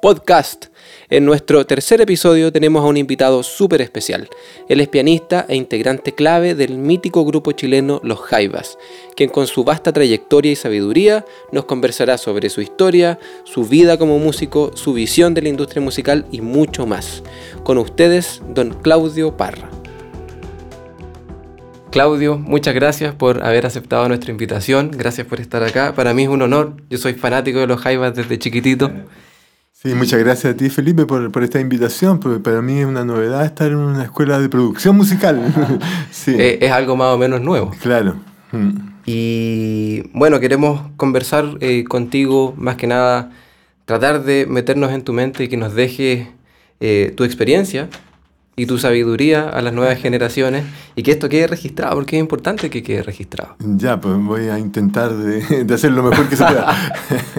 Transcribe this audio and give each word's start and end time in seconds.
podcast. 0.00 0.66
En 1.10 1.24
nuestro 1.24 1.64
tercer 1.66 2.00
episodio 2.00 2.52
tenemos 2.52 2.84
a 2.84 2.86
un 2.86 2.96
invitado 2.96 3.42
súper 3.42 3.80
especial. 3.80 4.28
Él 4.68 4.80
es 4.80 4.88
pianista 4.88 5.46
e 5.48 5.56
integrante 5.56 6.14
clave 6.14 6.54
del 6.54 6.78
mítico 6.78 7.24
grupo 7.24 7.52
chileno 7.52 8.00
Los 8.04 8.20
Jaivas, 8.20 8.78
quien 9.16 9.30
con 9.30 9.46
su 9.46 9.64
vasta 9.64 9.92
trayectoria 9.92 10.52
y 10.52 10.56
sabiduría 10.56 11.24
nos 11.52 11.64
conversará 11.64 12.18
sobre 12.18 12.50
su 12.50 12.60
historia, 12.60 13.18
su 13.44 13.64
vida 13.64 13.98
como 13.98 14.18
músico, 14.18 14.72
su 14.74 14.92
visión 14.92 15.34
de 15.34 15.42
la 15.42 15.48
industria 15.48 15.82
musical 15.82 16.26
y 16.30 16.40
mucho 16.40 16.86
más. 16.86 17.22
Con 17.64 17.78
ustedes, 17.78 18.42
don 18.48 18.70
Claudio 18.70 19.36
Parra. 19.36 19.70
Claudio, 21.90 22.38
muchas 22.38 22.74
gracias 22.74 23.14
por 23.14 23.42
haber 23.42 23.64
aceptado 23.64 24.06
nuestra 24.08 24.30
invitación, 24.30 24.90
gracias 24.90 25.26
por 25.26 25.40
estar 25.40 25.62
acá. 25.62 25.94
Para 25.94 26.12
mí 26.12 26.24
es 26.24 26.28
un 26.28 26.42
honor, 26.42 26.74
yo 26.90 26.98
soy 26.98 27.14
fanático 27.14 27.60
de 27.60 27.66
los 27.66 27.80
Jaivas 27.80 28.14
desde 28.14 28.38
chiquitito. 28.38 28.90
Sí, 29.80 29.94
muchas 29.94 30.18
gracias 30.18 30.54
a 30.54 30.56
ti, 30.56 30.70
Felipe, 30.70 31.06
por, 31.06 31.30
por, 31.30 31.44
esta 31.44 31.60
invitación, 31.60 32.18
porque 32.18 32.40
para 32.40 32.60
mí 32.60 32.80
es 32.80 32.84
una 32.84 33.04
novedad 33.04 33.44
estar 33.44 33.68
en 33.68 33.76
una 33.76 34.02
escuela 34.02 34.40
de 34.40 34.48
producción 34.48 34.96
musical. 34.96 35.40
sí. 36.10 36.34
Eh, 36.36 36.58
es 36.60 36.72
algo 36.72 36.96
más 36.96 37.14
o 37.14 37.18
menos 37.18 37.40
nuevo. 37.40 37.70
Claro. 37.80 38.16
Mm. 38.50 38.70
Y 39.06 40.02
bueno, 40.14 40.40
queremos 40.40 40.80
conversar 40.96 41.58
eh, 41.60 41.84
contigo, 41.84 42.54
más 42.56 42.74
que 42.74 42.88
nada, 42.88 43.30
tratar 43.84 44.24
de 44.24 44.46
meternos 44.46 44.90
en 44.90 45.02
tu 45.02 45.12
mente 45.12 45.44
y 45.44 45.48
que 45.48 45.56
nos 45.56 45.76
dejes 45.76 46.26
eh, 46.80 47.12
tu 47.16 47.22
experiencia 47.22 47.88
y 48.58 48.66
tu 48.66 48.76
sabiduría 48.76 49.48
a 49.48 49.62
las 49.62 49.72
nuevas 49.72 49.98
generaciones 49.98 50.64
y 50.96 51.04
que 51.04 51.12
esto 51.12 51.28
quede 51.28 51.46
registrado, 51.46 51.94
porque 51.94 52.16
es 52.16 52.20
importante 52.20 52.68
que 52.68 52.82
quede 52.82 53.04
registrado. 53.04 53.54
Ya, 53.60 54.00
pues 54.00 54.16
voy 54.18 54.48
a 54.48 54.58
intentar 54.58 55.14
de, 55.14 55.64
de 55.64 55.74
hacer 55.74 55.92
lo 55.92 56.02
mejor 56.02 56.28
que 56.28 56.36
se 56.36 56.44
pueda. 56.44 56.74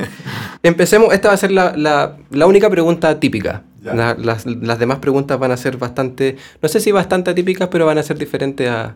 Empecemos, 0.64 1.14
esta 1.14 1.28
va 1.28 1.34
a 1.34 1.38
ser 1.38 1.52
la, 1.52 1.76
la, 1.76 2.18
la 2.32 2.48
única 2.48 2.70
pregunta 2.70 3.20
típica. 3.20 3.64
La, 3.84 4.14
las, 4.14 4.45
las, 4.45 4.78
demás 4.78 5.00
preguntas 5.00 5.40
van 5.40 5.52
a 5.52 5.58
ser 5.58 5.78
bastante, 5.78 6.36
no 6.61 6.67
sé 6.67 6.80
si 6.80 6.92
bastante 6.92 7.31
atípicas, 7.31 7.70
pero 7.70 7.86
van 7.86 7.98
a 7.98 8.04
ser 8.04 8.17
diferentes 8.17 8.70
a, 8.70 8.95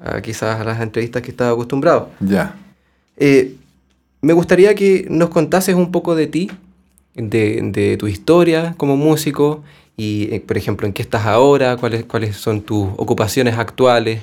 a 0.00 0.20
quizás 0.20 0.60
a 0.60 0.64
las 0.64 0.80
entrevistas 0.80 1.22
que 1.22 1.30
estaba 1.30 1.52
acostumbrado. 1.52 2.10
Ya. 2.20 2.54
Eh, 3.16 3.54
me 4.20 4.32
gustaría 4.32 4.74
que 4.74 5.06
nos 5.08 5.28
contases 5.28 5.74
un 5.74 5.92
poco 5.92 6.14
de 6.14 6.26
ti, 6.26 6.50
de, 7.14 7.60
de 7.62 7.96
tu 7.96 8.06
historia 8.06 8.74
como 8.76 8.96
músico 8.96 9.62
y, 9.96 10.34
eh, 10.34 10.40
por 10.40 10.56
ejemplo, 10.56 10.86
en 10.86 10.92
qué 10.92 11.02
estás 11.02 11.26
ahora, 11.26 11.76
cuáles, 11.76 12.04
cuáles 12.04 12.36
son 12.36 12.62
tus 12.62 12.88
ocupaciones 12.96 13.56
actuales, 13.58 14.22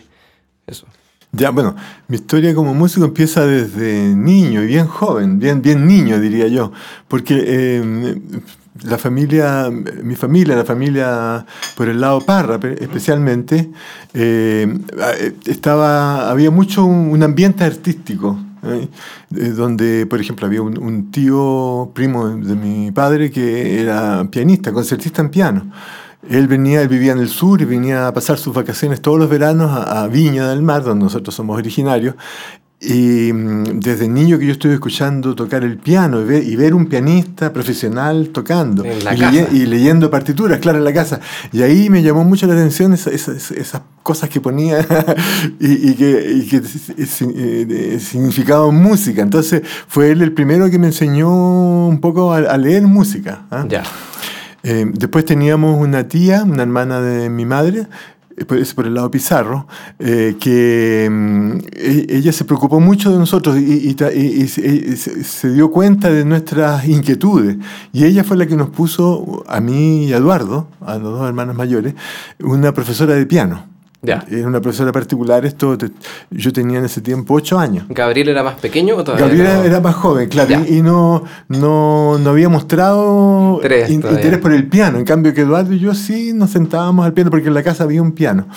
eso. 0.67 0.85
Ya, 1.33 1.49
bueno, 1.49 1.75
mi 2.09 2.17
historia 2.17 2.53
como 2.53 2.73
músico 2.73 3.05
empieza 3.05 3.45
desde 3.45 4.13
niño 4.13 4.63
y 4.63 4.67
bien 4.67 4.87
joven, 4.87 5.39
bien, 5.39 5.61
bien 5.61 5.87
niño 5.87 6.19
diría 6.19 6.47
yo, 6.47 6.73
porque 7.07 7.41
eh, 7.41 8.19
la 8.83 8.97
familia, 8.97 9.69
mi 9.69 10.15
familia, 10.15 10.57
la 10.57 10.65
familia 10.65 11.45
por 11.77 11.87
el 11.87 12.01
lado 12.01 12.19
Parra 12.19 12.59
especialmente, 12.79 13.69
eh, 14.13 14.77
estaba, 15.45 16.29
había 16.29 16.51
mucho 16.51 16.83
un, 16.83 17.11
un 17.11 17.23
ambiente 17.23 17.63
artístico, 17.63 18.37
donde, 19.29 20.05
por 20.05 20.19
ejemplo, 20.19 20.45
había 20.45 20.61
un, 20.61 21.11
tío 21.11 21.91
primo 21.93 22.29
de 22.29 22.55
mi 22.55 22.91
padre 22.91 23.31
que 23.31 23.81
era 23.81 24.27
pianista, 24.29 24.71
concertista 24.71 25.21
en 25.21 25.29
piano. 25.29 25.71
Él 26.29 26.47
venía, 26.47 26.81
él 26.81 26.87
vivía 26.87 27.13
en 27.13 27.19
el 27.19 27.29
sur 27.29 27.61
y 27.61 27.65
venía 27.65 28.07
a 28.07 28.13
pasar 28.13 28.37
sus 28.37 28.53
vacaciones 28.53 29.01
todos 29.01 29.17
los 29.17 29.29
veranos 29.29 29.71
a 29.71 30.07
Viña 30.07 30.49
del 30.49 30.61
Mar, 30.61 30.83
donde 30.83 31.03
nosotros 31.05 31.33
somos 31.33 31.57
originarios, 31.57 32.15
y 32.81 33.31
mm, 33.31 33.79
desde 33.79 34.07
niño 34.07 34.39
que 34.39 34.47
yo 34.47 34.53
estuve 34.53 34.73
escuchando 34.73 35.35
tocar 35.35 35.63
el 35.63 35.77
piano 35.77 36.19
y 36.19 36.23
ver, 36.23 36.43
y 36.43 36.55
ver 36.55 36.73
un 36.73 36.87
pianista 36.87 37.53
profesional 37.53 38.29
tocando 38.29 38.83
y, 38.83 39.01
leye, 39.01 39.47
y, 39.51 39.65
leyendo 39.67 40.09
partituras, 40.09 40.59
claro, 40.59 40.79
en 40.79 40.83
la 40.83 40.93
casa. 40.93 41.19
Y 41.51 41.61
ahí 41.61 41.91
me 41.91 42.01
llamó 42.01 42.23
mucho 42.23 42.47
la 42.47 42.53
atención 42.53 42.93
esas, 42.93 43.13
esas, 43.13 43.51
esas 43.51 43.83
cosas 44.01 44.29
que 44.29 44.41
ponía 44.41 44.79
y, 45.59 45.91
y, 45.91 45.93
que, 45.93 46.33
y 46.33 46.47
que 46.47 46.57
eh, 46.57 47.99
significaban 47.99 48.73
música. 48.75 49.21
Entonces 49.21 49.61
fue 49.87 50.09
él 50.09 50.23
el 50.23 50.31
primero 50.31 50.67
que 50.71 50.79
me 50.79 50.87
enseñó 50.87 51.87
un 51.87 52.01
poco 52.01 52.33
a, 52.33 52.39
a 52.39 52.57
leer 52.57 52.81
música. 52.83 53.45
¿eh? 53.51 53.65
Ya. 53.69 53.83
Eh, 54.63 54.85
después 54.91 55.25
teníamos 55.25 55.79
una 55.79 56.07
tía, 56.07 56.43
una 56.43 56.63
hermana 56.63 57.01
de 57.01 57.29
mi 57.29 57.45
madre, 57.45 57.87
es 58.49 58.73
por 58.73 58.87
el 58.87 58.93
lado 58.93 59.11
Pizarro, 59.11 59.67
eh, 59.99 60.35
que 60.39 61.07
mm, 61.09 61.59
ella 62.09 62.31
se 62.31 62.45
preocupó 62.45 62.79
mucho 62.79 63.11
de 63.11 63.17
nosotros 63.17 63.57
y, 63.57 63.95
y, 63.95 64.47
se, 64.47 65.49
dio 65.51 65.71
cuenta 65.71 66.09
de 66.09 66.25
nuestras 66.25 66.87
inquietudes. 66.87 67.57
Y 67.93 68.05
ella 68.05 68.23
fue 68.23 68.37
la 68.37 68.45
que 68.45 68.55
nos 68.55 68.69
puso, 68.69 69.43
a 69.47 69.59
mí 69.59 70.05
y 70.05 70.13
a 70.13 70.17
Eduardo, 70.17 70.67
a 70.81 70.97
los 70.97 71.19
dos 71.19 71.27
hermanos 71.27 71.55
mayores, 71.55 71.95
una 72.39 72.73
profesora 72.73 73.15
de 73.15 73.25
piano. 73.25 73.70
Ya. 74.03 74.25
Era 74.31 74.47
una 74.47 74.59
profesora 74.59 74.91
particular, 74.91 75.45
esto 75.45 75.77
te, 75.77 75.91
yo 76.31 76.51
tenía 76.51 76.79
en 76.79 76.85
ese 76.85 77.01
tiempo 77.01 77.35
ocho 77.35 77.59
años. 77.59 77.85
¿Gabriel 77.89 78.29
era 78.29 78.41
más 78.41 78.55
pequeño 78.55 78.95
o 78.95 79.03
todavía? 79.03 79.27
Gabriel 79.27 79.45
era, 79.45 79.65
era 79.65 79.79
más 79.79 79.93
joven, 79.93 80.27
claro, 80.27 80.63
y, 80.67 80.77
y, 80.77 80.81
no, 80.81 81.23
no, 81.49 82.17
no 82.17 82.29
había 82.31 82.49
mostrado 82.49 83.57
interés, 83.57 83.89
in, 83.91 83.95
interés 83.97 84.39
por 84.39 84.53
el 84.53 84.67
piano. 84.67 84.97
En 84.97 85.05
cambio 85.05 85.33
que 85.35 85.41
Eduardo 85.41 85.73
y 85.73 85.79
yo 85.79 85.93
sí 85.93 86.33
nos 86.33 86.49
sentábamos 86.49 87.05
al 87.05 87.13
piano 87.13 87.29
porque 87.29 87.49
en 87.49 87.53
la 87.53 87.61
casa 87.61 87.83
había 87.83 88.01
un 88.01 88.13
piano. 88.13 88.47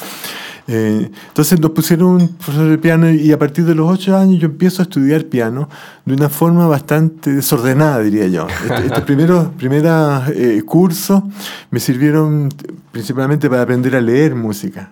Eh, 0.67 1.11
entonces 1.29 1.61
nos 1.61 1.73
pusieron 1.73 2.23
un 2.23 2.29
profesor 2.29 2.71
de 2.71 2.79
piano 2.79 3.11
y 3.11 3.31
a 3.33 3.39
partir 3.39 3.67
de 3.67 3.75
los 3.75 3.91
ocho 3.91 4.17
años 4.17 4.41
yo 4.41 4.47
empiezo 4.47 4.81
a 4.81 4.85
estudiar 4.85 5.27
piano 5.27 5.69
de 6.07 6.15
una 6.15 6.31
forma 6.31 6.67
bastante 6.67 7.35
desordenada, 7.35 8.01
diría 8.01 8.27
yo. 8.29 8.47
Estos 8.49 8.85
este 8.85 9.01
primeros 9.03 9.49
primeros 9.59 10.29
eh, 10.31 10.63
cursos 10.65 11.23
me 11.71 11.81
sirvieron 11.81 12.49
principalmente 12.93 13.51
para 13.51 13.63
aprender 13.63 13.95
a 13.97 14.01
leer 14.01 14.35
música. 14.35 14.91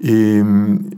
¿eh? 0.00 0.42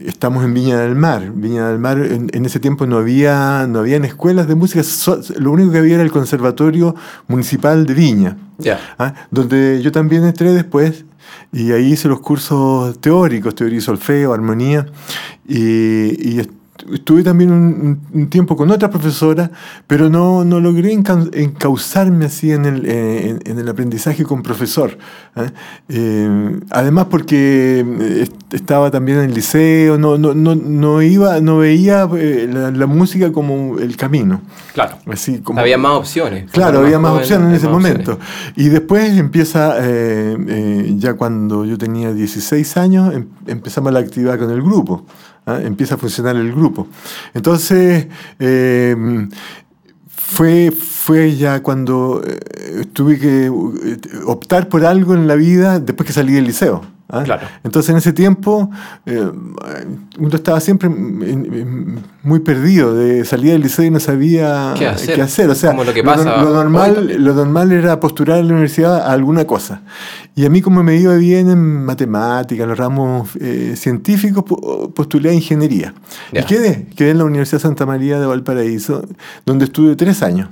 estamos 0.00 0.44
en 0.44 0.54
Viña 0.54 0.78
del 0.78 0.94
Mar. 0.94 1.30
Viña 1.34 1.68
del 1.68 1.78
Mar 1.78 1.98
en, 1.98 2.30
en, 2.32 2.46
ese 2.46 2.58
tiempo 2.58 2.86
no 2.86 2.96
había 2.96 3.66
no 3.68 3.80
habían 3.80 4.04
escuelas 4.04 4.48
de 4.48 4.54
música, 4.54 4.82
so, 4.82 5.20
lo 5.38 5.52
único 5.52 5.72
que 5.72 5.78
había 5.78 5.94
era 5.96 6.02
el 6.02 6.10
Conservatorio 6.10 6.94
Municipal 7.28 7.84
de 7.84 7.94
Viña, 7.94 8.36
yeah. 8.58 8.78
donde 9.30 9.80
yo 9.82 9.92
también 9.92 10.24
entré 10.24 10.52
después 10.52 11.04
y 11.52 11.72
ahí 11.72 11.92
hice 11.92 12.08
los 12.08 12.20
cursos 12.20 13.00
teóricos, 13.00 13.54
teoría 13.54 13.78
y 13.78 13.82
solfeo, 13.82 14.32
armonía, 14.32 14.86
y, 15.46 16.38
y 16.38 16.48
estuve 16.92 17.22
también 17.22 17.50
un, 17.52 18.00
un, 18.12 18.30
tiempo 18.30 18.56
con 18.56 18.70
otra 18.70 18.90
profesora, 18.90 19.50
pero 19.86 20.08
no, 20.08 20.44
no 20.44 20.60
logré 20.60 20.92
encauzarme 20.92 22.26
así 22.26 22.52
en 22.52 22.64
el, 22.64 22.86
en, 22.86 23.40
en 23.44 23.58
el 23.58 23.68
aprendizaje 23.68 24.24
con 24.24 24.42
profesor. 24.42 24.96
¿eh? 25.36 25.50
Eh, 25.88 26.60
además 26.70 27.06
porque 27.10 28.26
estaba 28.52 28.90
también 28.90 29.18
en 29.18 29.24
el 29.26 29.34
liceo, 29.34 29.98
no, 29.98 30.18
no, 30.18 30.34
no, 30.34 30.54
no 30.54 31.02
iba, 31.02 31.40
no 31.40 31.58
veía 31.58 32.08
eh, 32.16 32.48
la, 32.52 32.70
la, 32.70 32.86
música 32.86 33.32
como 33.32 33.78
el 33.78 33.96
camino. 33.96 34.40
Claro. 34.72 34.96
Así 35.06 35.40
como, 35.40 35.60
había 35.60 35.78
más 35.78 35.92
opciones. 35.92 36.50
Claro, 36.50 36.80
había 36.80 36.98
más, 36.98 37.12
más 37.12 37.20
opciones 37.22 37.48
en 37.48 37.54
ese 37.54 37.68
momento. 37.68 38.12
Opciones. 38.12 38.52
Y 38.56 38.68
después 38.68 39.16
empieza, 39.16 39.76
ya 40.96 41.14
cuando 41.14 41.64
yo 41.64 41.78
tenía 41.78 42.12
16 42.12 42.76
años, 42.76 43.14
em, 43.14 43.26
empezamos 43.46 43.92
la 43.92 44.00
actividad 44.00 44.38
con 44.38 44.50
el 44.50 44.62
grupo. 44.62 45.04
¿Eh? 45.46 45.62
empieza 45.64 45.94
a 45.94 45.98
funcionar 45.98 46.36
el 46.36 46.52
grupo. 46.52 46.86
Entonces, 47.34 48.06
eh, 48.38 49.28
fue, 50.08 50.70
fue 50.70 51.34
ya 51.36 51.62
cuando 51.62 52.22
eh, 52.24 52.86
tuve 52.92 53.18
que 53.18 53.50
optar 54.26 54.68
por 54.68 54.84
algo 54.84 55.14
en 55.14 55.26
la 55.26 55.34
vida 55.34 55.80
después 55.80 56.06
que 56.06 56.12
salí 56.12 56.32
del 56.32 56.44
liceo. 56.44 56.82
¿Ah? 57.12 57.22
Claro. 57.24 57.46
Entonces 57.64 57.90
en 57.90 57.96
ese 57.96 58.12
tiempo 58.12 58.70
eh, 59.06 59.30
uno 60.18 60.36
estaba 60.36 60.60
siempre 60.60 60.88
muy 60.88 62.40
perdido, 62.40 62.94
de 62.94 63.24
salía 63.24 63.52
del 63.52 63.62
liceo 63.62 63.84
y 63.84 63.90
no 63.90 64.00
sabía 64.00 64.74
qué 64.78 64.86
hacer. 64.86 65.14
Qué 65.16 65.22
hacer. 65.22 65.50
O 65.50 65.54
sea, 65.54 65.70
Como 65.70 65.84
lo, 65.84 65.92
que 65.92 66.04
pasa 66.04 66.36
lo, 66.36 66.50
lo, 66.50 66.54
normal, 66.54 67.16
lo 67.18 67.34
normal 67.34 67.72
era 67.72 67.98
postular 67.98 68.38
a 68.38 68.42
la 68.42 68.52
universidad 68.52 69.00
a 69.00 69.12
alguna 69.12 69.44
cosa. 69.44 69.82
Y 70.36 70.46
a 70.46 70.50
mí 70.50 70.62
como 70.62 70.82
me 70.82 70.96
iba 70.96 71.14
bien 71.16 71.50
en 71.50 71.84
matemáticas, 71.84 72.66
los 72.66 72.78
ramos 72.78 73.30
eh, 73.40 73.74
científicos, 73.76 74.44
postulé 74.94 75.30
a 75.30 75.32
ingeniería. 75.32 75.94
Y 76.32 76.42
quedé, 76.44 76.86
quedé 76.96 77.10
en 77.10 77.18
la 77.18 77.24
Universidad 77.24 77.60
Santa 77.60 77.86
María 77.86 78.20
de 78.20 78.26
Valparaíso, 78.26 79.04
donde 79.44 79.64
estuve 79.64 79.96
tres 79.96 80.22
años 80.22 80.48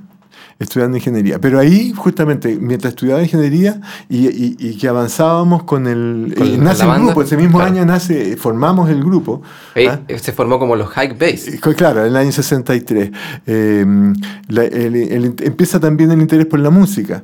estudiando 0.58 0.96
ingeniería. 0.96 1.38
Pero 1.40 1.58
ahí, 1.58 1.92
justamente, 1.96 2.58
mientras 2.60 2.92
estudiaba 2.92 3.22
ingeniería 3.22 3.80
y, 4.08 4.26
y, 4.26 4.56
y 4.58 4.76
que 4.76 4.88
avanzábamos 4.88 5.62
con 5.62 5.86
el... 5.86 6.34
¿Con 6.36 6.46
eh, 6.46 6.58
nace 6.58 6.84
el 6.84 7.02
grupo, 7.02 7.22
ese 7.22 7.36
mismo 7.36 7.58
claro. 7.58 7.72
año 7.72 7.84
nace, 7.84 8.36
formamos 8.36 8.90
el 8.90 9.02
grupo. 9.02 9.42
¿Ah? 9.88 10.00
Se 10.16 10.32
formó 10.32 10.58
como 10.58 10.74
los 10.74 10.90
Hike 10.90 11.18
Base. 11.18 11.60
Claro, 11.60 12.00
en 12.00 12.06
el 12.08 12.16
año 12.16 12.32
63. 12.32 13.10
Eh, 13.46 13.86
la, 14.48 14.64
el, 14.64 14.96
el, 14.96 15.34
empieza 15.40 15.78
también 15.78 16.10
el 16.10 16.20
interés 16.20 16.46
por 16.46 16.58
la 16.58 16.70
música. 16.70 17.22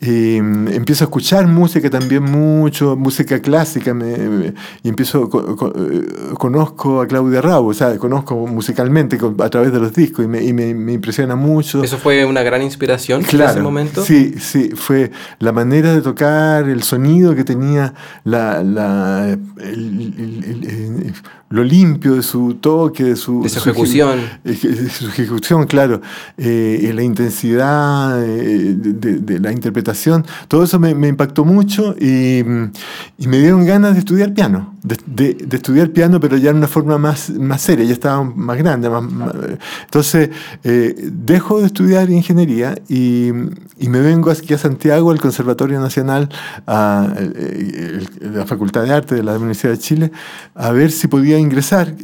Y 0.00 0.40
mm, 0.40 0.68
empiezo 0.68 1.04
a 1.04 1.06
escuchar 1.06 1.46
música 1.46 1.88
también 1.88 2.22
mucho, 2.22 2.96
música 2.96 3.40
clásica, 3.40 3.94
me, 3.94 4.52
y 4.82 4.88
empiezo, 4.88 5.30
eh, 5.74 6.34
conozco 6.34 7.00
a 7.00 7.06
Claudia 7.06 7.40
Rabo, 7.40 7.68
o 7.68 7.74
sea, 7.74 7.96
conozco 7.96 8.34
musicalmente 8.46 9.18
a 9.38 9.48
través 9.48 9.72
de 9.72 9.78
los 9.78 9.94
discos 9.94 10.24
y 10.24 10.28
me, 10.28 10.42
y 10.42 10.52
me, 10.52 10.74
me 10.74 10.92
impresiona 10.92 11.34
mucho. 11.34 11.82
¿Eso 11.82 11.96
fue 11.96 12.24
una 12.26 12.42
gran 12.42 12.62
inspiración 12.62 13.22
claro, 13.22 13.44
en 13.44 13.50
ese 13.50 13.62
momento? 13.62 14.04
Sí, 14.04 14.34
sí, 14.38 14.70
fue 14.74 15.10
la 15.38 15.52
manera 15.52 15.94
de 15.94 16.02
tocar, 16.02 16.68
el 16.68 16.82
sonido 16.82 17.34
que 17.34 17.44
tenía, 17.44 17.94
la, 18.24 18.62
la 18.62 19.28
el, 19.28 19.40
el, 19.58 21.14
lo 21.48 21.62
limpio 21.62 22.16
de 22.16 22.22
su 22.22 22.54
toque, 22.54 23.04
de 23.04 23.16
su, 23.16 23.42
de 23.42 23.48
su 23.48 23.58
ejecución. 23.60 24.18
de 24.42 24.90
su 24.90 25.06
ejecución, 25.08 25.66
claro, 25.66 26.00
eh, 26.36 26.90
la 26.92 27.02
intensidad 27.02 28.20
eh, 28.24 28.74
de, 28.76 29.18
de, 29.20 29.38
la 29.38 29.52
interpretación, 29.52 30.24
todo 30.48 30.64
eso 30.64 30.80
me, 30.80 30.94
me 30.94 31.08
impactó 31.08 31.44
mucho 31.44 31.94
y, 32.00 32.38
y, 33.18 33.28
me 33.28 33.38
dieron 33.38 33.64
ganas 33.64 33.92
de 33.92 34.00
estudiar 34.00 34.34
piano, 34.34 34.74
de, 34.82 35.34
de, 35.34 35.56
estudiar 35.56 35.90
piano, 35.90 36.18
pero 36.18 36.36
ya 36.36 36.50
en 36.50 36.56
una 36.56 36.68
forma 36.68 36.98
más, 36.98 37.30
más 37.30 37.62
seria, 37.62 37.84
ya 37.84 37.92
estaba 37.92 38.24
más 38.24 38.58
grande. 38.58 38.90
Más, 38.90 39.02
más, 39.02 39.32
entonces, 39.84 40.30
eh, 40.64 40.94
dejo 41.12 41.60
de 41.60 41.66
estudiar 41.66 42.10
ingeniería 42.10 42.76
y, 42.88 43.28
y, 43.78 43.88
me 43.88 44.00
vengo 44.00 44.30
aquí 44.30 44.52
a 44.54 44.58
Santiago, 44.58 45.12
al 45.12 45.20
Conservatorio 45.20 45.78
Nacional, 45.80 46.28
a, 46.66 47.08
la 48.20 48.46
Facultad 48.46 48.82
de 48.82 48.92
Arte 48.92 49.14
de 49.14 49.22
la 49.22 49.36
Universidad 49.36 49.72
de 49.72 49.78
Chile, 49.78 50.12
a 50.54 50.72
ver 50.72 50.90
si 50.90 51.06
podía 51.06 51.35
ingresar, 51.40 51.94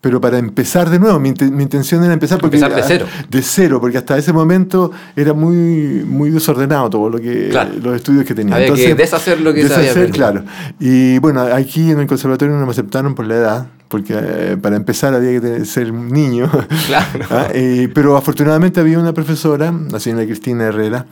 pero 0.00 0.20
para 0.20 0.38
empezar 0.38 0.88
de 0.88 0.98
nuevo. 0.98 1.18
Mi, 1.20 1.28
intención 1.28 2.02
era 2.04 2.12
empezar, 2.12 2.40
porque, 2.40 2.56
empezar 2.56 2.76
de 2.76 2.82
cero. 2.86 3.06
De 3.28 3.42
cero, 3.42 3.80
porque 3.80 3.98
hasta 3.98 4.16
ese 4.16 4.32
momento 4.32 4.90
era 5.14 5.34
muy, 5.34 6.04
muy 6.06 6.30
desordenado 6.30 6.88
todo 6.88 7.10
lo 7.10 7.18
que 7.18 7.48
claro. 7.50 7.70
los 7.82 7.96
estudios 7.96 8.24
que 8.24 8.34
tenía. 8.34 8.54
Había 8.54 8.68
Entonces, 8.68 8.88
que 8.88 8.94
deshacer 8.94 9.40
lo 9.40 9.52
que 9.52 9.64
deshacer, 9.64 9.92
se 9.92 10.00
había 10.00 10.12
claro. 10.12 10.44
Y 10.78 11.18
bueno, 11.18 11.42
aquí 11.42 11.90
en 11.90 12.00
el 12.00 12.06
conservatorio 12.06 12.56
no 12.56 12.64
me 12.64 12.72
aceptaron 12.72 13.14
por 13.14 13.26
la 13.26 13.34
edad 13.34 13.66
porque 13.88 14.14
eh, 14.16 14.56
para 14.56 14.76
empezar 14.76 15.14
había 15.14 15.40
que 15.40 15.64
ser 15.64 15.90
un 15.90 16.08
niño. 16.08 16.50
Claro. 16.86 17.26
¿Ah? 17.30 17.48
eh, 17.52 17.88
pero 17.92 18.16
afortunadamente 18.16 18.80
había 18.80 18.98
una 18.98 19.12
profesora, 19.12 19.72
la 19.90 20.00
señora 20.00 20.24
Cristina 20.24 20.64
Herrera, 20.64 21.06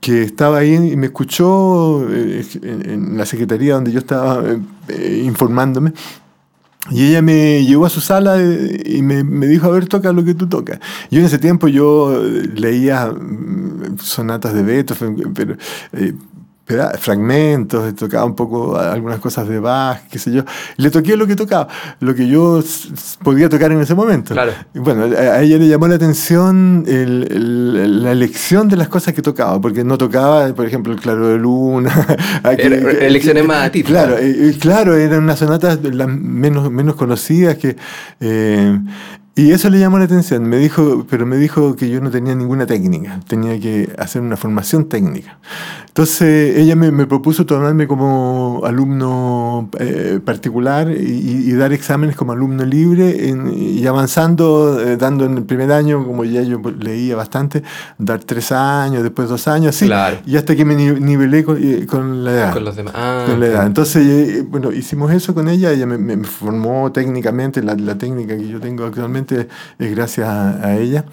que 0.00 0.22
estaba 0.22 0.58
ahí 0.58 0.74
y 0.74 0.96
me 0.96 1.06
escuchó 1.06 2.06
eh, 2.08 2.44
en, 2.62 2.90
en, 2.90 3.18
la 3.18 3.26
secretaría 3.26 3.74
donde 3.74 3.90
yo 3.92 3.98
estaba 3.98 4.42
eh, 4.88 5.22
informándome. 5.24 5.92
Y 6.90 7.08
ella 7.08 7.22
me 7.22 7.64
llevó 7.64 7.86
a 7.86 7.90
su 7.90 8.00
sala 8.00 8.38
y 8.40 9.02
me, 9.02 9.46
dijo, 9.46 9.66
a 9.66 9.70
ver, 9.70 9.88
toca 9.88 10.12
lo 10.12 10.24
que 10.24 10.34
tú 10.34 10.48
tocas. 10.48 10.78
Yo 11.10 11.20
en 11.20 11.26
ese 11.26 11.38
tiempo 11.38 11.68
yo 11.68 12.22
leía 12.54 13.12
sonatas 14.00 14.54
de 14.54 14.62
Beethoven, 14.62 15.34
pero, 15.34 15.56
eh, 15.92 16.14
fragmentos, 16.98 17.94
tocaba 17.94 18.24
un 18.24 18.34
poco 18.34 18.76
algunas 18.76 19.18
cosas 19.20 19.48
de 19.48 19.58
Bach, 19.58 20.00
qué 20.10 20.18
sé 20.18 20.32
yo. 20.32 20.42
Le 20.76 20.90
toqué 20.90 21.16
lo 21.16 21.26
que 21.26 21.34
tocaba, 21.34 21.68
lo 22.00 22.14
que 22.14 22.28
yo 22.28 22.62
podía 23.22 23.48
tocar 23.48 23.72
en 23.72 23.80
ese 23.80 23.94
momento. 23.94 24.34
Claro. 24.34 24.52
Bueno, 24.74 25.04
a 25.04 25.40
ella 25.40 25.56
le 25.58 25.68
llamó 25.68 25.88
la 25.88 25.94
atención 25.94 26.84
el, 26.86 27.26
el, 27.30 28.02
la 28.02 28.12
elección 28.12 28.68
de 28.68 28.76
las 28.76 28.88
cosas 28.88 29.14
que 29.14 29.22
tocaba, 29.22 29.60
porque 29.60 29.82
no 29.84 29.96
tocaba, 29.96 30.52
por 30.54 30.66
ejemplo, 30.66 30.92
el 30.92 31.00
Claro 31.00 31.28
de 31.28 31.38
Luna. 31.38 31.90
elecciones 32.58 33.44
más 33.46 33.66
a 33.66 33.70
ti. 33.70 33.82
Claro, 33.82 34.16
eh, 34.18 34.54
claro, 34.60 34.94
eran 34.94 35.22
unas 35.22 35.38
sonatas 35.38 35.78
las 35.82 36.08
menos, 36.08 36.70
menos 36.70 36.94
conocidas 36.96 37.56
que... 37.56 37.76
Eh, 38.20 38.78
y 39.38 39.52
eso 39.52 39.70
le 39.70 39.78
llamó 39.78 40.00
la 40.00 40.06
atención, 40.06 40.42
me 40.42 40.56
dijo, 40.56 41.06
pero 41.08 41.24
me 41.24 41.36
dijo 41.36 41.76
que 41.76 41.88
yo 41.88 42.00
no 42.00 42.10
tenía 42.10 42.34
ninguna 42.34 42.66
técnica, 42.66 43.20
tenía 43.28 43.60
que 43.60 43.88
hacer 43.96 44.20
una 44.20 44.36
formación 44.36 44.88
técnica. 44.88 45.38
Entonces 45.86 46.56
ella 46.56 46.74
me, 46.74 46.90
me 46.90 47.06
propuso 47.06 47.46
tomarme 47.46 47.86
como 47.86 48.62
alumno 48.64 49.70
eh, 49.78 50.18
particular 50.24 50.90
y, 50.90 51.50
y, 51.50 51.52
dar 51.52 51.72
exámenes 51.72 52.16
como 52.16 52.32
alumno 52.32 52.64
libre 52.64 53.28
en, 53.28 53.52
y 53.52 53.86
avanzando, 53.86 54.80
eh, 54.80 54.96
dando 54.96 55.24
en 55.24 55.38
el 55.38 55.44
primer 55.44 55.70
año, 55.70 56.04
como 56.04 56.24
ya 56.24 56.42
yo 56.42 56.60
leía 56.78 57.14
bastante, 57.14 57.62
dar 57.96 58.18
tres 58.24 58.50
años, 58.50 59.04
después 59.04 59.28
dos 59.28 59.46
años, 59.46 59.76
así, 59.76 59.86
claro. 59.86 60.18
y 60.26 60.36
hasta 60.36 60.56
que 60.56 60.64
me 60.64 60.74
nivelé 60.74 61.44
con, 61.44 61.60
con 61.86 62.24
la 62.24 62.32
edad. 62.32 62.52
Con 62.54 62.64
los 62.64 62.74
demás. 62.74 62.94
Ah, 62.96 63.24
con 63.26 63.38
la 63.38 63.46
edad. 63.46 63.66
Entonces, 63.66 64.04
eh, 64.04 64.46
bueno, 64.48 64.72
hicimos 64.72 65.12
eso 65.12 65.32
con 65.32 65.48
ella, 65.48 65.70
ella 65.70 65.86
me, 65.86 65.96
me 65.98 66.24
formó 66.24 66.90
técnicamente, 66.90 67.62
la, 67.62 67.76
la 67.76 67.96
técnica 67.96 68.36
que 68.36 68.48
yo 68.48 68.58
tengo 68.60 68.84
actualmente 68.84 69.27
es 69.32 69.90
gracias 69.94 70.28
a, 70.28 70.66
a 70.66 70.76
ella. 70.76 71.04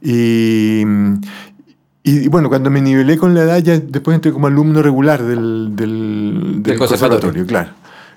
Y, 0.00 0.82
y, 2.04 2.28
bueno, 2.28 2.48
cuando 2.48 2.70
me 2.70 2.80
nivelé 2.80 3.16
con 3.16 3.34
la 3.34 3.42
edad, 3.42 3.58
ya 3.58 3.78
después 3.78 4.14
entré 4.14 4.32
como 4.32 4.46
alumno 4.48 4.82
regular 4.82 5.22
del, 5.22 5.76
del, 5.76 6.54
del, 6.54 6.62
del 6.62 6.78
conservatorio. 6.78 7.46
claro. 7.46 7.70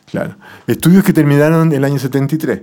Claro. 0.06 0.36
Estudios 0.68 1.04
que 1.04 1.14
terminaron 1.14 1.74
el 1.74 1.84
año 1.84 1.98
73. 1.98 2.62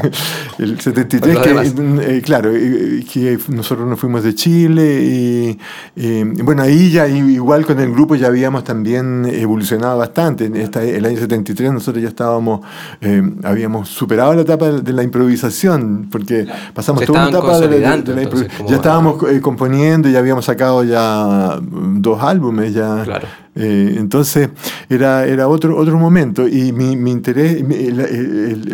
el 0.58 0.80
73, 0.80 1.38
que, 1.38 2.16
eh, 2.16 2.22
claro, 2.22 2.50
eh, 2.54 3.04
que 3.12 3.38
nosotros 3.48 3.86
nos 3.86 4.00
fuimos 4.00 4.24
de 4.24 4.34
Chile 4.34 5.02
y, 5.04 5.58
eh, 5.96 6.24
bueno, 6.42 6.62
ahí 6.62 6.90
ya 6.90 7.06
igual 7.06 7.66
con 7.66 7.78
el 7.78 7.92
grupo 7.92 8.14
ya 8.14 8.28
habíamos 8.28 8.64
también 8.64 9.26
evolucionado 9.26 9.98
bastante. 9.98 10.46
En 10.46 10.56
esta, 10.56 10.82
el 10.82 11.04
año 11.04 11.18
73 11.18 11.72
nosotros 11.72 12.02
ya 12.02 12.08
estábamos, 12.08 12.60
eh, 13.02 13.22
habíamos 13.44 13.90
superado 13.90 14.34
la 14.34 14.42
etapa 14.42 14.70
de 14.70 14.92
la 14.92 15.02
improvisación, 15.02 16.08
porque 16.10 16.46
pasamos 16.72 17.00
Se 17.00 17.06
toda 17.06 17.28
una 17.28 17.38
etapa 17.38 17.60
de 17.60 17.80
la, 17.80 17.96
de 17.98 18.14
la 18.14 18.22
entonces, 18.22 18.48
Ya 18.66 18.76
estábamos 18.76 19.22
componiendo, 19.42 20.08
ya 20.08 20.20
habíamos 20.20 20.46
sacado 20.46 20.84
ya 20.84 21.58
dos 21.60 22.22
álbumes, 22.22 22.72
ya... 22.72 23.02
Claro. 23.04 23.28
Eh, 23.54 23.96
entonces 23.98 24.50
era, 24.88 25.26
era 25.26 25.48
otro, 25.48 25.76
otro 25.76 25.98
momento 25.98 26.46
y 26.46 26.72
mi, 26.72 26.96
mi 26.96 27.10
interés, 27.10 27.62
mi, 27.64 27.90
la, 27.90 28.06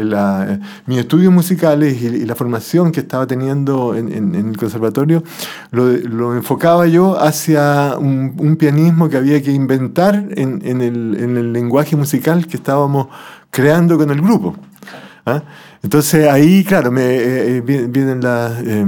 la, 0.04 0.60
mis 0.86 0.98
estudios 0.98 1.32
musicales 1.32 2.02
y, 2.02 2.06
y, 2.06 2.24
la 2.26 2.34
formación 2.34 2.92
que 2.92 3.00
estaba 3.00 3.26
teniendo 3.26 3.94
en, 3.94 4.12
en, 4.12 4.34
en 4.34 4.48
el 4.50 4.56
conservatorio 4.56 5.22
lo, 5.70 5.86
lo, 5.86 6.34
enfocaba 6.34 6.86
yo 6.86 7.18
hacia 7.18 7.96
un, 7.98 8.34
un, 8.38 8.56
pianismo 8.56 9.08
que 9.08 9.16
había 9.16 9.42
que 9.42 9.52
inventar 9.52 10.26
en, 10.30 10.60
el, 10.62 11.16
en 11.18 11.36
el 11.36 11.52
lenguaje 11.52 11.96
musical 11.96 12.46
que 12.46 12.56
estábamos 12.56 13.08
creando 13.50 13.96
con 13.96 14.10
el 14.10 14.20
grupo. 14.20 14.56
¿Ah? 15.26 15.42
Entonces 15.84 16.26
ahí, 16.30 16.64
claro, 16.64 16.90
me, 16.90 17.02
eh, 17.04 17.60
vienen 17.60 18.22
las 18.22 18.58
eh, 18.62 18.80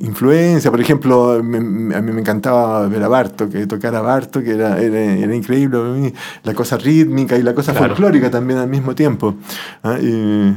influencias. 0.00 0.68
Por 0.68 0.80
ejemplo, 0.80 1.40
me, 1.44 1.94
a 1.94 2.02
mí 2.02 2.12
me 2.12 2.20
encantaba 2.20 2.88
ver 2.88 3.04
a 3.04 3.08
Barto, 3.08 3.48
que 3.48 3.68
tocar 3.68 3.94
a 3.94 4.00
Barto, 4.00 4.42
que 4.42 4.50
era, 4.50 4.80
era, 4.80 5.00
era 5.00 5.32
increíble 5.32 5.78
para 5.78 5.92
mí, 5.92 6.12
la 6.42 6.52
cosa 6.52 6.76
rítmica 6.76 7.38
y 7.38 7.44
la 7.44 7.54
cosa 7.54 7.70
claro. 7.70 7.94
folclórica 7.94 8.32
también 8.32 8.58
al 8.58 8.68
mismo 8.68 8.96
tiempo. 8.96 9.36
¿ah? 9.84 9.96
Y, 10.02 10.52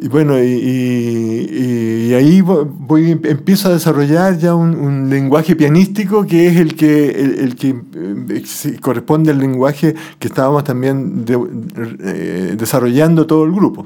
y, 0.00 0.06
bueno, 0.06 0.38
y, 0.38 0.52
y, 0.52 2.10
y, 2.10 2.14
ahí 2.14 2.40
voy, 2.40 3.18
empiezo 3.24 3.70
a 3.70 3.72
desarrollar 3.72 4.38
ya 4.38 4.54
un, 4.54 4.76
un, 4.76 5.10
lenguaje 5.10 5.56
pianístico 5.56 6.26
que 6.26 6.46
es 6.46 6.58
el 6.58 6.76
que, 6.76 7.10
el, 7.10 7.40
el 7.40 7.56
que 7.56 7.70
eh, 7.70 8.76
corresponde 8.80 9.32
al 9.32 9.38
lenguaje 9.38 9.96
que 10.20 10.28
estábamos 10.28 10.62
también 10.62 11.24
de, 11.24 11.36
eh, 12.04 12.54
desarrollando 12.56 13.26
todo 13.26 13.44
el 13.44 13.50
grupo. 13.50 13.84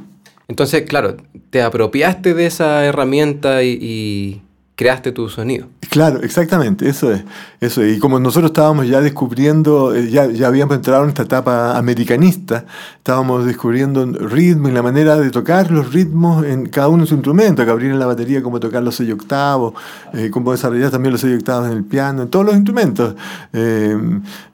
Entonces, 0.53 0.83
claro, 0.83 1.17
te 1.49 1.63
apropiaste 1.63 2.35
de 2.35 2.45
esa 2.45 2.85
herramienta 2.85 3.63
y, 3.63 3.71
y, 3.81 4.43
creaste 4.77 5.13
tu 5.13 5.29
sonido. 5.29 5.69
Claro, 5.91 6.23
exactamente, 6.23 6.89
eso 6.89 7.13
es. 7.13 7.23
Eso 7.61 7.83
es. 7.83 7.97
Y 7.97 8.01
como 8.01 8.19
nosotros 8.19 8.51
estábamos 8.51 8.89
ya 8.89 9.03
descubriendo, 9.03 9.95
eh, 9.95 10.09
ya, 10.09 10.27
ya 10.27 10.47
habíamos 10.47 10.75
entrado 10.77 11.03
en 11.05 11.11
esta 11.11 11.25
etapa 11.25 11.77
americanista, 11.77 12.65
estábamos 12.97 13.45
descubriendo 13.45 14.07
ritmo 14.07 14.69
y 14.69 14.73
la 14.73 14.83
manera 14.83 15.17
de 15.17 15.31
tocar 15.31 15.71
los 15.71 15.93
ritmos 15.93 16.47
en 16.47 16.67
cada 16.67 16.89
uno 16.89 17.03
de 17.03 17.09
su 17.09 17.15
instrumento, 17.15 17.61
abrir 17.63 17.91
en 17.91 17.99
la 17.99 18.07
batería, 18.07 18.43
cómo 18.43 18.59
tocar 18.59 18.83
los 18.83 18.95
seis 18.95 19.13
octavos, 19.13 19.75
eh, 20.15 20.31
cómo 20.31 20.53
desarrollar 20.53 20.91
también 20.91 21.13
los 21.13 21.21
seis 21.21 21.37
octavos 21.37 21.71
en 21.71 21.77
el 21.77 21.85
piano, 21.85 22.23
en 22.23 22.29
todos 22.31 22.47
los 22.47 22.55
instrumentos. 22.55 23.15
Eh, 23.53 23.97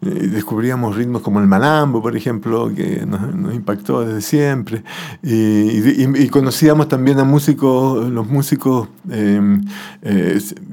descubríamos 0.00 0.96
ritmos 0.96 1.22
como 1.22 1.38
el 1.38 1.46
malambo, 1.46 2.02
por 2.02 2.16
ejemplo, 2.16 2.72
que 2.74 3.06
nos, 3.06 3.54
impactó 3.54 4.04
desde 4.04 4.22
siempre. 4.22 4.82
Y, 5.22 6.28
conocíamos 6.28 6.88
también 6.88 7.20
a 7.20 7.24
músicos, 7.24 8.10
los 8.10 8.26
músicos 8.26 8.88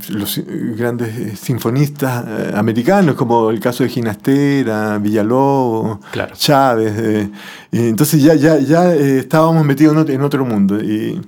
los 0.10 0.42
grandes 0.77 1.39
sinfonistas 1.39 2.25
eh, 2.27 2.51
americanos, 2.56 3.15
como 3.15 3.50
el 3.50 3.60
caso 3.60 3.84
de 3.84 3.89
Ginastera, 3.89 4.98
Villalobos, 4.98 6.00
claro. 6.12 6.36
Chávez. 6.36 6.94
Eh, 6.98 7.30
entonces 7.72 8.22
ya, 8.22 8.36
ya, 8.36 8.60
ya 8.60 8.94
estábamos 8.94 9.65
metidos 9.65 10.10
en 10.10 10.22
otro 10.22 10.46
mundo 10.46 10.82
y 10.82 11.22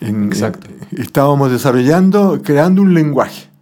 en, 0.00 0.24
Exacto. 0.26 0.68
estábamos 0.96 1.50
desarrollando, 1.50 2.40
creando 2.42 2.82
un 2.82 2.94
lenguaje 2.94 3.52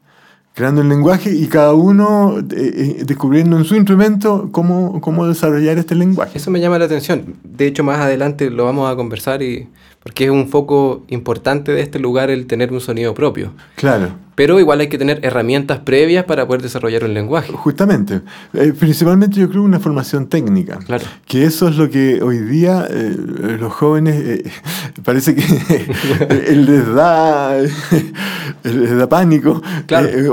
creando 0.52 0.82
el 0.82 0.90
lenguaje 0.90 1.35
y 1.35 1.47
cada 1.47 1.73
uno 1.73 2.37
eh, 2.38 3.02
descubriendo 3.06 3.56
en 3.56 3.64
su 3.64 3.76
instrumento 3.76 4.50
cómo, 4.52 5.00
cómo 5.00 5.26
desarrollar 5.26 5.78
este 5.78 5.94
lenguaje. 5.94 6.37
Eso 6.37 6.50
me 6.50 6.61
llama 6.61 6.78
la 6.78 6.85
atención. 6.85 7.37
De 7.42 7.66
hecho, 7.66 7.82
más 7.82 7.99
adelante 7.99 8.50
lo 8.50 8.64
vamos 8.66 8.90
a 8.90 8.94
conversar 8.94 9.42
y 9.42 9.68
porque 10.02 10.25
es 10.25 10.30
un 10.30 10.49
foco 10.49 11.04
importante 11.09 11.73
de 11.73 11.83
este 11.83 11.99
lugar 11.99 12.30
el 12.30 12.47
tener 12.47 12.73
un 12.73 12.80
sonido 12.80 13.14
propio. 13.14 13.52
Claro. 13.76 14.09
Pero 14.40 14.59
igual 14.59 14.80
hay 14.80 14.88
que 14.88 14.97
tener 14.97 15.21
herramientas 15.23 15.80
previas 15.80 16.25
para 16.25 16.47
poder 16.47 16.62
desarrollar 16.62 17.04
un 17.04 17.12
lenguaje. 17.12 17.52
Justamente. 17.52 18.23
Eh, 18.54 18.73
principalmente 18.73 19.38
yo 19.38 19.50
creo 19.50 19.62
una 19.62 19.78
formación 19.78 20.28
técnica. 20.28 20.78
Claro. 20.78 21.04
Que 21.26 21.45
eso 21.45 21.69
es 21.69 21.76
lo 21.76 21.90
que 21.90 22.23
hoy 22.23 22.38
día 22.38 22.87
eh, 22.88 23.16
los 23.61 23.71
jóvenes 23.75 24.14
eh, 24.16 24.50
parece 25.04 25.35
que 25.35 25.42
les, 26.54 26.95
da, 26.95 27.59
les 28.64 28.97
da 28.97 29.09
pánico 29.11 29.61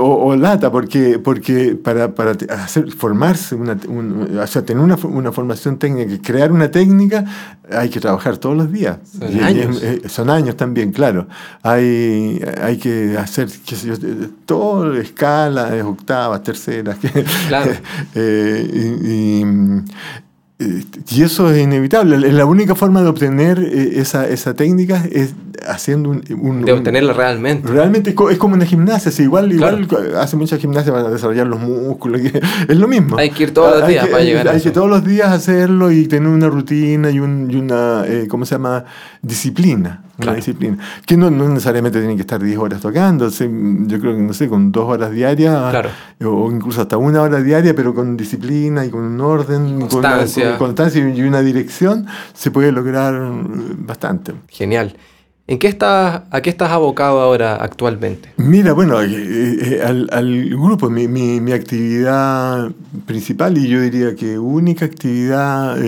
o, 0.00 0.34
lata, 0.36 0.72
porque, 0.72 1.18
porque 1.18 1.76
para, 1.76 2.14
para 2.14 2.30
hacer, 2.30 2.90
formarse, 2.90 3.56
una, 3.56 3.76
o 4.42 4.46
sea, 4.46 4.64
tener 4.64 4.82
una, 4.82 4.96
una, 4.96 5.32
formación 5.32 5.78
técnica, 5.78 6.16
crear 6.22 6.50
una 6.50 6.70
técnica, 6.70 7.26
hay 7.70 7.90
que 7.90 8.00
trabajar 8.00 8.38
todos 8.38 8.56
los 8.56 8.72
días. 8.72 8.96
Son 9.20 9.57
años. 9.60 9.82
son 10.06 10.30
años 10.30 10.56
también, 10.56 10.92
claro. 10.92 11.26
Hay, 11.62 12.40
hay 12.60 12.76
que 12.78 13.16
hacer, 13.18 13.48
qué 13.66 13.76
sé 13.76 13.88
yo, 13.88 13.94
todo 14.46 14.94
escala, 14.94 15.70
octavas, 15.84 16.42
terceras. 16.42 16.96
Claro. 17.48 17.72
Eh, 18.14 18.98
y, 19.04 19.42
eso 20.58 21.52
es 21.52 21.62
inevitable. 21.62 22.32
La 22.32 22.44
única 22.44 22.74
forma 22.74 23.00
de 23.02 23.08
obtener 23.08 23.60
eh, 23.60 24.00
esa, 24.00 24.28
esa 24.28 24.54
técnica 24.54 25.04
es 25.10 25.34
haciendo 25.66 26.10
un, 26.10 26.64
De 26.64 26.72
obtenerla 26.72 27.12
realmente. 27.12 27.68
Realmente 27.68 28.10
es 28.10 28.38
como 28.38 28.54
una 28.54 28.66
gimnasia. 28.66 29.12
igual 29.22 29.52
igual 29.52 29.86
hace 30.16 30.36
mucha 30.36 30.56
gimnasia 30.56 30.92
para 30.92 31.10
desarrollar 31.10 31.46
los 31.46 31.60
músculos. 31.60 32.20
Es 32.68 32.76
lo 32.76 32.88
mismo. 32.88 33.16
Hay 33.18 33.30
que 33.30 33.44
ir 33.44 33.54
todos 33.54 33.78
los 33.78 33.88
días 33.88 34.08
para 34.08 34.24
llegar 34.24 34.48
a 34.48 34.50
eso. 34.50 34.56
Hay 34.56 34.62
que 34.62 34.70
todos 34.70 34.90
los 34.90 35.04
días 35.04 35.30
hacerlo 35.30 35.92
y 35.92 36.06
tener 36.08 36.28
una 36.28 36.48
rutina 36.48 37.10
y, 37.10 37.20
una, 37.20 38.04
eh, 38.06 38.26
¿cómo 38.28 38.44
se 38.44 38.56
llama? 38.56 38.84
Disciplina 39.22 40.02
una 40.18 40.34
disciplina. 40.34 40.78
Que 41.06 41.16
no, 41.16 41.30
no, 41.30 41.48
necesariamente 41.48 41.98
tienen 41.98 42.16
que 42.16 42.22
estar 42.22 42.42
10 42.42 42.58
horas 42.58 42.80
tocando, 42.80 43.28
yo 43.28 44.00
creo 44.00 44.14
que, 44.14 44.22
no 44.22 44.32
sé, 44.32 44.48
con 44.48 44.72
dos 44.72 44.88
horas 44.88 45.12
diarias, 45.12 45.74
o 46.24 46.50
incluso 46.50 46.82
hasta 46.82 46.96
una 46.96 47.22
hora 47.22 47.42
diaria, 47.42 47.74
pero 47.74 47.94
con 47.94 48.16
disciplina 48.16 48.84
y 48.84 48.90
con 48.90 49.02
un 49.02 49.20
orden, 49.20 49.80
constancia. 49.80 50.50
Con, 50.50 50.68
constancia 50.68 51.08
y 51.08 51.22
una 51.22 51.40
dirección, 51.40 52.06
se 52.34 52.50
puede 52.50 52.72
lograr 52.72 53.14
bastante. 53.78 54.32
Genial. 54.48 54.96
¿En 55.48 55.58
qué 55.58 55.68
estás, 55.68 56.24
¿A 56.30 56.42
qué 56.42 56.50
estás 56.50 56.70
abocado 56.72 57.20
ahora 57.20 57.56
actualmente? 57.56 58.34
Mira, 58.36 58.74
bueno, 58.74 59.00
eh, 59.00 59.08
eh, 59.08 59.82
al, 59.82 60.06
al, 60.12 60.50
grupo, 60.50 60.90
mi, 60.90 61.08
mi, 61.08 61.40
mi, 61.40 61.52
actividad 61.52 62.70
principal 63.06 63.56
y 63.56 63.66
yo 63.66 63.80
diría 63.80 64.14
que 64.14 64.38
única 64.38 64.84
actividad 64.84 65.78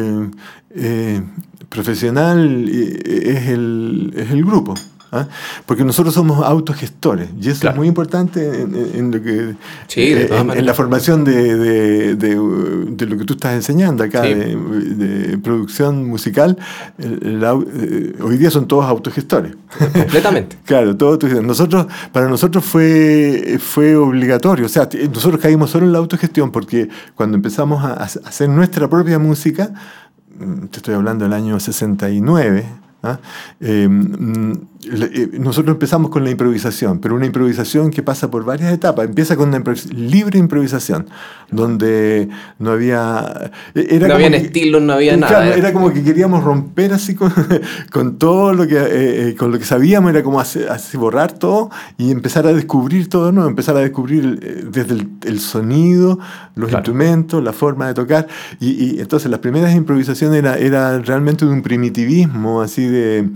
eh, 0.74 1.22
profesional 1.70 2.68
es 2.68 3.48
el, 3.48 4.12
es 4.14 4.30
el 4.30 4.44
grupo. 4.44 4.74
¿ah? 5.12 5.26
Porque 5.66 5.84
nosotros 5.84 6.14
somos 6.14 6.44
autogestores 6.44 7.28
y 7.40 7.48
eso 7.48 7.68
es 7.68 7.76
muy 7.76 7.88
importante 7.88 8.62
en, 8.62 9.10
lo 9.10 9.22
que 9.22 9.54
eh, 9.96 10.28
en, 10.30 10.66
la 10.66 10.74
formación 10.74 11.24
de, 11.24 11.56
de, 11.56 12.14
de, 12.16 13.06
lo 13.06 13.16
que 13.16 13.24
tú 13.24 13.34
estás 13.34 13.54
enseñando 13.54 14.04
acá 14.04 14.22
de, 14.22 15.38
producción 15.42 16.06
musical. 16.06 16.58
Eh, 16.98 18.14
hoy 18.20 18.36
día 18.36 18.50
son 18.50 18.66
todos 18.66 18.84
autogestores. 18.84 19.54
Completamente. 19.92 20.58
claro, 20.64 20.96
todos 20.96 21.22
nosotros 21.42 21.86
para 22.12 22.28
nosotros 22.28 22.64
fue 22.64 23.58
fue 23.58 23.96
obligatorio, 23.96 24.66
o 24.66 24.68
sea, 24.68 24.88
nosotros 25.12 25.40
caímos 25.40 25.70
solo 25.70 25.86
en 25.86 25.92
la 25.92 25.98
autogestión 25.98 26.50
porque 26.50 26.88
cuando 27.14 27.36
empezamos 27.36 27.84
a 27.84 27.94
hacer 27.94 28.48
nuestra 28.48 28.88
propia 28.88 29.18
música 29.18 29.72
te 30.70 30.78
estoy 30.78 30.94
hablando 30.94 31.24
del 31.24 31.32
año 31.34 31.60
69, 31.60 32.66
¿ah? 33.02 33.18
eh, 33.60 33.88
mm, 33.88 34.52
nosotros 35.38 35.74
empezamos 35.74 36.10
con 36.10 36.24
la 36.24 36.30
improvisación, 36.30 37.00
pero 37.00 37.14
una 37.14 37.26
improvisación 37.26 37.90
que 37.90 38.02
pasa 38.02 38.30
por 38.30 38.44
varias 38.44 38.72
etapas. 38.72 39.06
Empieza 39.06 39.36
con 39.36 39.48
una 39.50 39.62
libre 39.94 40.38
improvisación, 40.38 41.06
donde 41.50 42.28
no 42.58 42.70
había... 42.70 43.50
Eh, 43.74 43.88
era 43.90 44.08
no 44.08 44.14
había 44.14 44.28
estilos, 44.28 44.80
no 44.80 44.94
había 44.94 45.16
nada. 45.16 45.54
Era 45.54 45.72
como 45.72 45.92
que 45.92 46.02
queríamos 46.02 46.42
romper 46.42 46.94
así 46.94 47.14
con, 47.14 47.32
con 47.92 48.16
todo 48.16 48.54
lo 48.54 48.66
que, 48.66 49.34
con 49.38 49.52
lo 49.52 49.58
que 49.58 49.66
sabíamos, 49.66 50.10
era 50.12 50.22
como 50.22 50.40
así, 50.40 50.96
borrar 50.96 51.32
todo 51.32 51.70
y 51.98 52.10
empezar 52.10 52.46
a 52.46 52.52
descubrir 52.54 53.08
todo 53.08 53.32
nuevo, 53.32 53.50
empezar 53.50 53.76
a 53.76 53.80
descubrir 53.80 54.70
desde 54.70 55.06
el, 55.26 55.40
sonido, 55.40 56.18
los 56.54 56.72
instrumentos, 56.72 57.42
la 57.44 57.52
forma 57.52 57.86
de 57.86 57.94
tocar. 57.94 58.28
Y, 58.60 58.98
entonces 59.00 59.30
las 59.30 59.40
primeras 59.40 59.74
improvisaciones 59.74 60.38
era, 60.38 60.56
era 60.56 60.98
realmente 61.00 61.44
de 61.44 61.52
un 61.52 61.62
primitivismo, 61.62 62.62
así 62.62 62.86
de 62.86 63.28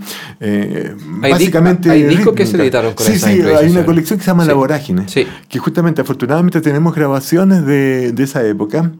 básicamente. 1.37 1.89
Hay 1.89 2.03
discos 2.03 2.33
que 2.33 2.45
se 2.45 2.57
editaron 2.57 2.93
con 2.93 3.05
Sí, 3.05 3.19
sí, 3.19 3.41
hay 3.41 3.71
una 3.71 3.85
colección 3.85 4.19
que 4.19 4.25
se 4.25 4.31
llama 4.31 4.45
La 4.45 4.53
Vorágine. 4.53 5.05
Que 5.47 5.59
justamente, 5.59 6.01
afortunadamente, 6.01 6.61
tenemos 6.61 6.95
grabaciones 6.95 7.65
de, 7.65 8.11
de, 8.11 8.23
esa 8.23 8.45
época. 8.45 8.91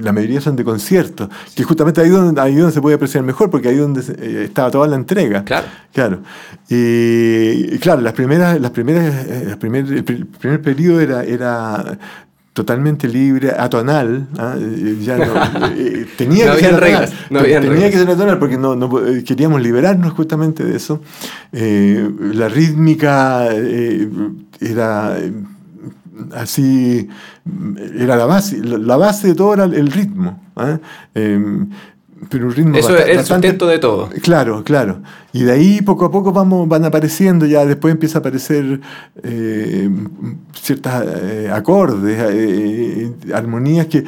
La 0.00 0.12
mayoría 0.12 0.40
son 0.40 0.56
de 0.56 0.64
conciertos. 0.64 1.28
Que 1.54 1.62
justamente 1.64 2.00
ahí 2.00 2.08
donde, 2.08 2.40
ahí 2.40 2.54
donde 2.54 2.72
se 2.72 2.80
puede 2.80 2.96
apreciar 2.96 3.24
mejor, 3.24 3.50
porque 3.50 3.68
ahí 3.68 3.76
donde 3.76 4.00
eh, 4.00 4.44
estaba 4.44 4.70
toda 4.70 4.86
la 4.86 4.96
entrega. 4.96 5.44
Claro. 5.44 5.66
Claro. 5.92 6.20
Y, 6.68 7.78
claro, 7.78 8.00
las 8.00 8.12
primeras, 8.12 8.60
las 8.60 8.70
primeras, 8.70 9.26
eh, 9.26 9.48
el 9.50 10.26
primer 10.26 10.62
periodo 10.62 11.00
era, 11.00 11.24
era 11.24 11.98
totalmente 12.52 13.06
libre, 13.06 13.52
atonal, 13.56 14.28
¿ah? 14.38 14.56
ya 15.00 15.16
no, 15.18 15.24
eh, 15.76 16.06
tenía, 16.16 16.52
que 16.54 16.60
ser 16.60 16.80
reglas, 16.80 17.12
tenía 17.28 17.90
que 17.90 17.96
ser 17.96 18.10
atonal 18.10 18.38
porque 18.38 18.58
no, 18.58 18.74
no, 18.74 19.06
eh, 19.06 19.22
queríamos 19.24 19.62
liberarnos 19.62 20.12
justamente 20.12 20.64
de 20.64 20.76
eso. 20.76 21.00
Eh, 21.52 22.10
la 22.34 22.48
rítmica 22.48 23.48
era 24.60 25.16
así, 26.34 27.08
era 27.96 28.16
la 28.16 28.26
base, 28.26 28.58
la 28.58 28.96
base 28.96 29.28
de 29.28 29.34
todo 29.34 29.54
era 29.54 29.64
el 29.64 29.90
ritmo. 29.90 30.42
¿ah? 30.56 30.78
Pero 32.28 32.46
un 32.46 32.54
ritmo 32.54 32.76
Eso 32.76 32.96
es 32.96 33.08
el 33.08 33.24
sustento 33.24 33.66
de 33.66 33.78
todo. 33.78 34.10
Claro, 34.22 34.62
claro. 34.64 35.00
Y 35.32 35.44
de 35.44 35.52
ahí 35.52 35.80
poco 35.80 36.06
a 36.06 36.10
poco 36.10 36.32
vamos, 36.32 36.68
van 36.68 36.84
apareciendo, 36.84 37.46
ya 37.46 37.64
después 37.64 37.92
empieza 37.92 38.18
a 38.18 38.20
aparecer 38.20 38.80
eh, 39.22 39.88
ciertos 40.60 40.92
eh, 41.06 41.50
acordes, 41.52 42.18
eh, 42.32 43.12
armonías 43.32 43.86
que 43.86 44.04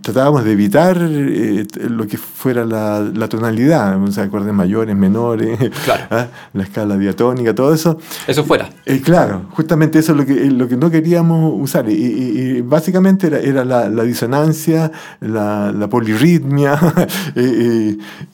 tratábamos 0.00 0.44
de 0.44 0.52
evitar 0.52 0.96
lo 0.98 2.06
que 2.06 2.16
fuera 2.16 2.64
la, 2.64 3.00
la, 3.00 3.28
tonalidad, 3.28 4.00
o 4.00 4.12
sea, 4.12 4.24
acordes 4.24 4.54
mayores, 4.54 4.94
menores, 4.94 5.58
¿ah? 6.10 6.28
la 6.52 6.62
escala 6.62 6.96
diatónica, 6.96 7.54
todo 7.54 7.74
eso. 7.74 7.98
Eso 8.28 8.44
fuera. 8.44 8.70
claro, 9.02 9.46
justamente 9.50 9.98
eso 9.98 10.12
es 10.12 10.18
lo 10.18 10.26
que, 10.26 10.34
lo 10.48 10.68
que 10.68 10.76
no 10.76 10.90
queríamos 10.92 11.54
usar. 11.60 11.88
Y, 11.88 12.60
básicamente 12.60 13.26
era, 13.26 13.40
era 13.40 13.64
la, 13.64 13.88
la, 13.88 14.04
disonancia, 14.04 14.92
la, 15.20 15.72
la 15.72 15.88
polirritmia, 15.88 16.78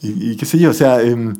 y, 0.02 0.36
qué 0.36 0.46
sé 0.46 0.58
yo, 0.58 0.70
o 0.70 0.74
sea, 0.74 1.02
em, 1.02 1.34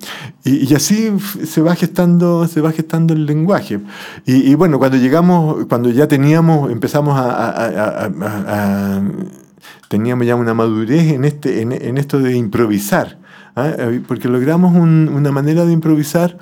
y, 0.44 0.72
así 0.74 1.10
se 1.44 1.60
va 1.60 1.74
gestando, 1.74 2.46
se 2.48 2.60
va 2.60 2.72
gestando 2.72 3.14
el 3.14 3.26
lenguaje. 3.26 3.80
Y, 4.26 4.54
bueno, 4.54 4.78
cuando 4.78 4.96
llegamos, 4.96 5.66
cuando 5.66 5.90
ya 5.90 6.08
teníamos, 6.08 6.70
empezamos 6.70 7.14
a, 7.16 8.10
teníamos 9.88 10.26
ya 10.26 10.36
una 10.36 10.54
madurez 10.54 11.12
en, 11.12 11.24
este, 11.24 11.62
en, 11.62 11.98
esto 11.98 12.18
de 12.18 12.36
improvisar, 12.36 13.18
¿ah? 13.56 13.72
porque 14.06 14.28
logramos 14.28 14.74
una 14.74 15.32
manera 15.32 15.64
de 15.64 15.72
improvisar 15.72 16.38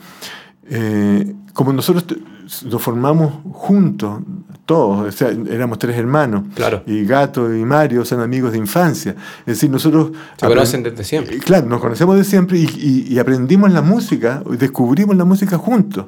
eh, 0.69 1.35
como 1.53 1.73
nosotros 1.73 2.19
nos 2.65 2.83
formamos 2.83 3.33
juntos, 3.53 4.21
todos, 4.67 5.09
o 5.09 5.13
sea, 5.13 5.31
éramos 5.49 5.79
tres 5.79 5.97
hermanos. 5.97 6.43
Claro. 6.55 6.83
Y 6.87 7.05
Gato 7.05 7.55
y 7.55 7.65
Mario 7.65 8.05
son 8.05 8.21
amigos 8.21 8.53
de 8.53 8.59
infancia. 8.59 9.15
Es 9.41 9.47
decir, 9.47 9.71
nosotros... 9.71 10.11
Se 10.37 10.47
conocen 10.47 10.83
desde 10.83 11.05
siempre. 11.05 11.39
Claro, 11.39 11.67
nos 11.67 11.81
conocemos 11.81 12.17
de 12.17 12.25
siempre 12.25 12.59
y, 12.59 13.07
y 13.09 13.19
aprendimos 13.19 13.73
la 13.73 13.81
música, 13.81 14.43
descubrimos 14.59 15.17
la 15.17 15.25
música 15.25 15.57
juntos. 15.57 16.07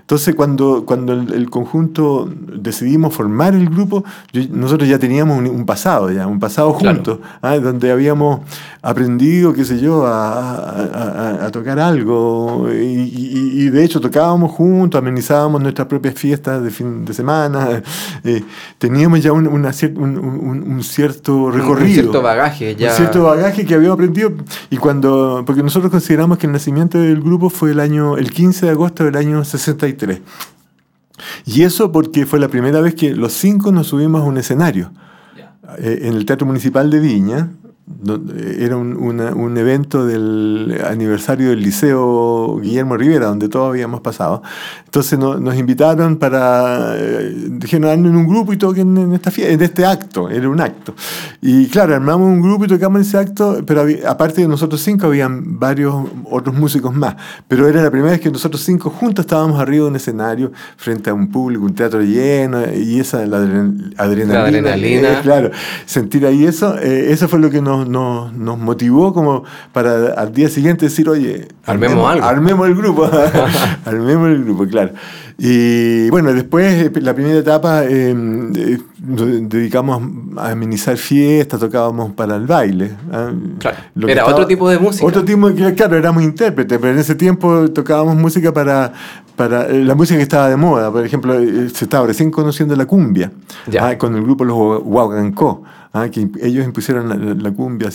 Entonces, 0.00 0.34
cuando, 0.34 0.84
cuando 0.86 1.12
el, 1.12 1.50
conjunto 1.50 2.30
decidimos 2.30 3.12
formar 3.12 3.54
el 3.54 3.68
grupo, 3.68 4.04
nosotros 4.50 4.88
ya 4.88 4.98
teníamos 4.98 5.38
un, 5.38 5.66
pasado, 5.66 6.12
ya, 6.12 6.26
un 6.26 6.38
pasado 6.38 6.72
juntos, 6.74 7.18
¿ah? 7.42 7.56
donde 7.58 7.90
habíamos 7.90 8.40
aprendido, 8.82 9.52
qué 9.52 9.64
sé 9.64 9.80
yo, 9.80 10.06
a, 10.06 11.50
tocar 11.52 11.80
algo. 11.80 12.68
Y, 12.72 13.68
de 13.70 13.84
hecho 13.84 14.00
tocábamos 14.00 14.52
juntos, 14.52 14.98
amenizábamos 14.98 15.60
nuestras 15.60 15.88
propias 15.88 16.14
fiestas 16.14 16.62
de 16.62 16.70
fin 16.70 17.04
de 17.04 17.12
semana. 17.12 17.82
Eh, 18.22 18.42
teníamos 18.78 19.22
ya 19.22 19.32
un, 19.32 19.46
una 19.48 19.70
un, 19.96 20.82
cierto 20.82 21.50
recorrido. 21.50 21.86
Un 21.86 21.92
cierto 21.94 22.22
bagaje, 22.22 22.76
ya. 22.76 22.90
Un 22.90 22.96
cierto 22.96 23.24
bagaje 23.24 23.66
que 23.66 23.74
habíamos 23.74 23.94
aprendido. 23.94 24.32
Y 24.70 24.76
cuando, 24.76 25.42
porque 25.44 25.62
nosotros 25.62 25.90
consideramos 25.90 26.38
que 26.38 26.46
el 26.46 26.52
nacimiento 26.52 26.98
del 26.98 27.20
grupo 27.20 27.50
fue 27.50 27.72
el 27.72 27.80
año, 27.80 28.16
el 28.16 28.30
15 28.30 28.66
de 28.66 28.72
agosto 28.72 29.04
del 29.04 29.16
año 29.16 29.44
60 29.44 29.63
63. 29.64 30.20
Y 31.46 31.62
eso 31.62 31.92
porque 31.92 32.26
fue 32.26 32.38
la 32.38 32.48
primera 32.48 32.80
vez 32.80 32.94
que 32.94 33.14
los 33.14 33.32
cinco 33.32 33.72
nos 33.72 33.88
subimos 33.88 34.22
a 34.22 34.24
un 34.24 34.38
escenario. 34.38 34.90
Eh, 35.78 36.00
en 36.02 36.14
el 36.14 36.26
Teatro 36.26 36.46
Municipal 36.46 36.90
de 36.90 37.00
Viña, 37.00 37.50
era 37.86 38.78
un, 38.78 38.96
un, 38.96 39.58
evento 39.58 40.06
del 40.06 40.80
aniversario 40.86 41.50
del 41.50 41.60
Liceo 41.60 42.58
Guillermo 42.58 42.96
Rivera, 42.96 43.26
donde 43.26 43.48
todos 43.50 43.68
habíamos 43.68 44.00
pasado. 44.00 44.42
Entonces 44.86 45.18
nos 45.18 45.54
invitaron 45.56 46.16
para, 46.16 46.94
eh, 46.96 47.34
dijeron, 47.34 48.06
en 48.06 48.16
un 48.16 48.26
grupo 48.26 48.54
y 48.54 48.56
toquen 48.56 48.96
en, 48.96 49.12
esta 49.12 49.30
fiesta, 49.30 49.52
en 49.52 49.60
este 49.60 49.84
acto, 49.84 50.30
era 50.30 50.48
un 50.48 50.60
acto. 50.62 50.94
Y 51.42 51.66
claro, 51.66 51.94
armamos 51.94 52.26
un 52.26 52.40
grupo 52.40 52.64
y 52.64 52.68
tocamos 52.68 53.02
ese 53.02 53.18
acto, 53.18 53.62
pero 53.66 53.84
aparte 54.06 54.40
de 54.40 54.48
nosotros 54.48 54.80
cinco, 54.80 55.06
habían 55.06 55.58
varios 55.58 55.94
otros 56.30 56.54
músicos 56.54 56.94
más. 56.94 57.16
Pero 57.48 57.68
era 57.68 57.82
la 57.82 57.90
primera 57.90 58.12
vez 58.12 58.20
que 58.20 58.30
nosotros 58.30 58.62
cinco 58.62 58.88
juntos 58.88 59.24
estábamos 59.24 59.60
arriba 59.60 59.84
de 59.84 59.90
un 59.90 59.96
escenario, 59.96 60.52
frente 60.78 61.10
a 61.10 61.14
un 61.14 61.28
público, 61.28 61.64
un 61.64 61.74
teatro 61.74 62.00
lleno, 62.00 62.62
y 62.74 62.98
esa, 62.98 63.26
la 63.26 63.38
adrenalina. 63.38 64.34
La 64.34 64.44
adrenalina. 64.44 65.12
Eh, 65.12 65.22
claro, 65.22 65.50
sentir 65.84 66.24
ahí 66.24 66.46
eso, 66.46 66.78
eh, 66.78 67.12
eso 67.12 67.28
fue 67.28 67.38
lo 67.38 67.50
que 67.50 67.60
nos 67.60 67.73
nos, 67.78 68.32
nos, 68.32 68.58
motivó 68.58 69.12
como 69.12 69.44
para 69.72 70.14
al 70.14 70.32
día 70.32 70.48
siguiente 70.48 70.86
decir, 70.86 71.08
oye, 71.08 71.48
armemos, 71.66 72.10
algo. 72.10 72.26
armemos 72.26 72.68
el 72.68 72.74
grupo, 72.74 73.08
armemos 73.84 74.28
el 74.28 74.44
grupo, 74.44 74.66
claro. 74.66 74.92
Y 75.36 76.08
bueno, 76.10 76.32
después, 76.32 76.92
la 77.02 77.12
primera 77.12 77.38
etapa, 77.38 77.84
em, 77.84 78.52
eh, 78.54 78.78
nos 79.04 79.48
dedicamos 79.48 80.00
a 80.36 80.50
amenizar 80.52 80.96
fiestas, 80.96 81.58
tocábamos 81.58 82.12
para 82.12 82.36
el 82.36 82.46
baile. 82.46 82.92
¿ah? 83.12 83.32
Claro. 83.58 84.08
Era 84.08 84.26
otro 84.26 84.46
tipo 84.46 84.68
de 84.68 84.78
música. 84.78 85.04
Otro 85.04 85.24
tipo, 85.24 85.50
claro, 85.76 85.96
éramos 85.96 86.22
intérpretes, 86.22 86.78
pero 86.78 86.92
en 86.92 87.00
ese 87.00 87.16
tiempo 87.16 87.68
tocábamos 87.70 88.14
música 88.16 88.52
para, 88.52 88.92
para 89.34 89.66
eh, 89.66 89.82
la 89.82 89.96
música 89.96 90.18
que 90.18 90.22
estaba 90.22 90.48
de 90.48 90.56
moda. 90.56 90.92
Por 90.92 91.04
ejemplo, 91.04 91.34
eh, 91.34 91.68
se 91.68 91.84
estaba 91.84 92.06
recién 92.06 92.30
conociendo 92.30 92.76
la 92.76 92.86
cumbia, 92.86 93.32
¿ah? 93.80 93.98
con 93.98 94.14
el 94.14 94.22
grupo 94.22 94.44
Los 94.44 94.82
Huacancó. 94.84 95.64
¿Ah? 95.94 96.08
que 96.10 96.28
ellos 96.42 96.64
impusieron 96.66 97.42
la, 97.42 97.50
cumbia. 97.52 97.88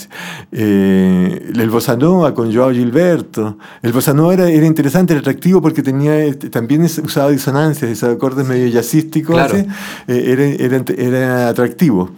Eh, 0.52 1.52
el 1.56 1.70
bossa 1.70 1.96
nova 1.96 2.34
con 2.34 2.52
Joao 2.52 2.72
Gilberto. 2.72 3.58
El 3.84 3.92
bossa 3.92 4.14
nova 4.14 4.34
era, 4.34 4.50
era 4.50 4.66
interesante, 4.66 5.14
era 5.14 5.20
atractivo 5.20 5.62
porque 5.62 5.84
tenía, 5.84 6.18
este, 6.24 6.50
también 6.50 6.84
usaba 6.84 7.30
disonancias, 7.30 7.92
esos 7.92 8.16
acordes 8.16 8.48
medio 8.48 8.68
jazzísticos, 8.70 9.54
eh, 9.54 9.68
era, 10.08 10.44
era, 10.44 10.84
era 10.98 11.50
atractivo. 11.50 12.10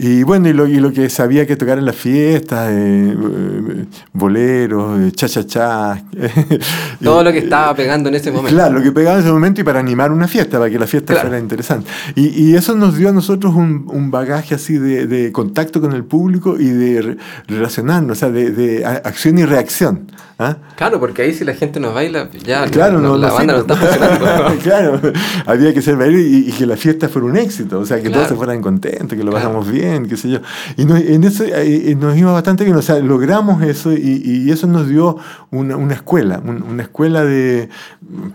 Y 0.00 0.22
bueno, 0.22 0.48
y 0.48 0.52
lo, 0.52 0.68
y 0.68 0.76
lo 0.76 0.92
que 0.92 1.10
sabía 1.10 1.44
que 1.44 1.56
tocar 1.56 1.76
en 1.76 1.84
las 1.84 1.96
fiestas, 1.96 2.70
eh, 2.70 3.16
eh 3.16 3.84
boleros, 4.12 5.00
eh, 5.00 5.12
cha-cha-cha. 5.12 6.04
Todo 7.02 7.24
lo 7.24 7.32
que 7.32 7.38
estaba 7.38 7.74
pegando 7.74 8.08
en 8.08 8.14
ese 8.14 8.30
momento. 8.30 8.56
Claro, 8.56 8.74
lo 8.74 8.82
que 8.82 8.92
pegaba 8.92 9.16
en 9.16 9.24
ese 9.24 9.32
momento 9.32 9.60
y 9.60 9.64
para 9.64 9.80
animar 9.80 10.12
una 10.12 10.28
fiesta, 10.28 10.58
para 10.58 10.70
que 10.70 10.78
la 10.78 10.86
fiesta 10.86 11.16
fuera 11.16 11.36
interesante. 11.36 11.90
Y, 12.14 12.28
y, 12.28 12.54
eso 12.54 12.76
nos 12.76 12.96
dio 12.96 13.08
a 13.08 13.12
nosotros 13.12 13.56
un, 13.56 13.86
un 13.88 14.12
bagaje 14.12 14.54
así 14.54 14.78
de, 14.78 15.08
de, 15.08 15.32
contacto 15.32 15.80
con 15.80 15.92
el 15.92 16.04
público 16.04 16.56
y 16.60 16.68
de 16.68 17.16
relacionarnos, 17.48 18.18
o 18.18 18.20
sea, 18.20 18.30
de, 18.30 18.52
de 18.52 18.86
acción 18.86 19.36
y 19.38 19.44
reacción. 19.44 20.12
¿Ah? 20.40 20.56
Claro, 20.76 21.00
porque 21.00 21.22
ahí 21.22 21.34
si 21.34 21.44
la 21.44 21.52
gente 21.52 21.80
nos 21.80 21.92
baila, 21.92 22.30
ya 22.44 22.64
claro, 22.66 23.00
no, 23.00 23.16
la 23.16 23.32
banda 23.32 23.54
no 23.54 23.60
está 23.60 23.74
funcionando. 23.74 24.56
claro, 24.62 25.00
había 25.46 25.74
que 25.74 25.82
ser 25.82 25.96
bailar 25.96 26.20
y, 26.20 26.52
que 26.52 26.64
la 26.64 26.76
fiesta 26.76 27.08
fuera 27.08 27.26
un 27.26 27.36
éxito, 27.36 27.80
o 27.80 27.84
sea, 27.84 28.00
que 28.00 28.08
todos 28.08 28.28
se 28.28 28.36
fueran 28.36 28.62
contentos, 28.62 29.18
que 29.18 29.24
lo 29.24 29.32
pasamos 29.32 29.68
bien, 29.68 29.87
qué 30.08 30.16
sé 30.16 30.30
yo. 30.30 30.38
Y 30.76 30.82
en 30.82 31.24
eso 31.24 31.44
eh, 31.46 31.96
nos 31.98 32.16
iba 32.16 32.32
bastante 32.32 32.64
bien, 32.64 32.76
o 32.76 32.82
sea, 32.82 32.98
logramos 33.00 33.62
eso 33.62 33.92
y, 33.92 34.50
eso 34.50 34.66
nos 34.66 34.88
dio 34.88 35.16
una, 35.50 35.76
una 35.76 35.94
escuela, 35.94 36.40
una 36.44 36.82
escuela 36.82 37.24
de, 37.24 37.68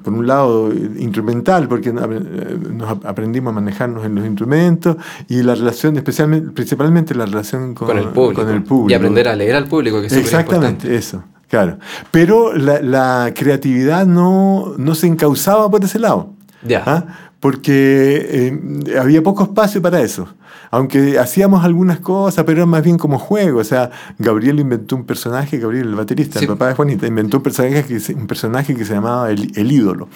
por 0.04 0.14
un 0.14 0.28
lado, 0.28 0.72
instrumental, 0.98 1.68
porque 1.68 1.90
eh, 1.90 2.58
nos 2.74 2.90
aprendimos 3.04 3.52
a 3.52 3.56
manejarnos 3.56 4.06
en 4.06 4.16
los 4.16 4.26
instrumentos 4.26 4.98
y 5.28 5.42
la 5.44 5.56
relación, 5.56 5.96
especialmente, 5.98 6.52
principalmente 6.52 7.16
la 7.16 7.26
relación 7.26 7.74
con, 7.74 7.98
el, 7.98 8.10
público, 8.10 8.90
Y 8.90 8.94
aprender 8.94 9.28
a 9.28 9.36
leer 9.36 9.56
al 9.56 9.68
público, 9.68 10.02
que 10.02 10.08
es 10.08 10.14
Exactamente, 10.14 10.96
eso. 10.96 11.24
Claro. 11.50 11.78
Pero 12.10 12.54
la, 12.54 13.32
creatividad 13.36 14.08
no, 14.08 14.74
no, 14.78 14.96
se 14.96 15.08
encauzaba 15.08 15.70
por 15.70 15.84
ese 15.84 16.00
lado. 16.00 16.34
Ya. 16.64 16.84
¿ah? 16.86 17.06
Porque 17.40 18.28
eh, 18.30 18.98
había 19.00 19.22
poco 19.22 19.44
espacio 19.44 19.82
para 19.82 20.02
eso 20.02 20.28
aunque 20.72 21.20
hacíamos 21.20 21.64
algunas 21.64 22.00
cosas, 22.00 22.46
pero 22.46 22.60
era 22.60 22.66
más 22.66 22.84
bien 22.84 22.98
como 22.98 23.20
juego. 23.20 23.60
O 23.60 23.64
sea, 23.64 23.92
Gabriel 24.18 24.60
inventó 24.60 24.96
un 24.96 25.06
personaje, 25.06 25.58
Gabriel 25.58 25.88
el 25.88 25.96
baterista, 25.96 26.40
el 26.40 26.48
papá 26.48 26.68
de 26.68 26.76
Juanita, 26.76 27.08
inventó 27.08 27.38
un 27.38 27.44
personaje 27.44 27.84
que, 27.84 28.14
un 28.14 28.28
personaje 28.28 28.76
que 28.76 28.86
se 28.86 28.94
llamaba 28.94 29.30
el, 29.32 29.52
el 29.56 29.72
ídolo. 29.72 30.08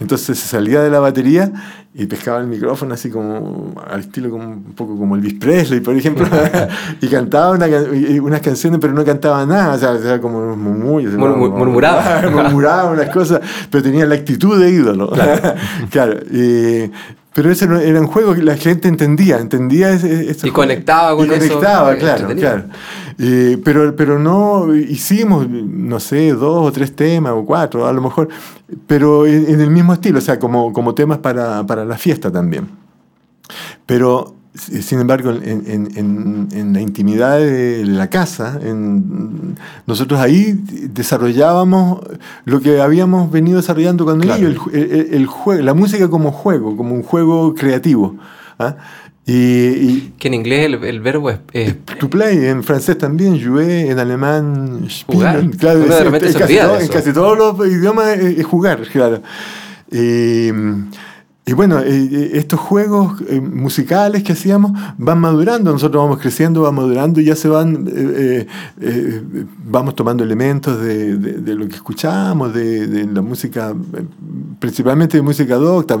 Entonces 0.00 0.38
se 0.38 0.48
salía 0.48 0.82
de 0.82 0.90
la 0.90 1.00
batería 1.00 1.52
y 1.96 2.06
pescaba 2.06 2.40
el 2.40 2.48
micrófono 2.48 2.94
así 2.94 3.08
como 3.08 3.72
al 3.88 4.00
estilo 4.00 4.28
como 4.28 4.48
un 4.48 4.74
poco 4.74 4.98
como 4.98 5.14
Elvis 5.14 5.34
Presley, 5.34 5.78
por 5.78 5.94
ejemplo, 5.94 6.26
y 7.00 7.06
cantaba 7.06 7.52
una, 7.52 7.66
unas 8.20 8.40
canciones, 8.40 8.80
pero 8.80 8.92
no 8.92 9.04
cantaba 9.04 9.46
nada, 9.46 9.74
o 9.74 9.78
sea, 9.78 9.92
era 9.92 10.20
como 10.20 10.56
murmullos. 10.56 11.14
murmuraba. 11.14 12.22
murmuraba 12.32 12.90
unas 12.90 13.10
cosas, 13.10 13.40
pero 13.70 13.84
tenía 13.84 14.06
la 14.06 14.16
actitud 14.16 14.58
de 14.58 14.70
ídolo. 14.70 15.08
Claro. 15.10 15.54
claro 15.90 16.20
y, 16.32 16.90
pero 17.34 17.50
ese 17.50 17.64
era 17.64 18.00
un 18.00 18.06
juego 18.06 18.34
que 18.34 18.42
la 18.42 18.56
gente 18.56 18.86
entendía, 18.86 19.38
entendía 19.38 19.90
ese, 19.90 20.36
Y 20.46 20.50
conectaba 20.52 21.16
con 21.16 21.26
y 21.26 21.28
conectaba, 21.28 21.96
claro, 21.96 22.28
claro. 22.28 22.64
pero, 23.64 23.96
pero 23.96 24.18
no 24.20 24.72
hicimos, 24.74 25.48
no 25.50 25.98
sé, 25.98 26.32
dos 26.32 26.68
o 26.68 26.72
tres 26.72 26.94
temas 26.94 27.32
o 27.32 27.44
cuatro, 27.44 27.86
a 27.88 27.92
lo 27.92 28.00
mejor, 28.00 28.28
pero 28.86 29.26
en, 29.26 29.60
el 29.60 29.70
mismo 29.70 29.92
estilo, 29.92 30.18
o 30.18 30.22
sea, 30.22 30.38
como, 30.38 30.72
como 30.72 30.94
temas 30.94 31.18
para, 31.18 31.66
para 31.66 31.84
la 31.84 31.98
fiesta 31.98 32.30
también. 32.30 32.68
Pero 33.84 34.36
sin 34.54 35.00
embargo, 35.00 35.32
en, 35.32 36.70
la 36.72 36.80
intimidad 36.80 37.38
de 37.38 37.84
la 37.84 38.08
casa, 38.08 38.60
nosotros 39.86 40.20
ahí 40.20 40.56
desarrollábamos 40.90 42.00
lo 42.44 42.60
que 42.60 42.80
habíamos 42.80 43.32
venido 43.32 43.56
desarrollando 43.56 44.04
con 44.04 44.22
ellos, 44.22 44.56
el, 44.72 45.26
juego, 45.26 45.62
la 45.62 45.74
música 45.74 46.08
como 46.08 46.30
juego, 46.30 46.76
como 46.76 46.94
un 46.94 47.02
juego 47.02 47.54
creativo. 47.54 48.16
¿ah? 48.60 48.76
Y, 49.26 50.10
que 50.18 50.28
en 50.28 50.34
inglés 50.34 50.66
el, 50.66 51.00
verbo 51.00 51.30
es, 51.30 51.38
To 51.98 52.08
play, 52.08 52.46
en 52.46 52.62
francés 52.62 52.96
también, 52.96 53.42
jouer, 53.42 53.90
en 53.90 53.98
alemán... 53.98 54.86
Jugar. 55.06 55.50
Claro, 55.58 55.82
en, 55.82 56.88
casi 56.88 57.12
todos 57.12 57.36
los 57.36 57.68
idiomas 57.68 58.18
es, 58.18 58.44
jugar, 58.44 58.82
claro. 58.82 59.20
Y, 59.90 60.50
y 61.46 61.52
bueno, 61.52 61.80
eh, 61.80 62.08
eh, 62.10 62.30
estos 62.34 62.58
juegos 62.58 63.20
eh, 63.28 63.38
musicales 63.38 64.22
que 64.22 64.32
hacíamos 64.32 64.72
van 64.96 65.18
madurando, 65.18 65.72
nosotros 65.72 66.02
vamos 66.02 66.18
creciendo, 66.18 66.62
vamos 66.62 66.84
madurando 66.84 67.20
y 67.20 67.26
ya 67.26 67.36
se 67.36 67.48
van, 67.48 67.86
vamos 69.66 69.94
tomando 69.94 70.24
elementos 70.24 70.80
de, 70.80 71.16
de, 71.18 71.54
lo 71.54 71.68
que 71.68 71.74
escuchamos, 71.74 72.54
de, 72.54 72.86
de, 72.86 73.04
la 73.12 73.20
música, 73.20 73.74
principalmente 74.58 75.18
de 75.18 75.22
música 75.22 75.56
docta. 75.56 75.98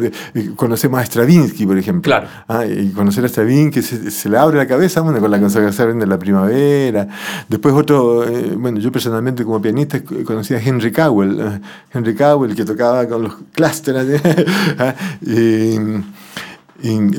Conocemos 0.56 0.98
a 0.98 1.04
Stravinsky, 1.04 1.66
por 1.66 1.76
ejemplo. 1.76 2.10
Claro. 2.10 2.26
Ah, 2.48 2.64
y 2.64 2.88
conocer 2.92 3.26
a 3.26 3.28
Stravinsky 3.28 3.82
se, 3.82 4.10
se, 4.10 4.30
le 4.30 4.38
abre 4.38 4.56
la 4.56 4.66
cabeza, 4.66 5.02
bueno, 5.02 5.20
con 5.20 5.30
la 5.30 5.38
consagración 5.38 5.98
de 5.98 6.06
la 6.06 6.18
primavera. 6.18 7.06
Después 7.50 7.74
otro, 7.74 8.24
bueno, 8.56 8.80
yo 8.80 8.90
personalmente 8.90 9.44
como 9.44 9.60
pianista 9.60 10.02
conocí 10.24 10.54
a 10.54 10.58
Henry 10.58 10.90
Cowell, 10.90 11.60
Henry 11.92 12.14
Cowell 12.14 12.54
que 12.54 12.64
tocaba 12.64 13.06
con 13.06 13.24
los 13.24 13.34
clústeres. 13.52 14.22
Y, 15.34 15.78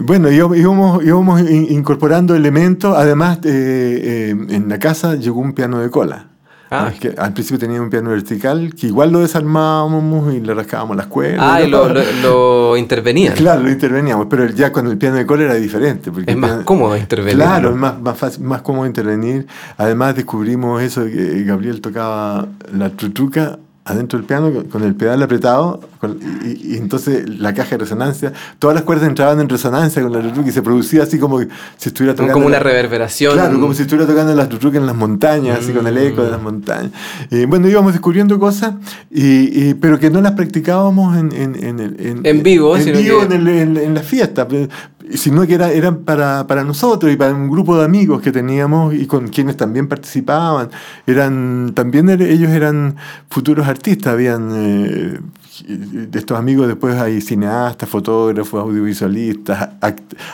bueno, 0.01 0.32
íbamos, 0.32 1.04
íbamos, 1.04 1.41
incorporando 1.49 2.36
elementos. 2.36 2.95
Además, 2.95 3.39
eh, 3.43 4.32
eh, 4.32 4.36
en 4.49 4.69
la 4.69 4.80
casa 4.80 5.15
llegó 5.15 5.39
un 5.39 5.54
piano 5.54 5.80
de 5.80 5.89
cola. 5.89 6.28
Ah. 6.71 6.91
que 6.99 7.13
al 7.15 7.32
principio 7.34 7.60
tenía 7.60 7.80
un 7.80 7.91
piano 7.91 8.10
vertical 8.10 8.73
que 8.73 8.88
igual 8.88 9.12
lo 9.12 9.19
desarmábamos 9.19 10.34
y 10.34 10.41
le 10.41 10.54
rascábamos 10.54 10.97
las 10.97 11.08
cuerdas. 11.08 11.39
Ah, 11.41 11.62
y 11.62 11.69
lo, 11.69 11.88
lo, 12.23 12.78
intervenían. 12.78 13.36
Claro, 13.36 13.62
lo 13.62 13.69
interveníamos, 13.69 14.28
pero 14.30 14.47
ya 14.47 14.71
con 14.71 14.88
el 14.88 14.97
piano 14.97 15.15
de 15.15 15.25
cola 15.25 15.43
era 15.43 15.54
diferente. 15.56 16.12
Porque 16.12 16.32
es 16.32 16.38
más 16.38 16.63
cómodo 16.63 16.97
intervenir. 16.97 17.36
Claro, 17.36 17.69
es 17.69 17.75
más, 17.75 18.01
más, 18.01 18.17
fácil, 18.17 18.43
más 18.43 18.62
cómodo 18.62 18.88
intervenir. 18.88 19.45
Además 19.78 20.15
descubrimos 20.15 20.82
eso, 20.82 21.06
que 21.06 21.43
Gabriel 21.43 21.82
tocaba 21.82 22.47
la 22.73 22.89
trutuca 22.89 23.60
adentro 23.86 24.17
del 24.17 24.28
piano 24.28 24.52
con 24.71 24.84
el 24.84 24.95
pedal 24.95 25.21
apretado 25.21 25.80
y, 26.43 26.76
entonces 26.78 27.30
la 27.30 27.54
caja 27.54 27.71
de 27.71 27.78
resonancia, 27.78 28.34
todas 28.58 28.74
las 28.74 28.84
cuerdas 28.84 29.08
entraban 29.08 29.39
en 29.39 29.48
resonancia 29.48 30.02
con 30.02 30.12
la 30.12 30.21
Tutuca 30.21 30.50
y 30.50 30.52
se 30.52 30.63
producía 30.63 31.04
así 31.04 31.19
como 31.19 31.39
si 31.39 31.48
estuviera 31.89 32.15
tocando. 32.15 32.34
Como 32.34 32.48
una 32.48 32.60
reverberación. 32.60 33.34
Claro, 33.34 33.60
como 33.60 33.74
si 33.74 33.84
estuviera 33.84 34.08
tocando 34.08 34.34
las 34.36 34.50
Tutuca 34.50 34.78
en 34.78 34.88
las 34.88 34.95
montañas, 34.95 35.60
así 35.60 35.71
con 35.71 35.86
el 35.86 35.98
eco 35.98 36.24
de 36.24 36.32
las 36.32 36.41
mm. 36.41 36.43
montañas. 36.43 36.91
Y 37.30 37.45
bueno, 37.45 37.67
íbamos 37.67 37.93
descubriendo 37.93 38.39
cosas, 38.39 38.74
y, 39.12 39.76
pero 39.76 40.00
que 40.00 40.10
no 40.10 40.19
las 40.21 40.34
practicábamos 40.34 41.17
en, 41.17 41.32
en, 41.34 41.56
en, 42.26 42.43
vivo, 42.43 42.76
en, 42.78 42.86
vivo 42.86 43.24
en, 43.24 43.78
en, 43.78 43.93
la 43.93 44.02
fiesta. 44.02 44.48
Sino 45.13 45.46
que 45.46 45.54
era, 45.56 45.72
eran 45.72 46.00
para, 46.00 46.48
para, 46.48 46.63
nosotros 46.63 47.12
y 47.12 47.15
para 47.15 47.34
un 47.34 47.50
grupo 47.50 47.78
de 47.78 47.86
amigos 47.86 48.22
que 48.22 48.32
teníamos 48.32 48.94
y 48.94 49.06
con 49.06 49.28
quienes 49.28 49.58
también 49.58 49.88
participaban. 49.88 50.70
Eran, 51.06 51.74
también 51.74 52.10
ellos 52.10 52.52
eran 52.52 52.96
futuros 53.30 53.68
artistas, 53.68 54.13
habían 54.13 54.50
eh, 54.54 55.20
de 55.68 56.20
estos 56.20 56.38
amigos 56.38 56.68
después 56.68 56.96
hay 56.96 57.22
cineastas, 57.22 57.88
fotógrafos, 57.88 58.62
audiovisualistas, 58.62 59.70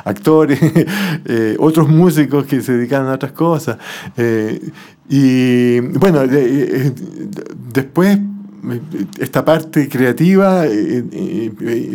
actores, 0.03 0.59
eh, 1.25 1.55
otros 1.59 1.87
músicos 1.89 2.45
que 2.45 2.61
se 2.61 2.73
dedican 2.73 3.07
a 3.07 3.13
otras 3.13 3.33
cosas. 3.33 3.77
Eh, 4.17 4.71
y 5.09 5.79
bueno, 5.79 6.21
después 7.73 8.17
esta 9.19 9.43
parte 9.43 9.89
creativa 9.89 10.65
eh, 10.67 11.03
eh, 11.11 11.51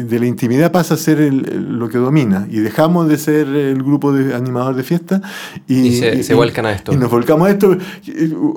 de 0.08 0.18
la 0.18 0.26
intimidad 0.26 0.72
pasa 0.72 0.94
a 0.94 0.96
ser 0.96 1.32
lo 1.32 1.88
que 1.88 1.98
domina 1.98 2.46
y 2.50 2.58
dejamos 2.58 3.08
de 3.08 3.18
ser 3.18 3.46
el 3.48 3.82
grupo 3.82 4.12
de 4.12 4.34
animadores 4.34 4.76
de 4.76 4.82
fiesta 4.82 5.22
y, 5.68 5.92
se, 6.22 6.34
vuelcan 6.34 6.66
a 6.66 6.72
esto. 6.72 6.92
Y 6.92 6.96
nos 6.96 7.10
volcamos 7.10 7.48
a 7.48 7.50
esto. 7.52 7.76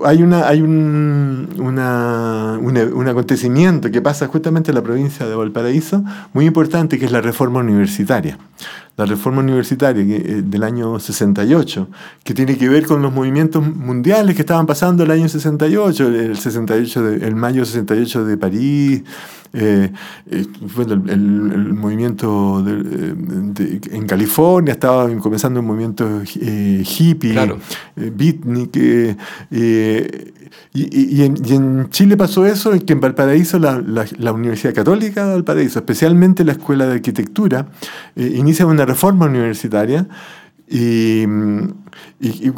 Hay, 0.06 0.24
una, 0.24 0.48
hay 0.48 0.62
un, 0.62 1.50
un 1.60 3.08
acontecimiento 3.08 3.92
que 3.92 4.02
pasa 4.02 4.28
justamente 4.28 4.72
en 4.72 4.76
la 4.76 4.82
provincia 4.82 5.28
de 5.28 5.36
Valparaíso, 5.36 6.04
muy 6.34 6.46
importante, 6.46 6.98
que 6.98 7.06
es 7.06 7.12
la 7.12 7.22
reforma 7.22 7.60
universitaria 7.60 8.38
la 9.00 9.06
reforma 9.06 9.40
universitaria 9.40 10.04
eh, 10.04 10.42
del 10.44 10.62
año 10.62 11.00
68, 11.00 11.88
que 12.22 12.34
tiene 12.34 12.58
que 12.58 12.68
ver 12.68 12.86
con 12.86 13.02
los 13.02 13.14
movimientos 13.14 13.66
mundiales 13.66 14.36
que 14.36 14.42
estaban 14.42 14.66
pasando 14.66 15.04
el 15.04 15.12
año 15.12 15.30
68, 15.30 16.08
el, 16.10 16.38
68 16.38 17.04
de, 17.04 17.26
el 17.26 17.34
mayo 17.34 17.64
68 17.64 18.26
de 18.26 18.36
París, 18.36 19.04
eh, 19.54 19.92
eh, 20.30 20.46
el, 21.08 21.74
movimiento 21.74 22.64
en 22.66 24.06
California, 24.08 24.74
estaba 24.74 25.10
comenzando 25.18 25.60
un 25.60 25.66
movimiento 25.66 26.22
hippie, 26.24 27.36
beatnik, 27.96 28.78
y, 30.72 31.24
en, 31.24 31.90
Chile 31.90 32.16
pasó 32.16 32.46
eso, 32.46 32.72
que 32.86 32.94
en 32.94 33.00
Valparaíso, 33.00 33.58
la, 33.60 33.82
la, 33.82 34.32
Universidad 34.32 34.74
Católica 34.74 35.26
de 35.26 35.34
Valparaíso, 35.34 35.80
especialmente 35.80 36.44
la 36.44 36.52
Escuela 36.52 36.86
de 36.86 36.94
Arquitectura, 36.94 37.70
inicia 38.16 38.66
una 38.66 38.86
reforma 38.86 39.26
universitaria 39.26 40.08
y, 40.68 41.26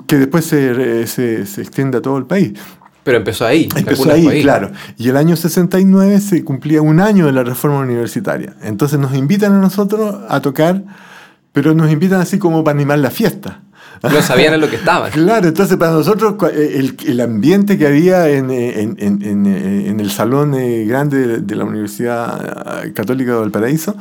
que 0.08 0.18
después 0.18 0.46
se, 0.46 1.08
se, 1.08 1.46
se, 1.46 1.62
extiende 1.62 2.00
a 2.00 2.02
todo 2.02 2.18
el 2.18 2.26
país. 2.26 2.54
Pero 3.04 3.18
empezó 3.18 3.46
ahí. 3.46 3.68
Empezó 3.76 4.12
ahí, 4.12 4.42
claro. 4.42 4.72
Y 4.98 5.10
el 5.10 5.18
año 5.18 5.36
69 5.36 6.20
se 6.20 6.44
cumplía 6.44 6.82
un 6.82 7.00
año 7.00 7.26
de 7.26 7.32
la 7.32 7.44
reforma 7.44 7.80
universitaria. 7.80 8.54
Entonces 8.62 9.00
nos 9.00 9.16
invitan 9.16 9.54
a 9.54 9.60
nosotros 9.60 10.18
a 10.30 10.40
tocar, 10.42 10.84
pero 11.52 11.74
nos 11.74 11.92
invitan 11.92 12.22
así 12.22 12.38
como 12.38 12.64
para 12.64 12.76
animar 12.76 13.00
la 13.00 13.10
fiesta. 13.10 13.62
No 14.04 14.22
sabían 14.22 14.54
en 14.56 14.62
lo 14.62 14.70
que 14.70 14.76
estaban. 14.78 15.12
Claro, 15.12 15.48
entonces 15.48 15.78
para 15.78 15.92
nosotros 15.92 16.36
eh, 16.54 16.76
el, 16.76 16.98
el 17.08 17.22
ambiente 17.22 17.78
que 17.78 17.88
había 17.88 18.30
en, 18.30 18.50
en, 18.50 18.96
en, 19.00 19.46
en 19.46 20.00
el 20.00 20.12
salón 20.12 20.56
eh, 20.56 20.86
grande 20.86 21.42
de 21.42 21.56
la 21.56 21.66
Universidad 21.66 22.92
Católica 22.94 23.34
de 23.34 23.40
Valparaíso, 23.40 23.96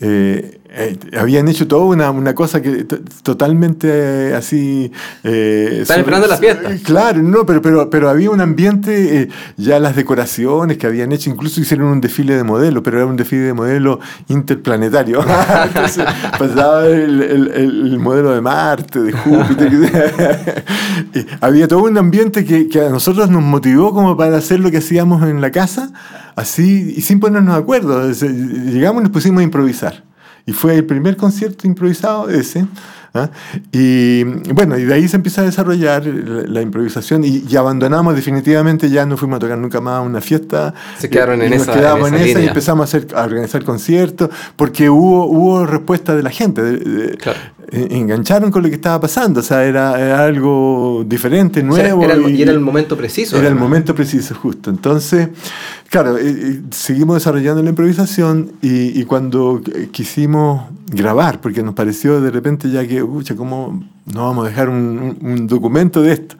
eh, 0.00 0.60
eh, 0.78 0.98
habían 1.18 1.48
hecho 1.48 1.66
toda 1.66 1.86
una, 1.86 2.10
una 2.10 2.34
cosa 2.34 2.60
que 2.60 2.84
totalmente 3.22 3.88
eh, 3.90 4.34
así... 4.34 4.92
Eh, 5.24 5.78
Están 5.80 6.00
esperando 6.00 6.26
la 6.26 6.36
fiesta. 6.36 6.70
Claro, 6.84 7.22
no, 7.22 7.46
pero, 7.46 7.62
pero, 7.62 7.88
pero 7.88 8.10
había 8.10 8.30
un 8.30 8.42
ambiente, 8.42 9.30
ya 9.56 9.80
las 9.80 9.96
decoraciones 9.96 10.76
que 10.76 10.86
habían 10.86 11.12
hecho, 11.12 11.30
incluso 11.30 11.62
hicieron 11.62 11.86
un 11.86 12.02
desfile 12.02 12.36
de 12.36 12.44
modelo, 12.44 12.82
pero 12.82 12.98
era 12.98 13.06
un 13.06 13.16
desfile 13.16 13.44
de 13.44 13.52
modelo 13.54 14.00
interplanetario. 14.28 15.24
Entonces 15.64 16.04
pasaba 16.38 16.86
el, 16.86 17.22
el, 17.22 17.50
el, 17.54 17.98
modelo 17.98 18.32
de 18.32 18.42
Marte, 18.42 19.00
de 19.00 19.12
Júpiter. 19.12 20.64
había 21.40 21.68
todo 21.68 21.84
un 21.84 21.96
ambiente 21.96 22.44
que, 22.44 22.68
que 22.68 22.82
a 22.82 22.90
nosotros 22.90 23.30
nos 23.30 23.42
motivó 23.42 23.94
como 23.94 24.14
para 24.14 24.36
hacer 24.36 24.60
lo 24.60 24.70
que 24.70 24.78
hacíamos 24.78 25.22
en 25.22 25.40
la 25.40 25.50
casa, 25.50 25.90
así 26.34 26.92
y 26.98 27.00
sin 27.00 27.18
ponernos 27.18 27.54
de 27.54 27.62
acuerdo. 27.62 28.12
Llegamos 28.12 29.00
y 29.00 29.04
nos 29.04 29.12
pusimos 29.12 29.40
a 29.40 29.42
improvisar. 29.42 30.04
Y 30.46 30.52
fue 30.52 30.76
el 30.76 30.84
primer 30.84 31.16
concierto 31.16 31.66
improvisado 31.66 32.30
ese. 32.30 32.66
¿ah? 33.14 33.30
Y 33.72 34.22
bueno, 34.24 34.78
y 34.78 34.84
de 34.84 34.94
ahí 34.94 35.08
se 35.08 35.16
empieza 35.16 35.42
a 35.42 35.44
desarrollar 35.44 36.06
la, 36.06 36.62
improvisación 36.62 37.24
y, 37.24 37.56
abandonamos 37.56 38.14
definitivamente, 38.14 38.88
ya 38.88 39.06
no 39.06 39.16
fuimos 39.16 39.38
a 39.38 39.40
tocar 39.40 39.58
nunca 39.58 39.80
más 39.80 40.06
una 40.06 40.20
fiesta. 40.20 40.72
Se 40.98 41.10
quedaron 41.10 41.42
en, 41.42 41.52
esa, 41.52 41.72
quedamos 41.72 42.08
en 42.08 42.14
esa, 42.14 42.40
y 42.40 42.46
empezamos 42.46 42.82
a, 42.82 42.84
hacer, 42.84 43.08
a 43.16 43.24
organizar 43.24 43.64
conciertos 43.64 44.30
porque 44.54 44.88
hubo, 44.88 45.26
hubo 45.26 45.66
respuesta 45.66 46.14
de 46.14 46.22
la 46.22 46.30
gente. 46.30 46.62
Engancharon 47.70 48.50
con 48.50 48.62
lo 48.62 48.68
que 48.68 48.76
estaba 48.76 49.00
pasando, 49.00 49.40
o 49.40 49.42
sea, 49.42 49.64
era, 49.64 50.24
algo 50.24 51.04
diferente, 51.06 51.62
nuevo. 51.62 52.04
era 52.04 52.16
y, 52.16 52.42
era 52.42 52.52
el 52.52 52.60
momento 52.60 52.96
preciso. 52.96 53.36
Era 53.38 53.48
el 53.48 53.54
momento 53.54 53.94
preciso, 53.94 54.34
justo. 54.34 54.70
Entonces, 54.70 55.28
Claro, 55.88 56.16
seguimos 56.72 57.16
desarrollando 57.16 57.62
la 57.62 57.70
improvisación 57.70 58.52
y, 58.60 59.04
cuando 59.04 59.60
quisimos 59.92 60.64
grabar, 60.90 61.40
porque 61.40 61.62
nos 61.62 61.74
pareció 61.74 62.20
de 62.20 62.30
repente 62.30 62.70
ya 62.70 62.86
que, 62.86 63.04
pucha, 63.04 63.36
¿cómo 63.36 63.84
no 64.12 64.26
vamos 64.26 64.46
a 64.46 64.48
dejar 64.48 64.68
un, 64.68 65.46
documento 65.46 66.02
de 66.02 66.12
esto? 66.12 66.36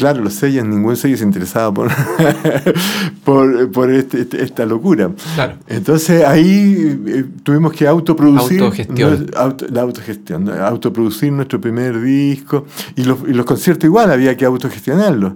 Claro, 0.00 0.22
los 0.22 0.34
sellos, 0.34 0.64
ningún 0.64 0.96
sello 0.96 1.16
se 1.16 1.24
interesaba 1.24 1.72
por, 3.24 3.70
por, 3.70 3.90
este, 3.92 4.22
este, 4.22 4.42
esta 4.42 4.64
locura. 4.64 5.10
Claro. 5.34 5.54
Entonces 5.68 6.24
ahí 6.24 6.98
eh, 7.06 7.24
tuvimos 7.42 7.72
que 7.72 7.86
autoproducir. 7.86 8.62
Autogestión. 8.62 9.26
la 9.70 9.82
autogestión, 9.82 10.48
autoproducir 10.48 11.32
nuestro 11.32 11.60
primer 11.60 12.00
disco. 12.00 12.66
Y 12.96 13.04
los, 13.04 13.18
y 13.28 13.32
los 13.32 13.44
conciertos 13.44 13.84
igual 13.84 14.10
había 14.10 14.36
que 14.36 14.44
autogestionarlos 14.44 15.34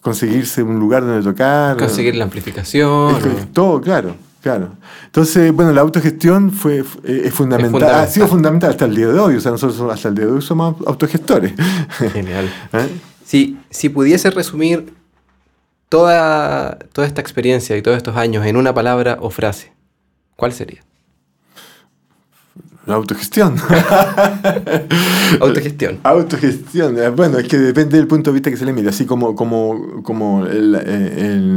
conseguirse 0.00 0.62
un 0.62 0.78
lugar 0.78 1.04
donde 1.04 1.20
tocar. 1.20 1.76
Conseguir 1.76 2.14
la 2.14 2.22
amplificación. 2.22 3.16
Todo, 3.52 3.80
claro, 3.80 4.14
claro. 4.40 4.68
Entonces, 5.06 5.52
bueno, 5.52 5.72
la 5.72 5.80
autogestión 5.80 6.52
fue, 6.52 6.84
es, 7.02 7.34
fundamental, 7.34 7.82
ha 7.92 8.06
sido 8.06 8.28
fundamental 8.28 8.70
hasta 8.70 8.84
el 8.84 8.94
día 8.94 9.08
de 9.08 9.18
hoy. 9.18 9.34
O 9.34 9.40
sea, 9.40 9.50
nosotros 9.50 9.92
hasta 9.92 10.08
el 10.08 10.14
día 10.14 10.26
de 10.26 10.32
hoy 10.32 10.42
somos 10.42 10.76
autogestores. 10.86 11.54
Genial. 12.12 12.48
¿Eh? 12.72 12.88
Si, 13.26 13.58
si 13.70 13.88
pudiese 13.88 14.30
resumir 14.30 14.94
toda, 15.88 16.78
toda 16.92 17.08
esta 17.08 17.20
experiencia 17.20 17.76
y 17.76 17.82
todos 17.82 17.96
estos 17.96 18.16
años 18.16 18.46
en 18.46 18.56
una 18.56 18.72
palabra 18.72 19.18
o 19.20 19.30
frase, 19.30 19.72
¿cuál 20.36 20.52
sería? 20.52 20.84
La 22.86 22.94
autogestión. 22.94 23.56
autogestión. 25.40 25.98
Autogestión. 26.04 26.98
Eh, 27.00 27.08
bueno, 27.08 27.38
es 27.38 27.48
que 27.48 27.58
depende 27.58 27.96
del 27.96 28.06
punto 28.06 28.30
de 28.30 28.34
vista 28.34 28.48
que 28.48 28.56
se 28.56 28.64
le 28.64 28.72
mire. 28.72 28.90
Así 28.90 29.06
como, 29.06 29.34
como, 29.34 30.04
como 30.04 30.46
el, 30.46 30.76
eh, 30.80 31.50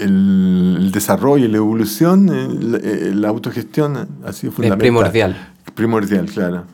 el, 0.00 0.90
desarrollo 0.90 1.44
y 1.44 1.48
la 1.48 1.58
evolución, 1.58 2.28
eh, 2.82 3.12
la 3.14 3.28
autogestión 3.28 4.08
ha 4.24 4.32
sido 4.32 4.52
fundamental. 4.52 4.74
Es 4.74 4.90
primordial. 4.90 5.52
Primordial, 5.72 6.26
claro. 6.26 6.64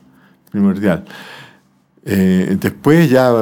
Primordial. 0.51 1.05
Eh, 2.05 2.57
después 2.59 3.09
ya 3.09 3.33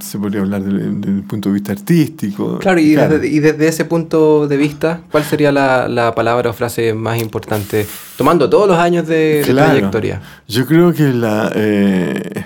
se 0.00 0.18
podría 0.20 0.42
hablar 0.42 0.62
del, 0.62 1.24
punto 1.24 1.48
de 1.48 1.54
vista 1.54 1.72
artístico. 1.72 2.58
Claro 2.60 2.78
y, 2.78 2.94
Desde, 2.94 3.66
ese 3.66 3.84
punto 3.84 4.46
de 4.46 4.56
vista, 4.56 5.00
¿cuál 5.10 5.24
sería 5.24 5.50
la, 5.50 6.12
palabra 6.14 6.50
o 6.50 6.52
frase 6.52 6.94
más 6.94 7.20
importante, 7.20 7.84
tomando 8.16 8.48
todos 8.48 8.68
los 8.68 8.78
años 8.78 9.08
de, 9.08 9.42
trayectoria? 9.44 10.22
Yo 10.46 10.66
creo 10.66 10.92
que 10.92 11.08
la, 11.12 11.50
eh, 11.52 12.44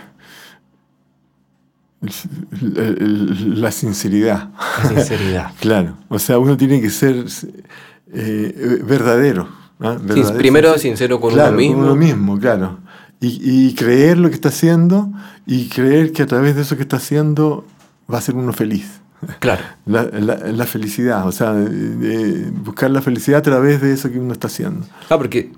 la, 2.62 3.70
sinceridad. 3.70 4.48
La 4.84 4.88
sinceridad. 4.88 5.52
claro, 5.60 5.94
o 6.08 6.18
sea, 6.18 6.38
uno 6.38 6.56
tiene 6.56 6.80
que 6.80 6.88
ser 6.88 7.26
eh, 8.14 8.80
verdadero. 8.82 9.46
primero 10.38 10.78
sincero 10.78 11.20
con 11.20 11.34
uno 11.34 11.52
mismo. 11.52 11.74
Con 11.74 11.84
uno 11.84 11.96
mismo, 11.96 12.38
claro 12.38 12.87
y, 13.20 13.74
creer 13.74 14.18
lo 14.18 14.28
que 14.28 14.34
está 14.34 14.48
haciendo 14.48 15.10
y 15.46 15.68
creer 15.68 16.12
que 16.12 16.22
a 16.22 16.26
través 16.26 16.54
de 16.54 16.62
eso 16.62 16.76
que 16.76 16.82
está 16.82 16.98
haciendo 16.98 17.64
va 18.12 18.18
a 18.18 18.20
ser 18.20 18.36
uno 18.36 18.52
feliz. 18.52 19.00
Claro. 19.40 19.62
La, 19.86 20.66
felicidad, 20.66 21.26
o 21.26 21.32
sea, 21.32 21.54
buscar 22.52 22.90
la 22.90 23.02
felicidad 23.02 23.40
a 23.40 23.42
través 23.42 23.80
de 23.80 23.92
eso 23.92 24.10
que 24.10 24.18
uno 24.18 24.32
está 24.32 24.46
haciendo. 24.46 24.86
Ah, 25.08 25.16
porque 25.16 25.50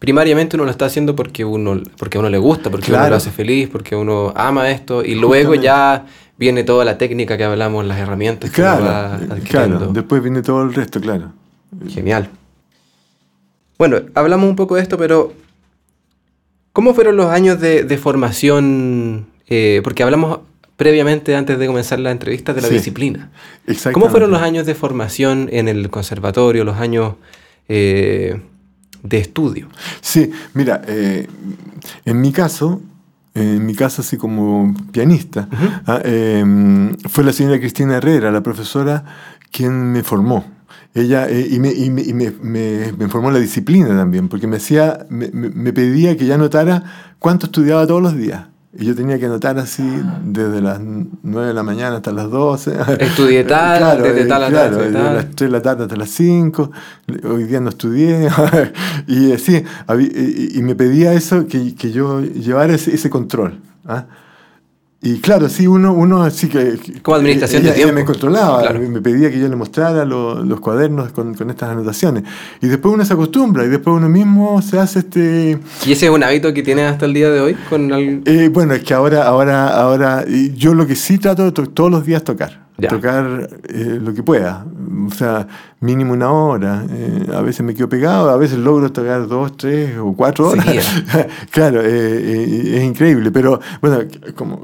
primariamente 0.00 0.56
uno 0.56 0.64
lo 0.64 0.70
está 0.70 0.86
haciendo 0.86 1.14
porque 1.14 1.44
uno, 1.44 1.80
porque 1.96 2.18
a 2.18 2.20
uno 2.20 2.30
le 2.30 2.38
gusta, 2.38 2.70
porque 2.70 2.92
uno 2.92 3.08
lo 3.08 3.14
hace 3.14 3.30
feliz, 3.30 3.68
porque 3.70 3.94
uno 3.94 4.32
ama 4.34 4.70
esto 4.70 5.04
y 5.04 5.14
luego 5.14 5.54
ya 5.54 6.06
viene 6.36 6.64
toda 6.64 6.84
la 6.84 6.98
técnica 6.98 7.36
que 7.36 7.44
hablamos, 7.44 7.84
las 7.84 7.98
herramientas 7.98 8.50
que 8.50 8.56
claro, 8.56 8.84
va 8.84 9.20
Claro, 9.48 9.92
después 9.92 10.20
viene 10.22 10.42
todo 10.42 10.62
el 10.62 10.74
resto, 10.74 11.00
claro. 11.00 11.32
Genial. 11.88 12.28
Bueno, 13.78 13.98
hablamos 14.14 14.48
un 14.48 14.56
poco 14.56 14.76
de 14.76 14.82
esto, 14.82 14.96
pero 14.96 15.32
¿Cómo 16.74 16.92
fueron 16.92 17.16
los 17.16 17.30
años 17.30 17.58
de, 17.60 17.98
formación? 17.98 19.28
Eh, 19.48 19.80
porque 19.82 20.02
hablamos 20.02 20.40
previamente, 20.76 21.34
antes 21.34 21.58
de 21.58 21.66
comenzar 21.66 22.00
la 22.00 22.10
entrevista, 22.10 22.52
de 22.52 22.60
la 22.60 22.68
disciplina. 22.68 23.30
¿Cómo 23.92 24.10
fueron 24.10 24.30
los 24.30 24.42
años 24.42 24.66
de 24.66 24.74
formación 24.74 25.48
en 25.50 25.68
el 25.68 25.88
conservatorio, 25.88 26.64
los 26.64 26.76
años 26.76 27.14
eh, 27.68 28.38
de 29.04 29.18
estudio. 29.18 29.68
Sí, 30.00 30.30
mira, 30.54 30.82
eh, 30.88 31.28
en 32.04 32.20
mi 32.20 32.32
caso, 32.32 32.80
en 33.34 33.64
mi 33.64 33.74
caso 33.74 34.02
así 34.02 34.16
como 34.16 34.74
pianista, 34.90 35.48
ah, 35.86 36.00
em, 36.04 36.96
fue 37.08 37.22
la 37.22 37.32
señora 37.32 37.58
Cristina 37.58 37.98
Herrera, 37.98 38.32
la 38.32 38.42
profesora, 38.42 39.04
quien 39.52 39.92
me 39.92 40.02
formó. 40.02 40.44
Ella, 40.94 41.28
eh, 41.28 41.48
y, 41.50 41.58
me, 41.58 41.72
y, 41.72 41.90
me, 41.90 42.02
y 42.02 42.12
me, 42.12 42.32
me, 42.40 43.08
formó 43.08 43.32
la 43.32 43.40
disciplina 43.40 43.88
también, 43.88 44.28
porque 44.28 44.46
me, 44.46 44.58
hacía, 44.58 45.06
me, 45.10 45.72
pedía 45.72 46.16
que 46.16 46.24
ya 46.24 46.38
notara 46.38 46.84
cuánto 47.18 47.46
estudiaba 47.46 47.84
todos 47.84 48.00
los 48.00 48.16
días. 48.16 48.46
Y 48.76 48.86
yo 48.86 48.94
tenía 48.94 49.18
que 49.18 49.26
anotar 49.26 49.58
así 49.58 49.84
desde 50.24 50.60
las 50.60 50.80
9 50.80 51.48
de 51.48 51.54
la 51.54 51.62
mañana 51.62 51.96
hasta 51.96 52.12
las 52.12 52.30
12. 52.30 52.76
Estudié 53.00 53.44
tal, 53.44 53.78
claro, 53.78 54.02
desde 54.02 54.22
eh, 54.22 54.26
tal 54.26 54.44
a 54.44 54.48
claro, 54.48 54.76
desde 54.78 54.92
las 54.92 55.30
3 55.30 55.36
de 55.36 55.48
la 55.48 55.62
tarde 55.62 55.82
hasta 55.84 55.96
las 55.96 56.10
5. 56.10 56.70
Hoy 57.24 57.44
día 57.44 57.60
no 57.60 57.68
estudié. 57.70 58.28
y 59.08 59.32
así, 59.32 59.64
y, 60.54 60.62
me 60.62 60.76
pedía 60.76 61.12
eso, 61.12 61.46
que, 61.46 61.74
que 61.74 61.90
yo 61.90 62.20
llevara 62.20 62.74
ese, 62.74 62.94
ese 62.94 63.10
control. 63.10 63.60
¿ah? 63.86 64.06
Y 65.06 65.18
claro, 65.18 65.50
sí, 65.50 65.66
uno, 65.66 65.92
uno 65.92 66.22
así 66.22 66.48
que... 66.48 66.78
Como 67.02 67.18
administración 67.18 67.60
ella, 67.60 67.72
de 67.72 67.76
tiempo. 67.76 67.94
me 67.94 68.06
controlaba, 68.06 68.72
me 68.72 69.02
pedía 69.02 69.30
que 69.30 69.38
yo 69.38 69.48
le 69.48 69.54
mostrara 69.54 70.06
los 70.06 70.60
cuadernos 70.60 71.12
con, 71.12 71.34
con, 71.34 71.50
estas 71.50 71.68
anotaciones. 71.68 72.24
Y 72.62 72.68
después 72.68 72.94
uno 72.94 73.04
se 73.04 73.12
acostumbra 73.12 73.66
y 73.66 73.68
después 73.68 73.94
uno 73.94 74.08
mismo 74.08 74.62
se 74.62 74.78
hace 74.78 75.00
este... 75.00 75.58
¿Y 75.84 75.92
ese 75.92 76.06
es 76.06 76.10
un 76.10 76.22
hábito 76.22 76.54
que 76.54 76.62
tienes 76.62 76.90
hasta 76.90 77.04
el 77.04 77.12
día 77.12 77.30
de 77.30 77.38
hoy? 77.38 77.54
Con 77.68 77.92
eh, 78.24 78.48
bueno, 78.48 78.72
es 78.72 78.82
que 78.82 78.94
ahora, 78.94 79.24
ahora, 79.24 79.68
ahora, 79.78 80.24
yo 80.56 80.72
lo 80.72 80.86
que 80.86 80.96
sí 80.96 81.18
trato 81.18 81.50
de 81.50 81.52
todos 81.52 81.90
los 81.90 82.06
días 82.06 82.24
tocar. 82.24 82.64
Tocar 82.88 83.50
eh, 83.68 83.98
lo 84.02 84.14
que 84.14 84.22
pueda. 84.22 84.64
O 85.06 85.10
sea, 85.10 85.46
mínimo 85.80 86.12
una 86.12 86.30
hora. 86.32 86.84
Eh, 86.90 87.26
a 87.34 87.40
veces 87.42 87.64
me 87.64 87.74
quedo 87.74 87.88
pegado, 87.88 88.30
a 88.30 88.36
veces 88.36 88.58
logro 88.58 88.90
tocar 88.92 89.26
dos, 89.26 89.56
tres 89.56 89.96
o 89.98 90.12
cuatro 90.14 90.48
horas. 90.48 90.66
claro, 91.50 91.80
es 91.80 92.82
increíble. 92.82 93.30
Pero 93.30 93.60
bueno, 93.80 93.98
como 94.34 94.60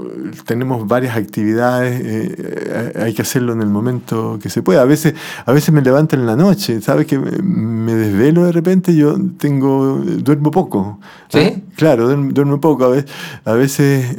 tenemos 0.47 0.87
varias 0.87 1.17
actividades, 1.17 2.97
hay 2.97 3.15
que 3.15 3.23
hacerlo 3.23 3.53
en 3.53 3.63
el 3.63 3.69
momento 3.69 4.39
que 4.43 4.51
se 4.51 4.63
pueda. 4.63 4.83
A 4.83 4.87
veces, 4.87 5.15
a 5.45 5.53
veces 5.53 5.73
me 5.73 5.83
levanto 5.83 6.17
en 6.17 6.27
la 6.27 6.37
noche, 6.37 6.81
¿sabes? 6.81 7.07
Que 7.07 7.19
me 7.19 7.95
desvelo 7.95 8.45
de 8.45 8.53
repente, 8.53 8.95
yo 8.95 9.17
tengo, 9.39 9.97
duermo 9.99 10.51
poco. 10.51 11.01
¿Sí? 11.29 11.65
Claro, 11.77 12.09
duermo, 12.09 12.61
poco. 12.61 12.85
A 12.85 12.89
veces, 12.89 13.11
a 13.45 13.53
veces 13.53 14.17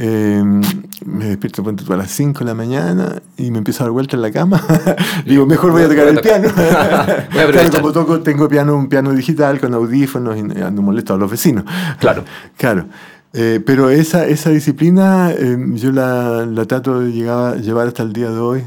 me 1.05 1.25
despierto 1.25 1.63
a 1.89 1.97
las 1.97 2.11
5 2.11 2.39
de 2.39 2.45
la 2.45 2.53
mañana 2.53 3.21
y 3.37 3.51
me 3.51 3.59
empiezo 3.59 3.83
a 3.83 3.85
dar 3.85 3.91
vuelta 3.91 4.15
en 4.15 4.21
la 4.21 4.31
cama. 4.31 4.61
Digo, 5.25 5.45
mejor 5.45 5.71
voy 5.71 5.83
a 5.83 5.89
tocar 5.95 6.07
el 6.07 6.19
piano. 6.19 6.49
claro, 7.31 7.71
como 7.71 7.91
toco, 7.91 8.19
tengo 8.21 8.47
piano, 8.47 8.75
un 8.75 8.89
piano 8.89 9.13
digital 9.13 9.59
con 9.59 9.73
audífonos 9.73 10.37
y 10.37 10.43
no 10.43 10.81
molesto 10.81 11.13
a 11.13 11.17
los 11.17 11.29
vecinos. 11.29 11.65
Claro. 11.99 12.23
Claro. 12.57 12.85
Eh, 13.33 13.61
pero 13.65 13.89
esa, 13.89 14.27
esa 14.27 14.49
disciplina 14.49 15.31
eh, 15.31 15.57
yo 15.75 15.91
la, 15.93 16.45
la, 16.45 16.65
trato 16.65 16.99
de 16.99 17.13
llegar, 17.13 17.61
llevar 17.61 17.87
hasta 17.87 18.03
el 18.03 18.11
día 18.11 18.29
de 18.29 18.37
hoy 18.37 18.63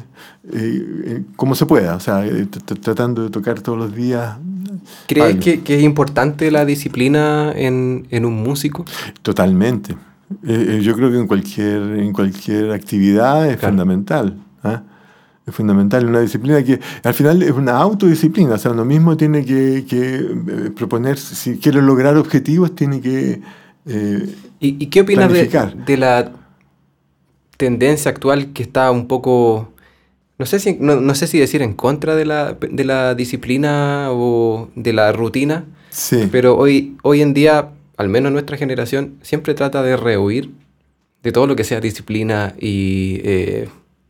eh, 0.53 1.23
como 1.37 1.55
se 1.55 1.65
pueda, 1.65 1.97
o 1.97 2.01
sea, 2.01 2.25
tratando 2.83 3.23
de 3.23 3.31
tocar 3.31 3.61
todos 3.61 3.79
los 3.79 3.95
días. 3.95 4.37
¿Crees 5.07 5.37
que, 5.37 5.63
que, 5.63 5.77
es 5.77 5.83
importante 5.83 6.51
la 6.51 6.65
disciplina 6.65 7.53
en, 7.55 8.07
en 8.11 8.25
un 8.27 8.43
músico? 8.43 8.85
Totalmente. 9.23 9.93
Eh, 10.47 10.77
eh, 10.79 10.81
yo 10.83 10.95
creo 10.95 11.11
que 11.11 11.19
en 11.19 11.27
cualquier, 11.27 11.81
en 11.99 12.13
cualquier 12.13 12.73
actividad 12.73 13.49
es 13.49 13.59
fundamental. 13.59 14.37
¿ah? 14.63 14.83
Es 15.47 15.55
fundamental 15.55 16.07
una 16.07 16.21
disciplina 16.21 16.63
que 16.65 16.81
al 17.03 17.15
final 17.15 17.43
es 17.43 17.51
una 17.51 17.73
autodisciplina. 17.73 18.55
O 18.55 18.59
sea, 18.59 18.71
uno 18.71 18.85
mismo 18.85 19.17
tiene 19.17 19.45
que, 19.45 19.85
que 19.89 20.17
eh, 20.17 20.71
proponer, 20.75 21.19
si 21.19 21.59
quiere 21.59 21.83
lograr 21.83 22.17
objetivos, 22.17 22.75
tiene 22.75 23.01
que. 23.01 23.41
¿Y, 24.61 24.87
qué 24.87 25.03
opinas 25.03 25.31
de, 25.31 25.47
de, 25.87 25.97
la 25.99 26.33
tendencia 27.59 28.11
actual 28.11 28.53
que 28.55 28.63
está 28.63 28.91
un 28.91 29.07
poco. 29.07 29.71
No 30.39 30.47
sé 30.47 30.59
si, 30.59 30.79
no, 30.81 30.97
no 30.97 31.15
sé 31.15 31.27
si 31.27 31.39
decir 31.39 31.61
en 31.61 31.75
contra 31.75 32.17
de 32.17 32.25
la, 32.25 32.57
de 32.59 32.85
la 32.85 33.15
disciplina 33.15 34.09
o 34.11 34.71
de 34.75 34.93
la 34.95 35.13
rutina. 35.13 35.67
Sí. 35.91 36.29
Pero 36.33 36.57
hoy, 36.57 36.97
hoy 37.03 37.21
en 37.21 37.35
día 37.35 37.71
al 37.97 38.09
menos 38.09 38.33
nuestra 38.33 38.57
generación, 38.57 39.19
siempre 39.23 39.55
trata 39.55 39.83
de 39.83 39.97
rehuir 39.97 40.51
de 41.23 41.33
todo 41.33 41.47
lo 41.47 41.57
que 41.57 41.65
sea 41.65 41.81
disciplina 41.81 42.55
y 42.59 43.21
eh, 43.25 43.69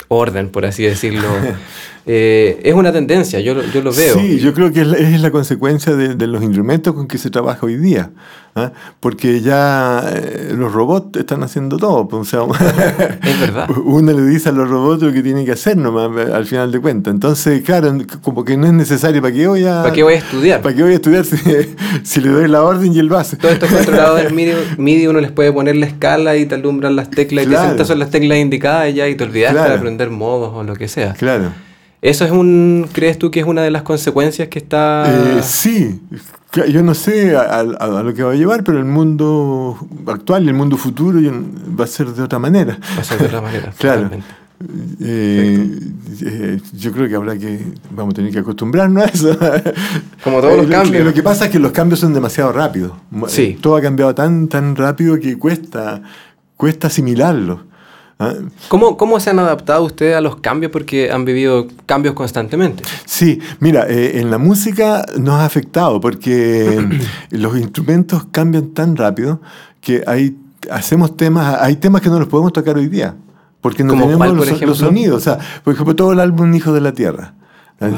orden, 0.09 0.51
por 0.51 0.67
así 0.67 0.83
decirlo. 0.85 1.29
Eh, 2.07 2.61
es 2.65 2.75
una 2.75 2.93
tendencia, 2.93 3.41
yo, 3.41 3.63
yo 3.63 3.83
lo 3.83 3.91
veo. 3.91 4.19
Sí, 4.19 4.39
yo 4.39 4.53
creo 4.53 4.71
que 4.73 4.83
es 4.83 5.21
la, 5.23 5.31
consecuencia 5.31 5.97
de, 5.97 6.27
los 6.27 6.43
instrumentos 6.43 6.93
con 6.93 7.09
que 7.09 7.17
se 7.17 7.31
trabaja 7.31 7.65
hoy 7.65 7.77
día. 7.77 8.11
¿ah? 8.55 8.73
Porque 9.01 9.41
ya 9.41 10.05
eh, 10.13 10.53
los 10.55 10.73
robots 10.73 11.19
están 11.19 11.43
haciendo 11.43 11.79
todo. 11.79 12.07
Pues, 12.07 12.35
es 13.23 13.41
verdad. 13.41 13.71
Uno 13.85 14.13
le 14.13 14.23
dice 14.27 14.51
a 14.51 14.53
los 14.53 14.69
robots 14.69 15.03
lo 15.03 15.13
que 15.15 15.23
tienen 15.23 15.47
que 15.47 15.53
hacer 15.53 15.79
nomás, 15.79 16.11
al 16.31 16.45
final 16.45 16.71
de 16.73 16.81
cuentas. 16.81 17.15
Entonces, 17.15 17.63
claro, 17.63 17.97
como 18.21 18.45
que 18.45 18.59
no 18.59 18.67
es 18.67 18.75
necesario. 18.75 19.23
¿Para 19.23 19.33
qué 19.33 19.47
voy 19.47 19.65
a, 19.65 19.83
¿Para 19.83 19.95
qué 19.95 20.03
voy 20.03 20.15
a 20.15 20.19
estudiar? 20.19 20.61
¿Para 20.61 20.75
qué 20.75 20.83
voy 20.83 20.93
a 20.93 20.97
estudiar 20.97 21.25
si, 21.25 22.21
le 22.21 22.29
doy 22.29 22.49
la 22.49 22.63
orden 22.63 22.93
y 22.93 22.99
el 22.99 23.09
base? 23.09 23.39
Todo 23.39 23.51
esto 23.51 23.67
controlado 23.67 24.17
del 24.17 24.35
MIDI, 24.35 24.53
MIDI, 24.77 25.07
uno 25.07 25.21
les 25.21 25.33
puede 25.33 25.53
poner 25.53 25.77
la 25.77 25.87
escala 25.87 26.37
y 26.37 26.45
te 26.45 26.57
alumbran 26.57 26.97
las 26.97 27.11
teclas 27.11 27.47
y 27.47 27.49
te 27.49 27.55
estas 27.55 27.89
son 27.89 27.99
las 27.99 28.11
teclas 28.11 28.39
indicadas 28.39 28.91
y 28.91 28.95
ya 28.95 29.09
y 29.09 29.15
te 29.15 29.25
olvidaste 29.25 29.59
de 29.59 29.79
aprender 29.85 30.09
modos 30.11 30.53
o 30.55 30.63
lo 30.63 30.75
que 30.75 30.89
sea. 30.89 31.13
Claro. 31.13 31.53
¿Eso 32.01 32.25
es 32.25 32.31
un, 32.31 32.89
crees 32.93 33.19
tú 33.19 33.31
que 33.31 33.41
es 33.41 33.47
una 33.47 33.63
de 33.63 33.71
las 33.71 33.83
consecuencias 33.83 34.49
que 34.49 34.59
está...? 34.59 35.05
Eh, 35.07 35.43
sí, 35.43 36.01
yo 36.69 36.83
no 36.83 36.95
sé 36.95 37.37
a, 37.37 37.63
lo 37.63 38.15
que 38.15 38.23
va 38.23 38.33
a 38.33 38.35
llevar, 38.35 38.65
pero 38.65 38.79
el 38.79 38.85
mundo 38.85 39.79
actual 40.07 40.45
y 40.45 40.49
el 40.49 40.55
mundo 40.55 40.77
futuro 40.77 41.19
va 41.79 41.85
a 41.85 41.87
ser 41.87 42.09
de 42.09 42.23
otra 42.23 42.39
manera. 42.39 42.79
Va 42.97 43.01
a 43.01 43.05
ser 43.05 43.19
de 43.19 43.27
otra 43.27 43.41
manera, 43.41 43.73
claro. 43.79 44.11
Eh, 45.01 45.69
eh, 46.23 46.61
yo 46.75 46.93
creo 46.93 47.09
que 47.09 47.15
habrá 47.17 47.37
que, 47.37 47.61
vamos 47.91 48.13
a 48.13 48.17
tener 48.17 48.33
que 48.33 48.39
acostumbrarnos 48.39 49.03
a 49.03 49.07
eso. 49.07 49.39
Como 50.25 50.41
todos 50.41 50.59
los 50.59 50.67
cambios. 50.67 51.05
Lo 51.05 51.13
que 51.13 51.23
pasa 51.23 51.47
es 51.47 51.51
que 51.51 51.59
los 51.59 51.73
cambios 51.73 52.01
son 52.01 52.15
demasiado 52.15 52.53
rápidos. 52.53 52.93
Sí. 53.29 53.59
Todo 53.61 53.77
ha 53.77 53.83
cambiado 53.83 54.15
tan, 54.15 54.49
tan 54.49 54.77
rápido 54.77 55.19
que 55.19 55.39
cuesta, 55.39 56.03
cuesta 56.57 56.87
asimilarlo. 56.87 57.74
¿Ah? 58.19 58.33
¿Cómo, 58.69 58.97
¿Cómo, 58.97 59.19
se 59.19 59.31
han 59.31 59.39
adaptado 59.39 59.85
ustedes 59.85 60.17
a 60.17 60.21
los 60.21 60.37
cambios? 60.37 60.71
Porque 60.71 61.11
han 61.11 61.25
vivido 61.25 61.67
cambios 61.87 62.15
constantemente. 62.15 62.85
Sí, 63.05 63.41
mira, 63.59 63.87
eh, 63.89 64.21
en 64.21 64.31
la 64.31 64.39
música 64.39 65.05
nos 65.19 65.41
ha 65.41 65.45
afectado 65.45 66.01
porque 66.01 66.87
los 67.31 67.59
instrumentos 67.59 68.25
cambian 68.31 68.69
tan 68.69 68.97
rápido 68.97 69.41
que 69.81 70.05
hay, 70.07 70.37
hacemos 70.71 71.17
temas, 71.17 71.61
hay 71.61 71.77
temas 71.77 72.03
que 72.03 72.09
no 72.09 72.19
los 72.19 72.29
podemos 72.29 72.53
tocar 72.53 72.77
hoy 72.77 72.89
día. 72.89 73.17
Porque 73.61 73.83
no 73.83 73.95
tenemos 73.95 74.29
los, 74.29 74.61
los, 74.61 74.79
sonidos. 74.79 75.17
O 75.17 75.21
sea, 75.21 75.39
por 75.65 75.73
ejemplo, 75.73 75.97
todo 75.97 76.13
el 76.13 76.21
álbum 76.21 76.53
Hijo 76.53 76.75
de 76.75 76.83
la 76.83 76.93
Tierra. 76.93 77.33
Ah. 77.81 77.91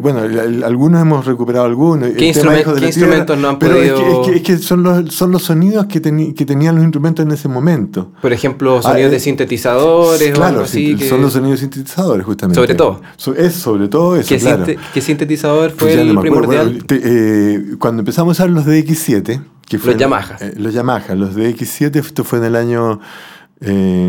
bueno, 0.00 0.20
algunos 0.64 1.00
hemos 1.00 1.24
recuperado 1.24 1.64
algunos. 1.64 2.10
¿Qué, 2.10 2.26
instrumentos 2.26 3.38
no 3.38 3.48
han 3.48 3.58
pero 3.58 3.76
podido...? 3.76 4.30
Es 4.30 4.42
que, 4.42 4.58
son, 4.58 4.82
los, 4.82 5.14
son 5.14 5.32
los 5.32 5.42
sonidos 5.42 5.86
que, 5.86 6.02
que 6.02 6.44
tenían 6.44 6.74
los 6.74 6.84
instrumentos 6.84 7.24
en 7.24 7.32
ese 7.32 7.48
momento. 7.48 8.12
Por 8.20 8.32
ejemplo, 8.32 8.82
sonidos 8.82 9.08
ah, 9.08 9.12
de 9.12 9.20
sintetizadores 9.20 10.32
claro, 10.32 10.42
o 10.42 10.48
algo 10.48 10.60
así. 10.64 10.98
Son 11.08 11.22
los 11.22 11.32
sonidos 11.32 11.60
sintetizadores, 11.60 12.26
justamente. 12.26 12.60
Sobre 12.60 12.74
todo. 12.74 13.00
es 13.36 13.54
sobre 13.54 13.88
todo 13.88 14.16
eso, 14.16 14.28
¿Qué, 14.28 14.38
claro. 14.38 14.66
¿Qué 14.92 15.00
sintetizador 15.00 15.70
fue 15.70 15.94
el 15.94 16.18
primordial? 16.18 16.84
Eh, 16.90 17.76
cuando 17.78 18.00
empezamos 18.00 18.38
a 18.38 18.44
usar 18.44 18.50
los 18.50 18.66
DX7... 18.66 19.42
Que 19.66 19.78
los 19.78 19.96
Yamaha. 19.96 20.36
Eh, 20.40 20.52
los 20.58 20.74
Yamaha, 20.74 21.14
los 21.14 21.34
DX7, 21.34 21.96
esto 21.96 22.22
fue 22.22 22.38
en 22.38 22.44
el 22.44 22.56
año... 22.56 23.00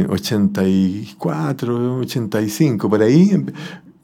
84, 0.09 1.77
eh, 1.77 1.99
85, 2.01 2.89
por 2.89 3.01
ahí, 3.01 3.31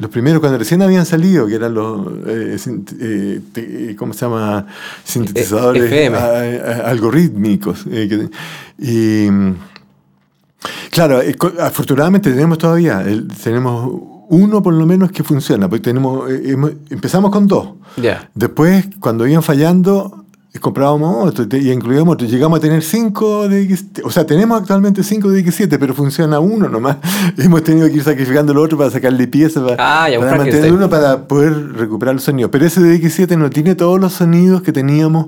los 0.01 0.09
primeros 0.09 0.39
cuando 0.39 0.57
recién 0.57 0.81
habían 0.81 1.05
salido, 1.05 1.45
que 1.45 1.55
eran 1.55 1.75
los, 1.75 2.07
eh, 2.25 2.57
eh, 3.55 3.95
¿cómo 3.95 4.13
se 4.13 4.25
llama? 4.25 4.65
Sintetizadores 5.03 5.91
eh, 5.91 6.81
algorítmicos. 6.83 7.85
y 8.79 9.27
claro, 10.89 11.21
afortunadamente 11.59 12.31
tenemos 12.31 12.57
todavía, 12.57 13.05
tenemos 13.43 13.91
uno 14.29 14.63
por 14.63 14.73
lo 14.73 14.87
menos 14.87 15.11
que 15.11 15.23
funciona, 15.23 15.69
porque 15.69 15.83
tenemos, 15.83 16.27
empezamos 16.89 17.29
con 17.29 17.45
dos. 17.45 17.69
Después, 18.33 18.87
cuando 18.99 19.27
iban 19.27 19.43
fallando, 19.43 20.20
comprábamos 20.59 21.29
otro 21.29 21.45
y 21.57 21.71
incluíamos 21.71 22.15
otro. 22.15 22.27
Llegamos 22.27 22.59
a 22.59 22.61
tener 22.61 22.83
cinco 22.83 23.47
de 23.47 23.77
O 24.03 24.11
sea, 24.11 24.25
tenemos 24.25 24.59
actualmente 24.59 25.01
cinco 25.01 25.29
de 25.29 25.45
X7, 25.45 25.77
pero 25.79 25.93
funciona 25.93 26.39
uno 26.39 26.67
nomás. 26.67 26.97
Hemos 27.37 27.63
tenido 27.63 27.87
que 27.87 27.95
ir 27.95 28.03
sacrificando 28.03 28.51
el 28.51 28.57
otro 28.57 28.77
para 28.77 28.89
sacarle 28.89 29.27
piezas, 29.27 29.63
para, 29.63 29.75
ah, 29.79 30.09
para 30.19 30.35
mantener 30.35 30.73
uno 30.73 30.89
para 30.89 31.25
poder 31.25 31.73
recuperar 31.73 32.15
los 32.15 32.23
sonidos. 32.23 32.51
Pero 32.51 32.65
ese 32.65 32.81
de 32.81 32.99
X7 33.01 33.37
no 33.37 33.49
tiene 33.49 33.75
todos 33.75 33.97
los 33.97 34.11
sonidos 34.11 34.61
que 34.61 34.73
teníamos 34.73 35.27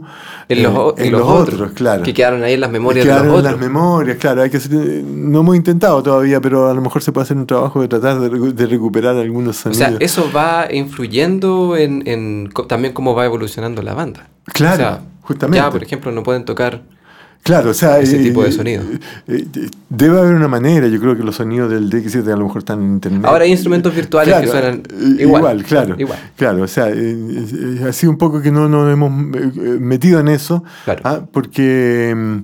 en 0.50 0.64
los, 0.64 1.00
en 1.00 1.14
los, 1.14 1.22
otros, 1.22 1.72
claro. 1.72 2.04
Que 2.04 2.14
quedaron 2.14 2.44
ahí 2.44 2.56
en 2.56 2.60
las 2.60 2.72
memorias 2.72 3.06
quedaron 3.06 3.28
de 3.28 3.32
los 3.32 3.40
en 3.40 3.46
las 3.46 3.58
memorias, 3.58 4.18
claro. 4.18 4.42
Hay 4.42 4.50
que 4.50 4.60
no 4.70 5.40
hemos 5.40 5.56
intentado 5.56 6.04
todavía, 6.04 6.42
pero 6.42 6.70
a 6.70 6.74
lo 6.74 6.82
mejor 6.82 7.02
se 7.02 7.14
puede 7.14 7.24
hacer 7.24 7.38
un 7.38 7.48
trabajo 7.48 7.82
de 7.82 7.88
tratar 7.88 8.20
de, 8.20 8.66
recuperar 8.68 9.16
algunos 9.16 9.56
sonidos. 9.56 9.88
O 9.88 9.90
sea, 9.90 9.98
eso 10.02 10.30
va 10.36 10.68
influyendo 10.70 11.78
en, 11.78 12.04
en 12.08 12.50
también 12.68 12.94
cómo 12.94 13.16
va 13.16 13.24
evolucionando 13.24 13.82
la 13.82 13.94
banda. 13.94 14.33
Claro, 14.46 14.74
O 14.74 14.78
sea, 14.78 15.02
justamente. 15.22 15.58
Ya, 15.58 15.72
por 15.72 15.84
ejemplo, 15.84 16.12
no 16.12 16.24
pueden 16.24 16.46
tocar 16.46 16.82
Claro, 17.44 17.72
o 17.72 17.74
sea, 17.74 18.00
ese 18.00 18.22
eh, 18.22 18.24
tipo 18.24 18.42
de 18.42 18.54
sonido. 18.54 18.84
eh, 19.28 19.46
eh, 19.54 19.70
debe 19.90 20.18
haber 20.18 20.34
una 20.34 20.48
manera, 20.48 20.88
yo 20.88 20.98
creo 21.02 21.18
que 21.18 21.24
los 21.24 21.36
sonidos 21.36 21.70
del 21.70 21.90
DX7 21.90 22.26
a 22.32 22.38
lo 22.38 22.46
mejor 22.46 22.60
están 22.60 22.82
en 22.82 22.94
internet. 22.94 23.26
Ahora 23.26 23.44
hay 23.44 23.52
instrumentos 23.52 23.94
virtuales 23.94 24.34
que 24.40 24.48
suenan 24.48 24.82
eh, 24.90 25.24
igual. 25.24 25.62
claro. 25.64 25.94
Igual. 26.00 26.20
Claro, 26.38 26.64
o 26.64 26.68
sea, 26.70 26.86
ha 26.86 27.92
sido 27.92 28.12
un 28.14 28.18
poco 28.18 28.42
que 28.42 28.50
no 28.50 28.70
nos 28.70 28.90
hemos 28.94 29.12
metido 29.12 30.22
en 30.22 30.30
eso, 30.30 30.64
Claro. 30.86 31.02
ah, 31.04 31.20
porque 31.34 32.14
mm, 32.16 32.38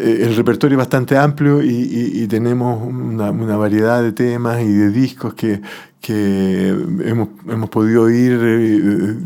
el 0.00 0.34
repertorio 0.34 0.74
es 0.74 0.78
bastante 0.78 1.16
amplio 1.16 1.62
y, 1.62 1.68
y- 1.70 2.22
y 2.24 2.26
tenemos 2.26 2.82
una, 2.84 3.30
una 3.30 3.56
variedad 3.56 4.02
de 4.02 4.10
temas 4.10 4.60
y 4.60 4.72
de 4.72 4.90
discos 4.90 5.34
que, 5.34 5.60
que 6.02 6.68
hemos, 7.04 7.28
hemos 7.48 7.70
podido 7.70 8.10
ir 8.10 8.38
eh, 8.42 9.16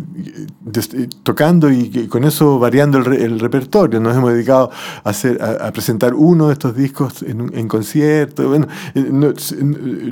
tocando 1.23 1.71
y 1.71 1.89
que 1.89 2.07
con 2.07 2.23
eso 2.25 2.59
variando 2.59 2.99
el, 2.99 3.15
el 3.15 3.41
repertorio. 3.41 3.99
Nos 3.99 4.15
hemos 4.15 4.33
dedicado 4.35 4.71
a, 5.03 5.09
hacer, 5.09 5.41
a, 5.43 5.67
a 5.69 5.73
presentar 5.73 6.13
uno 6.15 6.49
de 6.49 6.53
estos 6.53 6.77
discos 6.77 7.23
en, 7.23 7.51
en 7.57 7.67
concierto. 7.67 8.47
Bueno, 8.49 8.69
eh, 8.95 9.09
no, 9.11 9.33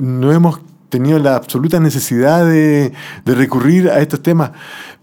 no 0.01 0.31
hemos 0.33 0.59
tenido 0.95 1.19
la 1.19 1.35
absoluta 1.35 1.79
necesidad 1.79 2.45
de, 2.45 2.93
de 3.25 3.35
recurrir 3.35 3.89
a 3.89 3.99
estos 3.99 4.23
temas, 4.23 4.51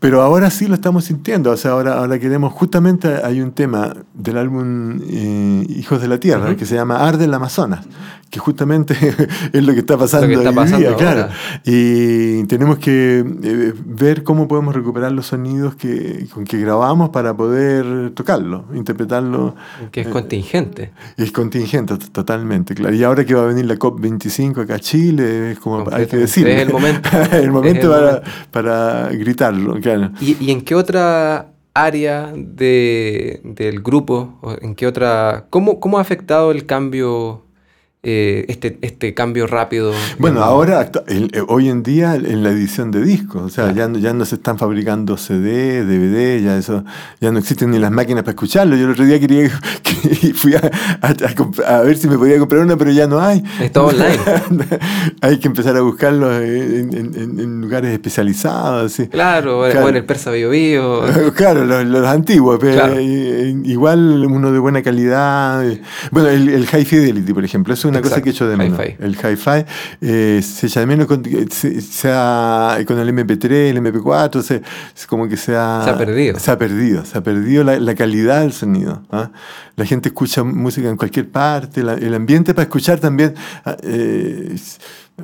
pero 0.00 0.22
ahora 0.22 0.50
sí 0.50 0.66
lo 0.66 0.74
estamos 0.74 1.05
sintiendo. 1.05 1.50
O 1.50 1.57
sea, 1.57 1.72
ahora, 1.72 1.98
ahora 1.98 2.18
queremos, 2.18 2.52
justamente 2.52 3.09
hay 3.22 3.40
un 3.40 3.52
tema 3.52 3.94
del 4.14 4.38
álbum 4.38 5.00
eh, 5.09 5.66
Hijos 5.68 6.00
de 6.00 6.09
la 6.09 6.18
Tierra 6.18 6.46
Ujú. 6.46 6.57
que 6.57 6.66
se 6.66 6.74
llama 6.74 6.96
Arde 7.07 7.26
el 7.26 7.35
Amazonas, 7.35 7.85
que 8.31 8.40
justamente 8.40 8.96
es 9.52 9.62
lo 9.62 9.72
que 9.74 9.81
está 9.81 9.98
pasando, 9.98 10.26
que 10.26 10.35
está 10.35 10.48
hoy 10.48 10.55
pasando 10.57 10.78
día, 10.78 10.88
ahora. 10.92 11.12
claro. 11.14 11.28
Y 11.64 12.44
tenemos 12.44 12.78
que 12.78 13.24
eh, 13.42 13.74
ver 13.85 14.22
cómo 14.24 14.48
podemos 14.48 14.74
recuperar 14.74 15.12
los 15.12 15.26
sonidos 15.26 15.74
que, 15.76 16.26
con 16.33 16.44
que 16.44 16.59
grabamos 16.59 17.11
para 17.11 17.37
poder 17.37 18.11
tocarlo, 18.14 18.64
interpretarlo. 18.74 19.55
Que 19.90 20.00
es 20.00 20.09
contingente. 20.09 20.92
Es 21.16 21.31
contingente 21.33 21.96
totalmente, 22.11 22.74
claro. 22.74 22.94
Y 22.94 23.05
ahora 23.05 23.24
que 23.24 23.35
va 23.35 23.42
a 23.42 23.46
venir 23.46 23.66
la 23.66 23.76
COP25 23.76 24.62
acá 24.62 24.76
a 24.76 24.81
Chile, 24.81 25.52
es 25.52 25.59
como 25.59 25.81
hay 25.90 26.06
que 26.06 26.16
decirlo. 26.16 26.50
Es 26.52 26.62
el 26.62 26.70
momento. 26.70 27.08
el 27.32 27.50
momento 27.50 27.86
el 27.86 27.90
para, 27.90 28.06
momento. 28.06 28.30
para 28.50 29.08
gritarlo, 29.10 29.80
claro. 29.80 30.10
¿Y, 30.20 30.36
y 30.44 30.50
en 30.50 30.62
qué 30.62 30.74
otra 30.74 31.52
área 31.74 32.32
de, 32.34 33.40
del 33.44 33.80
grupo, 33.82 34.38
en 34.60 34.74
qué 34.74 34.86
otra... 34.86 35.46
¿Cómo, 35.50 35.80
cómo 35.80 35.98
ha 35.98 36.00
afectado 36.00 36.50
el 36.50 36.66
cambio, 36.66 37.46
eh, 38.04 38.44
este, 38.48 38.78
este 38.82 39.14
cambio 39.14 39.46
rápido? 39.46 39.92
Bueno, 40.18 40.38
en- 40.38 40.42
ahora, 40.44 40.90
el- 41.06 41.30
eh, 41.32 41.42
hoy 41.46 41.68
en 41.68 41.82
día, 41.82 42.14
en 42.16 42.42
la 42.42 42.50
edición 42.50 42.90
de 42.90 43.00
discos, 43.02 43.42
o 43.42 43.48
sea, 43.48 43.72
ya, 43.72 43.86
no, 43.88 43.98
ya 43.98 44.12
no 44.12 44.24
se 44.24 44.34
están 44.34 44.58
fabricando 44.58 45.16
CD, 45.16 45.84
DVD, 45.84 46.42
ya 46.42 46.56
eso, 46.58 46.84
ya 47.20 47.30
no 47.30 47.38
existen 47.38 47.70
ni 47.70 47.78
las 47.78 47.90
máquinas 47.92 48.22
para 48.24 48.32
escucharlo. 48.32 48.74
Yo 48.76 48.86
el 48.86 48.90
otro 48.92 49.04
día 49.04 49.20
quería 49.20 49.50
que 49.82 50.34
fui 50.34 50.54
a, 50.54 50.58
a- 51.00 51.08
a 51.08 51.34
comp- 51.34 51.64
a 51.64 51.80
ver 51.82 51.96
si 51.96 52.08
me 52.08 52.18
podía 52.18 52.38
comprar 52.38 52.62
una, 52.62 52.76
pero 52.76 52.90
ya 52.90 53.06
no 53.06 53.20
hay. 53.20 53.42
Es 53.60 53.70
todo 53.72 53.86
online. 53.86 54.18
hay 55.20 55.38
que 55.38 55.48
empezar 55.48 55.76
a 55.76 55.80
buscarlo 55.82 56.36
en, 56.40 56.92
en- 56.94 57.60
lugares 57.60 57.92
especializados. 57.92 58.92
así. 58.92 59.06
Claro, 59.08 59.62
Claro. 59.70 59.86
o 59.86 59.88
en 59.88 59.96
el 59.96 60.04
Persa 60.04 60.30
Bio 60.30 60.50
Bio. 60.50 61.02
Claro, 61.36 61.64
los, 61.64 61.84
los 61.86 62.06
antiguos, 62.06 62.58
pero 62.60 62.74
Claro. 62.74 62.94
eh, 62.98 63.54
igual 63.64 64.24
uno 64.26 64.50
de 64.52 64.58
buena 64.58 64.82
calidad. 64.82 65.64
eh. 65.68 65.80
Bueno, 66.10 66.28
el, 66.28 66.48
el 66.48 66.66
High 66.66 66.84
Fidelity, 66.84 67.32
por 67.32 67.44
ejemplo, 67.44 67.72
eso 67.74 67.88
es 67.88 67.91
una 67.92 68.02
cosa 68.02 68.22
que 68.22 68.31
echo 68.31 68.48
de 68.48 68.57
menos. 68.57 68.78
hi-fi. 68.78 68.96
El 68.98 69.14
Hi-Fi 69.16 69.64
eh, 70.00 70.40
se 70.42 70.66
echa 70.66 70.81
de 70.81 70.87
menos 70.87 71.07
con, 71.07 71.22
sea 71.81 72.78
con 72.87 72.98
el 72.98 73.09
MP3, 73.14 73.50
el 73.70 73.78
MP4, 73.78 74.42
se, 74.42 74.62
como 75.07 75.28
que 75.28 75.37
se 75.37 75.55
ha, 75.57 75.83
Se 75.85 75.90
ha 75.90 75.98
perdido. 75.98 76.38
Se 76.38 76.50
ha 76.50 76.59
perdido, 76.59 77.05
se 77.05 77.18
ha 77.18 77.22
perdido 77.22 77.64
la, 77.64 77.78
la 77.78 77.94
calidad 77.94 78.40
del 78.40 78.52
sonido. 78.52 79.02
¿ah? 79.11 79.31
La 79.76 79.85
gente 79.87 80.09
escucha 80.09 80.42
música 80.44 80.88
en 80.88 80.96
cualquier 80.96 81.28
parte, 81.31 81.83
la- 81.83 81.94
el 81.94 82.14
ambiente 82.14 82.55
para 82.55 82.64
escuchar 82.64 82.98
también. 83.00 83.35
ah, 83.64 83.76
eh, 83.83 84.55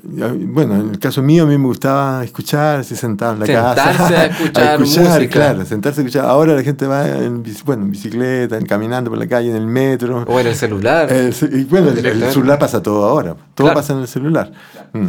bueno, 0.03 0.75
en 0.77 0.91
el 0.91 0.99
caso 0.99 1.23
mío, 1.23 1.45
a 1.45 1.47
mí 1.47 1.57
me 1.59 1.67
gustaba 1.67 2.23
escuchar, 2.23 2.81
así 2.81 2.95
sentado 2.95 3.33
en 3.35 3.41
la 3.41 3.47
Sentarse 3.47 3.99
casa. 3.99 4.21
a 4.21 4.25
escuchar 4.27 4.81
música. 4.81 5.29
Claro, 5.29 5.65
sentarse 5.65 6.01
a 6.01 6.05
escuchar. 6.05 6.25
Ahora 6.27 6.55
la 6.55 6.63
gente 6.63 6.87
va 6.87 7.09
en, 7.09 7.43
bueno, 7.65 7.83
en 7.85 7.91
bicicleta, 7.91 8.57
en- 8.59 8.67
caminando 8.67 9.11
por 9.11 9.19
la 9.19 9.27
calle, 9.27 9.51
en 9.51 9.57
el 9.57 9.67
metro. 9.67 10.25
O 10.29 10.39
en 10.39 10.47
el 10.47 10.55
celular. 10.55 11.09
Eh, 11.11 11.33
y 11.53 11.65
bueno, 11.65 11.89
el, 11.91 12.23
celular 12.31 12.59
pasa 12.59 12.83
todo 12.83 13.05
ahora. 13.07 13.35
Todo 13.55 13.67
Claro. 13.67 13.75
pasa 13.75 13.93
en 13.95 14.01
el 14.01 14.09
celular. 14.09 14.53
Mm. 14.93 15.07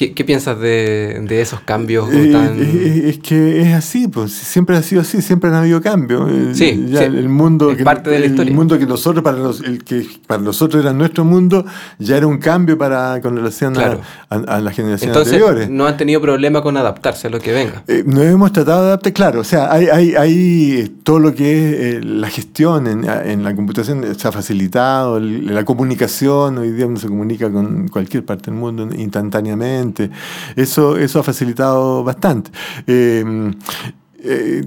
¿Qué, 0.00 0.14
qué 0.14 0.24
piensas 0.24 0.58
de, 0.58 1.22
de 1.28 1.42
esos 1.42 1.60
cambios 1.60 2.08
Eh, 2.10 2.30
tan... 2.32 2.58
eh, 2.58 3.02
es 3.10 3.18
que 3.18 3.60
es 3.60 3.74
así, 3.74 4.08
pues 4.08 4.32
siempre 4.32 4.74
ha 4.78 4.82
sido 4.82 5.02
así, 5.02 5.20
siempre 5.20 5.50
han 5.50 5.56
habido 5.56 5.82
cambios. 5.82 6.26
Eh, 6.30 6.54
Sí, 6.54 6.86
ya 6.88 7.00
sí. 7.00 7.04
el 7.04 7.28
mundo 7.28 7.70
Es 7.72 7.76
que, 7.76 7.84
parte 7.84 8.08
de 8.08 8.18
la 8.18 8.24
el 8.24 8.30
historia. 8.30 8.54
mundo 8.54 8.78
que 8.78 8.86
nosotros 8.86 9.22
para 9.22 9.36
los, 9.36 9.60
el 9.60 9.84
que 9.84 10.06
para 10.26 10.40
nosotros 10.42 10.82
era 10.82 10.94
nuestro 10.94 11.26
mundo 11.26 11.66
ya 11.98 12.16
era 12.16 12.26
un 12.26 12.38
cambio 12.38 12.78
para 12.78 13.20
con 13.20 13.36
relación 13.36 13.74
a- 13.76 13.80
Claro. 13.80 14.00
a, 14.30 14.36
a 14.36 14.60
las 14.62 14.74
generaciones 14.74 15.02
Entonces, 15.02 15.34
anteriores. 15.34 15.68
no 15.68 15.86
han 15.86 15.98
tenido 15.98 16.22
problema 16.22 16.62
con 16.62 16.78
adaptarse 16.78 17.26
a 17.26 17.30
lo 17.30 17.38
que 17.38 17.52
venga. 17.52 17.82
Eh, 17.86 18.02
nos 18.06 18.22
hemos 18.24 18.52
tratado 18.54 18.80
de 18.80 18.86
adaptar, 18.86 19.12
claro, 19.12 19.40
o 19.40 19.44
sea, 19.44 19.70
hay, 19.70 19.88
hay, 19.88 20.14
hay 20.14 20.94
todo 21.02 21.18
lo 21.18 21.34
que 21.34 21.44
es 21.58 21.96
eh, 21.96 22.00
la 22.02 22.30
gestión 22.30 22.86
en, 22.86 23.04
en 23.06 23.44
la 23.44 23.54
computación 23.54 24.02
eh, 24.04 24.14
se 24.16 24.26
ha 24.26 24.32
facilitado, 24.32 25.18
el- 25.18 25.54
la 25.54 25.62
comunicación, 25.66 26.56
hoy 26.56 26.70
día 26.72 26.86
uno 26.86 26.96
se 26.98 27.06
comunica 27.08 27.52
con 27.52 27.88
cualquier 27.88 28.24
parte 28.24 28.50
del 28.50 28.58
mundo 28.58 28.88
instantáneamente, 28.96 29.89
eso, 30.56 30.96
eso 30.96 31.20
ha 31.20 31.22
facilitado 31.22 32.04
bastante. 32.04 32.50
Eh, 32.86 33.52
eh, 34.22 34.64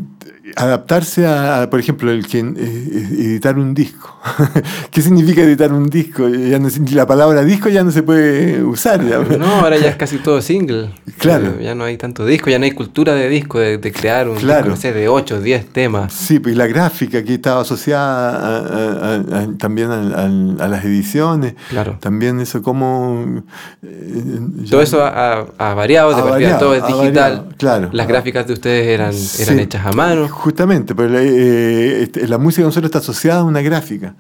adaptarse 0.55 1.25
a, 1.25 1.67
por 1.69 1.79
ejemplo, 1.79 2.12
el 2.12 2.27
que 2.27 2.39
eh, 2.39 2.43
editar 2.57 3.57
un 3.57 3.73
disco. 3.73 4.09
¿Qué 4.91 5.01
significa 5.01 5.41
editar 5.41 5.71
un 5.73 5.89
disco? 5.89 6.27
Ya 6.29 6.59
no, 6.59 6.69
la 6.91 7.05
palabra 7.07 7.43
disco 7.43 7.69
ya 7.69 7.83
no 7.83 7.91
se 7.91 8.03
puede 8.03 8.63
usar. 8.63 9.03
ya. 9.07 9.19
No, 9.38 9.45
ahora 9.45 9.77
ya 9.77 9.89
es 9.89 9.95
casi 9.95 10.17
todo 10.17 10.41
single. 10.41 10.91
Claro. 11.17 11.55
Eh, 11.59 11.63
Ya 11.63 11.75
no 11.75 11.83
hay 11.86 11.97
tanto 11.97 12.25
disco, 12.25 12.49
ya 12.49 12.59
no 12.59 12.65
hay 12.65 12.71
cultura 12.71 13.13
de 13.15 13.27
disco, 13.29 13.59
de, 13.59 13.77
de 13.77 13.91
crear 13.91 14.27
un 14.29 14.36
Claro. 14.38 14.57
disco, 14.59 14.69
no 14.69 14.75
sé, 14.75 14.93
de 14.93 15.07
8, 15.07 15.41
10 15.41 15.65
temas. 15.73 16.13
Sí, 16.13 16.39
pues 16.39 16.53
y 16.55 16.57
la 16.57 16.67
gráfica 16.67 17.23
que 17.23 17.33
estaba 17.36 17.62
asociada 17.62 18.38
a- 18.38 19.15
a- 19.15 19.39
a- 19.41 19.47
también 19.57 19.89
a, 19.91 20.67
las 20.67 20.86
ediciones. 20.86 21.55
Claro. 21.69 21.97
También 21.99 22.39
eso 22.39 22.62
como... 22.62 23.43
eh, 23.81 24.39
Todo 24.69 24.81
eso 24.81 25.03
ha, 25.03 25.73
variado, 25.73 26.09
de 26.09 26.15
partida 26.15 26.29
variado, 26.29 26.59
todo 26.59 26.75
es 26.75 26.86
digital. 26.86 27.13
variado, 27.13 27.47
claro. 27.57 27.89
Las 27.91 28.07
gráficas 28.07 28.47
de 28.47 28.53
ustedes 28.53 28.88
eran, 28.88 29.09
eran 29.09 29.13
Sí. 29.57 29.59
hechas 29.62 29.86
a 29.86 29.91
mano. 29.91 30.12
Justamente, 30.30 30.95
pero 30.95 31.17
eh, 31.19 32.04
este, 32.04 32.28
la 32.28 32.38
música 32.38 32.62
de 32.63 32.67
nosotros 32.67 32.89
está 32.89 32.99
asociada 32.99 33.41
a 33.41 33.43
una 33.43 33.62
gráfica. 33.62 34.15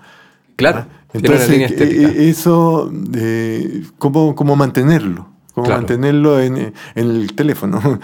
Claro, 0.55 0.85
tiene 1.11 1.27
Entonces, 1.27 1.49
una 1.49 1.65
eh, 1.65 2.15
eh, 2.17 2.29
eso, 2.29 2.91
eh, 3.15 3.83
¿cómo, 3.97 4.35
cómo 4.35 4.55
mantenerlo? 4.55 5.29
¿Cómo 5.53 5.65
Claro. 5.67 5.81
mantenerlo 5.81 6.39
en, 6.39 6.57
en 6.57 6.73
el 6.95 7.33
teléfono? 7.35 7.99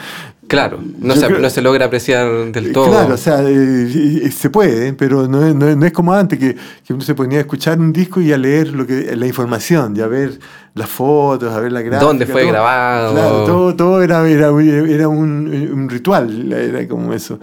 claro, 0.48 0.80
no 1.00 1.16
se, 1.16 1.28
creo- 1.28 1.40
no 1.40 1.50
se 1.50 1.62
logra 1.62 1.86
apreciar 1.86 2.52
del 2.52 2.72
todo. 2.72 2.90
Claro, 2.90 3.14
o 3.14 3.18
sea, 3.18 3.42
eh, 3.44 4.30
se 4.36 4.50
puede, 4.50 4.94
pero 4.94 5.28
no 5.28 5.44
es, 5.46 5.54
no 5.56 5.68
es- 5.68 5.78
no 5.78 5.86
es 5.86 5.92
como 5.92 6.14
antes, 6.14 6.38
que, 6.40 6.56
que 6.86 6.94
uno 6.94 7.02
se 7.04 7.14
ponía 7.16 7.38
a 7.40 7.42
escuchar 7.42 7.80
un 7.80 7.92
disco 7.94 8.20
y 8.22 8.32
a 8.34 8.38
leer 8.38 8.74
lo 8.74 8.86
que, 8.86 9.16
la 9.16 9.26
información, 9.28 9.96
y 9.96 10.02
a 10.02 10.08
ver 10.08 10.40
las 10.76 10.90
fotos, 10.90 11.52
a 11.54 11.60
ver 11.60 11.72
la 11.72 11.82
gráfica. 11.82 12.06
¿Dónde 12.06 12.26
fue 12.28 12.42
todo. 12.42 12.52
grabado? 12.52 13.14
Claro, 13.14 13.44
todo, 13.46 13.76
todo 13.76 14.02
era, 14.04 14.28
era, 14.28 14.48
era 14.62 15.08
un, 15.08 15.70
un 15.74 15.90
ritual, 15.90 16.52
era 16.54 16.88
como 16.88 17.14
eso. 17.14 17.40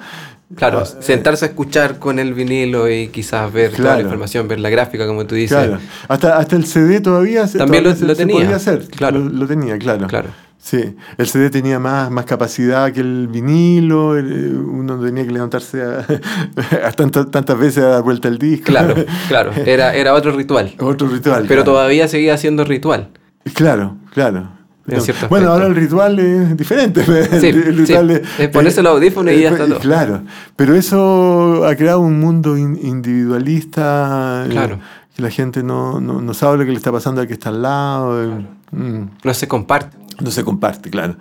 Claro, 0.54 0.80
Ah, 0.85 1.02
sentarse 1.02 1.44
a 1.44 1.48
escuchar 1.48 1.98
con 1.98 2.20
el 2.20 2.32
vinilo 2.32 2.88
y 2.88 3.09
quizás 3.09 3.52
ver 3.52 3.72
toda 3.72 3.96
la 3.96 4.02
información, 4.02 4.46
ver 4.46 4.61
la 4.61 4.70
gráfica, 4.70 5.04
como 5.06 5.26
tú 5.26 5.35
dices. 5.35 5.56
Claro, 5.59 5.78
hasta, 6.06 6.38
hasta 6.38 6.54
el 6.56 6.64
CD 6.66 7.00
todavía, 7.00 7.48
se- 7.48 7.59
También 7.59 7.82
lo- 7.82 7.90
todavía 7.90 8.09
lo 8.09 8.14
se 8.14 8.18
tenía, 8.26 8.35
podía 8.44 8.56
hacer, 8.56 8.87
claro. 8.88 9.18
lo, 9.18 9.28
lo 9.30 9.46
tenía, 9.48 9.76
claro. 9.78 10.06
Claro. 10.06 10.28
Sí, 10.59 10.94
el 11.18 11.26
CD 11.26 11.50
tenía 11.50 11.78
más, 11.80 12.11
más 12.11 12.24
capacidad 12.26 12.92
que 12.92 13.00
el 13.00 13.26
vinilo, 13.28 14.16
el- 14.16 14.54
uno 14.56 15.00
tenía 15.00 15.24
que 15.26 15.32
levantarse 15.32 15.82
a, 15.82 16.06
a 16.87 16.92
tantas, 16.92 17.28
tantas 17.30 17.59
veces 17.59 17.82
a 17.82 17.88
dar 17.88 18.02
vuelta 18.02 18.28
el 18.28 18.38
disco. 18.38 18.66
Claro, 18.66 18.94
claro, 19.28 19.50
era, 19.66 19.94
era 19.94 20.14
otro 20.14 20.30
ritual. 20.30 20.74
Otro 20.78 21.09
ritual. 21.09 21.42
Pero 21.48 21.62
claro. 21.62 21.64
todavía 21.64 22.06
seguía 22.06 22.37
siendo 22.38 22.64
ritual. 22.64 23.09
Claro, 23.54 23.96
claro. 24.12 24.50
Bueno, 24.87 25.03
aspecto. 25.03 25.51
ahora 25.53 25.66
el 25.66 25.75
ritual 25.75 26.18
es 26.18 26.57
diferente. 26.57 27.03
Sí, 27.40 27.46
el, 27.49 27.62
el 27.64 27.77
ritual 27.79 28.09
sí. 28.09 28.14
es, 28.22 28.40
Es 28.40 28.49
ponerse 28.51 28.83
los 28.83 28.92
audífonos 28.92 29.35
y 29.35 29.40
ya 29.40 29.51
está 29.51 29.66
todo. 29.66 29.79
Claro, 29.81 30.22
pero 30.55 30.75
eso 30.75 31.66
ha 31.66 31.75
creado 31.75 32.01
un 32.01 32.20
mundo 32.20 32.57
in- 32.57 32.79
individualista. 32.83 34.44
eh, 34.46 34.51
Claro. 34.51 34.79
que 35.14 35.22
la 35.22 35.31
gente 35.31 35.62
no, 35.62 36.01
no, 36.01 36.20
no 36.20 36.35
sabe 36.35 36.59
lo 36.59 36.64
que 36.64 36.70
le 36.70 36.77
está 36.77 36.92
pasando 36.92 37.20
al 37.20 37.27
que 37.27 37.33
está 37.35 37.49
al 37.49 37.62
lado. 37.62 38.22
eh, 38.22 38.46
mm. 38.72 39.03
No 39.25 39.35
se 39.35 39.49
comparte. 39.49 39.96
No 40.20 40.31
se 40.31 40.44
comparte, 40.44 40.88
claro. 40.90 41.16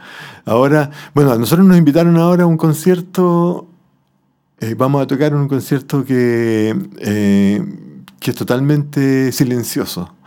Ahora, 0.45 0.89
bueno, 1.13 1.32
a 1.32 1.38
nosotros 1.38 1.67
nos 1.67 1.78
invitaron 1.78 2.15
ahora 2.17 2.43
a 2.43 2.47
un 2.47 2.58
concierto. 2.58 3.67
eh, 4.62 4.73
vamos 4.78 5.01
a 5.04 5.08
tocar 5.08 5.34
un 5.36 5.47
concierto 5.49 6.06
que, 6.06 6.73
eh, 6.99 7.62
que 8.25 8.31
es 8.31 8.38
totalmente 8.38 9.31
silencioso. 9.31 10.11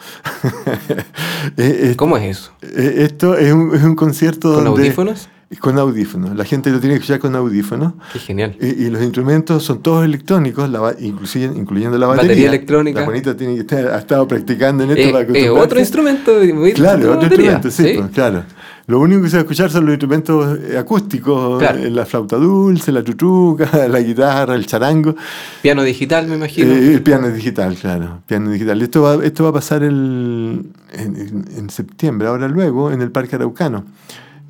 Eh, 1.57 1.91
eh, 1.91 1.97
¿Cómo 1.97 2.17
es 2.17 2.37
eso? 2.39 2.53
eh, 2.63 2.95
esto 2.99 3.37
es 3.37 3.53
un, 3.53 3.75
es 3.75 3.83
un 3.83 3.95
concierto 3.95 4.55
¿Con 4.55 4.65
donde. 4.65 4.83
audífonos? 4.83 5.29
con 5.61 5.79
audífonos. 5.79 6.37
La 6.37 6.45
gente 6.45 6.71
lo 6.71 6.79
tiene 6.79 6.97
que 6.97 7.01
escuchar 7.01 7.21
con 7.21 7.35
audífonos. 7.35 7.95
Qué 8.13 8.19
genial. 8.19 8.57
Y, 8.61 8.85
y 8.85 8.91
los 8.91 9.03
instrumentos 9.03 9.65
son 9.65 9.83
todos 9.83 10.05
electrónicos, 10.05 10.69
la, 10.69 10.95
incluyendo 10.99 11.97
la 11.97 12.07
batería. 12.07 12.29
Batería 12.29 12.49
electrónica. 12.49 13.01
La 13.01 13.07
Juanita 13.07 13.37
tiene 13.37 13.55
que 13.55 13.61
estar, 13.61 13.87
ha 13.87 13.99
estado 13.99 14.29
practicando 14.29 14.85
en 14.85 14.91
esto 14.91 15.09
Eh, 15.09 15.13
para 15.13 15.39
eh, 15.39 15.49
otro 15.51 15.81
instrumento 15.81 16.33
muy 16.55 16.75
Claro, 16.75 17.13
otro 17.13 17.23
batería, 17.23 17.53
instrumento, 17.53 17.71
sí, 17.71 17.99
pues, 17.99 18.11
claro. 18.11 18.45
Lo 18.89 18.99
único 19.01 19.23
que 19.23 19.29
se 19.29 19.37
va 19.37 19.41
a 19.41 19.43
escuchar 19.43 19.71
son 19.71 19.85
los 19.85 19.93
instrumentos 19.93 20.59
eh, 20.61 20.77
acústicos, 20.79 21.59
Claro. 21.61 21.79
eh, 21.79 21.91
la 21.91 22.05
flauta 22.07 22.37
dulce, 22.37 22.91
la 22.91 23.05
chuchuca, 23.05 23.87
la 23.89 24.01
guitarra, 24.01 24.55
el 24.55 24.67
charango. 24.67 25.15
Piano 25.63 25.83
digital, 25.83 26.27
me 26.27 26.37
imagino. 26.37 26.73
Eh, 26.73 26.95
el 26.95 27.03
piano 27.03 27.29
digital, 27.29 27.77
claro, 27.77 28.23
piano 28.27 28.51
digital. 28.51 28.81
Esto 28.83 29.03
va, 29.03 29.25
esto 29.25 29.45
va 29.45 29.51
a 29.51 29.53
pasar 29.53 29.83
el, 29.83 30.65
en- 30.93 31.45
en 31.57 31.71
septiembre, 31.71 32.29
ahora 32.29 32.49
luego, 32.49 32.91
en 32.91 33.03
el 33.03 33.11
Parque 33.11 33.37
Araucano. 33.37 33.85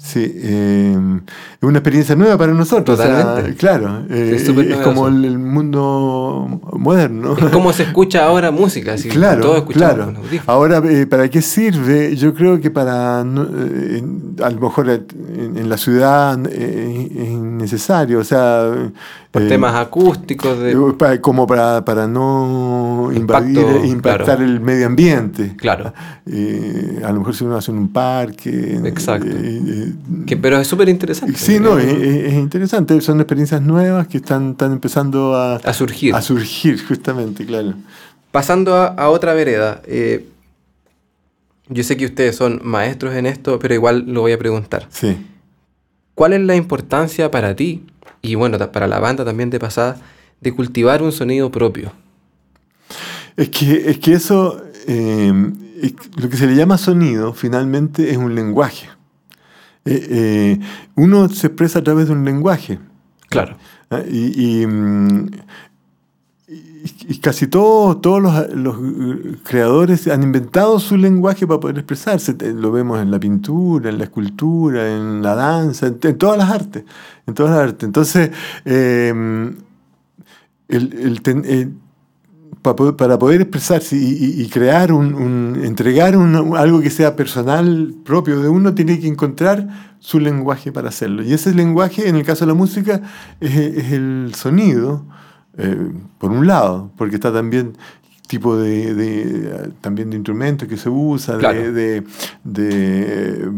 Sí, 0.00 0.32
eh, 0.36 0.96
es 1.60 1.62
una 1.62 1.78
experiencia 1.78 2.14
nueva 2.14 2.38
para 2.38 2.54
nosotros. 2.54 2.98
o 2.98 3.02
sea, 3.02 3.44
claro, 3.58 4.04
eh, 4.08 4.36
Es 4.36 4.76
como 4.78 5.08
el, 5.08 5.24
el 5.24 5.38
mundo 5.40 6.60
moderno. 6.78 7.36
Es 7.36 7.46
como 7.46 7.72
se 7.72 7.82
escucha 7.82 8.24
ahora 8.24 8.52
música, 8.52 8.92
así 8.94 9.08
Claro, 9.08 9.40
todos 9.42 9.64
claro. 9.66 10.06
con. 10.06 10.16
Ahora, 10.46 10.80
eh, 10.88 11.06
¿para 11.06 11.28
qué 11.28 11.42
sirve? 11.42 12.14
Yo 12.14 12.32
creo 12.32 12.60
que 12.60 12.70
para, 12.70 13.24
no- 13.24 13.42
eh, 13.52 14.02
a 14.44 14.50
lo 14.50 14.60
mejor 14.60 14.88
en, 14.88 15.56
en 15.56 15.68
la 15.68 15.76
ciudad 15.76 16.38
eh, 16.48 17.08
es 17.12 17.28
innecesario, 17.30 18.20
o 18.20 18.24
sea... 18.24 18.70
Por 19.30 19.46
temas 19.46 19.74
acústicos, 19.74 20.58
de, 20.58 21.20
como 21.20 21.46
para, 21.46 21.84
para 21.84 22.06
no 22.06 23.10
Impacto, 23.14 23.46
invadir, 23.60 23.84
impactar 23.84 24.24
claro. 24.24 24.44
el 24.44 24.58
medio 24.60 24.86
ambiente. 24.86 25.54
Claro. 25.58 25.92
A 27.04 27.12
lo 27.12 27.18
mejor 27.18 27.34
si 27.34 27.44
uno 27.44 27.56
hace 27.56 27.70
en 27.70 27.76
un 27.76 27.92
parque. 27.92 28.80
Exacto. 28.84 29.28
Que, 30.26 30.36
pero 30.36 30.58
es 30.58 30.66
súper 30.66 30.88
interesante. 30.88 31.36
Sí, 31.38 31.58
no, 31.60 31.78
es, 31.78 31.86
Eh, 31.86 32.26
es- 32.26 32.32
es 32.32 32.38
interesante. 32.38 33.00
Son 33.00 33.20
experiencias 33.20 33.60
nuevas 33.62 34.06
que 34.08 34.18
están, 34.18 34.50
están 34.52 34.72
empezando 34.72 35.34
a, 35.34 35.56
a 35.56 35.72
surgir. 35.72 36.14
a 36.14 36.22
surgir, 36.22 36.82
justamente, 36.86 37.44
claro. 37.46 37.74
Pasando 38.32 38.74
a, 38.76 38.86
a 38.88 39.08
otra 39.08 39.34
vereda, 39.34 39.82
eh, 39.86 40.26
yo 41.68 41.82
sé 41.82 41.96
que 41.96 42.06
ustedes 42.06 42.36
son 42.36 42.60
maestros 42.64 43.14
en 43.14 43.26
esto, 43.26 43.58
pero 43.58 43.74
igual 43.74 44.04
lo 44.06 44.22
voy 44.22 44.32
a 44.32 44.38
preguntar. 44.38 44.86
Sí. 44.90 45.16
¿Cuál 46.14 46.32
es 46.32 46.40
la 46.40 46.56
importancia 46.56 47.30
para 47.30 47.54
ti, 47.54 47.84
y 48.22 48.34
bueno, 48.34 48.58
para 48.72 48.86
la 48.88 48.98
banda 48.98 49.24
también 49.24 49.50
de 49.50 49.58
pasada, 49.60 49.96
de 50.40 50.52
cultivar 50.52 51.02
un 51.02 51.12
sonido 51.12 51.50
propio? 51.50 51.92
Es 53.36 53.50
que, 53.50 53.90
es 53.90 53.98
que 53.98 54.14
eso, 54.14 54.60
eh, 54.86 55.32
es- 55.82 55.94
lo 56.16 56.28
que 56.28 56.36
se 56.36 56.46
le 56.46 56.56
llama 56.56 56.76
sonido, 56.78 57.32
finalmente 57.34 58.10
es 58.10 58.16
un 58.16 58.34
lenguaje. 58.34 58.88
Eh, 59.90 60.06
eh, 60.10 60.60
uno 60.96 61.28
se 61.30 61.46
expresa 61.46 61.78
a 61.78 61.82
través 61.82 62.08
de 62.08 62.12
un 62.12 62.24
lenguaje. 62.24 62.78
Claro. 63.30 63.56
¿ah? 63.90 64.00
Y, 64.10 64.60
y, 64.62 64.66
mm, 64.66 65.30
y- 67.08 67.18
casi 67.20 67.46
todos, 67.46 68.00
todos 68.00 68.22
los, 68.22 68.54
los, 68.54 68.76
eh, 68.76 69.36
creadores 69.44 70.06
han 70.08 70.22
inventado 70.22 70.78
su 70.78 70.96
lenguaje 70.96 71.46
para 71.46 71.60
poder 71.60 71.78
expresarse. 71.78 72.36
Lo 72.54 72.70
vemos 72.72 73.00
en 73.00 73.10
la 73.10 73.18
pintura, 73.18 73.90
en 73.90 73.98
la 73.98 74.04
escultura, 74.04 74.94
en 74.96 75.22
la 75.22 75.34
danza, 75.34 75.86
en, 75.88 75.98
en 76.02 76.18
todas 76.18 76.38
las 76.38 76.50
artes. 76.50 76.84
En 77.26 77.34
todas 77.34 77.52
las 77.52 77.60
artes. 77.68 77.84
Entonces, 77.86 78.30
eh, 78.64 79.12
el- 80.68 80.92
el 81.00 81.22
ten- 81.22 81.44
po- 81.44 81.78
para 82.76 83.18
poder 83.18 83.40
expresarse 83.42 83.96
y, 83.96 84.48
crear 84.48 84.92
un, 84.92 85.14
un- 85.14 85.60
entregar 85.64 86.16
un- 86.16 86.56
algo 86.56 86.80
que 86.80 86.90
sea 86.90 87.16
personal 87.16 87.94
propio 88.04 88.40
de 88.40 88.48
uno, 88.48 88.74
tiene 88.74 88.98
que 89.00 89.06
encontrar 89.08 89.68
su 90.00 90.20
lenguaje 90.20 90.72
para 90.72 90.88
hacerlo. 90.88 91.22
Y 91.22 91.32
ese 91.32 91.54
lenguaje, 91.54 92.08
en 92.08 92.16
el 92.16 92.24
caso 92.24 92.44
de 92.44 92.48
la 92.52 92.54
música, 92.54 93.02
es, 93.40 93.56
es 93.56 93.92
el 93.92 94.32
sonido, 94.34 95.04
eh, 95.56 95.76
por 96.18 96.30
un 96.30 96.46
lado, 96.46 96.90
porque 96.96 97.16
está 97.16 97.32
también 97.32 97.76
tipo 98.28 98.56
de, 98.56 98.94
de, 98.94 99.70
también 99.80 100.10
de 100.10 100.16
instrumentos 100.16 100.68
que 100.68 100.76
se 100.76 100.88
usa, 100.90 101.34
de- 101.34 101.38
Claro. 101.40 101.72
de, 101.72 102.04
de, 102.44 103.50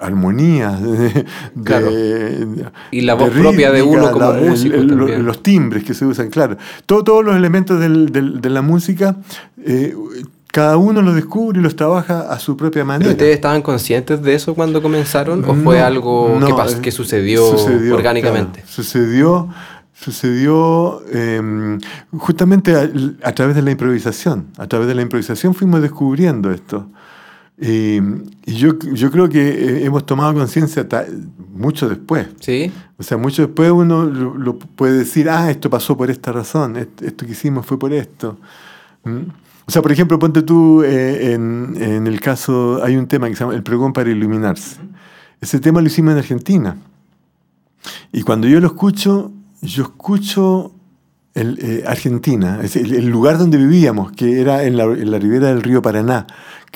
armonías, 0.00 0.82
de, 0.82 0.98
de- 1.10 1.24
Claro. 1.64 1.90
Y 2.90 3.00
la 3.02 3.14
de 3.16 3.24
voz 3.24 3.30
propia 3.30 3.70
de 3.72 3.82
uno 3.82 4.10
como 4.12 4.32
el- 4.32 4.48
músico 4.50 4.76
el- 4.76 4.88
también. 4.88 5.24
los 5.26 5.42
timbres 5.42 5.84
que 5.84 5.94
se 5.94 6.04
usan, 6.06 6.28
claro. 6.30 6.56
Todo- 6.86 7.04
todos 7.04 7.24
los 7.24 7.36
elementos 7.36 7.78
del- 7.80 8.10
del- 8.12 8.40
de 8.40 8.50
la 8.50 8.62
música, 8.62 9.16
eh, 9.64 9.94
cada 10.52 10.78
uno 10.78 11.02
los 11.02 11.14
descubre 11.14 11.58
y 11.58 11.62
los 11.62 11.76
trabaja 11.76 12.32
a 12.32 12.38
su 12.38 12.56
propia 12.56 12.80
¿Pero 12.80 12.86
manera. 12.86 13.10
ustedes 13.10 13.34
estaban 13.34 13.60
conscientes 13.60 14.22
de 14.22 14.34
eso 14.34 14.54
cuando 14.54 14.80
comenzaron? 14.80 15.44
¿O 15.44 15.54
fue 15.54 15.78
No, 15.80 15.84
algo 15.84 16.36
no, 16.40 16.46
que, 16.46 16.52
pas- 16.54 16.78
eh, 16.78 16.80
que 16.80 16.90
sucedió, 16.92 17.44
orgánicamente? 17.94 18.60
claro. 18.60 18.72
sucedió, 18.72 19.48
sucedió 19.92 21.02
eh, 21.12 21.78
justamente 22.16 22.74
a, 22.74 22.88
a 23.28 23.32
través 23.32 23.54
de 23.56 23.62
la 23.62 23.70
improvisación. 23.70 24.46
A 24.56 24.66
través 24.66 24.88
de 24.88 24.94
la 24.94 25.02
improvisación 25.02 25.54
fuimos 25.54 25.82
descubriendo 25.82 26.50
esto. 26.50 26.86
Y, 27.58 27.96
y 28.44 28.54
yo, 28.54 28.78
yo 28.78 29.10
creo 29.10 29.28
que 29.28 29.40
eh, 29.48 29.84
hemos 29.86 30.04
tomado 30.04 30.34
conciencia 30.34 30.86
mucho 31.54 31.88
después. 31.88 32.26
¿Sí? 32.40 32.70
O 32.98 33.02
sea, 33.02 33.16
mucho 33.16 33.42
después 33.46 33.70
uno 33.70 34.04
lo, 34.04 34.34
lo 34.36 34.58
puede 34.58 34.98
decir, 34.98 35.30
ah, 35.30 35.50
esto 35.50 35.70
pasó 35.70 35.96
por 35.96 36.10
esta 36.10 36.32
razón, 36.32 36.76
est- 36.76 37.02
esto 37.02 37.24
que 37.24 37.32
hicimos 37.32 37.64
fue 37.64 37.78
por 37.78 37.92
esto. 37.94 38.38
¿Mm? 39.04 39.30
O 39.68 39.72
sea, 39.72 39.82
por 39.82 39.90
ejemplo, 39.90 40.18
ponte 40.18 40.42
tú 40.42 40.82
eh, 40.82 41.32
en, 41.32 41.74
en 41.80 42.06
el 42.06 42.20
caso, 42.20 42.80
hay 42.84 42.96
un 42.96 43.06
tema 43.08 43.28
que 43.28 43.34
se 43.34 43.40
llama 43.40 43.54
El 43.54 43.62
pregón 43.62 43.92
para 43.92 44.10
iluminarse. 44.10 44.76
Ese 45.40 45.58
tema 45.58 45.80
lo 45.80 45.86
hicimos 45.86 46.12
en 46.12 46.18
Argentina. 46.18 46.76
Y 48.12 48.22
cuando 48.22 48.46
yo 48.48 48.60
lo 48.60 48.66
escucho, 48.66 49.32
yo 49.62 49.82
escucho 49.84 50.72
el, 51.34 51.58
eh, 51.60 51.84
Argentina, 51.86 52.60
es 52.62 52.76
el, 52.76 52.94
el 52.94 53.06
lugar 53.08 53.38
donde 53.38 53.58
vivíamos, 53.58 54.12
que 54.12 54.40
era 54.40 54.64
en 54.64 54.76
la, 54.76 54.84
en 54.84 55.10
la 55.10 55.18
ribera 55.18 55.48
del 55.48 55.62
río 55.62 55.82
Paraná, 55.82 56.26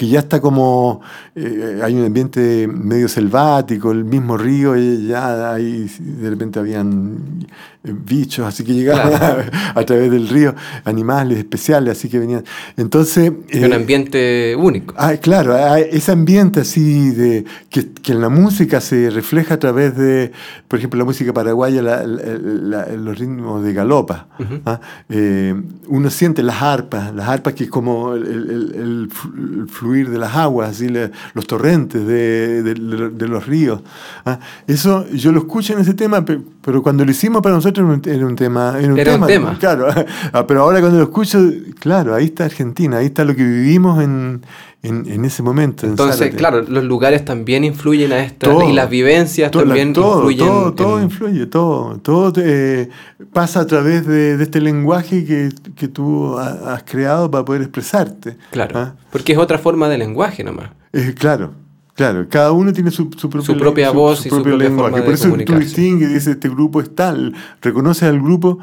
que 0.01 0.09
ya 0.09 0.21
está 0.21 0.41
como, 0.41 1.03
eh, 1.35 1.79
hay 1.85 1.95
un 1.95 2.07
ambiente 2.07 2.67
medio 2.67 3.07
selvático, 3.07 3.93
el 3.93 4.07
mismo 4.07 4.39
río, 4.39 4.75
y 4.75 5.09
ya 5.09 5.53
ahí 5.53 5.91
de 5.99 6.31
repente 6.31 6.59
habían 6.59 7.47
bichos, 7.83 8.47
así 8.47 8.63
que 8.65 8.75
llegaban 8.75 9.09
Claro. 9.11 9.43
a, 9.75 9.85
través 9.85 10.11
del 10.11 10.29
río, 10.29 10.55
animales 10.85 11.39
especiales, 11.39 11.97
así 11.99 12.09
que 12.09 12.19
venían. 12.19 12.45
Entonces... 12.77 13.33
Es 13.49 13.63
eh, 13.63 13.67
un 13.67 13.73
ambiente 13.73 14.55
único. 14.57 14.95
Ah, 14.99 15.15
claro, 15.17 15.55
ah, 15.55 15.81
ese 15.81 16.13
ambiente 16.13 16.61
así 16.61 17.11
de 17.11 17.45
que, 17.71 17.91
que 17.91 18.13
en 18.13 18.21
la 18.21 18.29
música 18.29 18.81
se 18.83 19.09
refleja 19.11 19.55
a 19.55 19.59
través 19.59 19.97
de, 19.97 20.33
por 20.69 20.79
ejemplo, 20.79 20.99
la 20.99 21.05
música 21.07 21.33
paraguaya, 21.33 21.81
la- 21.81 22.07
la- 22.07 22.39
la- 22.39 22.87
los 22.97 23.19
ritmos 23.19 23.65
de 23.65 23.73
galopa. 23.73 24.29
Ujú. 24.39 24.61
¿ah? 24.67 24.81
Eh, 25.09 25.55
uno 25.89 26.11
siente 26.11 26.43
las 26.43 26.61
arpas, 26.61 27.15
las 27.15 27.29
arpas 27.29 27.55
que 27.55 27.65
es 27.65 27.71
como 27.71 28.15
el, 28.15 28.27
el- 28.27 28.75
el 28.75 29.09
flu- 29.09 29.63
el 29.63 29.69
fluir 29.69 30.11
de 30.11 30.19
las 30.19 30.35
aguas, 30.37 30.71
así, 30.71 30.89
los 31.35 31.47
torrentes 31.47 32.07
de, 32.07 32.63
de- 32.63 32.75
de- 33.11 33.29
los 33.29 33.47
ríos. 33.47 33.81
¿ah? 34.27 34.39
Eso 34.67 35.07
yo 35.11 35.33
lo 35.33 35.39
escucho 35.41 35.73
en 35.73 35.79
ese 35.81 35.95
tema, 35.95 36.25
pe- 36.25 36.41
pero 36.63 36.83
cuando 36.83 37.05
lo 37.05 37.11
hicimos 37.11 37.41
para 37.41 37.55
nosotros 37.55 37.70
era 37.71 37.85
un, 37.85 38.03
era 38.05 38.27
un 38.27 38.37
tema. 38.37 38.77
Era 38.79 38.93
un 38.93 38.99
Era 38.99 39.17
un 39.17 39.27
tema. 39.27 39.57
Claro, 39.59 39.87
Ah, 40.33 40.47
pero 40.47 40.63
ahora 40.63 40.81
cuando 40.81 40.99
lo 40.99 41.05
escucho, 41.05 41.39
claro, 41.79 42.15
ahí 42.15 42.27
está 42.27 42.45
Argentina, 42.45 42.99
ahí 42.99 43.07
está 43.07 43.25
lo 43.25 43.35
que 43.35 43.45
vivimos 43.45 44.03
en, 44.03 44.43
en, 44.83 45.11
en 45.11 45.25
ese 45.25 45.43
momento. 45.43 45.85
en 45.87 45.93
Entonces, 45.93 46.35
claro, 46.35 46.63
los 46.63 46.85
lugares 46.85 47.25
también 47.25 47.65
influyen 47.65 48.13
a 48.13 48.21
esto. 48.25 48.51
Todo. 48.51 48.69
Y 48.69 48.73
las 48.73 48.89
vivencias 48.91 49.51
Todo, 49.51 49.65
también 49.65 49.93
todo, 49.93 50.31
influyen. 50.31 50.75
todo, 50.77 51.03
influye, 51.03 51.47
todo, 51.47 51.99
todo 52.03 52.33
eh, 52.39 52.89
pasa 53.33 53.61
a 53.61 53.67
través 53.67 54.07
de, 54.07 54.37
de 54.37 54.43
este 54.45 54.61
lenguaje 54.61 55.25
que, 55.25 55.51
que 55.77 55.89
tú 55.89 56.39
ha- 56.39 56.75
has 56.75 56.83
creado 56.85 57.31
para 57.31 57.45
poder 57.45 57.63
expresarte. 57.63 58.37
Claro. 58.51 58.79
¿ah? 58.79 58.95
Porque 59.11 59.33
es 59.33 59.39
otra 59.39 59.59
forma 59.59 59.89
de 59.89 59.99
lenguaje 59.99 60.43
nomás. 60.45 60.71
Eh, 60.93 61.15
claro, 61.17 61.53
claro, 62.01 62.27
cada 62.31 62.53
uno 62.53 62.73
tiene 62.73 62.91
su, 62.91 63.11
su, 63.15 63.29
propio 63.29 63.43
Su 63.43 63.59
propia 63.59 63.91
voz 63.91 64.25
y 64.25 64.31
su 64.31 64.43
propia 64.43 64.71
forma 64.71 64.97
de 64.97 65.03
Por 65.03 65.13
eso 65.13 65.29
tú 65.45 65.55
distingues 65.59 66.09
y 66.11 66.15
dices, 66.15 66.29
este 66.29 66.49
grupo 66.49 66.81
es 66.81 66.95
tal, 66.95 67.35
reconoces 67.61 68.05
al 68.05 68.19
grupo 68.23 68.59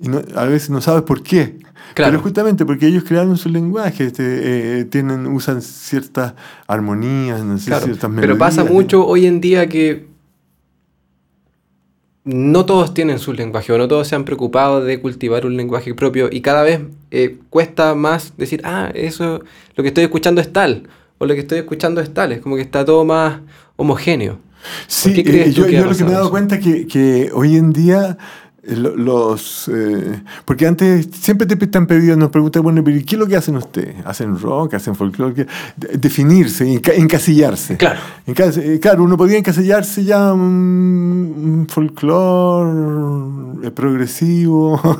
y 0.00 0.08
no- 0.08 0.20
a 0.34 0.44
veces 0.46 0.70
no 0.70 0.80
sabes 0.80 1.02
por 1.02 1.22
qué. 1.22 1.60
Claro. 1.94 2.10
Pero 2.10 2.22
justamente 2.24 2.66
porque 2.66 2.88
ellos 2.88 3.04
crearon 3.04 3.36
su 3.36 3.48
lenguaje, 3.48 4.06
este, 4.06 4.80
eh, 4.80 4.84
tienen, 4.86 5.28
usan 5.28 5.62
ciertas 5.62 6.34
armonías, 6.66 7.44
no 7.44 7.58
sé, 7.58 7.66
Claro, 7.70 7.84
ciertas 7.84 8.10
pero 8.18 8.36
pasa 8.36 8.64
melodías. 8.64 8.74
mucho 8.82 9.06
hoy 9.06 9.26
en 9.26 9.40
día 9.40 9.68
que 9.68 10.08
no 12.24 12.64
todos 12.66 12.92
tienen 12.94 13.18
su 13.20 13.32
lenguaje 13.34 13.72
o 13.72 13.78
no 13.78 13.86
todos 13.86 14.08
se 14.08 14.16
han 14.16 14.24
preocupado 14.24 14.80
de 14.82 15.00
cultivar 15.00 15.46
un 15.46 15.56
lenguaje 15.56 15.94
propio 15.94 16.28
y 16.32 16.40
cada 16.40 16.62
vez 16.64 16.80
eh, 17.12 17.38
cuesta 17.50 17.94
más 17.94 18.36
decir, 18.36 18.62
ah, 18.64 18.90
eso, 18.94 19.42
lo 19.76 19.82
que 19.82 19.88
estoy 19.88 20.04
escuchando 20.04 20.40
es 20.40 20.52
tal 20.52 20.88
o 21.24 21.26
lo 21.26 21.34
que 21.34 21.40
estoy 21.40 21.58
escuchando 21.58 22.00
es 22.00 22.14
tal, 22.14 22.32
es 22.32 22.40
como 22.40 22.56
que 22.56 22.62
está 22.62 22.84
todo 22.84 23.04
más 23.04 23.40
homogéneo. 23.76 24.38
Sí, 24.86 25.12
qué 25.12 25.24
crees 25.24 25.48
eh, 25.48 25.52
tú 25.52 25.62
yo, 25.62 25.66
que 25.66 25.76
ha 25.76 25.80
yo 25.80 25.86
lo 25.86 25.96
que 25.96 26.04
me 26.04 26.10
he 26.10 26.14
dado 26.14 26.30
cuenta 26.30 26.60
que, 26.60 26.86
que 26.86 27.30
hoy 27.34 27.56
en 27.56 27.72
día 27.72 28.16
eh, 28.62 28.76
los 28.76 29.70
eh, 29.72 30.22
porque 30.46 30.66
antes 30.66 31.08
siempre 31.12 31.46
te 31.46 31.62
están 31.62 31.86
pedido 31.86 32.16
nos 32.16 32.30
preguntan 32.30 32.62
bueno 32.62 32.82
pero 32.82 32.98
qué 33.04 33.14
es 33.14 33.18
lo 33.18 33.26
que 33.26 33.36
hacen 33.36 33.56
ustedes 33.56 33.94
hacen 34.06 34.38
rock 34.38 34.74
hacen 34.74 34.94
folclore 34.94 35.46
definirse 35.76 36.80
encasillarse. 36.96 37.76
Claro. 37.76 38.00
Claro 38.80 39.04
uno 39.04 39.18
podía 39.18 39.36
encasillarse 39.36 40.04
ya 40.04 40.32
un, 40.32 41.66
folclore 41.68 43.70
progresivo. 43.72 44.80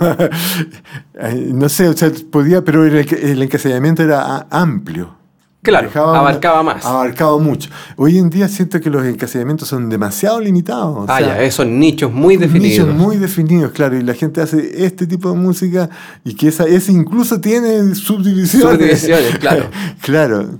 No 1.52 1.68
sé 1.68 1.88
o 1.88 1.96
sea 1.96 2.10
podía 2.30 2.64
pero 2.64 2.84
el 2.84 3.42
encasillamiento 3.42 4.02
era 4.02 4.46
amplio 4.50 5.23
Claro, 5.64 5.90
abarcaba 6.14 6.62
más. 6.62 6.84
Abarcaba 6.84 7.38
mucho. 7.38 7.70
Hoy 7.96 8.18
en 8.18 8.28
día 8.28 8.48
siento 8.48 8.78
que 8.82 8.90
los 8.90 9.02
encasillamientos 9.06 9.66
son 9.66 9.88
demasiado 9.88 10.38
limitados. 10.38 11.06
Ah, 11.08 11.22
ya, 11.22 11.50
son 11.50 11.80
nichos 11.80 12.12
muy 12.12 12.36
definidos. 12.36 12.86
Nichos 12.86 12.94
muy 12.94 13.16
definidos, 13.16 13.72
claro. 13.72 13.96
Y 13.96 14.02
la 14.02 14.12
gente 14.12 14.42
hace 14.42 14.84
este 14.84 15.06
tipo 15.06 15.30
de 15.30 15.38
música 15.38 15.88
y 16.22 16.34
que 16.34 16.48
esa, 16.48 16.64
ese 16.64 16.92
incluso 16.92 17.40
tiene 17.40 17.94
subdivisiones. 17.94 18.76
Subdivisiones, 18.76 19.38
claro. 19.38 19.70
claro. 20.02 20.50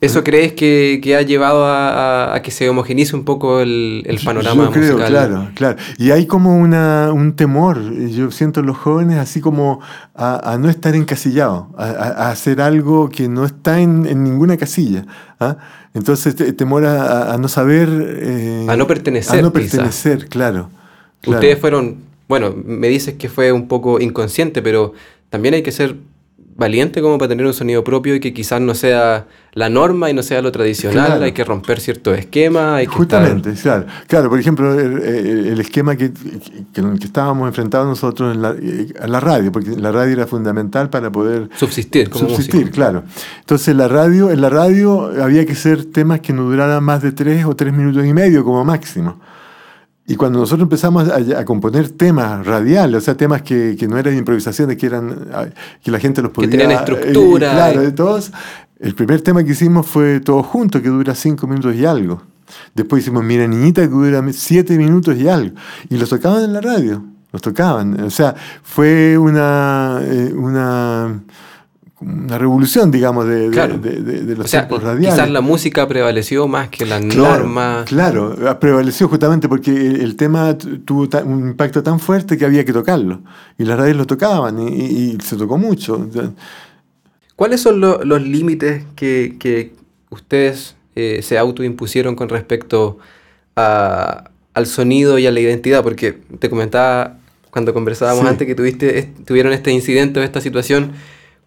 ¿Eso 0.00 0.22
crees 0.22 0.52
que, 0.52 1.16
ha 1.18 1.22
llevado 1.22 1.64
a, 1.66 2.40
que 2.42 2.52
se 2.52 2.68
homogenice 2.68 3.16
un 3.16 3.24
poco 3.24 3.60
el, 3.60 4.20
panorama 4.24 4.66
yo 4.66 4.70
creo, 4.70 4.96
Claro, 4.96 5.48
claro. 5.54 5.76
Y 5.98 6.12
hay 6.12 6.26
como 6.26 6.56
una, 6.56 7.10
un 7.12 7.34
temor, 7.34 7.80
yo 8.08 8.30
siento 8.30 8.60
en 8.60 8.66
los 8.66 8.76
jóvenes, 8.76 9.18
así 9.18 9.40
como 9.40 9.80
a, 10.14 10.56
no 10.60 10.68
estar 10.68 10.94
encasillados, 10.94 11.66
a, 11.76 12.30
hacer 12.30 12.60
algo 12.60 13.08
que 13.08 13.28
no 13.28 13.44
está 13.44 13.80
en, 13.80 14.02
ninguna 14.22 14.56
casilla. 14.56 15.04
¿ah? 15.40 15.56
Entonces, 15.94 16.36
temor 16.56 16.84
a, 16.84 17.36
no 17.38 17.48
saber. 17.48 17.88
Eh, 17.90 18.66
a 18.68 18.76
no 18.76 18.86
pertenecer. 18.86 19.40
A 19.40 19.42
no 19.42 19.52
pertenecer, 19.52 20.28
claro, 20.28 20.70
Ustedes 21.26 21.58
fueron. 21.58 22.06
Bueno, 22.28 22.54
me 22.64 22.88
dices 22.88 23.14
que 23.14 23.28
fue 23.28 23.50
un 23.52 23.66
poco 23.68 24.00
inconsciente, 24.00 24.62
pero 24.62 24.92
también 25.30 25.54
hay 25.54 25.62
que 25.62 25.72
ser 25.72 25.96
valiente 26.58 27.00
como 27.00 27.18
para 27.18 27.28
tener 27.28 27.46
un 27.46 27.54
sonido 27.54 27.84
propio 27.84 28.16
y 28.16 28.20
que 28.20 28.34
quizás 28.34 28.60
no 28.60 28.74
sea 28.74 29.26
la 29.54 29.70
norma 29.70 30.10
y 30.10 30.14
no 30.14 30.24
sea 30.24 30.42
lo 30.42 30.50
tradicional, 30.50 31.22
hay 31.22 31.30
que 31.30 31.44
romper 31.44 31.80
ciertos 31.80 32.18
esquemas. 32.18 32.74
Hay 32.74 32.86
que 32.88 32.92
Justamente, 32.92 33.52
claro. 33.54 33.86
Claro, 34.08 34.28
por 34.28 34.40
ejemplo, 34.40 34.78
el, 34.78 35.58
esquema 35.60 35.94
que, 35.96 36.12
que, 36.72 36.82
que, 36.82 37.04
estábamos 37.04 37.46
enfrentados 37.46 37.86
nosotros 37.86 38.34
en 38.34 38.42
la, 38.42 38.56
eh, 38.60 38.92
la, 39.06 39.20
radio, 39.20 39.52
porque 39.52 39.70
la 39.70 39.92
radio 39.92 40.12
era 40.14 40.26
fundamental 40.26 40.90
para 40.90 41.10
poder 41.10 41.48
subsistir 41.56 42.10
como 42.10 42.28
Subsistir, 42.28 42.72
claro. 42.72 43.04
Entonces 43.38 43.74
la 43.76 43.86
radio, 43.86 44.30
en 44.30 44.40
la 44.40 44.50
radio 44.50 45.12
había 45.22 45.46
que 45.46 45.54
ser 45.54 45.84
temas 45.84 46.20
que 46.20 46.32
no 46.32 46.42
duraran 46.42 46.82
más 46.82 47.02
de 47.02 47.12
tres 47.12 47.44
o 47.44 47.54
tres 47.54 47.72
minutos 47.72 48.04
y 48.04 48.12
medio 48.12 48.44
como 48.44 48.64
máximo. 48.64 49.16
Y 50.10 50.16
cuando 50.16 50.38
nosotros 50.38 50.64
empezamos 50.64 51.06
a, 51.10 51.44
componer 51.44 51.90
temas 51.90 52.46
radiales, 52.46 52.96
o 52.96 53.00
sea, 53.02 53.14
temas 53.14 53.42
que, 53.42 53.76
que, 53.78 53.86
no 53.86 53.98
eran 53.98 54.16
improvisaciones, 54.16 54.78
que 54.78 54.86
eran 54.86 55.28
que 55.84 55.90
la 55.90 56.00
gente 56.00 56.22
los 56.22 56.32
podía... 56.32 56.48
Que 56.48 56.56
tenían 56.56 56.78
estructura. 56.78 57.50
Eh, 57.50 57.54
claro, 57.54 57.80
de 57.82 57.92
todos. 57.92 58.32
El 58.80 58.94
primer 58.94 59.20
tema 59.20 59.44
que 59.44 59.52
hicimos 59.52 59.86
fue 59.86 60.20
Todo 60.20 60.42
Junto, 60.42 60.80
que 60.80 60.88
dura 60.88 61.14
cinco 61.14 61.46
minutos 61.46 61.76
y 61.76 61.84
algo. 61.84 62.22
Después 62.74 63.02
hicimos 63.02 63.22
Mira 63.22 63.46
Niñita, 63.46 63.82
que 63.82 63.88
dura 63.88 64.24
siete 64.32 64.78
minutos 64.78 65.14
y 65.18 65.28
algo. 65.28 65.54
Y 65.90 65.98
los 65.98 66.08
tocaban 66.08 66.42
en 66.42 66.54
la 66.54 66.62
radio, 66.62 67.04
los 67.30 67.42
tocaban. 67.42 68.00
O 68.00 68.10
sea, 68.10 68.34
fue 68.62 69.18
una... 69.18 70.00
Eh, 70.02 70.32
una 70.34 71.20
una 72.00 72.38
revolución, 72.38 72.90
digamos, 72.90 73.26
de, 73.26 73.50
de, 73.50 74.36
los 74.36 74.48
tiempos 74.48 74.82
radiales. 74.82 75.14
Quizás 75.14 75.30
la 75.30 75.40
música 75.40 75.88
prevaleció 75.88 76.46
más 76.46 76.68
que 76.68 76.86
la 76.86 77.00
norma. 77.00 77.84
Claro, 77.86 78.36
prevaleció 78.60 79.08
justamente 79.08 79.48
porque 79.48 79.70
el, 79.70 80.14
tema 80.14 80.56
tuvo 80.56 81.08
un 81.24 81.48
impacto 81.48 81.82
tan 81.82 81.98
fuerte 81.98 82.38
que 82.38 82.44
había 82.44 82.64
que 82.64 82.72
tocarlo. 82.72 83.20
Y 83.58 83.64
las 83.64 83.78
radios 83.78 83.96
lo 83.96 84.06
tocaban 84.06 84.60
y, 84.60 85.18
se 85.24 85.36
tocó 85.36 85.58
mucho. 85.58 86.08
¿Cuáles 87.34 87.60
son 87.60 87.80
los 87.80 88.22
límites 88.22 88.84
que, 88.94 89.72
ustedes 90.10 90.76
eh, 90.94 91.20
se 91.22 91.36
autoimpusieron 91.36 92.14
con 92.14 92.28
respecto 92.28 92.98
al 93.56 94.66
sonido 94.66 95.18
y 95.18 95.26
a 95.26 95.32
la 95.32 95.40
identidad? 95.40 95.82
Porque 95.82 96.20
te 96.38 96.48
comentaba 96.48 97.18
cuando 97.50 97.74
conversábamos 97.74 98.24
antes 98.24 98.46
que 98.46 98.54
tuviste, 98.54 99.10
tuvieron 99.26 99.52
este 99.52 99.72
incidente 99.72 100.20
o 100.20 100.22
esta 100.22 100.40
situación 100.40 100.92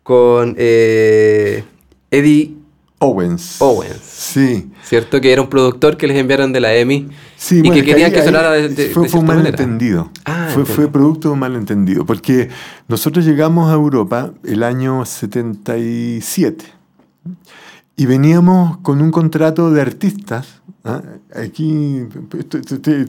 con 0.04 0.56
eh, 0.58 1.64
Eddie 2.10 2.56
Owens. 3.00 3.62
Owens. 3.62 4.00
Sí. 4.02 4.70
¿Cierto? 4.84 5.20
Que 5.22 5.34
era 5.34 5.42
un 5.42 5.50
productor 5.50 5.98
que 5.98 6.08
les 6.08 6.18
enviaron 6.18 6.54
de 6.54 6.60
la 6.60 6.76
EMI 6.76 7.10
sí, 7.36 7.62
y 7.64 7.72
que 7.72 7.84
querían 7.84 8.12
que, 8.12 8.24
sonara 8.24 8.52
de, 8.52 8.90
Fue, 8.90 9.10
fue 9.10 9.20
un 9.22 9.26
malentendido. 9.26 10.12
Ah, 10.26 10.50
fue, 10.54 10.66
fue, 10.66 10.88
producto 10.88 11.30
de 11.30 11.34
un 11.34 11.40
malentendido. 11.40 12.06
Porque 12.06 12.50
nosotros 12.88 13.26
llegamos 13.26 13.72
a 13.72 13.74
Europa 13.74 14.32
el 14.44 14.62
año 14.62 15.04
77 15.04 16.66
y 17.96 18.06
veníamos 18.06 18.78
con 18.78 19.02
un 19.02 19.12
contrato 19.12 19.72
de 19.72 19.82
artistas. 19.82 20.62
¿ah? 20.84 21.02
Aquí 21.36 22.04
esto, 22.38 22.60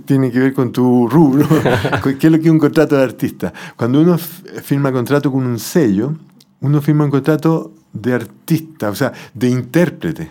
tiene 0.05 0.31
que 0.31 0.39
ver 0.39 0.55
con 0.55 0.73
tu 0.73 1.09
rubro. 1.09 1.47
¿Qué 2.19 2.27
es 2.27 2.33
lo 2.33 2.39
que 2.39 2.45
es 2.45 2.51
un 2.51 2.59
contrato 2.59 2.97
de 2.97 3.03
artista? 3.03 3.53
Cuando 3.77 4.01
uno 4.01 4.19
firma 4.19 4.93
contrato 4.93 5.31
con 5.31 5.45
un 5.45 5.59
sello, 5.59 6.15
uno 6.63 6.81
firma 6.81 7.05
un 7.05 7.11
contrato 7.11 7.73
de 7.93 8.15
artista, 8.15 8.89
o 8.89 8.95
sea, 8.95 9.13
de 9.35 9.51
intérprete. 9.51 10.31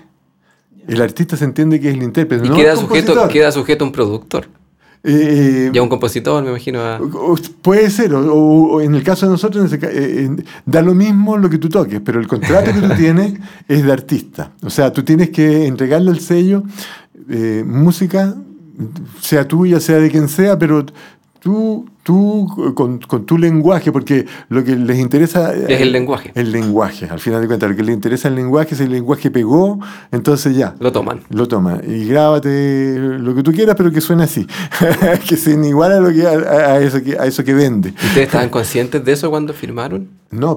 El 0.88 1.02
artista 1.02 1.38
se 1.38 1.46
entiende 1.46 1.80
que 1.80 1.90
es 1.90 1.96
el 1.96 2.04
intérprete. 2.04 2.46
Y 2.46 2.50
no 2.50 2.56
queda, 2.56 2.76
sujeto, 2.76 3.28
queda 3.28 3.52
sujeto 3.52 3.86
a 3.86 3.88
un 3.88 3.94
productor. 3.94 4.48
Eh, 5.04 5.72
y 5.74 5.78
a 5.78 5.82
un 5.82 5.90
compositor, 5.90 6.44
me 6.44 6.50
imagino. 6.50 6.80
Puede 7.62 7.90
ser, 7.90 8.14
o, 8.14 8.82
en 8.82 8.94
el 8.94 9.04
caso 9.04 9.26
de 9.26 9.32
nosotros, 9.32 9.72
eh, 9.74 10.30
da 10.66 10.82
lo 10.82 10.94
mismo 10.94 11.38
lo 11.38 11.50
que 11.50 11.58
tú 11.58 11.70
toques, 11.70 12.00
pero 12.04 12.20
el 12.20 12.28
contrato 12.28 12.72
que 12.72 12.88
tú 12.88 12.94
tienes 12.98 13.34
es 13.68 13.84
de 13.84 13.92
artista. 13.92 14.52
O 14.64 14.70
sea, 14.70 14.92
tú 14.92 15.04
tienes 15.04 15.30
que 15.30 15.66
entregarle 15.66 16.12
el 16.12 16.20
sello, 16.20 16.64
eh, 17.30 17.64
música, 17.66 18.36
sea 19.20 19.48
tuya, 19.48 19.80
sea 19.80 19.98
de 19.98 20.10
quien 20.10 20.28
sea, 20.30 20.58
pero 20.58 20.86
tú, 21.42 21.89
tú 22.04 22.74
con, 22.76 23.00
tu 23.00 23.38
lenguaje, 23.38 23.92
porque 23.92 24.26
lo 24.50 24.64
que 24.64 24.76
les 24.76 25.00
interesa... 25.00 25.54
Es 25.54 25.82
el 25.82 25.92
lenguaje. 25.92 26.32
El 26.36 26.52
lenguaje, 26.52 27.08
al 27.10 27.20
final 27.20 27.42
de 27.42 27.48
cuentas, 27.48 27.70
lo 27.70 27.76
que 27.76 27.84
les 27.84 27.96
interesa 27.96 28.28
el 28.28 28.36
lenguaje, 28.36 28.76
si 28.76 28.84
el 28.84 28.92
lenguaje 28.92 29.32
pegó, 29.32 29.80
entonces 30.12 30.56
ya. 30.56 30.76
Lo 30.80 30.92
toman. 30.92 31.22
Lo 31.30 31.48
toman. 31.48 31.82
Y 31.86 32.06
grábate 32.06 32.96
lo 32.98 33.34
que 33.34 33.42
tú 33.42 33.52
quieras, 33.52 33.76
pero 33.76 33.92
que 33.92 34.02
suene 34.02 34.24
así. 34.24 34.48
que 35.28 35.36
se 35.36 35.52
igual 35.52 35.92
a, 35.94 36.00
lo 36.00 36.12
que, 36.12 36.28
a, 36.28 36.80
eso 36.80 37.02
que, 37.04 37.18
a 37.18 37.26
eso 37.26 37.44
que 37.44 37.54
vende. 37.54 37.89
¿Ustedes 37.89 38.28
estaban 38.28 38.50
conscientes 38.50 39.04
de 39.04 39.12
eso 39.12 39.30
cuando 39.32 39.54
firmaron? 39.54 40.10
No. 40.30 40.56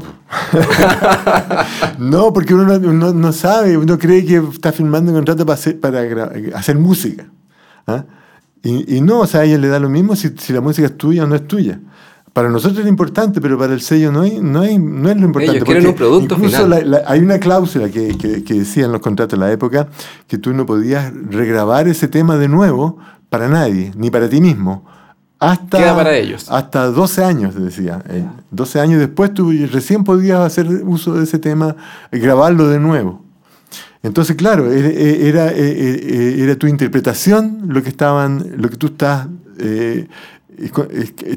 no, 1.99 2.33
porque 2.33 2.55
uno 2.55 2.79
no, 2.79 3.33
sabe, 3.33 3.77
uno 3.79 3.99
cree 3.99 4.25
que 4.25 4.37
está 4.37 4.71
firmando 4.71 5.11
un 5.11 5.17
contrato 5.17 5.47
para 5.47 5.55
hacer, 5.55 5.81
para 5.81 6.31
hacer 6.55 6.77
música. 6.77 7.25
¿ah? 7.87 8.05
Y, 8.65 9.03
no, 9.03 9.21
o 9.21 9.27
sea, 9.27 9.41
a 9.41 9.45
ella 9.45 9.59
le 9.59 9.69
da 9.69 9.79
lo 9.79 9.91
mismo 9.91 10.17
si, 10.17 10.33
la 10.49 10.63
música 10.63 10.87
es 10.87 10.97
tuya 10.97 11.25
o 11.25 11.27
no 11.27 11.35
es 11.35 11.47
tuya. 11.47 11.81
Para 12.33 12.49
nosotros 12.49 12.81
es 12.81 12.87
importante, 12.87 13.41
pero 13.41 13.59
para 13.59 13.75
el 13.75 13.83
sello 13.83 14.11
no, 14.11 14.23
hay, 14.23 14.41
no, 14.41 14.63
hay, 14.63 14.79
no 14.79 15.11
es 15.11 15.17
lo 15.17 15.27
importante. 15.27 15.59
Ellos 15.59 15.65
quieren 15.65 15.87
un 15.87 15.95
producto 15.95 16.35
incluso 16.37 16.69
hay 17.07 17.21
una 17.21 17.39
cláusula 17.39 17.91
que, 17.91 18.17
que, 18.17 18.43
que 18.43 18.55
decía 18.55 18.87
en 18.87 18.93
los 18.93 19.03
contratos 19.03 19.39
de 19.39 19.45
la 19.47 19.53
época 19.53 19.89
que 20.27 20.39
tú 20.39 20.53
no 20.55 20.67
podías 20.67 21.13
regrabar 21.31 21.87
ese 21.87 22.09
tema 22.09 22.37
de 22.37 22.49
nuevo 22.49 22.99
para 23.29 23.49
nadie, 23.49 23.93
ni 23.97 24.11
para 24.11 24.29
ti 24.29 24.41
mismo. 24.41 24.85
Hasta, 25.39 25.79
Queda 25.79 25.95
para 25.95 26.17
ellos. 26.17 26.47
Hasta 26.51 26.87
12 26.87 27.25
años, 27.25 27.55
decía. 27.55 28.03
12 28.51 28.81
años 28.81 28.99
después 28.99 29.35
tú 29.35 29.53
recién 29.71 30.05
podías 30.05 30.41
hacer 30.41 30.67
uso 30.85 31.15
de 31.15 31.25
ese 31.25 31.39
tema, 31.39 31.77
grabarlo 32.11 32.69
de 32.69 32.81
nuevo. 32.81 33.24
Entonces, 34.05 34.37
claro, 34.37 34.71
era, 34.71 35.51
era, 35.51 36.57
tu 36.57 36.67
interpretación 36.67 37.63
lo 37.69 37.83
que 37.83 37.89
estaban, 37.89 38.53
lo 38.59 38.69
que 38.69 38.77
tú 38.77 38.89
estás, 38.89 39.29
eh, 39.59 40.07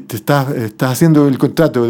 te 0.06 0.16
estás, 0.16 0.54
estás, 0.54 0.92
haciendo 0.92 1.26
el 1.28 1.38
contrato 1.38 1.88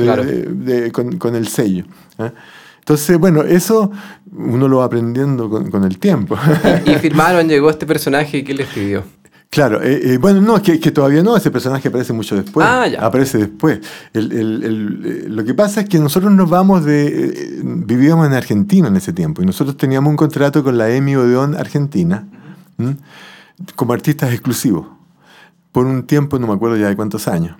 con, 0.92 1.34
el 1.34 1.48
sello. 1.48 1.84
¿ah? 2.18 2.30
Entonces, 2.78 3.18
bueno, 3.18 3.42
eso 3.42 3.90
uno 4.32 4.68
lo 4.68 4.78
va 4.78 4.84
aprendiendo 4.84 5.50
con, 5.50 5.82
el 5.82 5.98
tiempo. 5.98 6.38
Y, 6.86 6.94
firmaron, 6.94 7.48
llegó 7.48 7.70
este 7.70 7.84
personaje 7.84 8.38
y 8.38 8.44
¿qué 8.44 8.54
les 8.54 8.68
pidió? 8.68 9.02
Claro, 9.50 9.82
eh, 9.82 10.12
eh, 10.14 10.18
bueno, 10.18 10.42
no, 10.42 10.60
que, 10.60 10.78
que 10.78 10.90
todavía 10.90 11.22
no, 11.22 11.34
ese 11.34 11.50
personaje 11.50 11.88
aparece 11.88 12.12
mucho 12.12 12.36
después. 12.36 12.66
Ah, 12.68 12.86
ya. 12.86 13.00
Aparece 13.00 13.38
después. 13.38 13.80
El, 14.12 14.30
el, 14.32 14.62
el, 14.62 15.02
eh, 15.06 15.24
lo 15.28 15.42
que 15.42 15.54
pasa 15.54 15.80
es 15.80 15.88
que 15.88 15.98
nosotros 15.98 16.30
nos 16.32 16.50
vamos 16.50 16.84
de. 16.84 17.62
vivíamos 17.64 18.26
en 18.26 18.34
Argentina 18.34 18.88
en 18.88 18.96
ese 18.96 19.14
tiempo 19.14 19.42
y 19.42 19.46
nosotros 19.46 19.76
teníamos 19.78 20.10
un 20.10 20.16
contrato 20.16 20.62
con 20.62 20.76
la 20.76 20.90
EMI 20.90 21.16
Odeón 21.16 21.56
Argentina 21.56 22.26
como 23.74 23.94
artistas 23.94 24.32
exclusivos. 24.32 24.86
Por 25.72 25.86
un 25.86 26.06
tiempo, 26.06 26.38
no 26.38 26.46
me 26.46 26.52
acuerdo 26.52 26.76
ya 26.76 26.88
de 26.88 26.96
cuántos 26.96 27.26
años. 27.26 27.56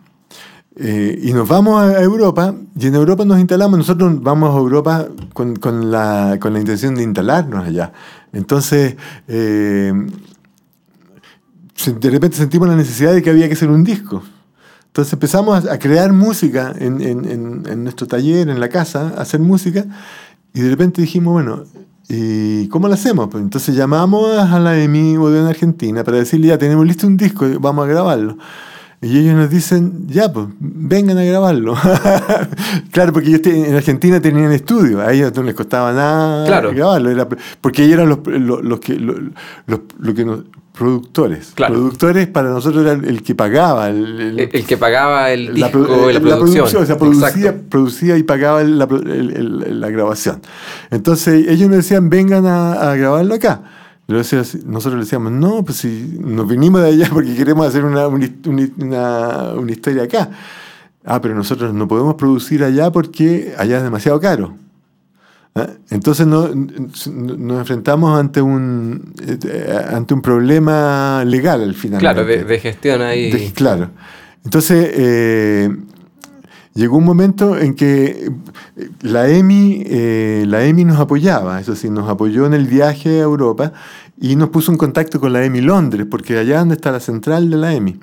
y 0.76 1.32
nos 1.32 1.48
vamos 1.48 1.82
a 1.82 2.02
Europa 2.02 2.54
y 2.78 2.86
en 2.86 2.96
Europa 2.96 3.24
nos 3.24 3.40
instalamos. 3.40 3.78
Nosotros 3.78 4.22
vamos 4.22 4.54
a 4.54 4.58
Europa 4.58 5.08
con, 5.32 5.56
con, 5.56 5.90
la, 5.90 6.36
con 6.38 6.52
la 6.52 6.60
intención 6.60 6.94
de 6.94 7.02
instalarnos 7.02 7.66
allá. 7.66 7.92
Entonces 8.32 8.96
de 11.86 12.10
repente 12.10 12.36
sentimos 12.36 12.68
la 12.68 12.76
necesidad 12.76 13.12
de 13.12 13.22
que 13.22 13.30
había 13.30 13.46
que 13.46 13.54
hacer 13.54 13.70
un 13.70 13.84
disco. 13.84 14.22
Entonces 14.86 15.12
empezamos 15.12 15.66
a, 15.66 15.78
crear 15.78 16.12
música 16.12 16.74
en, 16.76 17.00
en, 17.00 17.64
en, 17.66 17.84
nuestro 17.84 18.06
taller, 18.06 18.48
en 18.48 18.58
la 18.58 18.68
casa, 18.68 19.12
a 19.16 19.22
hacer 19.22 19.38
música, 19.38 19.84
y 20.52 20.60
de 20.60 20.70
repente 20.70 21.00
dijimos, 21.00 21.34
bueno, 21.34 21.64
¿y 22.08 22.66
cómo 22.68 22.88
lo 22.88 22.94
hacemos? 22.94 23.28
Pues 23.30 23.44
entonces 23.44 23.76
llamamos 23.76 24.36
a 24.36 24.58
la 24.58 24.76
EMI 24.76 25.14
en 25.14 25.46
Argentina 25.46 26.02
para 26.02 26.18
decirle, 26.18 26.48
ya 26.48 26.58
tenemos 26.58 26.84
listo 26.86 27.06
un 27.06 27.16
disco, 27.16 27.46
vamos 27.60 27.84
a 27.84 27.88
grabarlo. 27.88 28.38
Y 29.00 29.18
ellos 29.18 29.34
nos 29.36 29.48
dicen, 29.48 30.08
ya, 30.08 30.32
pues, 30.32 30.46
vengan 30.58 31.18
a 31.18 31.24
grabarlo. 31.24 31.74
claro, 32.90 33.12
porque 33.12 33.28
ellos 33.28 33.46
en 33.46 33.76
Argentina 33.76 34.20
tenían 34.20 34.50
estudio, 34.50 35.00
a 35.00 35.12
ellos 35.12 35.32
no 35.36 35.44
les 35.44 35.54
costaba 35.54 35.92
nada 35.92 36.70
grabarlo, 36.72 37.08
era, 37.08 37.28
porque 37.60 37.84
ellos 37.84 37.94
eran 37.94 38.08
los, 38.08 38.18
los, 38.26 38.80
que, 38.80 38.94
los, 38.96 39.16
los, 39.66 40.14
que 40.14 40.24
nos, 40.24 40.40
productores. 40.76 41.52
Productores 41.54 42.26
para 42.26 42.50
nosotros 42.50 42.84
era 42.84 42.92
el, 42.92 43.22
que 43.22 43.36
pagaba. 43.36 43.88
El, 43.88 44.48
el, 44.52 44.64
que 44.64 44.76
pagaba 44.76 45.30
el 45.30 45.54
disco, 45.54 45.78
la, 45.78 46.12
la, 46.12 46.20
producción. 46.20 46.82
o 46.82 46.86
sea, 46.86 46.98
producía, 46.98 47.54
producía 47.68 48.16
y 48.16 48.24
pagaba 48.24 48.64
la, 48.64 49.90
grabación. 49.90 50.40
Entonces 50.90 51.46
ellos 51.48 51.68
nos 51.68 51.78
decían, 51.78 52.10
vengan 52.10 52.46
a, 52.46 52.90
a 52.90 52.96
grabarlo 52.96 53.34
acá. 53.34 53.62
Nosotros 54.08 54.94
le 54.94 55.00
decíamos, 55.00 55.32
no, 55.32 55.62
pues 55.62 55.78
si 55.78 56.16
nos 56.18 56.48
vinimos 56.48 56.80
de 56.80 56.88
allá 56.88 57.08
porque 57.12 57.34
queremos 57.34 57.66
hacer 57.66 57.84
una, 57.84 58.08
una, 58.08 59.52
una, 59.52 59.70
historia 59.70 60.04
acá. 60.04 60.30
Ah, 61.04 61.20
pero 61.20 61.34
nosotros 61.34 61.74
no 61.74 61.86
podemos 61.86 62.14
producir 62.14 62.64
allá 62.64 62.90
porque 62.90 63.54
allá 63.58 63.76
es 63.76 63.82
demasiado 63.82 64.18
caro. 64.18 64.54
¿Ah? 65.54 65.68
Entonces 65.90 66.26
no, 66.26 66.48
nos 66.48 67.58
enfrentamos 67.58 68.18
ante 68.18 68.40
un, 68.40 69.12
eh, 69.26 69.86
ante 69.90 70.14
un 70.14 70.22
problema 70.22 71.22
legal 71.26 71.62
al 71.62 71.74
final. 71.74 72.00
Claro, 72.00 72.24
de, 72.24 72.58
gestión 72.58 73.02
ahí. 73.02 73.52
claro. 73.54 73.90
Entonces, 74.42 74.90
eh, 74.94 75.68
llegó 76.78 76.96
un 76.96 77.04
momento 77.04 77.58
en 77.58 77.74
que 77.74 78.30
eh, 78.76 78.88
la 79.02 79.28
EMI, 79.28 79.82
eh, 79.84 80.44
la 80.46 80.64
EMI 80.64 80.84
nos 80.84 81.00
apoyaba, 81.00 81.60
eso 81.60 81.74
sí, 81.74 81.90
nos 81.90 82.08
apoyó 82.08 82.46
en 82.46 82.54
el 82.54 82.66
viaje 82.66 83.18
a 83.18 83.24
Europa 83.24 83.72
y 84.20 84.36
nos 84.36 84.48
puso 84.50 84.72
en 84.72 84.78
contacto 84.78 85.20
con 85.20 85.32
la 85.32 85.44
EMI 85.44 85.60
Londres, 85.60 86.06
porque 86.10 86.38
allá 86.38 86.58
donde 86.58 86.74
está 86.74 86.90
la 86.90 87.00
central 87.00 87.50
de 87.50 87.56
la 87.56 87.74
EMI. 87.74 87.98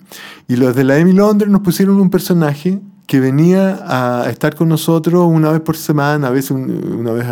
Y 0.48 0.56
los 0.56 0.76
de 0.76 0.84
la 0.84 0.98
EMI 0.98 1.14
Londres 1.14 1.50
nos 1.50 1.62
pusieron 1.62 2.00
un 2.00 2.10
personaje 2.10 2.82
que 3.08 3.20
venía 3.20 3.82
a 3.86 4.30
estar 4.30 4.56
con 4.56 4.68
nosotros 4.68 5.28
una 5.28 5.52
vez 5.52 5.62
por 5.62 5.78
semana, 5.78 6.28
a 6.28 6.32
veces 6.32 6.52
una 6.52 7.12
vez 7.12 7.26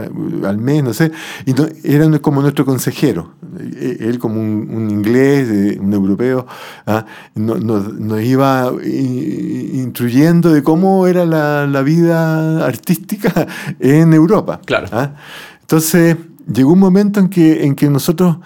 al 0.45 0.57
mes, 0.57 0.83
no 0.83 0.93
sé, 0.93 1.11
y 1.45 1.53
era 1.83 2.19
como 2.19 2.41
nuestro 2.41 2.65
consejero. 2.65 3.33
E, 3.59 3.97
él 4.01 4.19
como 4.19 4.39
un, 4.39 4.89
inglés, 4.91 5.77
un 5.79 5.93
europeo, 5.93 6.45
¿ah? 6.85 7.05
nos, 7.35 8.21
iba 8.21 8.71
instruyendo 8.83 10.53
de 10.53 10.61
cómo 10.61 11.07
era 11.07 11.25
la, 11.25 11.81
vida 11.81 12.65
artística 12.65 13.47
en 13.79 14.13
Europa. 14.13 14.61
Claro. 14.65 14.87
¿ah? 14.91 15.15
Entonces, 15.61 16.17
llegó 16.51 16.73
un 16.73 16.79
momento 16.79 17.19
en 17.19 17.29
que, 17.29 17.65
en 17.65 17.75
que 17.75 17.89
nosotros 17.89 18.37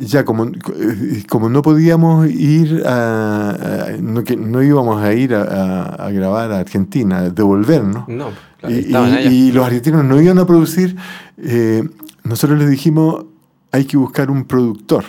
ya 0.00 0.24
como, 0.24 0.50
como 1.28 1.50
no 1.50 1.60
podíamos 1.60 2.28
ir 2.30 2.82
a, 2.86 3.96
no, 4.00 4.24
que 4.24 4.34
no 4.34 4.62
íbamos 4.62 5.02
a 5.02 5.12
ir 5.12 5.34
a, 5.34 6.10
grabar 6.10 6.50
a 6.52 6.58
Argentina, 6.60 7.18
a 7.18 7.30
devolvernos. 7.30 8.08
No, 8.08 8.30
y, 8.66 9.52
los 9.52 9.64
argentinos 9.64 10.04
no 10.04 10.20
iban 10.20 10.38
a 10.38 10.46
producir, 10.46 10.96
eh, 11.36 11.86
nosotros 12.24 12.58
les 12.58 12.70
dijimos, 12.70 13.26
hay 13.72 13.84
que 13.84 13.98
buscar 13.98 14.30
un 14.30 14.44
productor. 14.44 15.04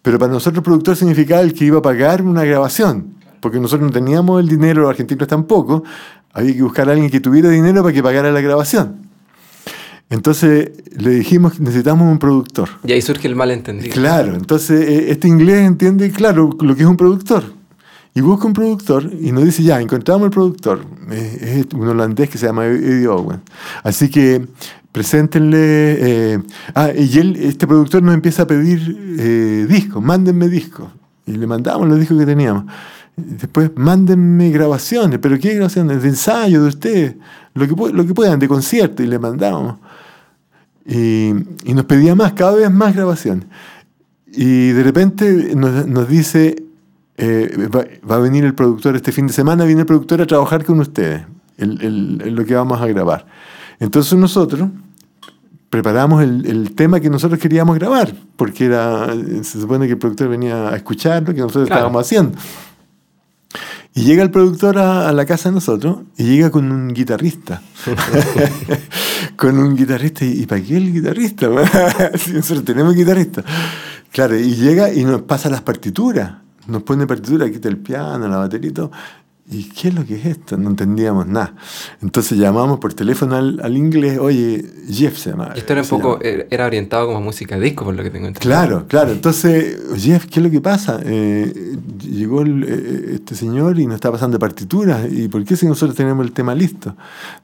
Pero 0.00 0.18
para 0.18 0.32
nosotros 0.32 0.62
productor 0.62 0.96
significaba 0.96 1.40
el 1.40 1.52
que 1.52 1.64
iba 1.64 1.78
a 1.78 1.82
pagar 1.82 2.22
una 2.22 2.44
grabación, 2.44 3.14
porque 3.40 3.58
nosotros 3.58 3.88
no 3.88 3.92
teníamos 3.92 4.40
el 4.40 4.48
dinero, 4.48 4.82
los 4.82 4.90
argentinos 4.90 5.26
tampoco, 5.26 5.82
había 6.32 6.54
que 6.54 6.62
buscar 6.62 6.88
a 6.88 6.92
alguien 6.92 7.10
que 7.10 7.20
tuviera 7.20 7.48
dinero 7.48 7.82
para 7.82 7.92
que 7.92 8.02
pagara 8.02 8.30
la 8.30 8.40
grabación. 8.40 9.03
Entonces 10.10 10.70
le 10.96 11.10
dijimos, 11.10 11.58
necesitamos 11.60 12.10
un 12.10 12.18
productor. 12.18 12.68
Y 12.84 12.92
ahí 12.92 13.02
surge 13.02 13.26
el 13.26 13.36
malentendido. 13.36 13.92
Claro, 13.92 14.34
entonces 14.34 14.88
eh, 14.88 15.10
este 15.10 15.28
inglés 15.28 15.66
entiende, 15.66 16.10
claro, 16.10 16.50
lo 16.60 16.76
que 16.76 16.82
es 16.82 16.88
un 16.88 16.96
productor. 16.96 17.44
Y 18.16 18.20
busca 18.20 18.46
un 18.46 18.52
productor 18.52 19.10
y 19.12 19.32
nos 19.32 19.44
dice, 19.44 19.64
ya, 19.64 19.80
encontramos 19.80 20.26
el 20.26 20.30
productor. 20.30 20.86
Es 21.10 21.66
un 21.74 21.88
holandés 21.88 22.30
que 22.30 22.38
se 22.38 22.46
llama 22.46 22.66
Eddie 22.66 23.08
Owen. 23.08 23.40
Así 23.82 24.08
que 24.08 24.46
preséntenle... 24.92 25.56
Eh, 25.58 26.38
ah, 26.76 26.90
y 26.96 27.18
él, 27.18 27.34
este 27.34 27.66
productor 27.66 28.04
nos 28.04 28.14
empieza 28.14 28.44
a 28.44 28.46
pedir 28.46 29.16
eh, 29.18 29.66
discos, 29.68 30.00
mándenme 30.00 30.48
discos. 30.48 30.92
Y 31.26 31.32
le 31.32 31.48
mandamos 31.48 31.88
los 31.88 31.98
discos 31.98 32.16
que 32.16 32.26
teníamos. 32.26 32.66
Después, 33.16 33.72
mándenme 33.74 34.50
grabaciones. 34.50 35.18
¿Pero 35.18 35.36
qué 35.40 35.54
grabaciones? 35.54 36.00
De 36.00 36.08
ensayo 36.08 36.62
de 36.62 36.68
ustedes. 36.68 37.16
Lo 37.54 37.66
que, 37.66 37.92
lo 37.92 38.06
que 38.06 38.14
puedan, 38.14 38.38
de 38.38 38.46
concierto. 38.46 39.02
Y 39.02 39.08
le 39.08 39.18
mandamos. 39.18 39.78
Y, 40.86 41.32
nos 41.66 41.84
pedía 41.86 42.14
más, 42.14 42.32
cada 42.34 42.54
vez 42.54 42.70
más 42.70 42.94
grabación. 42.94 43.46
Y 44.26 44.70
de 44.70 44.82
repente 44.82 45.54
nos, 45.54 46.08
dice, 46.08 46.62
eh, 47.16 47.68
va, 47.74 48.16
a 48.16 48.18
venir 48.18 48.44
el 48.44 48.54
productor 48.54 48.96
este 48.96 49.12
fin 49.12 49.26
de 49.26 49.32
semana, 49.32 49.64
viene 49.64 49.82
el 49.82 49.86
productor 49.86 50.20
a 50.22 50.26
trabajar 50.26 50.64
con 50.64 50.80
ustedes, 50.80 51.22
en 51.58 52.34
lo 52.34 52.44
que 52.44 52.54
vamos 52.54 52.80
a 52.80 52.86
grabar. 52.86 53.26
Entonces 53.80 54.18
nosotros 54.18 54.68
preparamos 55.74 56.22
el, 56.22 56.72
tema 56.76 57.00
que 57.00 57.10
nosotros 57.10 57.40
queríamos 57.40 57.76
grabar, 57.76 58.14
porque 58.36 58.66
era, 58.66 59.12
se 59.42 59.60
supone 59.60 59.86
que 59.86 59.94
el 59.94 59.98
productor 59.98 60.28
venía 60.28 60.68
a 60.68 60.76
escuchar 60.76 61.26
lo 61.26 61.34
que 61.34 61.40
nosotros 61.40 61.64
estábamos 61.64 62.00
haciendo. 62.00 62.38
Y 63.96 64.02
llega 64.02 64.24
el 64.24 64.32
productor 64.32 64.76
a, 64.78 65.12
la 65.12 65.24
casa 65.24 65.50
de 65.50 65.54
nosotros 65.54 65.98
y 66.16 66.24
llega 66.24 66.50
con 66.50 66.72
un 66.72 66.92
guitarrista. 66.92 67.62
con 69.36 69.56
un 69.56 69.76
guitarrista. 69.76 70.24
¿Y, 70.24 70.46
para 70.46 70.60
qué 70.60 70.76
el 70.76 70.92
guitarrista? 70.92 71.48
si 72.18 72.32
nosotros 72.32 72.64
tenemos 72.64 72.96
guitarrista. 72.96 73.44
Claro, 74.10 74.36
y 74.36 74.56
llega 74.56 74.92
y 74.92 75.04
nos 75.04 75.22
pasa 75.22 75.48
las 75.48 75.62
partituras. 75.62 76.32
Nos 76.66 76.82
pone 76.82 77.06
partituras, 77.06 77.50
quita 77.50 77.68
el 77.68 77.78
piano, 77.78 78.26
la 78.26 78.38
batería 78.38 78.70
y 78.70 78.72
todo. 78.72 78.90
¿Y 79.50 79.64
qué 79.64 79.88
es 79.88 79.94
lo 79.94 80.06
que 80.06 80.14
es 80.14 80.24
esto? 80.24 80.56
No 80.56 80.70
entendíamos 80.70 81.26
nada. 81.26 81.54
Entonces 82.00 82.38
llamamos 82.38 82.78
por 82.78 82.94
teléfono 82.94 83.36
al, 83.36 83.76
inglés, 83.76 84.18
oye, 84.18 84.64
Jeff 84.88 85.18
se 85.18 85.30
llama. 85.30 85.52
Esto 85.54 85.74
era 85.74 85.82
un 85.82 85.88
poco, 85.88 86.18
era 86.22 86.64
orientado 86.64 87.06
como 87.08 87.20
música 87.20 87.58
disco, 87.58 87.84
por 87.84 87.94
lo 87.94 88.02
que 88.02 88.08
tengo 88.08 88.26
entendido. 88.26 88.50
Claro, 88.50 88.86
claro. 88.88 89.12
Entonces, 89.12 89.78
Jeff, 89.96 90.24
¿qué 90.26 90.40
es 90.40 90.44
lo 90.44 90.50
que 90.50 90.62
pasa? 90.62 90.98
Eh, 91.04 91.76
llegó 92.00 92.42
eh, 92.42 93.16
este 93.16 93.34
señor 93.34 93.78
y 93.78 93.86
nos 93.86 93.96
está 93.96 94.10
pasando 94.10 94.38
partituras. 94.38 95.12
¿Y 95.12 95.28
por 95.28 95.44
qué 95.44 95.56
si 95.56 95.66
nosotros 95.66 95.94
tenemos 95.94 96.24
el 96.24 96.32
tema 96.32 96.54
listo? 96.54 96.96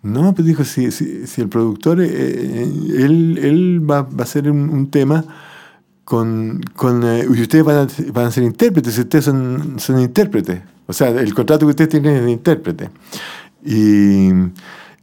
No, 0.03 0.35
pues 0.35 0.47
dijo, 0.47 0.65
si, 0.65 0.91
si, 0.91 1.41
el 1.41 1.51
productor, 1.51 2.01
eh, 2.01 2.63
él, 2.97 3.39
él 3.43 3.89
va, 3.89 4.03
va, 4.03 4.21
a 4.21 4.23
hacer 4.23 4.51
un, 4.51 4.91
tema 4.91 5.23
con... 6.05 6.63
con 6.75 7.05
y 7.05 7.43
ustedes 7.43 7.63
van 7.63 7.77
a, 7.77 7.89
van 8.11 8.27
a 8.27 8.31
ser 8.31 8.45
intérpretes, 8.45 8.97
ustedes 8.97 9.27
son, 9.27 9.75
son 9.79 10.01
intérpretes. 10.01 10.61
O 10.91 10.93
sea, 10.93 11.09
el 11.11 11.33
contrato 11.35 11.67
que 11.67 11.71
usted 11.71 11.89
tiene 11.89 12.17
es 12.17 12.25
de 12.25 12.33
intérprete. 12.33 12.91
Y, 13.65 14.31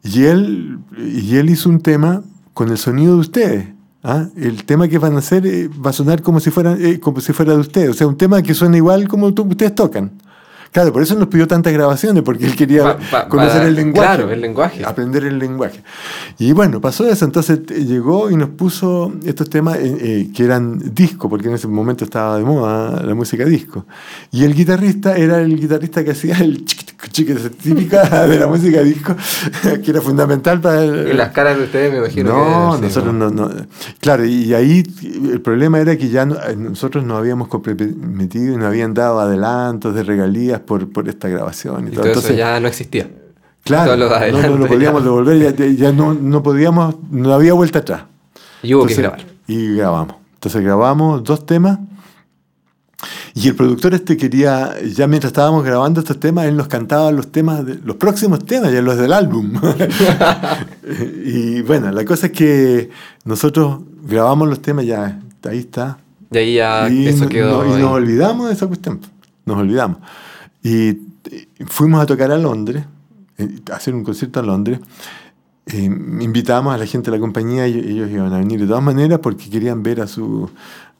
y, 0.04 0.24
él, 0.26 0.80
y 0.98 1.38
él 1.38 1.50
hizo 1.50 1.70
un 1.70 1.80
tema 1.80 2.24
con 2.54 2.68
el 2.70 2.78
sonido 2.78 3.14
de 3.14 3.20
ustedes. 3.22 3.68
¿ah? 4.04 4.26
El 4.36 4.66
tema 4.66 4.90
que 4.90 4.98
van 4.98 5.16
a 5.16 5.20
hacer 5.20 5.48
eh, 5.48 5.70
va 5.70 5.92
a 5.92 5.94
sonar 5.94 6.22
como 6.22 6.42
si, 6.42 6.52
fuera, 6.52 6.76
eh, 6.78 7.00
como 7.00 7.22
si 7.22 7.32
fuera 7.32 7.54
de 7.54 7.60
ustedes. 7.60 7.90
O 7.90 7.94
sea, 7.94 8.06
un 8.06 8.18
tema 8.18 8.42
que 8.42 8.54
suena 8.54 8.76
igual 8.76 9.08
como 9.08 9.28
ustedes 9.28 9.76
tocan. 9.76 10.12
Claro, 10.72 10.94
por 10.94 11.02
eso 11.02 11.16
nos 11.16 11.28
pidió 11.28 11.48
tantas 11.48 11.74
grabaciones, 11.74 12.24
porque 12.24 12.46
él 12.46 12.56
quería 12.56 12.98
conocer 13.30 13.64
el 13.64 13.76
lenguaje. 13.76 14.16
Claro, 14.16 14.32
el 14.32 14.42
lenguaje. 14.42 14.86
Aprender 14.86 15.26
el 15.26 15.40
lenguaje. 15.40 15.84
Y 16.38 16.52
bueno, 16.52 16.82
pasó 16.82 17.08
eso. 17.08 17.26
Entonces 17.26 17.60
eh, 17.70 17.86
llegó 17.86 18.30
y 18.30 18.36
nos 18.36 18.50
puso 18.50 19.14
estos 19.26 19.50
temas 19.50 19.78
eh, 19.78 19.98
eh, 20.00 20.30
que 20.36 20.44
eran 20.44 20.80
disco, 20.94 21.30
porque 21.30 21.48
en 21.48 21.56
ese 21.56 21.68
momento 21.68 22.06
estaba 22.06 22.38
de 22.38 22.44
moda 22.44 23.04
la 23.04 23.16
música 23.16 23.46
disco. 23.46 23.86
Y 24.32 24.44
el 24.44 24.54
guitarrista 24.54 25.16
era 25.18 25.42
el 25.42 25.60
guitarrista 25.60 26.04
que 26.04 26.12
hacía 26.12 26.38
el 26.40 26.66
chique 26.66 26.87
típica 27.64 28.28
de 28.28 28.40
la 28.40 28.48
música 28.48 28.82
disco, 28.82 29.16
que 29.84 29.92
era 29.92 30.02
fundamental 30.02 30.60
para... 30.60 30.84
Y 30.84 31.14
las 31.14 31.30
caras 31.30 31.58
de 31.58 31.66
ustedes 31.66 31.92
me 31.92 32.00
imagino 32.00 32.32
no, 32.32 32.78
nosotros 32.78 33.14
no, 33.14 33.30
no, 33.30 33.50
Claro, 34.00 34.26
y 34.26 34.54
ahí 34.54 34.84
el 35.32 35.42
problema 35.42 35.80
era 35.80 35.96
que 35.96 36.10
ya 36.10 36.26
nosotros 36.26 37.04
nos 37.04 37.20
habíamos 37.20 37.48
comprometido 37.48 38.54
y 38.54 38.58
nos 38.58 38.66
habían 38.66 38.94
dado 38.94 39.20
adelantos 39.20 39.94
de 39.94 40.04
regalías 40.04 40.60
por, 40.60 40.92
por 40.92 41.08
esta 41.08 41.28
grabación. 41.28 41.88
Y, 41.88 41.92
todo, 41.92 42.06
Entonces, 42.06 42.32
eso 42.32 42.40
ya 42.40 42.60
no 42.60 42.68
existía. 42.68 43.08
Claro, 43.64 43.98
no, 43.98 44.58
no, 44.58 44.66
podíamos 44.66 45.04
devolver, 45.04 45.56
ya, 45.56 45.66
ya 45.66 45.92
no, 45.92 46.14
no, 46.14 46.42
podíamos, 46.42 46.96
no 47.12 47.34
había 47.34 47.54
vuelta 47.54 47.80
atrás. 47.80 48.04
Y 48.64 48.74
hubo 48.74 48.86
que 48.86 48.96
grabar. 48.96 49.26
Y 49.46 49.76
grabamos. 49.76 50.16
Entonces 50.36 50.64
grabamos 50.64 51.24
dos 51.24 51.46
temas. 51.46 51.80
Y 53.40 53.50
el 53.50 53.56
productor 53.56 53.94
este 53.94 54.18
quería, 54.18 54.74
ya 54.82 55.06
mientras 55.06 55.30
estábamos 55.30 55.64
grabando 55.64 56.00
estos 56.00 56.20
temas, 56.20 56.48
él 56.48 56.58
nos 56.58 56.68
cantaba 56.68 57.12
los 57.12 57.32
temas, 57.32 57.64
de, 57.64 57.76
los 57.76 57.98
próximos 57.98 58.44
temas, 58.44 58.74
ya 58.74 58.82
los 58.82 58.98
del 58.98 59.14
álbum. 59.14 59.54
y 61.24 61.62
bueno, 61.62 61.92
la 61.92 62.04
cosa 62.04 62.28
es 62.28 62.32
que 62.32 62.90
nosotros 63.26 63.82
grabamos 64.02 64.48
los 64.48 64.60
temas, 64.60 64.88
ya 64.88 65.22
ahí 65.44 65.60
está. 65.60 66.00
Y 66.32 66.38
ahí 66.38 66.56
ya 66.56 66.88
eso 66.88 67.30
quedó. 67.30 67.64
y 67.64 67.80
nos 67.80 67.92
olvidamos 67.92 68.48
de 68.48 68.54
esa 68.54 68.66
cuestión. 68.66 69.02
Nos 69.46 69.58
olvidamos. 69.58 70.00
Y 70.64 70.98
fuimos 71.68 72.02
a 72.02 72.08
tocar 72.08 72.32
a 72.32 72.40
Londres, 72.40 72.86
a 73.72 73.76
hacer 73.76 73.94
un 73.94 74.04
concierto 74.04 74.40
a 74.40 74.44
Londres. 74.44 74.80
invitamos 75.72 76.74
a 76.74 76.78
la 76.80 76.88
gente 76.88 77.12
de 77.12 77.18
la 77.18 77.22
compañía 77.22 77.68
y 77.68 77.78
ellos 77.78 78.10
iban 78.10 78.34
a 78.34 78.40
venir 78.40 78.62
de 78.62 78.66
todas 78.66 78.82
maneras 78.82 79.20
porque 79.20 79.48
querían 79.48 79.84
ver 79.84 80.02
a 80.02 80.08
su 80.08 80.50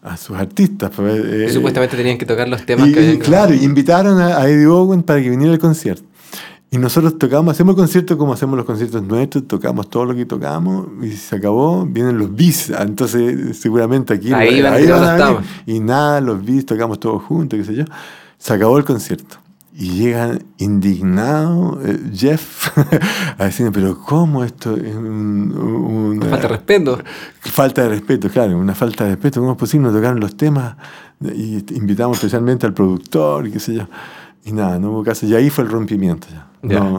a 0.08 0.18
sus 0.18 0.38
artistas. 0.38 0.92
Pues, 0.96 1.54
supuestamente 1.54 1.96
tenían 1.96 2.18
que 2.18 2.26
tocar 2.26 2.48
los 2.48 2.66
temas 2.66 2.90
que 2.92 3.00
habían 3.00 3.18
Claro, 3.20 3.54
invitaron 3.54 4.20
a, 4.20 4.38
a 4.38 4.50
Eddie 4.50 4.68
Owen 4.68 5.04
para 5.04 5.22
que 5.22 5.30
viniera 5.30 5.54
al 5.54 5.60
concierto. 5.60 6.04
Y 6.70 6.78
nosotros 6.78 7.18
tocamos, 7.18 7.54
hacemos 7.54 7.76
el 7.76 7.78
concierto 7.78 8.18
como 8.18 8.34
hacemos 8.34 8.58
los 8.58 8.66
conciertos 8.66 9.02
nuestros, 9.02 9.48
tocamos 9.48 9.90
todo 9.90 10.04
lo 10.04 10.16
que 10.16 10.26
tocamos 10.26 10.88
y 11.02 11.12
se 11.12 11.38
acabó, 11.38 11.86
vienen 11.86 12.18
los 12.18 12.36
bis. 12.36 12.72
Ah, 12.72 12.84
entonces, 12.84 13.58
seguramente 13.58 14.14
aquí. 14.14 14.34
Ahí, 14.34 14.62
van, 14.62 14.74
a 14.76 15.42
Y 15.66 15.80
nada, 15.80 16.20
los 16.20 16.44
bis, 16.44 16.66
tocamos 16.66 17.00
todos 17.00 17.24
juntos, 17.24 17.58
qué 17.58 17.66
sé 17.66 17.74
yo. 17.74 17.86
Se 18.38 18.54
acabó 18.54 18.78
el 18.78 18.84
concierto. 18.84 19.38
Y 19.80 19.92
llegan 19.92 20.44
indignados, 20.58 21.78
eh, 21.86 22.00
Jeff, 22.12 22.76
a 23.38 23.46
decirme, 23.46 23.72
pero 23.72 24.00
¿cómo 24.00 24.44
esto 24.44 24.76
es 24.76 24.96
una 24.96 26.26
falta 26.26 26.42
de 26.42 26.48
respeto? 26.48 27.00
Falta 27.42 27.84
de 27.84 27.90
respeto, 27.90 28.28
claro, 28.28 28.58
una 28.58 28.74
falta 28.74 29.04
de 29.04 29.12
respeto. 29.12 29.40
¿Cómo 29.40 29.52
es 29.52 29.58
posible 29.60 29.88
no 29.88 29.94
tocar 29.94 30.18
los 30.18 30.36
temas? 30.36 30.78
Y 31.22 31.58
invitamos 31.76 32.18
especialmente 32.18 32.66
al 32.66 32.74
productor, 32.74 33.52
qué 33.52 33.60
sé 33.60 33.76
yo. 33.76 33.88
Y 34.46 34.52
nada, 34.52 34.80
no 34.80 34.90
hubo 34.90 35.04
caso. 35.04 35.28
Y 35.28 35.36
ahí 35.36 35.52
fue 35.52 35.66
el 35.66 35.70
rompimiento. 35.70 36.26
Ya. 36.64 36.90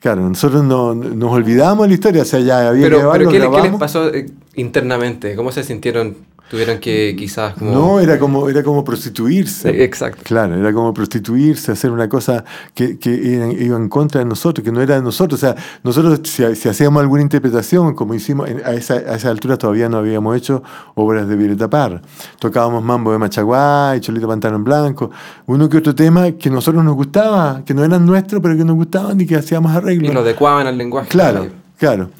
claro, 0.00 0.28
nosotros 0.28 0.64
no, 0.64 0.96
nos 0.96 1.32
olvidamos 1.32 1.84
de 1.84 1.88
la 1.90 1.94
historia. 1.94 2.22
O 2.22 2.24
sea, 2.24 2.40
ya 2.40 2.70
había 2.70 2.86
pero, 2.86 3.12
pero 3.12 3.30
¿qué, 3.30 3.38
¿qué, 3.38 3.62
les 3.70 3.78
pasó 3.78 4.12
eh, 4.12 4.26
internamente? 4.56 5.36
¿Cómo 5.36 5.52
se 5.52 5.62
sintieron 5.62 6.16
Tuvieron 6.48 6.78
que 6.78 7.16
quizás 7.18 7.54
como... 7.54 7.72
No, 7.72 8.00
era 8.00 8.20
como, 8.20 8.48
era 8.48 8.62
como 8.62 8.84
prostituirse. 8.84 9.82
Exacto. 9.82 10.22
Claro, 10.22 10.54
era 10.54 10.72
como 10.72 10.94
prostituirse, 10.94 11.72
hacer 11.72 11.90
una 11.90 12.08
cosa 12.08 12.44
que, 12.72 12.98
que 12.98 13.10
iba 13.10 13.76
en 13.76 13.88
contra 13.88 14.20
de 14.20 14.26
nosotros, 14.26 14.64
que 14.64 14.70
no 14.70 14.80
era 14.80 14.94
de 14.94 15.02
nosotros. 15.02 15.42
O 15.42 15.44
sea, 15.44 15.56
nosotros 15.82 16.20
si, 16.24 16.44
hacíamos 16.44 17.00
alguna 17.00 17.22
interpretación, 17.22 17.94
como 17.94 18.14
hicimos, 18.14 18.48
a 18.64 18.74
esa, 18.74 18.94
a 18.94 19.16
esa 19.16 19.30
altura 19.30 19.56
todavía 19.56 19.88
no 19.88 19.96
habíamos 19.96 20.36
hecho 20.36 20.62
obras 20.94 21.26
de 21.26 21.34
Violeta 21.34 21.68
Parra. 21.68 22.00
Tocábamos 22.38 22.84
Mambo 22.84 23.10
de 23.10 23.18
Machaguay, 23.18 23.98
Cholito 24.00 24.28
Pantano 24.28 24.54
en 24.54 24.64
Blanco, 24.64 25.10
uno 25.46 25.68
que 25.68 25.78
otro 25.78 25.96
tema 25.96 26.30
que 26.30 26.48
a 26.48 26.52
nosotros 26.52 26.84
nos 26.84 26.94
gustaba, 26.94 27.62
que 27.64 27.74
no 27.74 27.84
eran 27.84 28.06
nuestros, 28.06 28.40
pero 28.40 28.56
que 28.56 28.64
nos 28.64 28.76
gustaban 28.76 29.20
y 29.20 29.26
que 29.26 29.34
hacíamos 29.34 29.72
arreglos. 29.72 30.12
Y 30.12 30.14
lo 30.14 30.20
adecuaban 30.20 30.68
al 30.68 30.78
lenguaje. 30.78 31.08
Claro, 31.08 31.48
claro. 31.76 32.10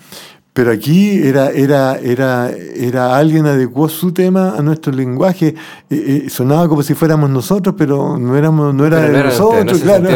Pero 0.56 0.70
aquí 0.70 1.18
era, 1.18 1.50
era, 1.50 1.98
era, 1.98 2.50
era 2.50 3.14
alguien 3.14 3.44
adecuó 3.44 3.90
su 3.90 4.12
tema 4.12 4.54
a 4.56 4.62
nuestro 4.62 4.90
lenguaje. 4.90 5.48
Eh, 5.90 6.22
eh, 6.24 6.30
sonaba 6.30 6.66
como 6.66 6.82
si 6.82 6.94
fuéramos 6.94 7.28
nosotros, 7.28 7.74
pero 7.76 8.16
no 8.16 8.34
éramos, 8.34 8.74
no 8.74 8.86
era 8.86 9.00
de 9.00 9.22
nosotros, 9.22 9.78
claro. 9.82 10.08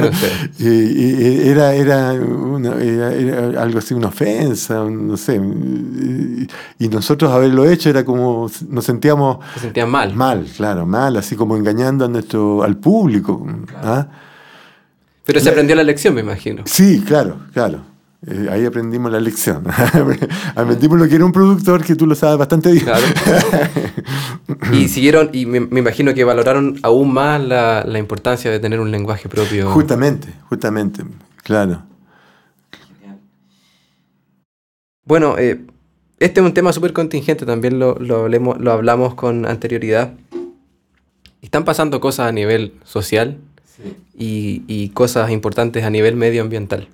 era, 0.59 1.75
era, 1.75 2.11
algo 3.63 3.79
así, 3.81 3.93
una 3.93 4.09
ofensa, 4.09 4.83
no 4.83 5.15
sé. 5.19 5.39
Y 6.79 6.89
nosotros 6.89 7.31
haberlo 7.31 7.69
hecho 7.69 7.91
era 7.91 8.03
como 8.03 8.51
nos 8.71 8.85
sentíamos. 8.87 9.45
Se 9.53 9.61
sentían 9.61 9.91
mal. 9.91 10.15
Mal, 10.15 10.47
claro, 10.57 10.87
mal, 10.87 11.19
así 11.19 11.37
como 11.37 11.55
engañando 11.55 12.07
a 12.07 12.09
nuestro, 12.09 12.63
al 12.63 12.79
público. 12.79 13.47
¿ah? 13.83 14.07
Pero 15.27 15.39
se 15.39 15.51
aprendió 15.51 15.77
la 15.77 15.83
lección, 15.83 16.15
me 16.15 16.23
imagino. 16.23 16.63
Sí, 16.65 17.05
claro, 17.07 17.41
claro. 17.53 17.90
Eh, 18.27 18.49
ahí 18.51 18.67
aprendimos 18.67 19.11
la 19.11 19.19
lección. 19.19 19.65
aprendimos 20.55 20.99
lo 20.99 21.09
que 21.09 21.15
era 21.15 21.25
un 21.25 21.33
productor, 21.33 21.83
que 21.83 21.95
tú 21.95 22.07
lo 22.07 22.15
sabes 22.15 22.39
bastante 22.39 22.71
bien. 22.71 22.87
y 24.73 24.89
siguieron, 24.89 25.31
y 25.33 25.47
me, 25.47 25.59
imagino 25.79 26.13
que 26.13 26.23
valoraron 26.25 26.79
aún 26.83 27.15
más 27.15 27.41
la, 27.43 27.83
la, 27.87 27.99
importancia 27.99 28.51
de 28.51 28.61
tener 28.61 28.79
un 28.79 28.91
lenguaje 28.91 29.29
propio. 29.29 29.71
Justamente, 29.71 30.35
justamente, 30.51 31.03
claro. 31.43 31.83
Bueno, 35.05 35.39
eh, 35.39 35.65
este 36.19 36.41
es 36.41 36.47
un 36.47 36.53
tema 36.53 36.75
súper 36.75 36.93
contingente, 36.93 37.47
también 37.47 37.79
lo, 37.79 37.95
lo, 37.99 38.29
lo 38.29 38.73
hablamos 38.73 39.15
con 39.15 39.47
anterioridad. 39.47 40.13
Están 41.41 41.65
pasando 41.65 42.01
cosas 42.01 42.29
a 42.29 42.33
nivel 42.33 42.75
social 42.85 43.39
y, 44.15 44.63
y 44.67 44.91
cosas 44.91 45.31
importantes 45.31 45.85
a 45.85 45.91
nivel 45.91 46.17
medioambiental. 46.17 46.89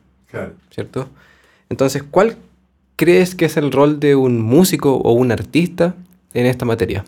¿Cierto? 0.71 1.09
Entonces, 1.69 2.03
¿cuál 2.03 2.37
crees 2.97 3.35
que 3.35 3.45
es 3.45 3.57
el 3.57 3.73
rol 3.73 4.01
de 4.01 4.17
un 4.17 4.41
músico 4.41 4.97
o 4.97 5.13
un 5.13 5.33
artista 5.33 5.95
en 6.35 6.47
esta 6.47 6.65
materia? 6.65 7.05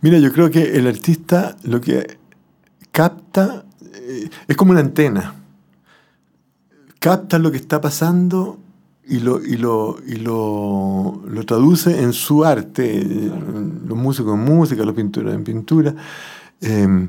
Mira, 0.00 0.18
yo 0.18 0.32
creo 0.32 0.50
que 0.50 0.76
el 0.76 0.86
artista 0.86 1.56
lo 1.64 1.80
que 1.80 2.18
capta 2.90 3.64
eh, 3.94 4.28
es 4.46 4.56
como 4.56 4.72
una 4.72 4.80
antena. 4.80 5.34
Capta 6.98 7.38
lo 7.38 7.50
que 7.50 7.56
está 7.56 7.80
pasando 7.80 8.58
y 9.04 9.18
lo, 9.18 9.42
y 9.44 9.56
lo, 9.56 9.96
y 10.06 10.16
lo, 10.16 11.20
traduce 11.46 12.02
en 12.02 12.12
su 12.12 12.44
arte. 12.44 13.02
Los 13.04 13.98
músicos 13.98 14.34
en 14.34 14.44
música, 14.44 14.84
los 14.84 14.94
pintores 14.94 15.34
en 15.34 15.42
pintura. 15.42 15.94
Em, 16.60 17.08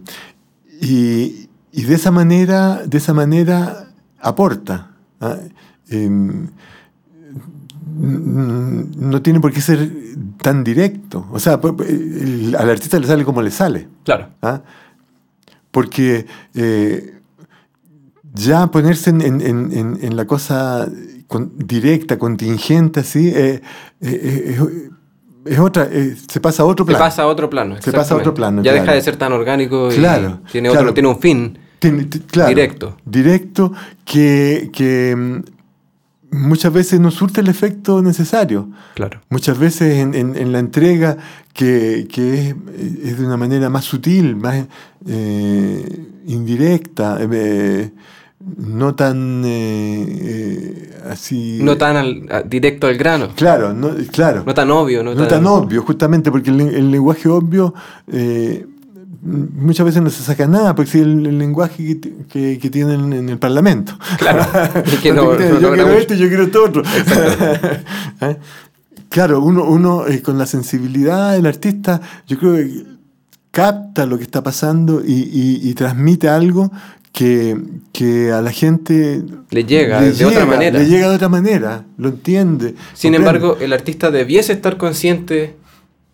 y, 0.82 1.50
y, 1.72 1.84
de 1.84 1.94
esa 1.94 2.10
manera, 2.10 2.82
de 2.86 2.98
esa 2.98 3.14
manera 3.14 3.90
aporta. 4.20 4.92
¿ah? 5.22 5.38
Em, 5.94 6.48
no 7.96 9.22
tiene 9.22 9.40
por 9.40 9.52
qué 9.52 9.62
ser 9.62 9.90
tan 10.42 10.64
directo. 10.64 11.28
O 11.32 11.40
sea, 11.40 11.54
al 11.54 12.70
artista 12.70 13.00
le 13.00 13.08
sale 13.08 13.24
como 13.24 13.42
le 13.42 13.52
sale. 13.52 13.88
Claro. 14.04 14.30
¿ah? 14.42 14.62
Porque 15.72 16.26
eh, 16.56 17.20
ya 18.34 18.68
ponerse 18.68 19.12
en, 19.12 20.16
la 20.16 20.26
cosa 20.26 20.88
directa, 21.56 22.18
contingente, 22.18 23.02
así, 23.02 23.30
eh, 23.30 23.62
eh, 24.02 24.60
es 25.46 25.60
otra, 25.60 25.90
se 26.28 26.40
pasa 26.40 26.64
a 26.64 26.66
otro 26.66 26.86
plano. 26.86 26.98
Se 26.98 27.04
pasa 27.04 27.22
a 27.24 27.28
otro 27.28 27.50
plano. 27.50 27.82
Se 27.82 27.92
pasa 27.92 28.14
a 28.16 28.18
otro 28.18 28.34
plano. 28.34 28.64
Ya 28.64 28.74
deja 28.74 28.94
de 28.94 29.02
ser 29.02 29.18
tan 29.18 29.34
orgánico 29.34 29.90
y 29.92 29.96
tiene, 30.52 30.70
otro, 30.70 30.94
tiene 30.94 31.10
un 31.10 31.20
fin 31.20 31.58
directo. 32.48 32.98
Directo 33.06 33.74
que, 34.06 34.70
que 34.72 35.44
muchas 36.34 36.74
veces 36.74 37.00
no 37.00 37.12
surte 37.12 37.42
el 37.42 37.48
efecto 37.48 38.02
necesario. 38.02 38.70
Claro. 38.96 39.22
Muchas 39.30 39.58
veces 39.58 40.00
en, 40.00 40.52
la 40.52 40.60
entrega 40.60 41.18
que, 41.54 42.00
es, 42.02 43.18
de 43.18 43.26
una 43.26 43.38
manera 43.38 43.70
más 43.70 43.86
sutil, 43.86 44.36
más 44.36 44.66
eh, 45.08 46.08
indirecta, 46.26 47.20
eh, 47.22 47.92
no 48.58 48.96
tan 48.96 49.44
eh, 49.46 51.00
así... 51.10 51.60
No 51.62 51.78
tan 51.78 52.28
directo 52.46 52.88
al 52.88 52.98
grano. 52.98 53.30
Claro, 53.36 53.74
no, 53.74 53.92
claro. 54.12 54.44
No 54.46 54.54
tan 54.54 54.72
obvio. 54.72 55.04
No, 55.04 55.16
tan, 55.28 55.46
obvio, 55.46 55.84
justamente 55.84 56.32
porque 56.32 56.50
el, 56.50 56.92
lenguaje 56.92 57.30
obvio 57.30 57.74
muchas 59.24 59.86
veces 59.86 60.02
no 60.02 60.10
se 60.10 60.22
saca 60.22 60.48
nada, 60.48 60.76
porque 60.76 60.90
es 60.90 60.96
el, 60.96 61.38
lenguaje 61.38 62.00
que, 62.30 62.60
que, 62.60 62.70
tienen 62.70 63.14
en 63.14 63.30
el 63.30 63.38
Parlamento. 63.38 63.98
Claro, 64.18 64.46
yo 64.92 64.98
quiero 65.02 65.34
esto 65.94 66.14
y 66.14 66.18
yo 66.18 66.28
quiero 66.28 66.44
esto 66.44 66.64
otro. 66.64 66.84
¿Eh? 68.22 68.38
Claro, 69.10 69.42
uno, 69.42 69.64
uno 69.64 70.08
eh, 70.08 70.22
con 70.22 70.38
la 70.38 70.46
sensibilidad 70.46 71.34
del 71.34 71.46
artista, 71.46 72.02
yo 72.28 72.38
creo 72.38 72.56
que 72.56 72.84
capta 73.52 74.06
lo 74.06 74.18
que 74.18 74.24
está 74.24 74.42
pasando 74.44 75.02
y, 75.06 75.74
transmite 75.76 76.28
algo 76.28 76.72
que, 77.12 77.56
que, 77.92 78.32
a 78.32 78.42
la 78.42 78.52
gente 78.52 79.24
le 79.52 79.64
llega 79.64 80.02
de 80.02 80.26
otra 80.26 80.46
manera. 80.46 80.80
Le 80.80 80.88
llega 80.88 81.10
de 81.10 81.16
otra 81.16 81.30
manera, 81.30 81.86
lo 81.98 82.10
entiende. 82.10 82.74
Sin 82.96 83.14
embargo, 83.14 83.58
el 83.62 83.72
artista 83.72 84.10
debiese 84.10 84.54
estar 84.54 84.78
consciente 84.78 85.56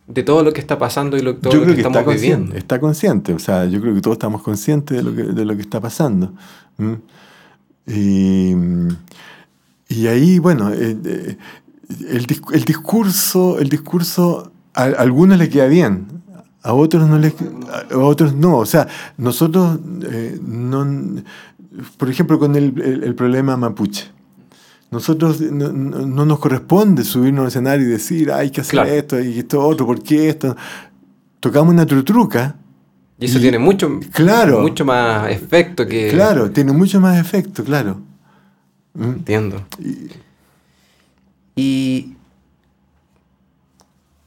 de 0.10 0.24
todo 0.24 0.44
lo 0.44 0.52
que 0.52 0.60
está 0.60 0.80
pasando 0.80 1.18
y 1.18 1.22
lo, 1.22 1.36
todo 1.36 1.54
lo 1.54 1.66
que, 1.68 1.82
estamos 1.82 2.00
está 2.00 2.12
viviendo. 2.12 2.56
Está 2.56 2.80
consciente, 2.80 3.34
o 3.34 3.40
sea, 3.40 3.66
yo 3.66 3.80
creo 3.80 3.94
que 3.94 4.02
todos 4.02 4.16
estamos 4.16 4.42
conscientes 4.42 4.98
de 4.98 5.04
lo 5.04 5.16
que, 5.16 5.24
de 5.24 5.46
lo 5.46 5.56
que 5.56 5.62
está 5.62 5.80
pasando. 5.80 6.34
Y, 7.86 8.54
y, 9.88 10.08
ahí, 10.08 10.40
bueno, 10.40 10.74
eh, 10.74 10.98
eh, 11.06 11.38
el, 12.10 12.28
el, 12.54 12.66
discurso, 12.66 13.60
el 13.60 13.70
discurso 13.70 14.52
a, 14.74 14.84
algunos 14.84 15.38
le 15.38 15.48
queda 15.48 15.68
bien, 15.68 16.08
a 16.64 16.74
otros 16.74 17.08
no 17.08 17.20
les, 17.20 17.36
a 17.92 17.98
otros 17.98 18.34
no. 18.34 18.58
O 18.58 18.66
sea, 18.66 18.88
nosotros 19.18 19.80
eh, 20.10 20.40
no, 20.44 21.22
por 21.98 22.10
ejemplo, 22.10 22.40
con 22.40 22.56
el, 22.56 22.82
el 22.82 23.14
problema 23.14 23.58
mapuche 23.58 24.10
nosotros 24.92 25.40
no, 25.40 26.26
nos 26.26 26.40
corresponde 26.40 27.04
subirnos 27.04 27.44
al 27.44 27.48
escenario 27.50 27.88
y 27.88 27.92
decir, 27.92 28.32
hay 28.32 28.50
que 28.50 28.62
hacer 28.62 28.88
esto 28.88 29.20
y 29.20 29.40
esto 29.40 29.62
otro, 29.62 29.86
¿por 29.86 30.02
qué 30.02 30.30
esto? 30.30 30.56
Tocamos 31.40 31.74
una 31.74 31.86
trutruca. 31.86 32.56
Y 33.20 33.26
eso 33.26 33.40
tiene 33.40 33.60
mucho, 33.60 34.00
claro, 34.12 34.62
mucho 34.62 34.86
más 34.86 35.30
efecto 35.30 35.86
que... 35.86 36.10
Claro, 36.10 36.50
tiene 36.52 36.72
mucho 36.72 37.00
más 37.00 37.20
efecto, 37.20 37.64
claro. 37.64 38.00
¿Mm? 38.94 39.04
Entiendo. 39.04 39.62
Y... 41.56 42.14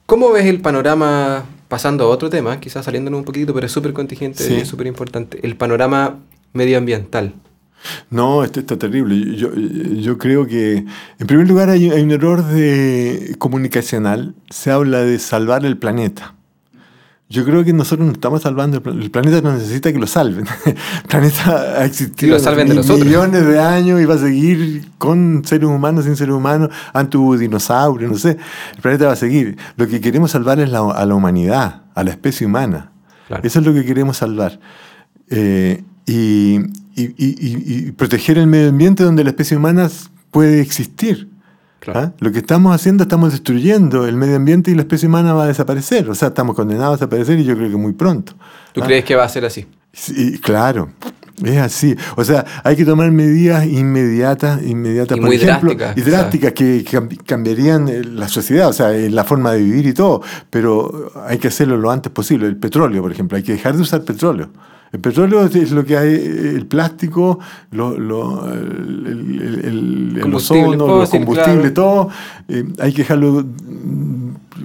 ¿Cómo 0.05 0.31
ves 0.31 0.45
el 0.45 0.61
panorama, 0.61 1.43
pasando 1.67 2.05
a 2.05 2.07
otro 2.07 2.29
tema, 2.29 2.59
quizás 2.59 2.85
saliéndonos 2.85 3.17
un 3.17 3.25
poquito, 3.25 3.53
pero 3.53 3.65
es 3.65 3.71
súper 3.71 3.93
contingente, 3.93 4.61
es 4.61 4.67
súper 4.67 4.85
importante, 4.87 5.39
el 5.41 5.57
panorama 5.57 6.19
medioambiental 6.53 7.33
No, 8.09 8.43
esto 8.43 8.59
está 8.59 8.77
terrible. 8.77 9.35
Yo, 9.35 9.53
yo 9.55 10.17
creo 10.17 10.45
que, 10.47 10.85
en 11.19 11.27
primer 11.27 11.47
lugar, 11.47 11.69
hay, 11.69 11.89
hay 11.89 12.01
un 12.01 12.11
error 12.11 12.45
de 12.45 13.35
comunicacional. 13.39 14.35
Se 14.49 14.71
habla 14.71 14.99
de 15.01 15.19
salvar 15.19 15.65
el 15.65 15.77
planeta. 15.77 16.35
Yo 17.33 17.45
creo 17.45 17.63
que 17.63 17.73
nosotros 17.73 18.05
no 18.05 18.13
estamos 18.13 18.43
salvando 18.43 18.77
el, 18.77 18.83
planeta. 18.83 19.05
el 19.05 19.11
planeta, 19.11 19.41
no 19.41 19.53
necesita 19.53 19.91
que 19.91 19.97
lo 19.97 20.05
salven. 20.05 20.45
El 20.65 21.09
planeta 21.09 21.79
ha 21.79 21.85
existido 21.85 22.37
millones 22.99 23.47
de 23.47 23.59
años 23.59 23.99
y 23.99 24.05
va 24.05 24.13
a 24.13 24.19
seguir 24.19 24.91
con 24.99 25.41
seres 25.43 25.67
humanos, 25.67 26.05
sin 26.05 26.15
seres 26.15 26.35
humanos, 26.35 26.69
antes 26.93 27.19
hubo 27.19 27.35
dinosaurios, 27.35 28.11
no 28.11 28.17
sé. 28.19 28.37
El 28.75 28.81
planeta 28.83 29.07
va 29.07 29.13
a 29.13 29.15
seguir. 29.15 29.57
Lo 29.77 29.87
que 29.87 29.99
queremos 29.99 30.29
salvar 30.29 30.59
es 30.59 30.69
la, 30.69 30.81
a 30.91 31.05
la 31.07 31.15
humanidad, 31.15 31.81
a 31.95 32.03
la 32.03 32.11
especie 32.11 32.45
humana. 32.45 32.91
Eso 33.41 33.59
es 33.59 33.65
lo 33.65 33.73
que 33.73 33.83
queremos 33.83 34.17
salvar. 34.17 34.59
Eh, 35.29 35.83
y, 36.05 36.57
y, 36.95 37.13
y, 37.17 37.91
proteger 37.91 38.37
el 38.37 38.47
medio 38.47 38.69
ambiente 38.69 39.03
donde 39.03 39.23
la 39.23 39.29
especie 39.31 39.57
humana 39.57 39.89
puede 40.31 40.61
existir. 40.61 41.29
¿Ah? 41.87 42.11
Lo 42.19 42.31
que 42.31 42.39
estamos 42.39 42.73
haciendo, 42.73 43.03
estamos 43.03 43.31
destruyendo 43.31 44.07
el 44.07 44.15
medio 44.15 44.37
ambiente 44.37 44.71
y 44.71 44.75
la 44.75 44.83
especie 44.83 45.07
humana 45.07 45.33
va 45.33 45.43
a 45.43 45.47
desaparecer. 45.47 46.09
O 46.09 46.15
sea, 46.15 46.29
estamos 46.29 46.55
condenados 46.55 46.93
a 46.93 46.95
desaparecer 46.97 47.39
y 47.39 47.43
yo 47.43 47.55
creo 47.55 47.69
que 47.69 47.75
muy 47.75 47.93
pronto. 47.93 48.33
¿Tú 48.71 48.81
¿Ah? 48.81 48.85
crees 48.85 49.03
que 49.03 49.15
va 49.15 49.25
a 49.25 49.29
ser 49.29 49.43
así? 49.43 49.65
Sí, 49.91 50.39
claro. 50.39 50.89
Es 51.43 51.57
así. 51.57 51.95
O 52.15 52.23
sea, 52.23 52.45
hay 52.63 52.75
que 52.75 52.85
tomar 52.85 53.11
medidas 53.11 53.65
inmediatas, 53.65 54.61
inmediatas, 54.61 55.17
por 55.17 55.33
ejemplo, 55.33 55.73
drásticas, 55.73 55.97
y 55.97 56.01
drásticas 56.01 56.53
que 56.53 56.85
cambiarían 57.25 57.87
eh, 57.87 58.03
la 58.03 58.27
sociedad, 58.27 58.69
o 58.69 58.73
sea, 58.73 58.93
eh, 58.93 59.09
la 59.09 59.23
forma 59.23 59.51
de 59.51 59.59
vivir 59.59 59.87
y 59.87 59.93
todo, 59.93 60.21
pero 60.49 61.11
hay 61.27 61.39
que 61.39 61.47
hacerlo 61.47 61.75
lo 61.77 61.89
antes 61.89 62.11
posible. 62.11 62.45
El 62.47 62.57
petróleo, 62.57 63.01
por 63.01 63.11
ejemplo, 63.11 63.35
hay 63.35 63.43
que 63.43 63.53
dejar 63.53 63.75
de 63.75 63.81
usar 63.81 64.03
petróleo. 64.03 64.49
El 64.93 64.99
petróleo 64.99 65.45
es 65.45 65.71
lo 65.71 65.83
que 65.83 65.97
hay, 65.97 66.13
el 66.13 66.67
plástico, 66.67 67.39
lo, 67.71 67.97
lo, 67.97 68.47
el, 68.53 70.21
el, 70.23 70.33
ozono, 70.35 70.99
los 70.99 71.09
combustibles, 71.09 71.73
todo. 71.73 72.09
Eh, 72.47 72.63
hay 72.79 72.93
que 72.93 73.01
dejarlo. 73.01 73.43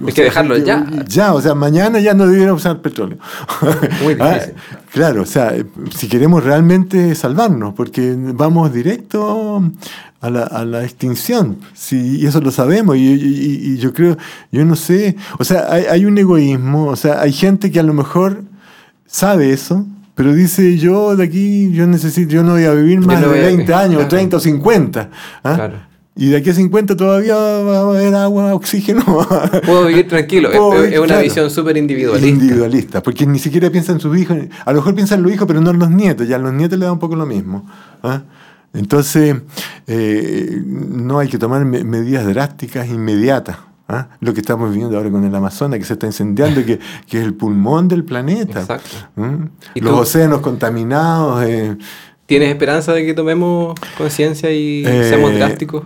Hay 0.05 0.13
que 0.13 0.25
dejarlo 0.25 0.55
ya. 0.57 0.85
Ya, 1.07 1.33
o 1.33 1.41
sea, 1.41 1.55
mañana 1.55 1.99
ya 1.99 2.13
no 2.13 2.27
debiéramos 2.27 2.61
usar 2.61 2.79
petróleo. 2.79 3.17
Muy 4.03 4.17
ah, 4.19 4.39
claro, 4.93 5.23
o 5.23 5.25
sea, 5.25 5.51
si 5.95 6.07
queremos 6.07 6.43
realmente 6.43 7.15
salvarnos, 7.15 7.73
porque 7.73 8.15
vamos 8.15 8.71
directo 8.71 9.63
a 10.21 10.29
la, 10.29 10.43
a 10.43 10.63
la 10.63 10.83
extinción. 10.83 11.57
Sí, 11.73 12.19
y 12.19 12.27
eso 12.27 12.39
lo 12.39 12.51
sabemos. 12.51 12.97
Y, 12.97 13.13
y, 13.13 13.77
yo 13.79 13.95
creo, 13.95 14.15
yo 14.51 14.63
no 14.63 14.75
sé. 14.75 15.15
O 15.39 15.43
sea, 15.43 15.73
hay, 15.73 15.85
hay 15.85 16.05
un 16.05 16.15
egoísmo. 16.19 16.85
O 16.85 16.95
sea, 16.95 17.19
hay 17.19 17.33
gente 17.33 17.71
que 17.71 17.79
a 17.79 17.83
lo 17.83 17.95
mejor 17.95 18.43
sabe 19.07 19.51
eso 19.51 19.87
pero 20.19 20.33
dice, 20.33 20.77
yo 20.77 21.15
de 21.15 21.23
aquí, 21.23 21.71
yo 21.71 21.87
necesito, 21.87 22.29
yo 22.29 22.43
no 22.43 22.51
voy 22.51 22.65
a 22.65 22.73
vivir 22.73 22.99
más 22.99 23.21
de 23.21 23.27
20 23.29 23.73
años, 23.73 24.05
30 24.09 24.35
o 24.35 24.39
50. 24.41 25.09
¿ah? 25.45 25.69
Y 26.13 26.27
de 26.27 26.35
aquí 26.35 26.49
a 26.49 26.53
50 26.53 26.97
todavía 26.97 27.35
va 27.37 27.77
a 27.77 27.81
haber 27.83 28.13
agua, 28.15 28.53
oxígeno. 28.53 29.01
Puedo 29.65 29.85
vivir 29.85 30.09
tranquilo. 30.09 30.51
es, 30.83 30.99
una 30.99 31.19
visión 31.19 31.49
súper 31.49 31.77
individualista. 31.77 32.27
Individualista, 32.27 33.01
porque 33.01 33.25
ni 33.25 33.39
siquiera 33.39 33.69
piensa 33.69 33.93
en 33.93 34.01
sus 34.01 34.17
hijos. 34.17 34.37
A 34.65 34.73
lo 34.73 34.79
mejor 34.79 34.93
piensa 34.93 35.15
en 35.15 35.23
los 35.23 35.31
hijos, 35.31 35.47
pero 35.47 35.61
no 35.61 35.69
en 35.69 35.79
los 35.79 35.89
nietos. 35.89 36.27
Ya 36.27 36.35
a 36.35 36.39
los 36.39 36.51
nietos 36.51 36.77
le 36.77 36.83
da 36.83 36.91
un 36.91 36.99
poco 36.99 37.15
lo 37.15 37.25
mismo. 37.25 37.65
¿ah? 38.03 38.23
Entonces, 38.73 39.37
eh, 39.87 40.61
no 40.65 41.19
hay 41.19 41.29
que 41.29 41.37
tomar 41.37 41.63
medidas 41.63 42.27
drásticas 42.27 42.89
inmediatas. 42.89 43.55
¿Ah? 43.91 44.07
Lo 44.19 44.35
que 44.35 44.39
estamos 44.39 44.69
viviendo 44.69 44.95
ahora 44.95 45.09
con 45.09 45.23
el 45.23 45.33
Amazonas, 45.33 45.79
que 45.79 45.85
se 45.85 45.93
está 45.93 46.05
incendiando, 46.05 46.63
que, 46.63 46.79
que 47.07 47.17
es 47.17 47.23
el 47.25 47.33
pulmón 47.33 47.87
del 47.87 48.05
planeta. 48.05 48.59
Exacto. 48.61 48.97
Los 49.73 49.99
océanos 49.99 50.41
contaminados. 50.41 51.43
Eh. 51.43 51.75
¿Tienes 52.27 52.49
esperanza 52.49 52.93
de 52.93 53.03
que 53.03 53.15
tomemos 53.15 53.73
conciencia 53.97 54.51
y 54.51 54.83
seamos 54.85 55.31
eh, 55.31 55.37
drásticos? 55.37 55.85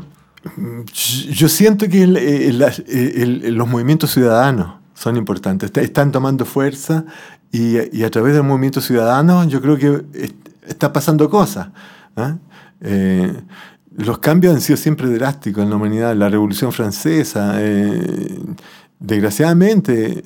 Yo 1.32 1.48
siento 1.48 1.88
que 1.88 2.04
eh, 2.04 3.52
los 3.52 3.70
movimientos 3.70 4.12
ciudadanos 4.12 4.74
son 4.94 5.16
importantes. 5.16 5.72
Están 5.74 6.12
tomando 6.12 6.44
fuerza 6.44 7.06
y, 7.54 7.78
y, 7.98 8.04
a 8.04 8.12
través 8.12 8.34
del 8.34 8.44
movimiento 8.44 8.82
ciudadano 8.82 9.48
yo 9.48 9.62
creo 9.62 9.78
que 9.78 10.34
está 10.68 10.92
pasando 10.92 11.30
cosas. 11.30 11.70
¿ah? 12.18 12.36
Los 13.96 14.20
cambios 14.20 14.56
han 14.56 14.62
sido 14.62 14.78
siempre 14.78 15.08
drásticos 15.10 15.64
en 15.64 15.70
la 15.70 15.76
humanidad. 15.76 16.16
La 16.16 16.30
Revolución 16.30 16.72
Francesa, 16.72 17.56
eh, 17.60 18.40
desgraciadamente, 19.00 20.24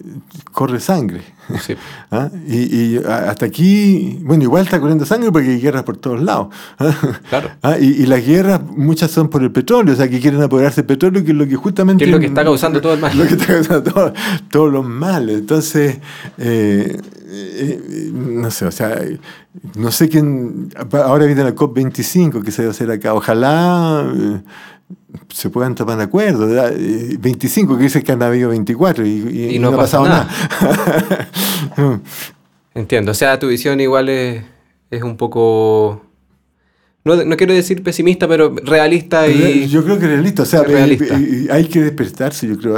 corre 0.51 0.80
sangre. 0.80 1.22
¿Ah? 2.11 2.30
Y, 2.47 2.97
hasta 2.97 3.45
aquí, 3.45 4.20
bueno, 4.22 4.43
igual 4.43 4.63
está 4.63 4.80
corriendo 4.80 5.05
sangre 5.05 5.32
porque 5.32 5.49
hay 5.49 5.59
guerras 5.59 5.84
por 5.84 5.97
todos 5.97 6.22
lados. 6.22 6.49
Claro. 7.30 7.49
¿Ah? 7.61 7.78
Y, 7.78 8.05
las 8.05 8.26
guerras, 8.26 8.61
muchas 8.63 9.11
son 9.11 9.30
por 9.30 9.43
el 9.43 9.51
petróleo, 9.51 9.93
o 9.93 9.97
sea, 9.97 10.09
que 10.09 10.20
quieren 10.20 10.41
apoderarse 10.41 10.82
del 10.82 10.88
petróleo, 10.88 11.24
que 11.24 11.32
es 11.32 11.38
lo 11.38 11.47
que 11.47 11.55
justamente... 11.55 12.05
Que 12.05 12.09
es 12.09 12.15
lo 12.15 12.20
que 12.20 12.28
está 12.28 12.43
causando 12.43 12.80
todo 12.80 12.93
el 12.93 12.99
mal. 12.99 13.11
Lo 13.18 13.26
que 13.26 13.34
está 13.34 13.47
causando 13.47 14.13
todos 14.49 14.72
los 14.72 14.86
males. 14.86 15.39
Entonces, 15.39 15.97
eh, 16.38 17.01
eh, 17.30 18.11
no 18.13 18.49
sé, 18.51 18.65
o 18.65 18.72
sea, 18.72 19.01
no 19.76 19.91
sé 19.91 20.07
quién... 20.09 20.70
Ahora 20.91 21.26
viene 21.26 21.43
la 21.43 21.55
COP25 21.55 22.43
que 22.43 22.51
se 22.51 22.63
va 22.63 22.70
a 22.70 22.72
hacer 22.72 22.91
acá. 22.91 23.13
Ojalá 23.13 24.05
se 25.29 25.49
puedan 25.49 25.75
tomar 25.75 25.97
de 25.97 26.03
acuerdo. 26.03 26.47
25, 26.47 27.73
eh, 27.73 27.77
que 27.77 27.83
dice 27.83 28.03
que 28.03 28.11
han 28.11 28.21
habido 28.23 28.49
24 28.49 29.05
y, 29.05 29.57
no, 29.59 29.69
ha 29.69 29.75
pasado 29.75 30.07
nada. 30.07 30.29
Entiendo. 32.73 33.11
O 33.11 33.15
sea, 33.15 33.39
tu 33.39 33.47
visión 33.47 33.79
igual 33.79 34.09
es, 34.09 34.43
un 35.01 35.17
poco. 35.17 36.03
No, 37.03 37.38
quiero 37.38 37.53
decir 37.53 37.83
pesimista, 37.83 38.27
pero 38.27 38.53
realista 38.63 39.27
y. 39.27 39.67
Yo 39.67 39.83
creo 39.83 39.97
que 39.97 40.07
realista. 40.07 40.43
O 40.43 40.45
sea, 40.45 40.63
hay 40.63 41.65
que 41.65 41.81
despertarse, 41.81 42.47
yo 42.47 42.57
creo. 42.57 42.77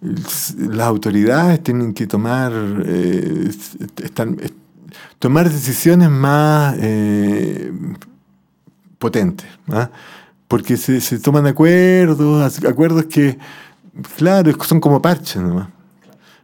Las 0.00 0.86
autoridades 0.86 1.62
tienen 1.62 1.92
que 1.92 2.06
tomar. 2.06 2.52
Eh, 2.86 3.50
están, 4.02 4.38
tomar 5.18 5.50
decisiones 5.50 6.10
más 6.10 6.76
eh, 6.80 7.72
potentes. 8.98 9.48
¿ah? 9.68 9.90
Porque 10.54 10.76
se, 10.76 11.00
se 11.00 11.18
toman 11.18 11.48
acuerdos, 11.48 12.64
acuerdos 12.64 13.06
que, 13.06 13.36
claro, 14.16 14.52
son 14.62 14.78
como 14.78 15.02
parches 15.02 15.42
nomás. 15.42 15.66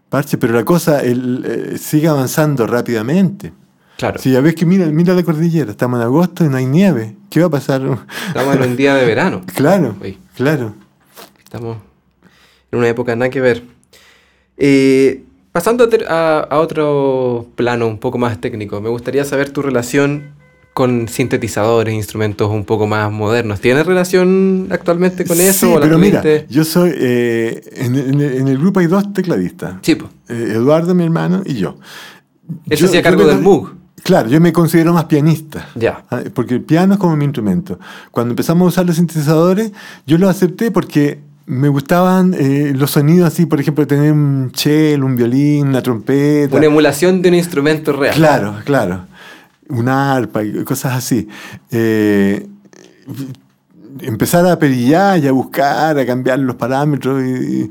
Parches, 0.08 0.36
pero 0.40 0.52
la 0.52 0.64
cosa 0.64 1.00
eh, 1.04 1.78
sigue 1.78 2.08
avanzando 2.08 2.66
rápidamente. 2.66 3.52
Claro. 3.98 4.18
Si 4.18 4.32
ya 4.32 4.40
ves 4.40 4.56
que 4.56 4.66
mira, 4.66 4.86
mira 4.86 5.14
la 5.14 5.22
cordillera, 5.22 5.70
estamos 5.70 6.00
en 6.00 6.06
agosto 6.06 6.44
y 6.44 6.48
no 6.48 6.56
hay 6.56 6.66
nieve. 6.66 7.14
¿Qué 7.30 7.38
va 7.38 7.46
a 7.46 7.50
pasar? 7.50 7.82
Estamos 8.26 8.56
en 8.56 8.62
un 8.62 8.76
día 8.76 8.96
de 8.96 9.06
verano. 9.06 9.42
claro, 9.54 9.94
claro. 10.34 10.74
Estamos 11.44 11.76
en 12.72 12.78
una 12.80 12.88
época 12.88 13.14
nada 13.14 13.30
que 13.30 13.40
ver. 13.40 13.62
Eh, 14.56 15.22
pasando 15.52 15.88
a, 16.08 16.40
a, 16.40 16.58
otro 16.58 17.46
plano 17.54 17.86
un 17.86 17.98
poco 17.98 18.18
más 18.18 18.40
técnico, 18.40 18.80
me 18.80 18.88
gustaría 18.88 19.24
saber 19.24 19.50
tu 19.50 19.62
relación 19.62 20.32
con 20.72 21.08
sintetizadores, 21.08 21.94
instrumentos 21.94 22.50
un 22.50 22.64
poco 22.64 22.86
más 22.86 23.10
modernos. 23.10 23.60
¿Tienes 23.60 23.86
relación 23.86 24.68
actualmente 24.70 25.24
con 25.24 25.40
eso? 25.40 25.66
Sí, 25.66 25.78
pero 25.80 25.98
mira, 25.98 26.22
yo 26.48 26.64
soy, 26.64 26.92
eh, 26.94 27.60
en, 27.76 28.20
el 28.20 28.58
grupo 28.58 28.80
hay 28.80 28.86
dos 28.86 29.12
tecladistas. 29.12 29.74
Sí, 29.82 29.96
pues. 29.96 30.10
Eduardo, 30.28 30.94
mi 30.94 31.04
hermano, 31.04 31.42
y 31.44 31.54
yo. 31.54 31.76
Eso 32.68 32.86
hacía 32.86 33.02
cargo 33.02 33.24
del 33.26 33.40
Moog. 33.40 33.74
Claro, 34.02 34.28
yo 34.28 34.40
me 34.40 34.52
considero 34.52 34.94
más 34.94 35.04
pianista. 35.04 35.68
Ya. 35.74 36.04
Ah, 36.10 36.22
porque 36.32 36.54
el 36.54 36.62
piano 36.62 36.94
es 36.94 37.00
como 37.00 37.16
mi 37.16 37.24
instrumento. 37.24 37.78
Cuando 38.10 38.32
empezamos 38.32 38.64
a 38.64 38.68
usar 38.68 38.86
los 38.86 38.96
sintetizadores, 38.96 39.72
yo 40.06 40.16
los 40.16 40.30
acepté 40.30 40.70
porque 40.70 41.20
me 41.46 41.68
gustaban 41.68 42.34
eh, 42.38 42.72
los 42.74 42.92
sonidos 42.92 43.26
así, 43.26 43.44
por 43.44 43.60
ejemplo, 43.60 43.86
tener 43.86 44.12
un 44.12 44.52
cello, 44.54 45.04
un 45.04 45.16
violín, 45.16 45.68
una 45.68 45.82
trompeta. 45.82 46.56
Una 46.56 46.66
emulación 46.66 47.20
de 47.20 47.28
un 47.28 47.34
instrumento 47.34 47.92
real. 47.92 48.14
Claro, 48.14 48.54
claro 48.64 49.10
un 49.70 49.88
arpa 49.88 50.42
y 50.42 50.64
cosas 50.64 50.94
así. 50.94 51.28
Eh, 51.70 52.46
empezar 54.00 54.46
a 54.46 54.58
perillar 54.58 55.18
y 55.18 55.26
a 55.26 55.32
buscar, 55.32 55.98
a 55.98 56.06
cambiar 56.06 56.38
los 56.38 56.56
parámetros. 56.56 57.22
Y, 57.22 57.70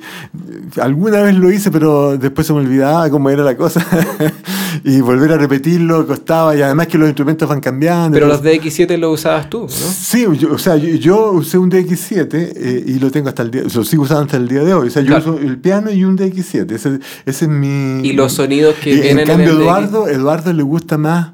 alguna 0.79 1.21
vez 1.21 1.35
lo 1.35 1.51
hice, 1.51 1.71
pero 1.71 2.17
después 2.17 2.47
se 2.47 2.53
me 2.53 2.59
olvidaba 2.59 3.09
cómo 3.09 3.29
era 3.29 3.43
la 3.43 3.55
cosa. 3.55 3.85
y 4.83 5.01
volver 5.01 5.31
a 5.31 5.37
repetirlo 5.37 6.05
costaba, 6.05 6.55
y 6.55 6.61
además 6.61 6.87
que 6.87 6.97
los 6.97 7.07
instrumentos 7.07 7.47
van 7.47 7.59
cambiando. 7.59 8.13
Pero 8.13 8.27
los 8.27 8.43
DX7 8.43 8.97
los 8.97 9.19
usabas 9.19 9.49
tú, 9.49 9.61
¿no? 9.61 9.67
Sí, 9.69 10.25
o 10.25 10.57
sea, 10.57 10.75
yo, 10.77 11.31
usé 11.31 11.57
un 11.57 11.71
DX7 11.71 12.27
eh, 12.33 12.83
y 12.85 12.99
lo 12.99 13.11
tengo 13.11 13.29
hasta 13.29 13.43
el 13.43 13.51
día, 13.51 13.63
lo 13.63 13.83
sigo 13.83 14.03
usando 14.03 14.23
hasta 14.23 14.37
el 14.37 14.47
día 14.47 14.63
de 14.63 14.73
hoy. 14.73 14.87
O 14.87 14.91
sea, 14.91 15.01
yo 15.01 15.17
uso 15.17 15.37
el 15.39 15.57
piano 15.57 15.91
y 15.91 16.03
un 16.03 16.17
DX7. 16.17 16.71
Ese, 16.71 16.99
es 17.25 17.47
mi... 17.47 18.07
Y 18.07 18.13
los 18.13 18.33
sonidos 18.33 18.75
que 18.75 18.93
vienen 18.93 19.19
en 19.19 19.27
cambio, 19.27 19.51
Eduardo, 19.53 20.07
Eduardo 20.07 20.53
le 20.53 20.63
gusta 20.63 20.97
más 20.97 21.31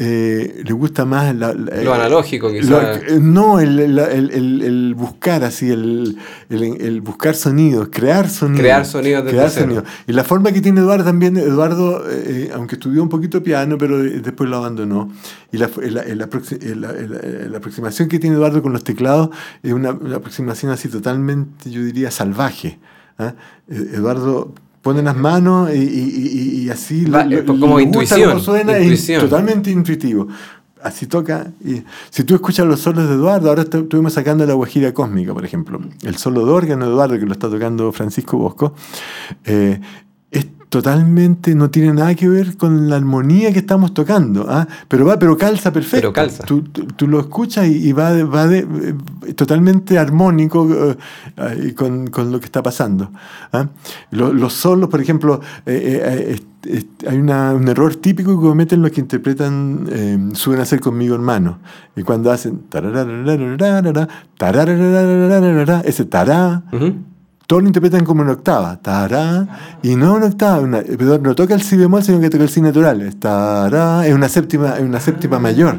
eh, 0.00 0.62
le 0.64 0.72
gusta 0.72 1.04
más 1.04 1.34
la- 1.34 1.52
la- 1.54 1.82
Lo 1.82 1.92
analógico, 1.92 2.52
quizás. 2.52 2.98
eh, 3.08 3.18
no, 3.20 3.58
el, 3.58 3.78
el- 3.80 3.98
el- 3.98 4.30
el- 4.30 4.62
el 4.62 4.94
buscar 4.94 5.42
así, 5.42 5.68
el, 5.70 6.16
buscar 7.02 7.34
sonidos, 7.34 7.88
crear 7.90 8.28
sonidos. 8.30 8.60
Crear 8.60 8.86
sonidos 8.86 9.24
crear 9.24 9.50
sonidos. 9.50 9.84
Y 10.06 10.12
la 10.12 10.22
forma 10.22 10.52
que 10.52 10.60
tiene 10.60 10.80
Eduardo 10.80 11.04
también, 11.04 11.36
Eduardo, 11.36 12.04
eh, 12.08 12.48
aunque 12.54 12.76
estudió 12.76 13.02
un 13.02 13.08
poquito 13.08 13.42
piano, 13.42 13.76
pero 13.76 14.00
eh, 14.04 14.20
después 14.20 14.48
lo 14.48 14.58
abandonó. 14.58 15.10
Y 15.50 15.56
la, 15.58 15.68
la- 15.76 16.04
la 16.04 16.28
aproxi- 16.30 16.62
la- 16.76 16.92
la- 16.92 17.48
la 17.48 17.58
aproximación 17.58 18.08
que 18.08 18.20
tiene 18.20 18.36
Eduardo 18.36 18.62
con 18.62 18.72
los 18.72 18.84
teclados 18.84 19.30
es 19.64 19.72
una, 19.72 19.90
una 19.90 20.16
aproximación 20.16 20.70
así 20.70 20.88
totalmente, 20.88 21.70
yo 21.70 21.82
diría, 21.82 22.12
salvaje. 22.12 22.78
¿ah? 23.18 23.34
Eh, 23.68 23.90
Eduardo 23.94 24.54
pone 24.88 25.02
las 25.02 25.16
manos 25.16 25.70
y, 25.72 25.78
y- 25.78 25.82
y- 25.82 26.62
y 26.64 26.70
así 26.70 27.04
Va, 27.04 27.24
le- 27.24 27.38
eh, 27.38 27.44
como 27.44 27.78
intuición, 27.80 28.40
suena, 28.40 28.72
es 28.78 29.06
totalmente 29.20 29.70
intuitivo. 29.70 30.28
Así 30.82 31.06
toca. 31.06 31.50
Y 31.64 31.82
si 32.08 32.22
tú 32.24 32.34
escuchas 32.36 32.64
los 32.66 32.78
solos 32.80 33.08
de 33.08 33.14
Eduardo, 33.16 33.48
ahora 33.48 33.64
estu- 33.64 33.82
estuvimos 33.82 34.12
sacando 34.12 34.46
la 34.46 34.54
Guajira 34.54 34.94
Cósmica, 34.94 35.34
por 35.34 35.44
ejemplo. 35.44 35.80
El 36.02 36.16
solo 36.16 36.46
de 36.46 36.52
órgano 36.52 36.86
de 36.86 36.92
Eduardo, 36.92 37.18
que 37.18 37.26
lo 37.26 37.32
está 37.32 37.50
tocando 37.50 37.90
Francisco 37.92 38.38
Bosco, 38.38 38.74
eh, 39.44 39.80
totalmente, 40.68 41.54
no 41.54 41.70
tiene 41.70 41.92
nada 41.92 42.14
que 42.14 42.28
ver 42.28 42.56
con 42.56 42.88
la 42.90 42.96
armonía 42.96 43.52
que 43.52 43.58
estamos 43.60 43.94
tocando. 43.94 44.46
¿ah? 44.48 44.66
Pero 44.88 45.04
va, 45.06 45.18
pero 45.18 45.36
calza 45.36 45.72
perfecto. 45.72 45.98
Pero 46.08 46.12
calza. 46.12 46.44
Tú, 46.44 46.62
tú- 46.62 46.84
tú 46.86 47.06
lo 47.08 47.20
escuchas 47.20 47.66
y, 47.66 47.88
y 47.88 47.92
va, 47.92 48.12
de- 48.12 48.24
va 48.24 48.46
de- 48.46 48.66
eh, 49.26 49.32
totalmente 49.34 49.98
armónico 49.98 50.68
eh, 50.90 50.96
eh, 51.36 51.74
con, 51.74 52.08
con 52.08 52.30
lo 52.32 52.38
que 52.40 52.46
está 52.46 52.62
pasando. 52.62 53.10
¿ah? 53.52 53.68
Lo- 54.10 54.32
Los, 54.32 54.52
solos, 54.52 54.88
por 54.90 55.00
ejemplo, 55.00 55.40
eh, 55.66 56.36
eh, 56.66 56.84
hay 57.08 57.16
una- 57.18 57.54
un 57.54 57.66
error 57.68 57.94
típico 57.96 58.38
que 58.38 58.46
cometen 58.48 58.82
los 58.82 58.90
que 58.90 59.00
interpretan 59.00 60.32
Suben 60.34 60.60
a 60.60 60.64
ser 60.64 60.80
conmigo 60.80 61.14
hermano. 61.14 61.58
Y 61.96 62.02
cuando 62.02 62.30
hacen 62.32 62.62
ese 65.84 66.04
tará. 66.04 66.64
Todos 67.48 67.62
lo 67.62 67.68
interpretan 67.68 68.04
como 68.04 68.22
en 68.22 68.28
octava, 68.28 68.76
tará, 68.80 69.78
y 69.82 69.96
no 69.96 70.18
en 70.18 70.22
octava, 70.24 70.60
una- 70.60 70.82
no 71.22 71.34
toca 71.34 71.54
el 71.54 71.62
si 71.62 71.76
bemol, 71.78 72.02
sino 72.04 72.20
que 72.20 72.28
toca 72.28 72.44
el 72.44 72.50
si 72.50 72.60
natural, 72.60 73.00
es 73.00 73.18
tará, 73.18 74.06
es 74.06 74.14
una 74.14 74.28
séptima, 74.28 74.76
es 74.76 74.82
una 74.82 75.00
séptima 75.00 75.38
mayor. 75.38 75.76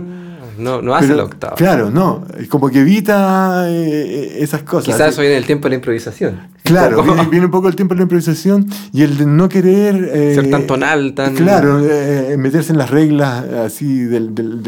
No, 0.57 0.81
no 0.81 0.93
hace 0.93 1.05
Pero, 1.07 1.17
la 1.19 1.23
octava. 1.25 1.55
Claro, 1.55 1.89
no, 1.91 2.25
es 2.37 2.47
como 2.49 2.69
que 2.69 2.81
evita 2.81 3.65
eh, 3.69 4.39
esas 4.43 4.63
cosas. 4.63 4.93
Quizás 4.93 5.09
eso 5.13 5.21
viene 5.21 5.35
del 5.35 5.45
tiempo 5.45 5.65
de 5.67 5.69
la 5.69 5.75
improvisación. 5.75 6.39
Claro, 6.63 7.01
viene, 7.03 7.25
viene 7.29 7.45
un 7.45 7.51
poco 7.51 7.69
el 7.69 7.75
tiempo 7.77 7.93
de 7.93 7.99
la 7.99 8.03
improvisación 8.03 8.67
y 8.91 9.03
el 9.03 9.17
de 9.17 9.25
no 9.25 9.47
querer... 9.47 10.09
eh, 10.11 10.33
Ser 10.35 10.49
tan 10.49 10.67
tonal, 10.67 11.13
tan- 11.13 11.33
Claro, 11.35 11.79
eh, 11.81 12.35
meterse 12.37 12.73
en 12.73 12.77
las 12.79 12.89
reglas 12.89 13.45
así 13.45 13.99
de, 14.01 14.19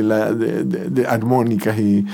la- 0.04 0.32
de 0.34 1.06
armónicas 1.08 1.78
y... 1.78 2.06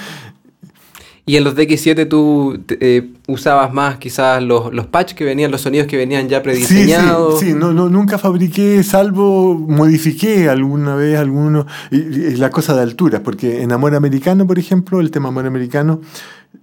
Y 1.28 1.36
en 1.36 1.44
los 1.44 1.56
DX7 1.56 2.08
tú 2.08 2.58
eh, 2.80 3.12
usabas 3.28 3.74
más 3.74 3.98
quizás 3.98 4.42
los, 4.42 4.74
los 4.74 4.88
patch 4.88 5.14
que 5.14 5.26
venían, 5.26 5.52
los 5.52 5.60
sonidos 5.62 5.86
que 5.86 5.98
venían 5.98 6.30
ya 6.30 6.38
Sí, 6.38 6.44
prediseñados. 6.46 7.40
sí, 7.42 7.48
sí, 7.48 7.54
no, 7.54 7.74
no, 7.74 7.90
nunca 7.90 8.18
fabriqué, 8.18 8.82
salvo 8.82 9.54
modifiqué 9.54 10.48
alguna 10.50 10.96
vez 10.96 11.20
alguno, 11.20 11.68
y, 11.92 11.98
y 11.98 12.36
la 12.38 12.50
cosa 12.50 12.76
de 12.78 12.82
alturas, 12.82 13.22
porque 13.26 13.62
en 13.62 13.74
Amor 13.74 13.94
Americano, 13.94 14.48
por 14.48 14.58
ejemplo, 14.58 15.02
el 15.02 15.12
tema 15.12 15.28
Amor 15.28 15.46
Americano, 15.46 16.00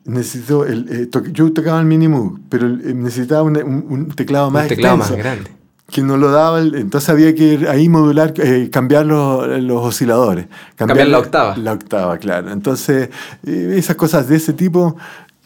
necesitó, 0.07 0.65
el, 0.65 0.87
eh, 0.91 1.07
to- 1.07 1.25
yo 1.27 1.53
tocaba 1.53 1.79
el 1.81 1.87
Mini 1.87 2.09
Moog, 2.09 2.39
pero 2.49 2.67
eh, 2.67 2.95
necesitaba 2.95 3.43
un, 3.43 3.57
un- 3.59 3.85
un 3.89 4.09
teclado 4.13 4.51
más 4.51 4.63
un 4.63 4.69
teclado 4.71 4.97
más 4.97 5.13
grande. 5.15 5.51
Que 5.95 6.03
no 6.03 6.17
lo 6.17 6.33
daba, 6.33 6.61
entonces 6.61 7.09
había 7.09 7.33
que 7.37 7.45
ir 7.53 7.69
ahí 7.69 7.89
modular, 7.89 8.35
eh, 8.39 8.69
cambiar 8.69 9.07
los, 9.07 9.47
los 9.63 9.81
osciladores. 9.81 10.47
Cambiar 10.75 11.07
la 11.07 11.21
octava. 11.21 11.57
La 11.57 11.73
octava, 11.73 12.19
claro. 12.19 12.51
Entonces, 12.51 13.11
eh, 13.47 13.75
esas 13.77 13.95
cosas 13.95 14.27
de 14.27 14.35
ese 14.35 14.55
tipo, 14.55 14.97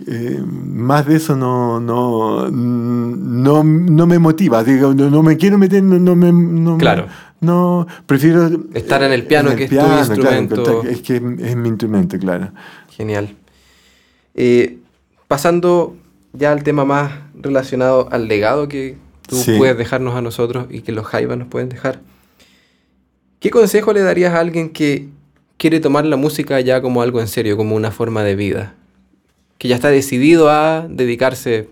eh, 0.07 0.43
más 0.43 1.07
de 1.07 1.17
eso 1.17 1.37
no, 1.37 1.81
no, 1.81 2.49
no, 2.51 3.63
no 3.63 4.07
me 4.07 4.19
motiva. 4.19 4.65
Digo, 4.65 4.95
no, 4.95 5.11
no 5.11 5.23
me 5.23 5.37
quiero 5.37 5.59
meter, 5.59 5.83
no, 5.83 5.99
no 5.99 6.17
me... 6.17 6.33
no 6.33 6.79
Claro. 6.79 7.09
no, 7.41 7.87
prefiero... 8.07 8.49
Estar 8.73 9.03
en 9.03 9.13
el 9.13 9.27
piano, 9.27 9.55
que 9.55 9.65
es 9.65 9.71
tu 9.71 9.77
claro, 9.77 9.99
instrumento. 9.99 10.83
es 10.85 11.03
que 11.03 11.17
es 11.17 11.57
mi 11.57 11.69
instrumento, 11.69 12.19
claro. 12.19 12.53
Genial. 12.97 13.37
Eh, 14.35 14.79
pasando 15.29 15.95
ya 16.33 16.53
al 16.53 16.63
tema 16.63 16.87
más 16.87 17.13
relacionado 17.35 18.09
al 18.11 18.29
legado 18.29 18.67
que 18.67 18.97
tú 19.29 19.37
Sí. 19.37 19.55
puedes 19.57 19.77
dejarnos 19.79 20.17
a 20.17 20.23
nosotros 20.23 20.67
y 20.71 20.81
que 20.81 20.91
los 20.93 21.07
Jaivas 21.07 21.39
nos 21.39 21.47
pueden 21.49 21.69
dejar. 21.69 22.01
¿Qué 23.41 23.51
consejo 23.51 23.93
le 23.93 24.01
darías 24.03 24.35
a 24.35 24.41
alguien 24.41 24.71
que 24.71 25.09
quiere 25.59 25.79
tomar 25.81 26.05
la 26.05 26.17
música 26.17 26.59
ya 26.61 26.83
como 26.83 27.03
algo 27.03 27.21
en 27.21 27.29
serio, 27.29 27.57
como 27.57 27.77
una 27.77 27.91
forma 27.93 28.23
de 28.25 28.35
vida? 28.35 28.75
Que 29.59 29.69
ya 29.69 29.77
está 29.77 29.89
decidido 29.89 30.51
a 30.51 30.87
dedicarse 30.89 31.69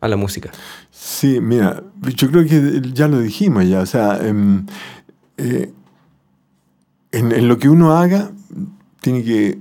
a 0.00 0.08
la 0.08 0.16
música. 0.16 0.50
Sí, 0.90 1.40
mira, 1.40 1.82
yo 2.16 2.30
creo 2.30 2.44
que 2.46 2.80
ya 2.92 3.06
lo 3.08 3.20
dijimos 3.20 3.68
ya, 3.68 3.80
o 3.80 3.86
sea, 3.86 4.18
em, 4.26 4.66
eh, 5.36 5.70
en, 7.12 7.32
en 7.32 7.48
lo 7.48 7.58
que 7.58 7.68
uno 7.68 7.96
haga 7.96 8.30
tiene 9.00 9.22
que 9.24 9.58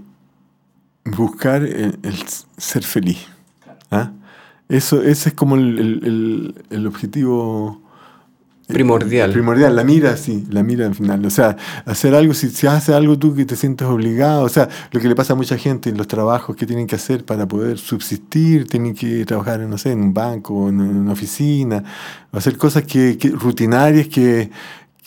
buscar 1.05 1.63
el, 1.63 1.97
el 2.03 2.15
ser 2.57 2.83
feliz. 2.83 3.27
¿ah? 3.91 4.11
Eso, 4.69 5.01
ese 5.01 5.29
es 5.29 5.35
como 5.35 5.55
el, 5.55 5.79
el- 5.79 6.01
el- 6.05 6.55
el 6.69 6.87
objetivo 6.87 7.81
eh, 8.69 8.73
Primordial. 8.73 9.31
primordial, 9.31 9.73
la 9.77 9.85
mira, 9.85 10.17
sí, 10.17 10.45
la 10.49 10.61
mira 10.61 10.87
al 10.87 10.93
final. 10.95 11.25
O 11.25 11.29
sea, 11.29 11.55
hacer 11.85 12.13
algo, 12.13 12.33
si, 12.33 12.49
si 12.49 12.67
haces 12.67 12.93
algo 12.93 13.17
tú 13.17 13.33
que 13.33 13.45
te 13.45 13.55
sientes 13.55 13.87
obligado, 13.87 14.43
o 14.43 14.49
sea, 14.49 14.67
lo 14.91 14.99
que 14.99 15.07
le 15.07 15.15
pasa 15.15 15.31
a 15.33 15.35
mucha 15.37 15.57
gente 15.57 15.89
en 15.89 15.95
los 15.97 16.05
trabajos 16.07 16.53
que 16.57 16.65
tienen 16.65 16.85
que 16.85 16.95
hacer 16.97 17.23
para 17.23 17.47
poder 17.47 17.77
subsistir, 17.77 18.67
tienen 18.67 18.93
que 18.93 19.23
trabajar, 19.25 19.61
no 19.61 19.77
sé, 19.77 19.93
en 19.93 20.01
un 20.01 20.13
banco, 20.13 20.67
en 20.67 20.81
una 20.81 21.13
oficina, 21.13 21.81
hacer 22.33 22.57
cosas 22.57 22.83
que, 22.83 23.17
que- 23.17 23.29
rutinarias 23.29 24.09
que, 24.09 24.51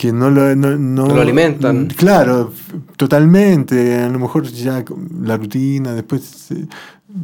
que 0.01 0.12
no 0.14 0.30
lo, 0.30 0.57
no, 0.57 0.78
no- 0.78 1.07
lo 1.14 1.20
alimentan. 1.20 1.88
Claro, 1.88 2.51
totalmente. 2.96 3.96
A 3.98 4.09
lo 4.09 4.18
mejor 4.18 4.44
ya 4.44 4.82
la 5.22 5.36
rutina, 5.36 5.92
después 5.92 6.51
eh, 6.53 6.64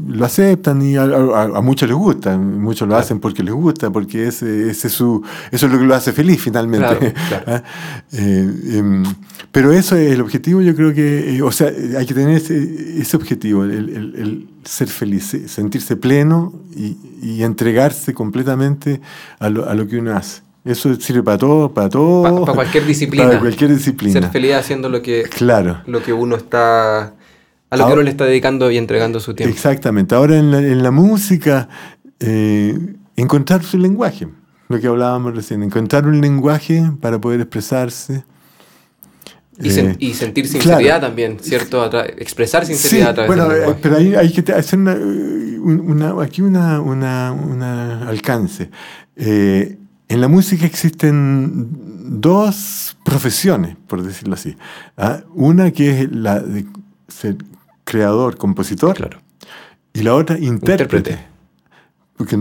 lo 0.08 0.24
aceptan 0.26 0.82
y 0.82 0.96
a, 0.96 1.04
a- 1.04 1.56
a 1.56 1.60
muchos 1.62 1.88
les 1.88 1.96
gusta. 1.96 2.36
Muchos 2.36 2.86
lo 2.86 2.96
hacen 2.96 3.18
porque 3.18 3.42
les 3.42 3.54
gusta, 3.54 3.88
porque 3.90 4.26
ese, 4.26 4.68
ese 4.68 4.88
es 4.88 4.92
su, 4.92 5.22
eso 5.50 5.66
es 5.66 5.72
lo 5.72 5.78
que 5.78 5.84
lo 5.86 5.94
hace 5.94 6.12
feliz 6.12 6.38
finalmente. 6.42 6.86
Claro, 6.98 7.14
claro. 7.28 7.44
¿Ah? 7.46 7.62
Eh, 8.12 8.50
em, 8.74 9.02
pero 9.52 9.72
eso 9.72 9.96
es 9.96 10.12
el 10.12 10.20
objetivo, 10.20 10.60
yo 10.60 10.74
creo 10.76 10.92
que, 10.92 11.36
eh, 11.36 11.40
o 11.42 11.50
sea, 11.52 11.68
hay 11.98 12.04
que 12.04 12.12
tener 12.12 12.36
ese, 12.36 13.00
ese 13.00 13.16
objetivo, 13.16 13.64
el, 13.64 13.70
el- 13.72 14.14
el 14.16 14.48
ser 14.64 14.88
feliz, 14.88 15.34
sentirse 15.46 15.96
pleno 15.96 16.52
y, 16.76 16.98
y 17.22 17.42
entregarse 17.42 18.12
completamente 18.12 19.00
a 19.38 19.48
lo, 19.48 19.66
a 19.66 19.74
lo 19.74 19.86
que 19.86 19.96
uno 19.98 20.14
hace. 20.14 20.42
Eso 20.66 20.94
sirve 20.96 21.22
para 21.22 21.38
todo, 21.38 21.72
para 21.72 21.88
todo. 21.88 22.22
Pa- 22.22 22.40
para 22.46 22.54
cualquier 22.54 22.84
disciplina. 22.84 23.26
Para 23.28 23.38
cualquier 23.40 23.70
disciplina. 23.74 24.20
Ser 24.20 24.30
feliz 24.30 24.54
haciendo 24.54 24.88
lo 24.88 25.00
que, 25.00 25.22
Claro. 25.22 25.80
lo 25.86 26.02
que 26.02 26.12
uno 26.12 26.36
está. 26.36 27.14
a 27.70 27.76
lo 27.76 27.86
que 27.86 27.92
uno 27.92 28.02
le 28.02 28.10
está 28.10 28.24
dedicando 28.24 28.70
y 28.70 28.76
entregando 28.76 29.20
su 29.20 29.34
tiempo. 29.34 29.54
Exactamente. 29.54 30.14
Ahora 30.14 30.36
en 30.38 30.50
la, 30.50 30.58
en 30.58 30.82
la 30.82 30.90
música, 30.90 31.68
eh, 32.20 32.76
encontrar 33.16 33.62
su 33.64 33.78
lenguaje, 33.78 34.28
lo 34.68 34.80
que 34.80 34.86
hablábamos 34.86 35.34
recién, 35.36 35.62
encontrar 35.62 36.06
un 36.06 36.20
lenguaje 36.20 36.82
para 37.00 37.20
poder 37.20 37.40
expresarse. 37.40 38.24
Y, 39.58 39.70
sen- 39.70 39.92
Eh, 39.92 39.96
y 40.00 40.12
sentir 40.14 40.44
claro. 40.50 40.60
sinceridad 40.64 41.00
también, 41.00 41.38
¿cierto? 41.40 41.82
Expresar 42.18 42.66
sinceridad 42.66 43.04
Sí, 43.06 43.10
a 43.10 43.14
través 43.14 43.28
bueno, 43.28 43.44
del 43.44 43.52
eh, 43.52 43.58
lenguaje. 43.60 43.80
pero 43.82 43.96
ahí 43.96 44.14
hay 44.14 44.30
que 44.32 44.52
hacer 44.52 44.78
una, 44.78 44.92
un- 44.94 45.80
una- 45.86 46.22
aquí 46.22 46.42
una, 46.42 46.80
una- 46.80 47.32
una 47.32 48.08
alcance. 48.08 48.70
Eh, 49.16 49.78
en 50.08 50.20
la 50.20 50.28
música 50.28 50.66
existen 50.66 51.68
dos 52.20 52.96
profesiones, 53.04 53.76
por 53.88 54.02
decirlo 54.02 54.34
así. 54.34 54.56
¿ah? 54.96 55.20
Una 55.34 55.70
que 55.72 56.02
es 56.02 56.12
la 56.12 56.40
de 56.40 56.66
ser 57.08 57.36
creador, 57.84 58.36
compositor, 58.36 58.94
Claro. 58.96 59.20
y 59.92 60.02
la 60.02 60.14
otra 60.14 60.38
intérprete. 60.38 61.10
Intérprete. 61.12 61.36
Porque 62.16 62.36
eh, 62.36 62.38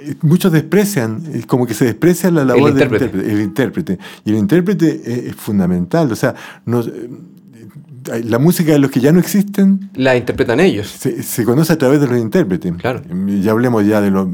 eh, 0.00 0.14
muchos 0.22 0.52
desprecian, 0.52 1.22
eh, 1.32 1.42
como 1.46 1.66
que 1.66 1.74
se 1.74 1.86
desprecia 1.86 2.30
la 2.30 2.44
labor 2.44 2.72
del 2.72 2.84
intérprete. 2.84 3.04
intérprete, 3.06 3.32
el 3.34 3.40
intérprete. 3.42 3.98
Y 4.24 4.30
el 4.30 4.36
intérprete 4.36 5.02
es, 5.04 5.18
es 5.30 5.34
fundamental. 5.34 6.12
O 6.12 6.16
sea, 6.16 6.34
no- 6.66 6.84
la 8.24 8.38
música 8.38 8.72
de 8.72 8.78
los 8.78 8.90
que 8.90 9.00
ya 9.00 9.12
no 9.12 9.20
existen 9.20 9.90
La 9.94 10.16
interpretan 10.16 10.60
ellos. 10.60 10.88
se, 10.88 11.22
se 11.22 11.44
conoce 11.44 11.72
a 11.72 11.78
través 11.78 12.00
de 12.00 12.06
los 12.08 12.18
intérpretes. 12.18 12.72
Claro. 12.78 13.02
Ya 13.40 13.52
hablemos 13.52 13.86
ya 13.86 14.00
de 14.00 14.10
los 14.10 14.28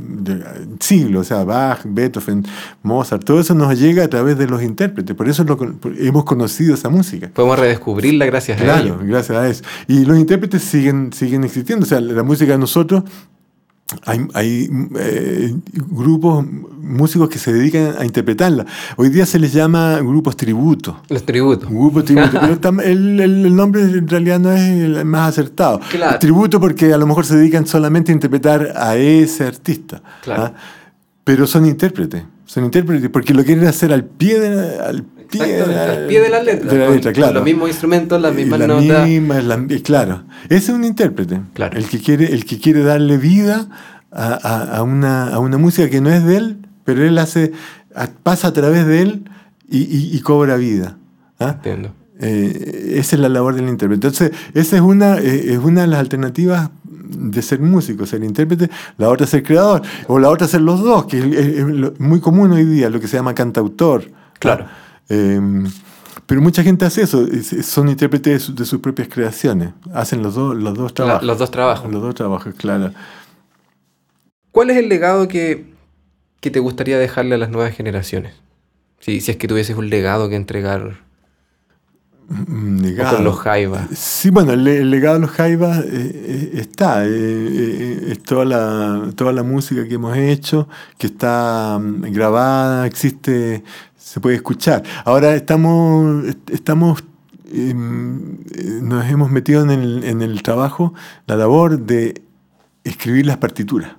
siglos, 0.80 1.22
o 1.22 1.24
sea, 1.24 1.44
Bach, 1.44 1.80
Beethoven, 1.84 2.44
Mozart, 2.82 3.24
todo 3.24 3.40
eso 3.40 3.54
nos 3.54 3.78
llega 3.78 4.04
a 4.04 4.08
través 4.08 4.38
de 4.38 4.46
los 4.46 4.62
intérpretes. 4.62 5.14
Por 5.16 5.28
eso 5.28 5.44
lo 5.44 5.58
hemos 5.98 6.24
conocido 6.24 6.74
esa 6.74 6.88
música. 6.88 7.30
Podemos 7.32 7.58
redescubrirla 7.58 8.26
gracias 8.26 8.60
a 8.60 8.64
Claro, 8.64 8.84
ellos. 8.84 8.98
gracias 9.04 9.38
a 9.38 9.48
eso. 9.48 9.64
Y 9.88 10.04
los 10.04 10.18
intérpretes 10.18 10.62
siguen, 10.62 11.12
siguen 11.12 11.44
existiendo. 11.44 11.84
O 11.84 11.88
sea, 11.88 12.00
la 12.00 12.22
música 12.22 12.52
de 12.52 12.58
nosotros 12.58 13.04
hay, 14.04 14.26
hay 14.34 14.70
eh, 14.98 15.54
grupos, 15.74 16.44
músicos 16.80 17.28
que 17.28 17.38
se 17.38 17.52
dedican 17.52 17.94
a 17.98 18.04
interpretarla. 18.04 18.66
Hoy 18.96 19.08
día 19.08 19.26
se 19.26 19.38
les 19.38 19.52
llama 19.52 19.98
grupos 20.00 20.36
tributo. 20.36 21.00
Los 21.08 21.24
tributos. 21.24 21.68
Grupos 21.68 22.04
tributo. 22.04 22.38
pero 22.40 22.80
el, 22.82 23.20
el, 23.20 23.56
nombre 23.56 23.82
en 23.82 24.08
realidad 24.08 24.40
no 24.40 24.52
es 24.52 24.60
el 24.60 25.04
más 25.04 25.30
acertado. 25.30 25.80
Claro. 25.90 26.18
Tributo 26.18 26.60
porque 26.60 26.92
a 26.92 26.98
lo 26.98 27.06
mejor 27.06 27.24
se 27.24 27.36
dedican 27.36 27.66
solamente 27.66 28.12
a 28.12 28.14
interpretar 28.14 28.72
a 28.76 28.96
ese 28.96 29.44
artista. 29.44 30.02
Claro. 30.22 30.44
¿ah? 30.44 30.54
Pero 31.24 31.46
son 31.46 31.66
intérpretes. 31.66 32.22
Son 32.44 32.64
intérpretes 32.64 33.08
porque 33.10 33.32
lo 33.32 33.42
quieren 33.44 33.66
hacer 33.66 33.92
al 33.92 34.04
pie 34.04 34.38
de, 34.38 34.78
al 34.78 35.04
pie, 35.38 35.58
Exacto, 35.58 35.70
de, 35.70 36.02
la, 36.02 36.08
pie 36.08 36.20
de 36.20 36.28
la 36.30 36.42
letra. 36.42 36.70
de 36.72 36.78
la 36.78 36.84
con- 36.86 36.94
letra, 36.94 37.12
con 37.12 37.20
claro. 37.20 37.34
los 37.34 37.44
mismos 37.44 37.68
instrumentos, 37.68 38.20
las 38.20 38.34
mismas 38.34 38.60
La 38.60 38.66
notas. 38.66 39.08
misma, 39.08 39.40
la- 39.40 39.66
claro. 39.82 40.22
Ese 40.44 40.56
es 40.56 40.68
un 40.70 40.84
intérprete. 40.84 41.40
Claro. 41.54 41.76
El 41.78 41.86
que 41.88 41.98
quiere, 41.98 42.32
el 42.32 42.44
que 42.44 42.58
quiere 42.58 42.82
darle 42.82 43.16
vida 43.18 43.68
a, 44.10 44.26
a- 44.34 44.76
a 44.78 44.82
una, 44.82 45.28
a 45.28 45.38
una 45.38 45.58
música 45.58 45.88
que 45.90 46.00
no 46.00 46.10
es 46.10 46.24
de 46.24 46.36
él, 46.36 46.58
pero 46.84 47.04
él 47.04 47.18
hace, 47.18 47.52
pasa 48.22 48.48
a 48.48 48.52
través 48.52 48.86
de 48.86 49.02
él 49.02 49.24
y, 49.68 49.78
y- 49.78 50.10
y 50.16 50.20
cobra 50.20 50.56
vida. 50.56 50.96
¿ah? 51.40 51.54
Entiendo. 51.56 51.92
Eh, 52.20 52.94
esa 52.96 53.16
es 53.16 53.20
la 53.20 53.28
labor 53.28 53.56
del 53.56 53.68
intérprete. 53.68 54.06
Entonces, 54.06 54.30
esa 54.54 54.76
es 54.76 54.82
una, 54.82 55.18
eh, 55.18 55.52
es 55.54 55.58
una 55.58 55.80
de 55.82 55.88
las 55.88 55.98
alternativas 55.98 56.70
de 56.86 57.42
ser 57.42 57.60
músico, 57.60 58.06
ser 58.06 58.22
intérprete, 58.22 58.70
la 58.98 59.08
otra 59.08 59.26
ser 59.26 59.42
creador, 59.42 59.82
o 60.06 60.18
la 60.18 60.30
otra 60.30 60.46
ser 60.46 60.60
los 60.60 60.80
dos, 60.80 61.06
que 61.06 61.18
es, 61.18 61.24
es- 61.24 61.58
es 61.58 61.64
lo- 61.66 61.92
muy 61.98 62.20
común 62.20 62.52
hoy 62.52 62.64
día, 62.64 62.88
lo 62.88 63.00
que 63.00 63.08
se 63.08 63.16
llama 63.16 63.34
cantautor. 63.34 64.04
Claro. 64.38 64.66
Eh, 65.08 65.40
pero 66.26 66.40
mucha 66.40 66.62
gente 66.62 66.84
hace 66.84 67.02
eso, 67.02 67.26
es- 67.26 67.52
es- 67.52 67.66
son 67.66 67.88
intérpretes 67.88 68.32
de, 68.32 68.38
su- 68.40 68.54
de 68.54 68.64
sus 68.64 68.80
propias 68.80 69.08
creaciones, 69.08 69.70
hacen 69.92 70.22
los 70.22 70.34
dos, 70.34 70.56
los 70.56 70.74
dos 70.74 70.90
La- 70.92 70.94
trabajos. 70.94 71.24
los 71.26 71.38
dos 71.38 71.50
trabajos. 71.50 71.92
Los 71.92 72.02
dos 72.02 72.14
trabajos, 72.14 72.54
claro. 72.54 72.92
¿Cuál 74.52 74.70
es 74.70 74.76
el 74.76 74.88
legado 74.88 75.26
que, 75.28 75.66
que 76.40 76.50
te 76.50 76.60
gustaría 76.60 76.98
dejarle 76.98 77.34
a 77.34 77.38
las 77.38 77.50
nuevas 77.50 77.74
generaciones? 77.74 78.34
Si, 79.00 79.20
si 79.20 79.32
es 79.32 79.36
que 79.36 79.48
tuvieses 79.48 79.76
un 79.76 79.90
legado 79.90 80.28
que 80.28 80.36
entregar 80.36 81.02
legado. 82.80 83.16
con 83.16 83.24
los 83.24 83.38
Jaivas. 83.40 83.88
Sí, 83.94 84.30
bueno, 84.30 84.52
el, 84.52 84.66
el 84.66 84.90
legado 84.90 85.16
de 85.16 85.20
los 85.22 85.30
Jaivas 85.30 85.80
eh, 85.80 85.84
eh, 85.92 86.50
está. 86.54 87.04
eh, 87.04 87.10
eh, 87.10 87.98
es 88.12 88.22
toda 88.22 88.44
la, 88.46 89.10
toda 89.14 89.32
la 89.32 89.42
música 89.42 89.86
que 89.86 89.94
hemos 89.94 90.16
hecho, 90.16 90.68
que 90.96 91.06
está 91.08 91.78
mm, 91.78 92.12
grabada, 92.12 92.86
existe, 92.86 93.62
se 94.04 94.20
puede 94.20 94.36
escuchar. 94.36 94.82
Ahora 95.04 95.34
estamos, 95.34 96.24
est- 96.26 96.50
estamos 96.50 97.02
em, 97.52 98.34
eh, 98.54 98.80
nos 98.82 99.04
hemos 99.06 99.30
metido 99.30 99.62
en 99.62 99.70
el, 99.70 100.04
en 100.04 100.20
el 100.22 100.42
trabajo, 100.42 100.92
la 101.26 101.36
labor 101.36 101.78
de 101.78 102.22
escribir 102.84 103.24
las 103.26 103.38
partituras 103.38 103.92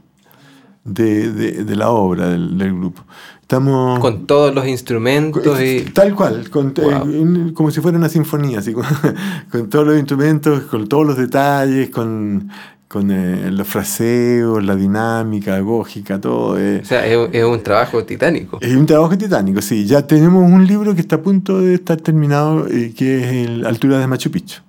de, 0.84 1.32
de- 1.32 1.64
de 1.64 1.76
la 1.76 1.90
obra 1.90 2.30
del, 2.30 2.58
del 2.58 2.74
grupo. 2.74 3.04
Estamos 3.42 4.00
Con 4.00 4.26
todos 4.26 4.54
los 4.56 4.68
instrumentos 4.68 5.60
y... 5.62 5.82
Tal 5.94 6.14
cual, 6.16 6.50
con- 6.50 6.74
Wow. 6.74 6.92
eh, 6.92 7.20
un- 7.20 7.54
como 7.54 7.72
si 7.72 7.82
fuera 7.82 7.98
una 7.98 8.10
sinfonía, 8.10 8.60
así, 8.60 8.74
con, 8.74 8.86
con 9.52 9.70
todos 9.70 9.88
los 9.88 9.98
instrumentos, 9.98 10.64
con 10.64 10.88
todos 10.88 11.06
los 11.06 11.18
detalles, 11.18 11.90
con, 11.90 12.50
con 12.88 13.10
eh, 13.12 13.50
los 13.52 13.68
fraseos, 13.68 14.64
la 14.64 14.76
dinámica, 14.76 15.60
gógica, 15.60 16.22
todo. 16.22 16.58
eh. 16.60 16.82
O 16.84 16.86
sea, 16.86 17.06
es, 17.06 17.18
es 17.34 17.44
un 17.44 17.62
trabajo 17.64 18.04
titánico. 18.04 18.58
Es 18.62 18.76
un 18.76 18.86
trabajo 18.86 19.18
titánico, 19.18 19.62
sí. 19.62 19.86
Ya 19.86 20.06
tenemos 20.06 20.50
un 20.50 20.66
libro 20.66 20.94
que 20.96 21.02
está 21.02 21.18
a 21.18 21.22
punto 21.22 21.60
de 21.62 21.74
estar 21.76 21.98
terminado, 21.98 22.68
eh, 22.68 22.94
que 22.96 23.20
es 23.20 23.48
el 23.48 23.66
Altura 23.66 23.98
de 24.00 24.08
Machu 24.08 24.30
Picchu. 24.32 24.62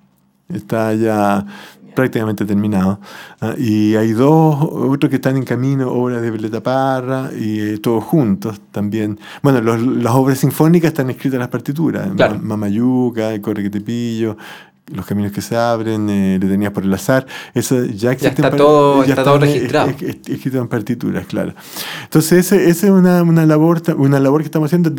Está 0.53 0.95
ya 0.95 1.45
prácticamente 1.95 2.45
terminado. 2.45 3.01
Ah, 3.41 3.55
y 3.57 3.95
hay 3.97 4.13
dos, 4.13 4.57
otros 4.71 5.09
que 5.09 5.17
están 5.17 5.37
en 5.39 5.45
camino, 5.45 5.91
obras 5.91 6.21
de 6.21 6.31
Violeta 6.31 6.63
Parra, 6.63 7.31
y 7.39 7.59
eh, 7.61 7.79
todos 7.79 8.05
juntos 8.05 8.61
también. 8.71 9.19
Bueno, 9.43 9.61
los- 9.63 9.81
las 9.81 10.15
obras 10.15 10.39
sinfónicas 10.39 10.89
están 10.89 11.09
escritas 11.11 11.35
en 11.35 11.41
las 11.41 11.49
partituras. 11.49 12.09
Claro. 12.15 12.35
Ma- 12.37 12.57
Mamayuca, 12.57 13.33
El 13.33 13.41
Corre 13.41 13.63
que 13.63 13.71
te 13.71 13.81
pillo, 13.81 14.37
Los 14.95 15.05
caminos 15.05 15.33
que 15.33 15.41
se 15.43 15.57
abren, 15.57 16.09
eh, 16.09 16.39
Le 16.41 16.47
tenías 16.49 16.71
por 16.71 16.85
el 16.85 16.95
azar. 16.95 17.27
Eso 17.55 17.85
ya 17.87 18.13
existe. 18.13 18.41
está 18.41 18.57
todo- 18.57 19.03
está 19.03 19.25
todo 19.25 19.39
registrado. 19.39 19.91
es- 19.91 20.01
es- 20.03 20.29
escrito 20.29 20.59
en 20.59 20.69
partituras, 20.69 21.27
claro. 21.27 21.55
Entonces, 22.05 22.53
esa 22.53 22.57
es 22.57 22.85
una, 22.85 23.23
una 23.25 23.45
labor, 23.47 23.83
una 23.97 24.21
labor 24.21 24.43
que 24.43 24.47
estamos 24.47 24.69
haciendo 24.69 24.93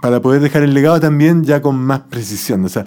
para 0.00 0.22
poder 0.22 0.40
dejar 0.40 0.62
el 0.62 0.72
legado 0.72 0.98
también 0.98 1.44
ya 1.44 1.60
con 1.60 1.76
más 1.76 2.00
precisión. 2.08 2.64
O 2.64 2.70
sea, 2.70 2.86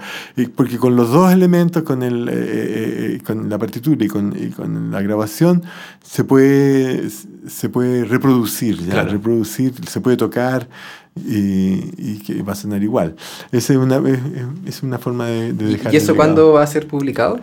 porque 0.56 0.78
con 0.80 0.96
los 0.96 1.12
dos 1.12 1.32
elementos, 1.32 1.84
con, 1.84 2.02
el, 2.02 2.28
eh, 2.28 2.32
eh, 2.34 3.16
eh, 3.18 3.22
con 3.24 3.50
la 3.50 3.60
partitura 3.60 4.04
y 4.04 4.08
con, 4.08 4.34
y 4.36 4.50
con 4.50 4.90
la 4.90 5.02
grabación, 5.04 5.62
se 6.04 6.24
puede, 6.24 7.08
se 7.48 7.70
puede 7.70 8.04
reproducir, 8.06 8.80
ya, 8.84 8.94
Claro. 8.94 9.12
reproducir, 9.12 9.74
se 9.88 10.02
puede 10.02 10.18
tocar. 10.18 10.68
Y, 11.26 11.92
y 11.98 12.22
que 12.26 12.42
va 12.44 12.54
a 12.54 12.56
sonar 12.56 12.84
igual. 12.84 13.16
Esa 13.52 13.74
es 13.74 13.80
una, 13.80 14.02
es, 14.66 14.84
una 14.84 14.98
forma 14.98 15.28
de, 15.28 15.54
de 15.54 15.66
¿Y, 15.66 15.72
dejar 15.74 15.94
y 15.94 15.98
el 15.98 16.04
eso 16.04 16.16
cuándo 16.16 16.54
va 16.54 16.64
a 16.64 16.68
ser 16.68 16.88
publicado? 16.88 17.40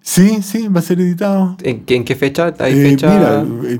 Sí, 0.00 0.42
sí, 0.42 0.68
va 0.68 0.80
a 0.80 0.82
ser 0.82 1.00
editado. 1.00 1.56
¿En, 1.62 1.84
qué- 1.84 1.96
en 1.96 2.04
qué 2.04 2.14
fecha? 2.14 2.54
¿Hay 2.60 2.72
Eh, 2.78 2.90
fecha? 2.90 3.10
mira, 3.14 3.44
eh, 3.68 3.78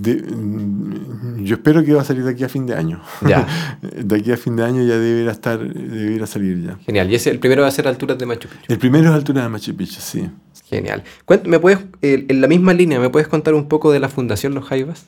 de- 0.00 0.22
mm, 0.22 1.42
yo 1.44 1.56
espero 1.56 1.82
que 1.84 1.92
va 1.94 2.02
a 2.02 2.04
salir 2.04 2.22
de 2.24 2.30
aquí 2.30 2.44
a 2.44 2.48
fin 2.48 2.64
de 2.66 2.74
año. 2.74 3.00
Ya. 3.26 3.46
de 3.82 4.16
aquí 4.16 4.30
a 4.30 4.36
fin 4.36 4.54
de 4.56 4.62
año 4.64 4.82
ya 4.84 4.96
deberá 4.98 5.32
estar, 5.32 5.58
deberá 5.58 6.26
salir 6.26 6.62
ya. 6.64 6.76
Genial. 6.84 7.10
Y 7.10 7.16
ese, 7.16 7.30
el 7.30 7.38
primero 7.40 7.62
va 7.62 7.68
a 7.68 7.72
ser 7.72 7.88
Alturas 7.88 8.18
de 8.18 8.26
Machu 8.26 8.48
Picchu. 8.48 8.64
El 8.68 8.78
primero 8.78 9.08
es 9.08 9.14
altura 9.14 9.42
de 9.42 9.48
Machu 9.48 9.74
Picchu, 9.74 10.00
sí. 10.00 10.28
Genial. 10.66 11.02
¿Me 11.46 11.58
puedes, 11.58 11.80
eh, 12.02 12.24
en 12.28 12.40
la 12.40 12.46
misma 12.46 12.72
línea, 12.72 13.00
¿me 13.00 13.10
puedes 13.10 13.26
contar 13.28 13.54
un 13.54 13.66
poco 13.68 13.90
de 13.90 14.00
la 14.00 14.08
Fundación 14.08 14.54
Los 14.54 14.64
Jaivas? 14.66 15.06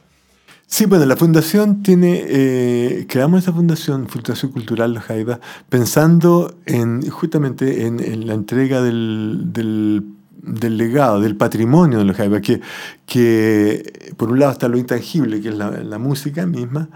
Sí, 0.69 0.87
bueno, 0.87 1.07
la 1.07 1.17
fundación 1.17 1.83
tiene, 1.83 2.25
eh, 2.27 3.07
creamos 3.09 3.43
esa 3.45 3.53
fundación, 3.53 4.09
Fundación 4.09 4.51
Cultural 4.51 4.95
Los 4.95 5.05
Jaivas, 5.05 5.39
pensando 5.69 6.59
en 6.67 7.09
justamente 7.09 7.87
en, 7.87 8.27
la 8.27 8.35
entrega 8.35 8.83
del, 8.83 9.53
del, 9.53 10.77
legado, 10.77 11.21
del 11.21 11.37
patrimonio 11.37 11.99
de 11.99 12.05
los 12.05 12.17
Jaivas, 12.17 12.41
que, 12.41 12.61
que 13.07 14.13
por 14.17 14.31
un 14.33 14.41
lado 14.41 14.53
está 14.53 14.67
lo 14.67 14.77
intangible, 14.77 15.41
que 15.41 15.51
es 15.51 15.55
la, 15.57 15.71
la 15.71 15.99
música 15.99 16.47
misma, 16.47 16.89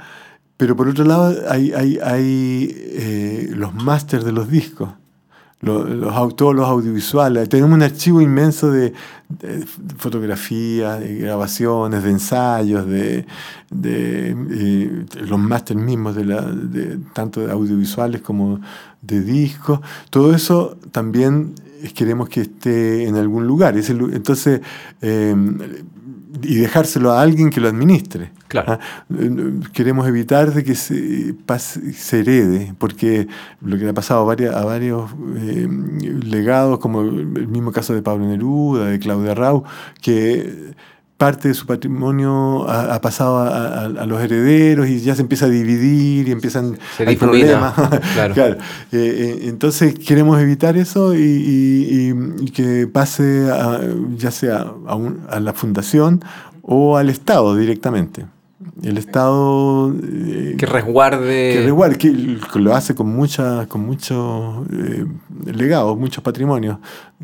pero 0.57 0.77
por 0.77 0.89
otro 0.89 1.05
lado 1.05 1.35
hay, 1.49 1.73
hay, 1.73 1.99
hay 2.03 2.77
eh, 2.77 3.51
los 3.55 3.73
másters 3.73 4.25
de 4.25 4.33
los 4.33 4.51
discos. 4.51 4.91
Lo- 5.63 5.85
Los, 5.85 6.13
au- 6.15 6.35
todos 6.35 6.55
los 6.55 6.67
audiovisuales. 6.67 7.49
Tenemos 7.49 7.73
un 7.75 7.83
archivo 7.83 8.21
inmenso 8.23 8.71
de, 8.71 8.95
fotografías, 9.99 11.01
de 11.01 11.17
grabaciones, 11.19 12.03
de 12.03 12.11
ensayos, 12.11 12.87
de, 12.87 13.27
eh, 13.85 15.05
los 15.27 15.39
másteres 15.39 15.83
mismos, 15.83 16.15
de 16.17 16.25
la, 16.25 16.51
tanto 17.13 17.41
de 17.47 17.53
audiovisuales 17.53 18.23
como 18.23 18.61
de 19.03 19.21
discos. 19.21 19.81
Todo 20.09 20.35
eso 20.35 20.77
también 20.93 21.55
eh, 21.83 21.91
queremos 21.95 22.29
que 22.29 22.41
esté 22.43 23.07
en 23.07 23.17
algún 23.17 23.47
lugar. 23.47 23.77
Entonces, 23.77 24.61
eh, 25.03 25.35
y 26.43 26.57
dejárselo 26.57 27.13
a 27.13 27.21
alguien 27.23 27.51
que 27.51 27.61
lo 27.61 27.69
administre. 27.69 28.31
Claro. 28.49 28.73
Ah, 28.75 28.79
Queremos 29.73 30.07
evitar 30.09 30.53
de 30.53 30.65
que 30.65 30.75
se, 30.75 31.35
pase- 31.47 31.93
se 31.93 32.21
herede, 32.21 32.75
porque 32.79 33.27
lo 33.61 33.77
que 33.77 33.85
le 33.85 33.91
ha 33.91 33.95
pasado 33.95 34.21
a, 34.21 34.25
varias- 34.25 34.55
a 34.55 34.65
varios 34.65 35.11
eh, 35.37 35.69
legados, 36.25 36.79
como 36.79 37.01
el 37.03 37.49
mismo 37.49 37.73
caso 37.73 37.95
de 37.95 38.03
Pablo 38.03 38.27
Neruda, 38.27 38.87
de 38.87 38.99
Claudia 38.99 39.35
Rau, 39.35 39.65
que 40.01 40.73
parte 41.21 41.49
de 41.49 41.55
su 41.55 41.67
patrimonio 41.67 42.67
ha, 42.69 42.95
ha 42.95 43.01
pasado 43.03 43.37
a, 43.39 43.49
a- 43.49 43.85
a 43.85 44.07
los 44.07 44.21
herederos 44.23 44.89
y 44.89 45.01
ya 45.01 45.15
se 45.15 45.21
empieza 45.23 45.45
a 45.45 45.49
dividir 45.51 46.27
y 46.29 46.33
empiezan 46.33 46.79
Se 46.97 47.03
hay 47.05 47.11
difumina, 47.15 47.73
problemas. 47.75 48.01
claro. 48.15 48.35
Claro. 48.35 48.55
Eh, 48.55 48.59
eh, 48.93 49.39
entonces 49.45 49.95
queremos 49.99 50.41
evitar 50.41 50.79
eso 50.79 51.15
y, 51.15 51.19
y- 51.21 52.11
y- 52.11 52.45
y 52.47 52.51
que 52.51 52.87
pase 52.87 53.51
a- 53.53 53.81
ya 54.17 54.31
sea 54.31 54.67
a, 54.87 54.95
un- 54.97 55.21
a 55.29 55.39
la 55.41 55.53
fundación 55.53 56.25
o 56.63 56.97
al 56.97 57.11
Estado 57.11 57.55
directamente. 57.55 58.25
El 58.83 58.97
Estado 58.99 59.95
eh, 60.03 60.55
Que 60.59 60.67
resguarde... 60.67 61.53
que 61.55 61.61
resguarde, 61.65 61.99
que 61.99 62.39
lo 62.59 62.75
hace 62.75 62.95
con 62.95 63.09
mucha, 63.09 63.67
con 63.67 63.83
muchos 63.85 64.67
eh, 64.73 65.05
legados, 65.53 65.99
muchos 65.99 66.25
patrimonios 66.25 66.79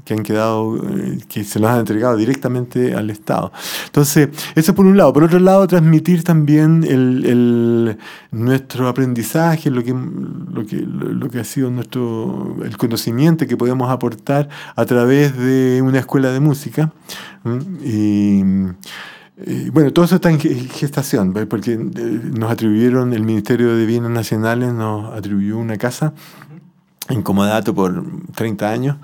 que 0.04 0.12
han 0.12 0.22
quedado, 0.22 0.76
eh, 0.76 1.18
que 1.28 1.42
se 1.44 1.58
los 1.58 1.70
han 1.70 1.78
entregado 1.80 2.16
directamente 2.16 2.94
al 2.94 3.08
Estado. 3.08 3.50
Entonces, 3.86 4.28
eso 4.54 4.74
por 4.74 4.84
un 4.84 4.96
lado. 4.98 5.12
Por 5.14 5.24
otro 5.24 5.38
lado, 5.38 5.66
transmitir 5.66 6.22
también 6.22 6.84
el, 6.84 7.24
el- 7.24 7.98
nuestro 8.32 8.88
aprendizaje, 8.88 9.70
lo 9.70 9.82
que, 9.82 9.94
lo, 9.94 10.66
que, 10.66 10.76
lo, 10.86 11.30
que 11.30 11.40
ha 11.40 11.44
sido 11.44 11.70
nuestro, 11.70 12.56
el 12.62 12.76
conocimiento 12.76 13.46
que 13.46 13.56
podemos 13.56 13.90
aportar 13.90 14.48
a 14.74 14.84
través 14.84 15.34
de 15.36 15.80
una 15.82 16.00
escuela 16.00 16.30
de 16.30 16.40
música. 16.40 16.92
Y, 17.82 18.42
eh, 19.38 19.70
bueno, 19.72 19.92
todo 19.92 20.04
eso 20.04 20.16
está 20.16 20.30
en 20.30 20.40
ge- 20.40 20.54
gestación, 20.54 21.32
¿ve? 21.34 21.46
porque 21.46 21.72
eh, 21.74 21.78
nos 21.78 22.50
atribuyeron, 22.50 23.12
el 23.12 23.22
Ministerio 23.22 23.76
de 23.76 23.84
Bienes 23.86 24.10
Nacionales 24.10 24.72
nos 24.72 25.12
atribuyó 25.14 25.58
una 25.58 25.76
casa 25.76 26.14
en 27.08 27.22
comodato 27.22 27.74
por 27.74 28.02
30 28.34 28.70
años 28.70 28.96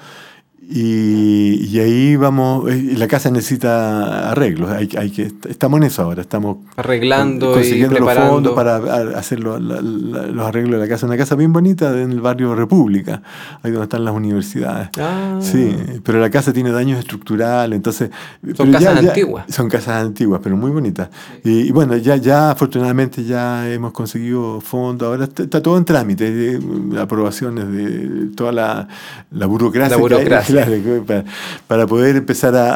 y, 0.70 1.66
y, 1.66 1.78
ahí 1.80 2.16
vamos, 2.16 2.70
eh, 2.70 2.94
la 2.96 3.06
casa 3.08 3.30
necesita 3.30 4.30
arreglos, 4.30 4.70
hay, 4.70 4.88
hay 4.96 5.10
que, 5.10 5.30
estamos 5.48 5.78
en 5.78 5.84
eso 5.84 6.02
ahora, 6.02 6.22
estamos 6.22 6.58
arreglando 6.76 7.52
consiguiendo 7.52 7.96
y 7.96 8.00
los 8.00 8.14
fondos 8.14 8.54
para 8.54 8.76
hacer 9.18 9.40
los, 9.40 9.60
los 9.60 10.46
arreglos 10.46 10.80
de 10.80 10.86
la 10.86 10.88
casa. 10.88 11.06
Una 11.06 11.16
casa 11.16 11.34
bien 11.34 11.52
bonita 11.52 12.00
en 12.00 12.12
el 12.12 12.20
barrio 12.20 12.54
República, 12.54 13.22
ahí 13.62 13.70
donde 13.70 13.84
están 13.84 14.04
las 14.04 14.14
universidades. 14.14 14.88
Ah. 14.98 15.38
Sí, 15.40 15.76
pero 16.04 16.20
la 16.20 16.30
casa 16.30 16.52
tiene 16.52 16.70
daños 16.70 16.98
estructurales, 17.00 17.76
entonces... 17.76 18.10
Son 18.56 18.70
casas 18.72 18.94
ya- 18.94 19.00
ya- 19.02 19.08
antiguas. 19.10 19.44
son 19.48 19.68
casas 19.68 20.02
antiguas, 20.04 20.40
pero 20.42 20.56
muy 20.56 20.70
bonitas. 20.70 21.08
Y, 21.44 21.60
y 21.62 21.70
bueno, 21.72 21.96
ya, 21.96 22.16
ya 22.16 22.50
afortunadamente 22.50 23.24
ya 23.24 23.68
hemos 23.70 23.92
conseguido 23.92 24.60
fondos, 24.60 25.08
ahora 25.08 25.24
está, 25.24 25.42
está 25.42 25.60
todo 25.62 25.76
en 25.76 25.84
trámite, 25.84 26.52
eh, 26.54 26.60
aprobaciones 27.00 27.68
de 27.70 28.28
toda 28.36 28.52
la, 28.52 28.88
la 29.32 29.46
burocracia, 29.46 29.96
La 29.96 30.00
burocracia. 30.00 30.51
Claro, 30.52 31.04
para, 31.06 31.24
para 31.66 31.86
poder 31.86 32.16
empezar 32.16 32.54
a, 32.56 32.70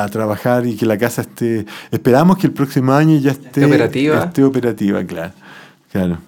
a- 0.00 0.04
a 0.04 0.08
trabajar 0.08 0.66
y 0.66 0.76
que 0.76 0.86
la 0.86 0.96
casa 0.98 1.22
esté... 1.22 1.66
Esperamos 1.90 2.38
que 2.38 2.46
el 2.46 2.52
próximo 2.52 2.92
año 2.92 3.18
ya 3.18 3.32
esté, 3.32 3.64
operativa. 3.64 4.24
esté 4.24 4.42
operativa, 4.44 5.04
claro. 5.04 5.32
claro. 5.92 6.18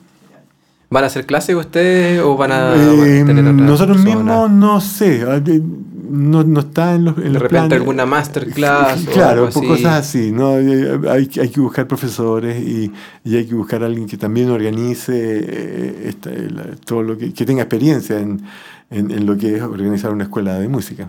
¿Van 0.90 1.04
a 1.04 1.06
hacer 1.06 1.24
clases 1.24 1.56
ustedes 1.56 2.20
o 2.20 2.36
van 2.36 2.52
a 2.52 2.74
Eh, 2.76 3.24
tener 3.24 3.42
otra 3.46 3.52
nosotros 3.52 3.96
persona? 3.96 4.14
mismos 4.14 4.50
no 4.50 4.78
sé, 4.78 5.22
eh, 5.22 5.62
no, 6.10 6.44
no 6.44 6.60
está 6.60 6.94
en 6.94 7.06
los, 7.06 7.16
en 7.16 7.22
De 7.24 7.30
los 7.30 7.40
repente 7.40 7.48
planes. 7.68 7.78
alguna 7.78 8.04
masterclass 8.04 9.06
o 9.08 9.10
Claro, 9.10 9.30
algo 9.46 9.58
así. 9.58 9.66
cosas 9.66 9.94
así. 10.06 10.32
¿no? 10.32 10.58
Eh, 10.58 11.00
Hay, 11.08 11.30
hay 11.40 11.48
que 11.48 11.60
buscar 11.60 11.88
profesores 11.88 12.62
y, 12.62 12.92
y 13.24 13.36
hay 13.36 13.46
que 13.46 13.54
buscar 13.54 13.82
a 13.82 13.86
alguien 13.86 14.06
que 14.06 14.18
también 14.18 14.50
organice 14.50 15.14
eh, 15.16 16.08
esta- 16.08 16.30
todo 16.84 17.02
lo 17.02 17.16
que, 17.16 17.32
que 17.32 17.46
tenga 17.46 17.62
experiencia 17.62 18.18
en, 18.20 18.42
en- 18.92 19.10
en 19.10 19.26
lo 19.26 19.36
que 19.36 19.56
es 19.56 19.62
organizar 19.62 20.12
una 20.12 20.24
escuela 20.24 20.58
de 20.58 20.68
música. 20.68 21.08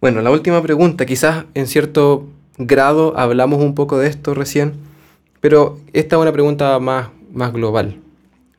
Bueno, 0.00 0.20
la 0.22 0.30
última 0.30 0.60
pregunta, 0.62 1.06
quizás 1.06 1.44
en 1.54 1.66
cierto 1.66 2.26
grado 2.58 3.16
hablamos 3.18 3.60
un 3.62 3.74
poco 3.74 3.98
de 3.98 4.08
esto 4.08 4.34
recién, 4.34 4.72
pero 5.40 5.78
esta 5.92 6.16
es 6.16 6.22
una 6.22 6.32
pregunta 6.32 6.78
más, 6.80 7.08
más 7.32 7.52
global, 7.52 7.96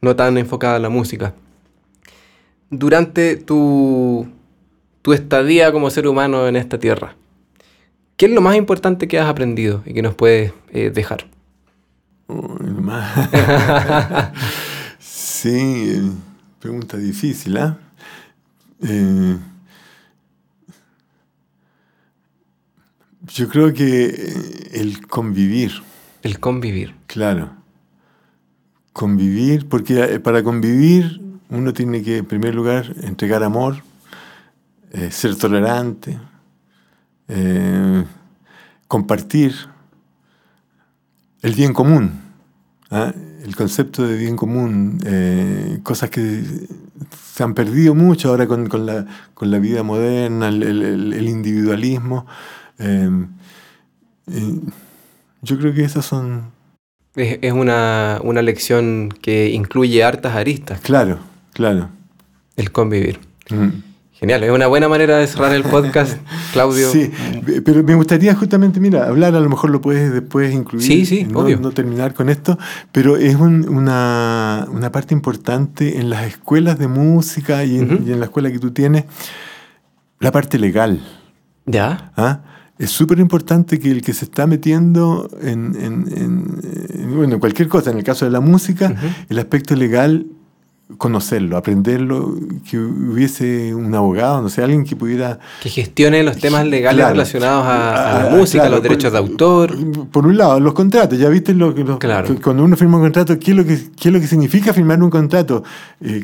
no 0.01 0.15
tan 0.15 0.37
enfocada 0.37 0.75
a 0.77 0.79
la 0.79 0.89
música. 0.89 1.33
Durante 2.69 3.35
tu, 3.35 4.27
tu 5.01 5.13
estadía 5.13 5.71
como 5.71 5.89
ser 5.89 6.07
humano 6.07 6.47
en 6.47 6.55
esta 6.55 6.79
tierra, 6.79 7.15
¿qué 8.17 8.25
es 8.27 8.31
lo 8.31 8.41
más 8.41 8.55
importante 8.55 9.07
que 9.07 9.19
has 9.19 9.27
aprendido 9.27 9.83
y 9.85 9.93
que 9.93 10.01
nos 10.01 10.15
puedes 10.15 10.53
eh, 10.71 10.91
dejar? 10.93 11.25
Uy, 12.27 12.71
más. 12.79 13.29
sí, 14.99 15.49
eh, 15.97 16.01
pregunta 16.64 16.95
difícil, 16.95 17.57
¿ah? 17.57 17.77
Eh, 18.81 19.38
yo 23.27 23.49
creo 23.49 23.73
que 23.73 24.06
eh, 24.06 24.69
el 24.72 25.06
convivir. 25.06 25.73
El 26.22 26.40
convivir. 26.40 26.95
Claro. 27.06 27.52
Convivir, 28.94 29.68
porque 29.68 30.02
eh, 30.06 30.19
para 30.22 30.41
convivir 30.41 31.19
uno 31.49 31.73
tiene 31.73 32.02
que, 32.02 32.19
en 32.19 32.26
primer 32.26 32.56
lugar, 32.56 32.94
entregar 33.02 33.44
amor, 33.44 33.84
eh, 34.94 35.11
ser 35.11 35.35
tolerante, 35.35 36.18
compartir 38.88 39.53
el 41.41 41.56
bien 41.56 41.73
común, 41.73 42.22
¿ah? 42.90 43.11
El 43.43 43.55
concepto 43.55 44.07
de 44.07 44.17
bien 44.17 44.35
común, 44.35 44.99
eh, 45.05 45.79
cosas 45.83 46.09
que 46.09 46.43
se 47.33 47.43
han 47.43 47.53
perdido 47.53 47.93
mucho 47.93 48.29
ahora 48.29 48.47
con, 48.47 48.67
con 48.67 48.85
la, 48.85 49.05
con 49.33 49.51
la 49.51 49.59
vida 49.59 49.83
moderna, 49.83 50.47
el, 50.49 50.63
el- 50.63 50.81
el- 50.83 51.13
el 51.13 51.29
individualismo. 51.29 52.25
eh, 52.79 53.09
eh, 54.31 54.59
yo 55.41 55.57
creo 55.59 55.73
que 55.73 55.83
esas 55.83 56.05
son 56.05 56.51
Es, 57.15 57.37
es 57.41 57.51
una, 57.53 58.19
una 58.23 58.41
lección 58.41 59.09
que 59.21 59.49
incluye 59.49 60.03
hartas 60.03 60.35
aristas, 60.35 60.79
Claro, 60.81 61.19
claro. 61.53 61.89
el 62.55 62.71
convivir. 62.71 63.19
Mm. 63.49 63.92
Genial, 64.23 64.41
es 64.41 64.51
una 64.51 64.67
buena 64.67 64.87
manera 64.87 65.17
de 65.17 65.27
cerrar 65.27 65.51
el 65.53 65.63
podcast, 65.63 66.17
Claudio. 66.53 66.89
Sí, 66.89 67.11
pero 67.65 67.83
me 67.83 67.93
gustaría 67.93 68.33
justamente, 68.33 68.79
mira, 68.79 69.05
hablar, 69.05 69.35
a 69.35 69.41
lo 69.41 69.49
mejor 69.49 69.69
lo 69.69 69.81
puedes 69.81 70.13
después 70.13 70.53
incluir. 70.53 70.85
Sí, 70.87 71.05
sí, 71.05 71.25
no, 71.25 71.39
obvio. 71.39 71.59
no 71.59 71.71
terminar 71.71 72.13
con 72.13 72.29
esto, 72.29 72.57
pero 72.93 73.17
es 73.17 73.35
un- 73.35 73.67
una, 73.67 74.65
una 74.71 74.93
parte 74.93 75.13
importante 75.13 75.99
en 75.99 76.09
las 76.09 76.25
escuelas 76.25 76.79
de 76.79 76.87
música 76.87 77.65
y 77.65 77.79
en, 77.79 77.95
Ujú. 77.95 78.03
y 78.07 78.13
en 78.13 78.19
la 78.21 78.27
escuela 78.27 78.49
que 78.49 78.59
tú 78.59 78.71
tienes, 78.71 79.03
la 80.21 80.31
parte 80.31 80.57
legal. 80.57 81.01
¿Ya? 81.65 82.13
¿ah? 82.15 82.43
Es 82.79 82.91
súper 82.91 83.19
importante 83.19 83.77
que 83.77 83.91
el 83.91 84.01
que 84.01 84.13
se 84.13 84.23
está 84.23 84.47
metiendo 84.47 85.29
en, 85.41 85.75
en- 85.75 86.07
en- 86.15 86.61
en, 86.97 87.15
bueno, 87.17 87.41
cualquier 87.41 87.67
cosa, 87.67 87.91
en 87.91 87.97
el 87.97 88.05
caso 88.05 88.23
de 88.23 88.31
la 88.31 88.39
música, 88.39 88.95
el 89.27 89.37
aspecto 89.37 89.75
legal, 89.75 90.27
conocerlo, 90.97 91.57
aprenderlo, 91.57 92.35
que 92.69 92.77
hubiese 92.79 93.73
un 93.75 93.93
abogado, 93.95 94.41
no 94.41 94.49
sé, 94.49 94.63
alguien 94.63 94.83
que 94.85 94.95
pudiera... 94.95 95.39
Que 95.61 95.69
gestione 95.69 96.23
los 96.23 96.37
temas 96.37 96.65
legales 96.65 96.97
Claro. 96.99 97.13
relacionados 97.13 97.65
a, 97.65 98.19
a 98.19 98.23
la 98.23 98.29
Ah, 98.31 98.35
música, 98.35 98.63
claro, 98.63 98.75
los 98.75 98.83
derechos 98.83 99.11
de 99.11 99.17
autor. 99.17 99.75
Por 100.11 100.25
un 100.27 100.37
lado, 100.37 100.59
los 100.59 100.73
contratos, 100.73 101.17
ya 101.17 101.29
viste 101.29 101.53
lo 101.53 101.73
que, 101.73 101.83
lo- 101.83 101.99
Claro. 101.99 102.35
cuando 102.43 102.63
uno 102.63 102.75
firma 102.77 102.97
un 102.97 103.03
contrato, 103.03 103.37
¿qué 103.39 103.51
es 103.51 103.57
lo 103.57 103.65
que, 103.65 103.77
qué 103.99 104.09
es 104.09 104.13
lo 104.13 104.19
que 104.19 104.27
significa 104.27 104.73
firmar 104.73 105.01
un 105.03 105.09
contrato? 105.09 105.63
Eh, 106.01 106.23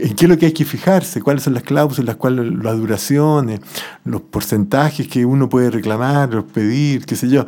¿En 0.00 0.14
qué 0.14 0.24
es 0.24 0.28
lo 0.28 0.36
que 0.38 0.46
hay 0.46 0.52
que 0.52 0.64
fijarse? 0.64 1.22
¿Cuáles 1.22 1.42
son 1.44 1.54
las 1.54 1.62
cláusulas? 1.62 2.16
¿Cuáles 2.16 2.52
las 2.62 2.76
duraciones? 2.78 3.60
¿Los 4.04 4.20
porcentajes 4.22 5.06
que 5.08 5.24
uno 5.24 5.48
puede 5.48 5.70
reclamar, 5.70 6.44
pedir? 6.52 7.04
¿Qué 7.06 7.16
sé 7.16 7.28
yo? 7.28 7.46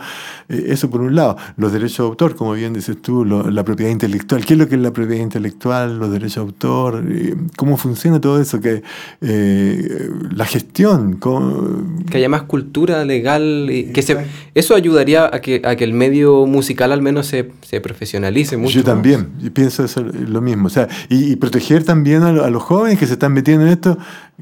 Eh, 0.48 0.66
eso 0.68 0.88
por 0.90 1.00
un 1.00 1.14
lado. 1.14 1.36
Los 1.56 1.72
derechos 1.72 1.98
de 1.98 2.04
autor, 2.04 2.34
como 2.36 2.52
bien 2.54 2.72
dices 2.72 3.00
tú, 3.02 3.24
lo- 3.24 3.50
la 3.50 3.64
propiedad 3.64 3.90
intelectual. 3.90 4.44
¿Qué 4.44 4.54
es 4.54 4.58
lo 4.58 4.68
que 4.68 4.76
es 4.76 4.80
la 4.80 4.92
propiedad 4.92 5.22
intelectual? 5.22 5.98
Los 5.98 6.10
derechos 6.10 6.34
de 6.36 6.40
autor. 6.42 6.53
Eh, 6.62 7.34
¿Cómo 7.56 7.76
funciona 7.76 8.20
todo 8.20 8.40
eso? 8.40 8.60
Que, 8.60 8.82
eh, 9.20 10.08
la 10.34 10.44
gestión. 10.44 11.16
cómo- 11.18 11.82
Que 12.10 12.18
haya 12.18 12.28
más 12.28 12.42
cultura 12.42 13.04
legal. 13.04 13.68
y 13.70 13.92
que 13.92 14.02
se, 14.02 14.16
eso 14.54 14.74
ayudaría 14.74 15.26
a 15.32 15.40
que, 15.40 15.62
a 15.64 15.76
que 15.76 15.84
el 15.84 15.92
medio 15.92 16.46
musical 16.46 16.92
al 16.92 17.02
menos 17.02 17.26
se, 17.26 17.50
se 17.62 17.80
profesionalice 17.80 18.56
mucho. 18.56 18.74
Yo 18.74 18.84
también, 18.84 19.28
pienso 19.52 19.84
eso, 19.84 20.02
lo 20.02 20.40
mismo. 20.40 20.66
O 20.66 20.70
sea, 20.70 20.88
y, 21.08 21.32
y 21.32 21.36
proteger 21.36 21.84
también 21.84 22.22
a, 22.22 22.32
lo- 22.32 22.44
a 22.44 22.50
los 22.50 22.62
jóvenes 22.62 22.98
que 22.98 23.06
se 23.06 23.14
están 23.14 23.32
metiendo 23.32 23.66
en 23.66 23.72
esto. 23.72 23.98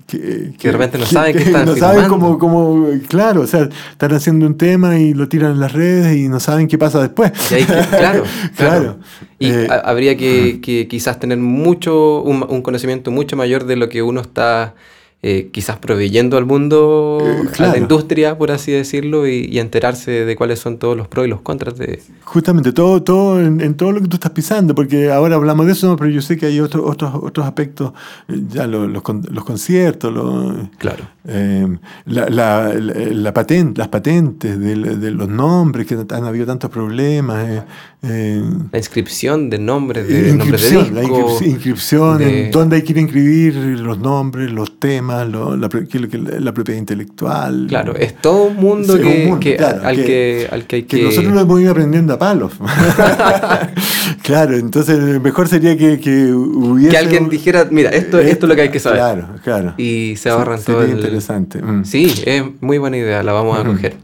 Que, 0.07 0.53
Que 0.59 0.69
de 0.69 0.73
repente 0.73 0.97
no 0.99 1.05
saben 1.05 1.37
qué 1.37 1.43
están 1.43 1.67
No 1.67 1.77
saben 1.77 2.09
cómo, 2.09 2.39
cómo- 2.39 2.87
claro, 3.09 3.43
o 3.43 3.47
sea, 3.47 3.69
están 3.91 4.13
haciendo 4.15 4.47
un 4.47 4.57
tema 4.57 4.99
y 4.99 5.13
lo 5.13 5.29
tiran 5.29 5.53
en 5.53 5.61
las 5.61 5.73
redes 5.73 6.17
y 6.17 6.29
no 6.29 6.41
saben 6.41 6.67
qué 6.69 6.79
pasa 6.79 7.01
después. 7.01 7.33
Y 7.51 7.55
ahí, 7.55 7.65
claro, 7.91 7.91
claro. 7.91 8.25
Claro. 8.57 8.99
Y 9.43 9.51
Eh, 9.51 9.67
ha- 9.71 9.81
habría 9.91 10.17
que, 10.17 10.61
que 10.63 10.89
quizás 10.89 11.19
tener 11.19 11.39
mucho, 11.39 12.23
un, 12.23 12.45
un 12.49 12.63
conocimiento 12.63 13.11
mucho 13.11 13.37
mayor 13.37 13.65
de 13.65 13.77
lo 13.77 13.89
que 13.89 14.03
uno 14.03 14.21
está 14.21 14.75
eh, 15.25 15.51
quizás 15.53 15.77
proveyendo 15.79 16.37
al 16.37 16.45
mundo, 16.47 17.19
Eh, 17.23 17.63
a 17.63 17.67
la 17.69 17.79
industria, 17.79 18.37
por 18.37 18.51
así 18.51 18.73
decirlo, 18.73 19.29
y, 19.29 19.47
y 19.51 19.61
enterarse 19.61 20.11
de 20.25 20.35
cuáles 20.37 20.59
son 20.59 20.79
todos 20.79 20.97
los 20.97 21.07
pros 21.07 21.27
y 21.27 21.29
los 21.31 21.41
contras 21.43 21.79
de... 21.79 22.03
Justamente, 22.25 22.73
todo, 22.73 23.03
todo 23.03 23.41
en, 23.41 23.61
en 23.61 23.75
todo 23.75 23.93
lo 23.93 24.01
que 24.01 24.09
tú 24.09 24.17
estás 24.17 24.33
pisando, 24.33 24.75
porque 24.75 25.11
ahora 25.13 25.37
hablamos 25.37 25.67
de 25.67 25.73
eso, 25.73 25.95
pero 25.97 26.11
yo 26.11 26.23
sé 26.23 26.37
que 26.37 26.47
hay 26.47 26.59
otros 26.61 26.83
otros 26.85 27.13
otros 27.15 27.47
aspectos, 27.47 27.93
eh, 28.29 28.41
ya 28.49 28.67
lo- 28.67 28.89
los, 28.89 29.03
con- 29.03 29.23
los 29.31 29.45
conciertos, 29.45 30.13
los, 30.13 30.55
Claro. 30.79 31.05
Eh, 31.29 31.69
la, 32.07 32.29
la, 32.29 32.75
la, 32.75 32.95
la 32.95 33.33
paten- 33.33 33.77
las 33.77 33.87
patentes 33.89 34.59
de, 34.59 34.75
de 34.75 35.11
los 35.13 35.29
nombres, 35.29 35.87
que 35.87 35.95
han 35.95 36.25
habido 36.25 36.47
tantos 36.47 36.69
problemas. 36.69 37.63
La 38.03 38.79
inscripción 38.79 39.49
de 39.49 39.59
nombres, 39.61 40.09
de 40.09 40.23
la 40.33 40.35
nombres 40.35 40.63
de 40.63 40.67
inscripción, 40.79 40.95
la 40.97 41.03
inscripción, 41.05 41.51
inscripción, 41.51 42.19
de- 42.19 42.47
en 42.47 42.51
dónde 42.51 42.77
hay 42.77 42.83
que 42.83 42.91
ir 42.93 42.99
a 42.99 43.01
inscribir 43.03 43.55
los 43.55 43.99
nombres, 44.01 44.51
los 44.51 44.81
temas, 44.81 45.12
lo- 45.25 45.57
la, 45.57 45.69
propiedad 45.69 46.79
intelectual. 46.79 47.67
Claro, 47.69 47.95
es 47.97 48.17
todo 48.21 48.45
un 48.45 48.57
mundo, 48.57 48.97
Sí, 48.97 49.03
que, 49.03 49.09
un 49.09 49.25
mundo, 49.25 49.41
que- 49.41 49.57
claro, 49.57 49.81
al, 49.87 49.97
que- 49.97 50.49
al 50.51 50.65
que 50.67 50.77
hay 50.77 50.83
que... 50.85 51.03
Nosotros 51.03 51.33
lo 51.33 51.41
hemos 51.41 51.61
ido 51.61 51.71
aprendiendo 51.73 52.15
a 52.15 52.19
palos. 52.19 52.53
claro, 54.23 54.57
entonces 54.57 55.21
mejor 55.21 55.49
sería 55.49 55.77
que, 55.77 55.99
que 56.01 56.33
hubiese. 56.33 56.91
que 56.91 56.99
alguien 56.99 57.29
dijera, 57.29 57.67
mira, 57.71 57.91
esto, 57.91 58.19
Eh, 58.21 58.31
esto 58.31 58.47
es 58.47 58.49
lo 58.49 58.55
que 58.57 58.63
hay 58.63 58.69
que 58.71 58.81
saber. 58.81 58.99
Claro, 59.01 59.29
claro. 59.43 59.75
Y 59.77 60.15
se 60.17 60.29
ahorran 60.31 60.61
todo 60.63 60.83
el... 60.83 60.91
interesante. 60.91 61.61
mm. 61.63 61.85
Sí, 61.85 62.13
es 62.27 62.43
muy 62.61 62.79
buena 62.79 62.97
idea, 62.97 63.23
la 63.23 63.33
vamos 63.33 63.59
a 63.59 63.65
coger. 63.65 63.97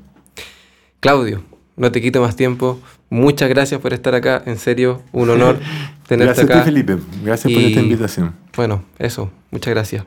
Claudio, 1.01 1.43
no 1.77 1.93
te 1.93 2.01
quito 2.01 2.21
más 2.21 2.37
tiempo. 2.37 2.79
Muchas 3.11 3.49
gracias 3.49 3.81
por 3.81 3.95
estar 3.95 4.15
acá, 4.15 4.43
en 4.45 4.59
serio, 4.59 5.03
un 5.13 5.31
honor 5.31 5.59
tenerte 6.09 6.27
Gracias 6.45 6.51
a 6.51 6.53
acá. 6.53 6.65
ti, 6.65 6.71
Felipe. 6.71 6.97
Gracias 7.25 7.53
por 7.53 7.63
esta 7.63 7.81
invitación. 7.81 8.35
Bueno, 8.57 8.83
eso, 8.99 9.31
muchas 9.51 9.73
gracias. 9.73 10.05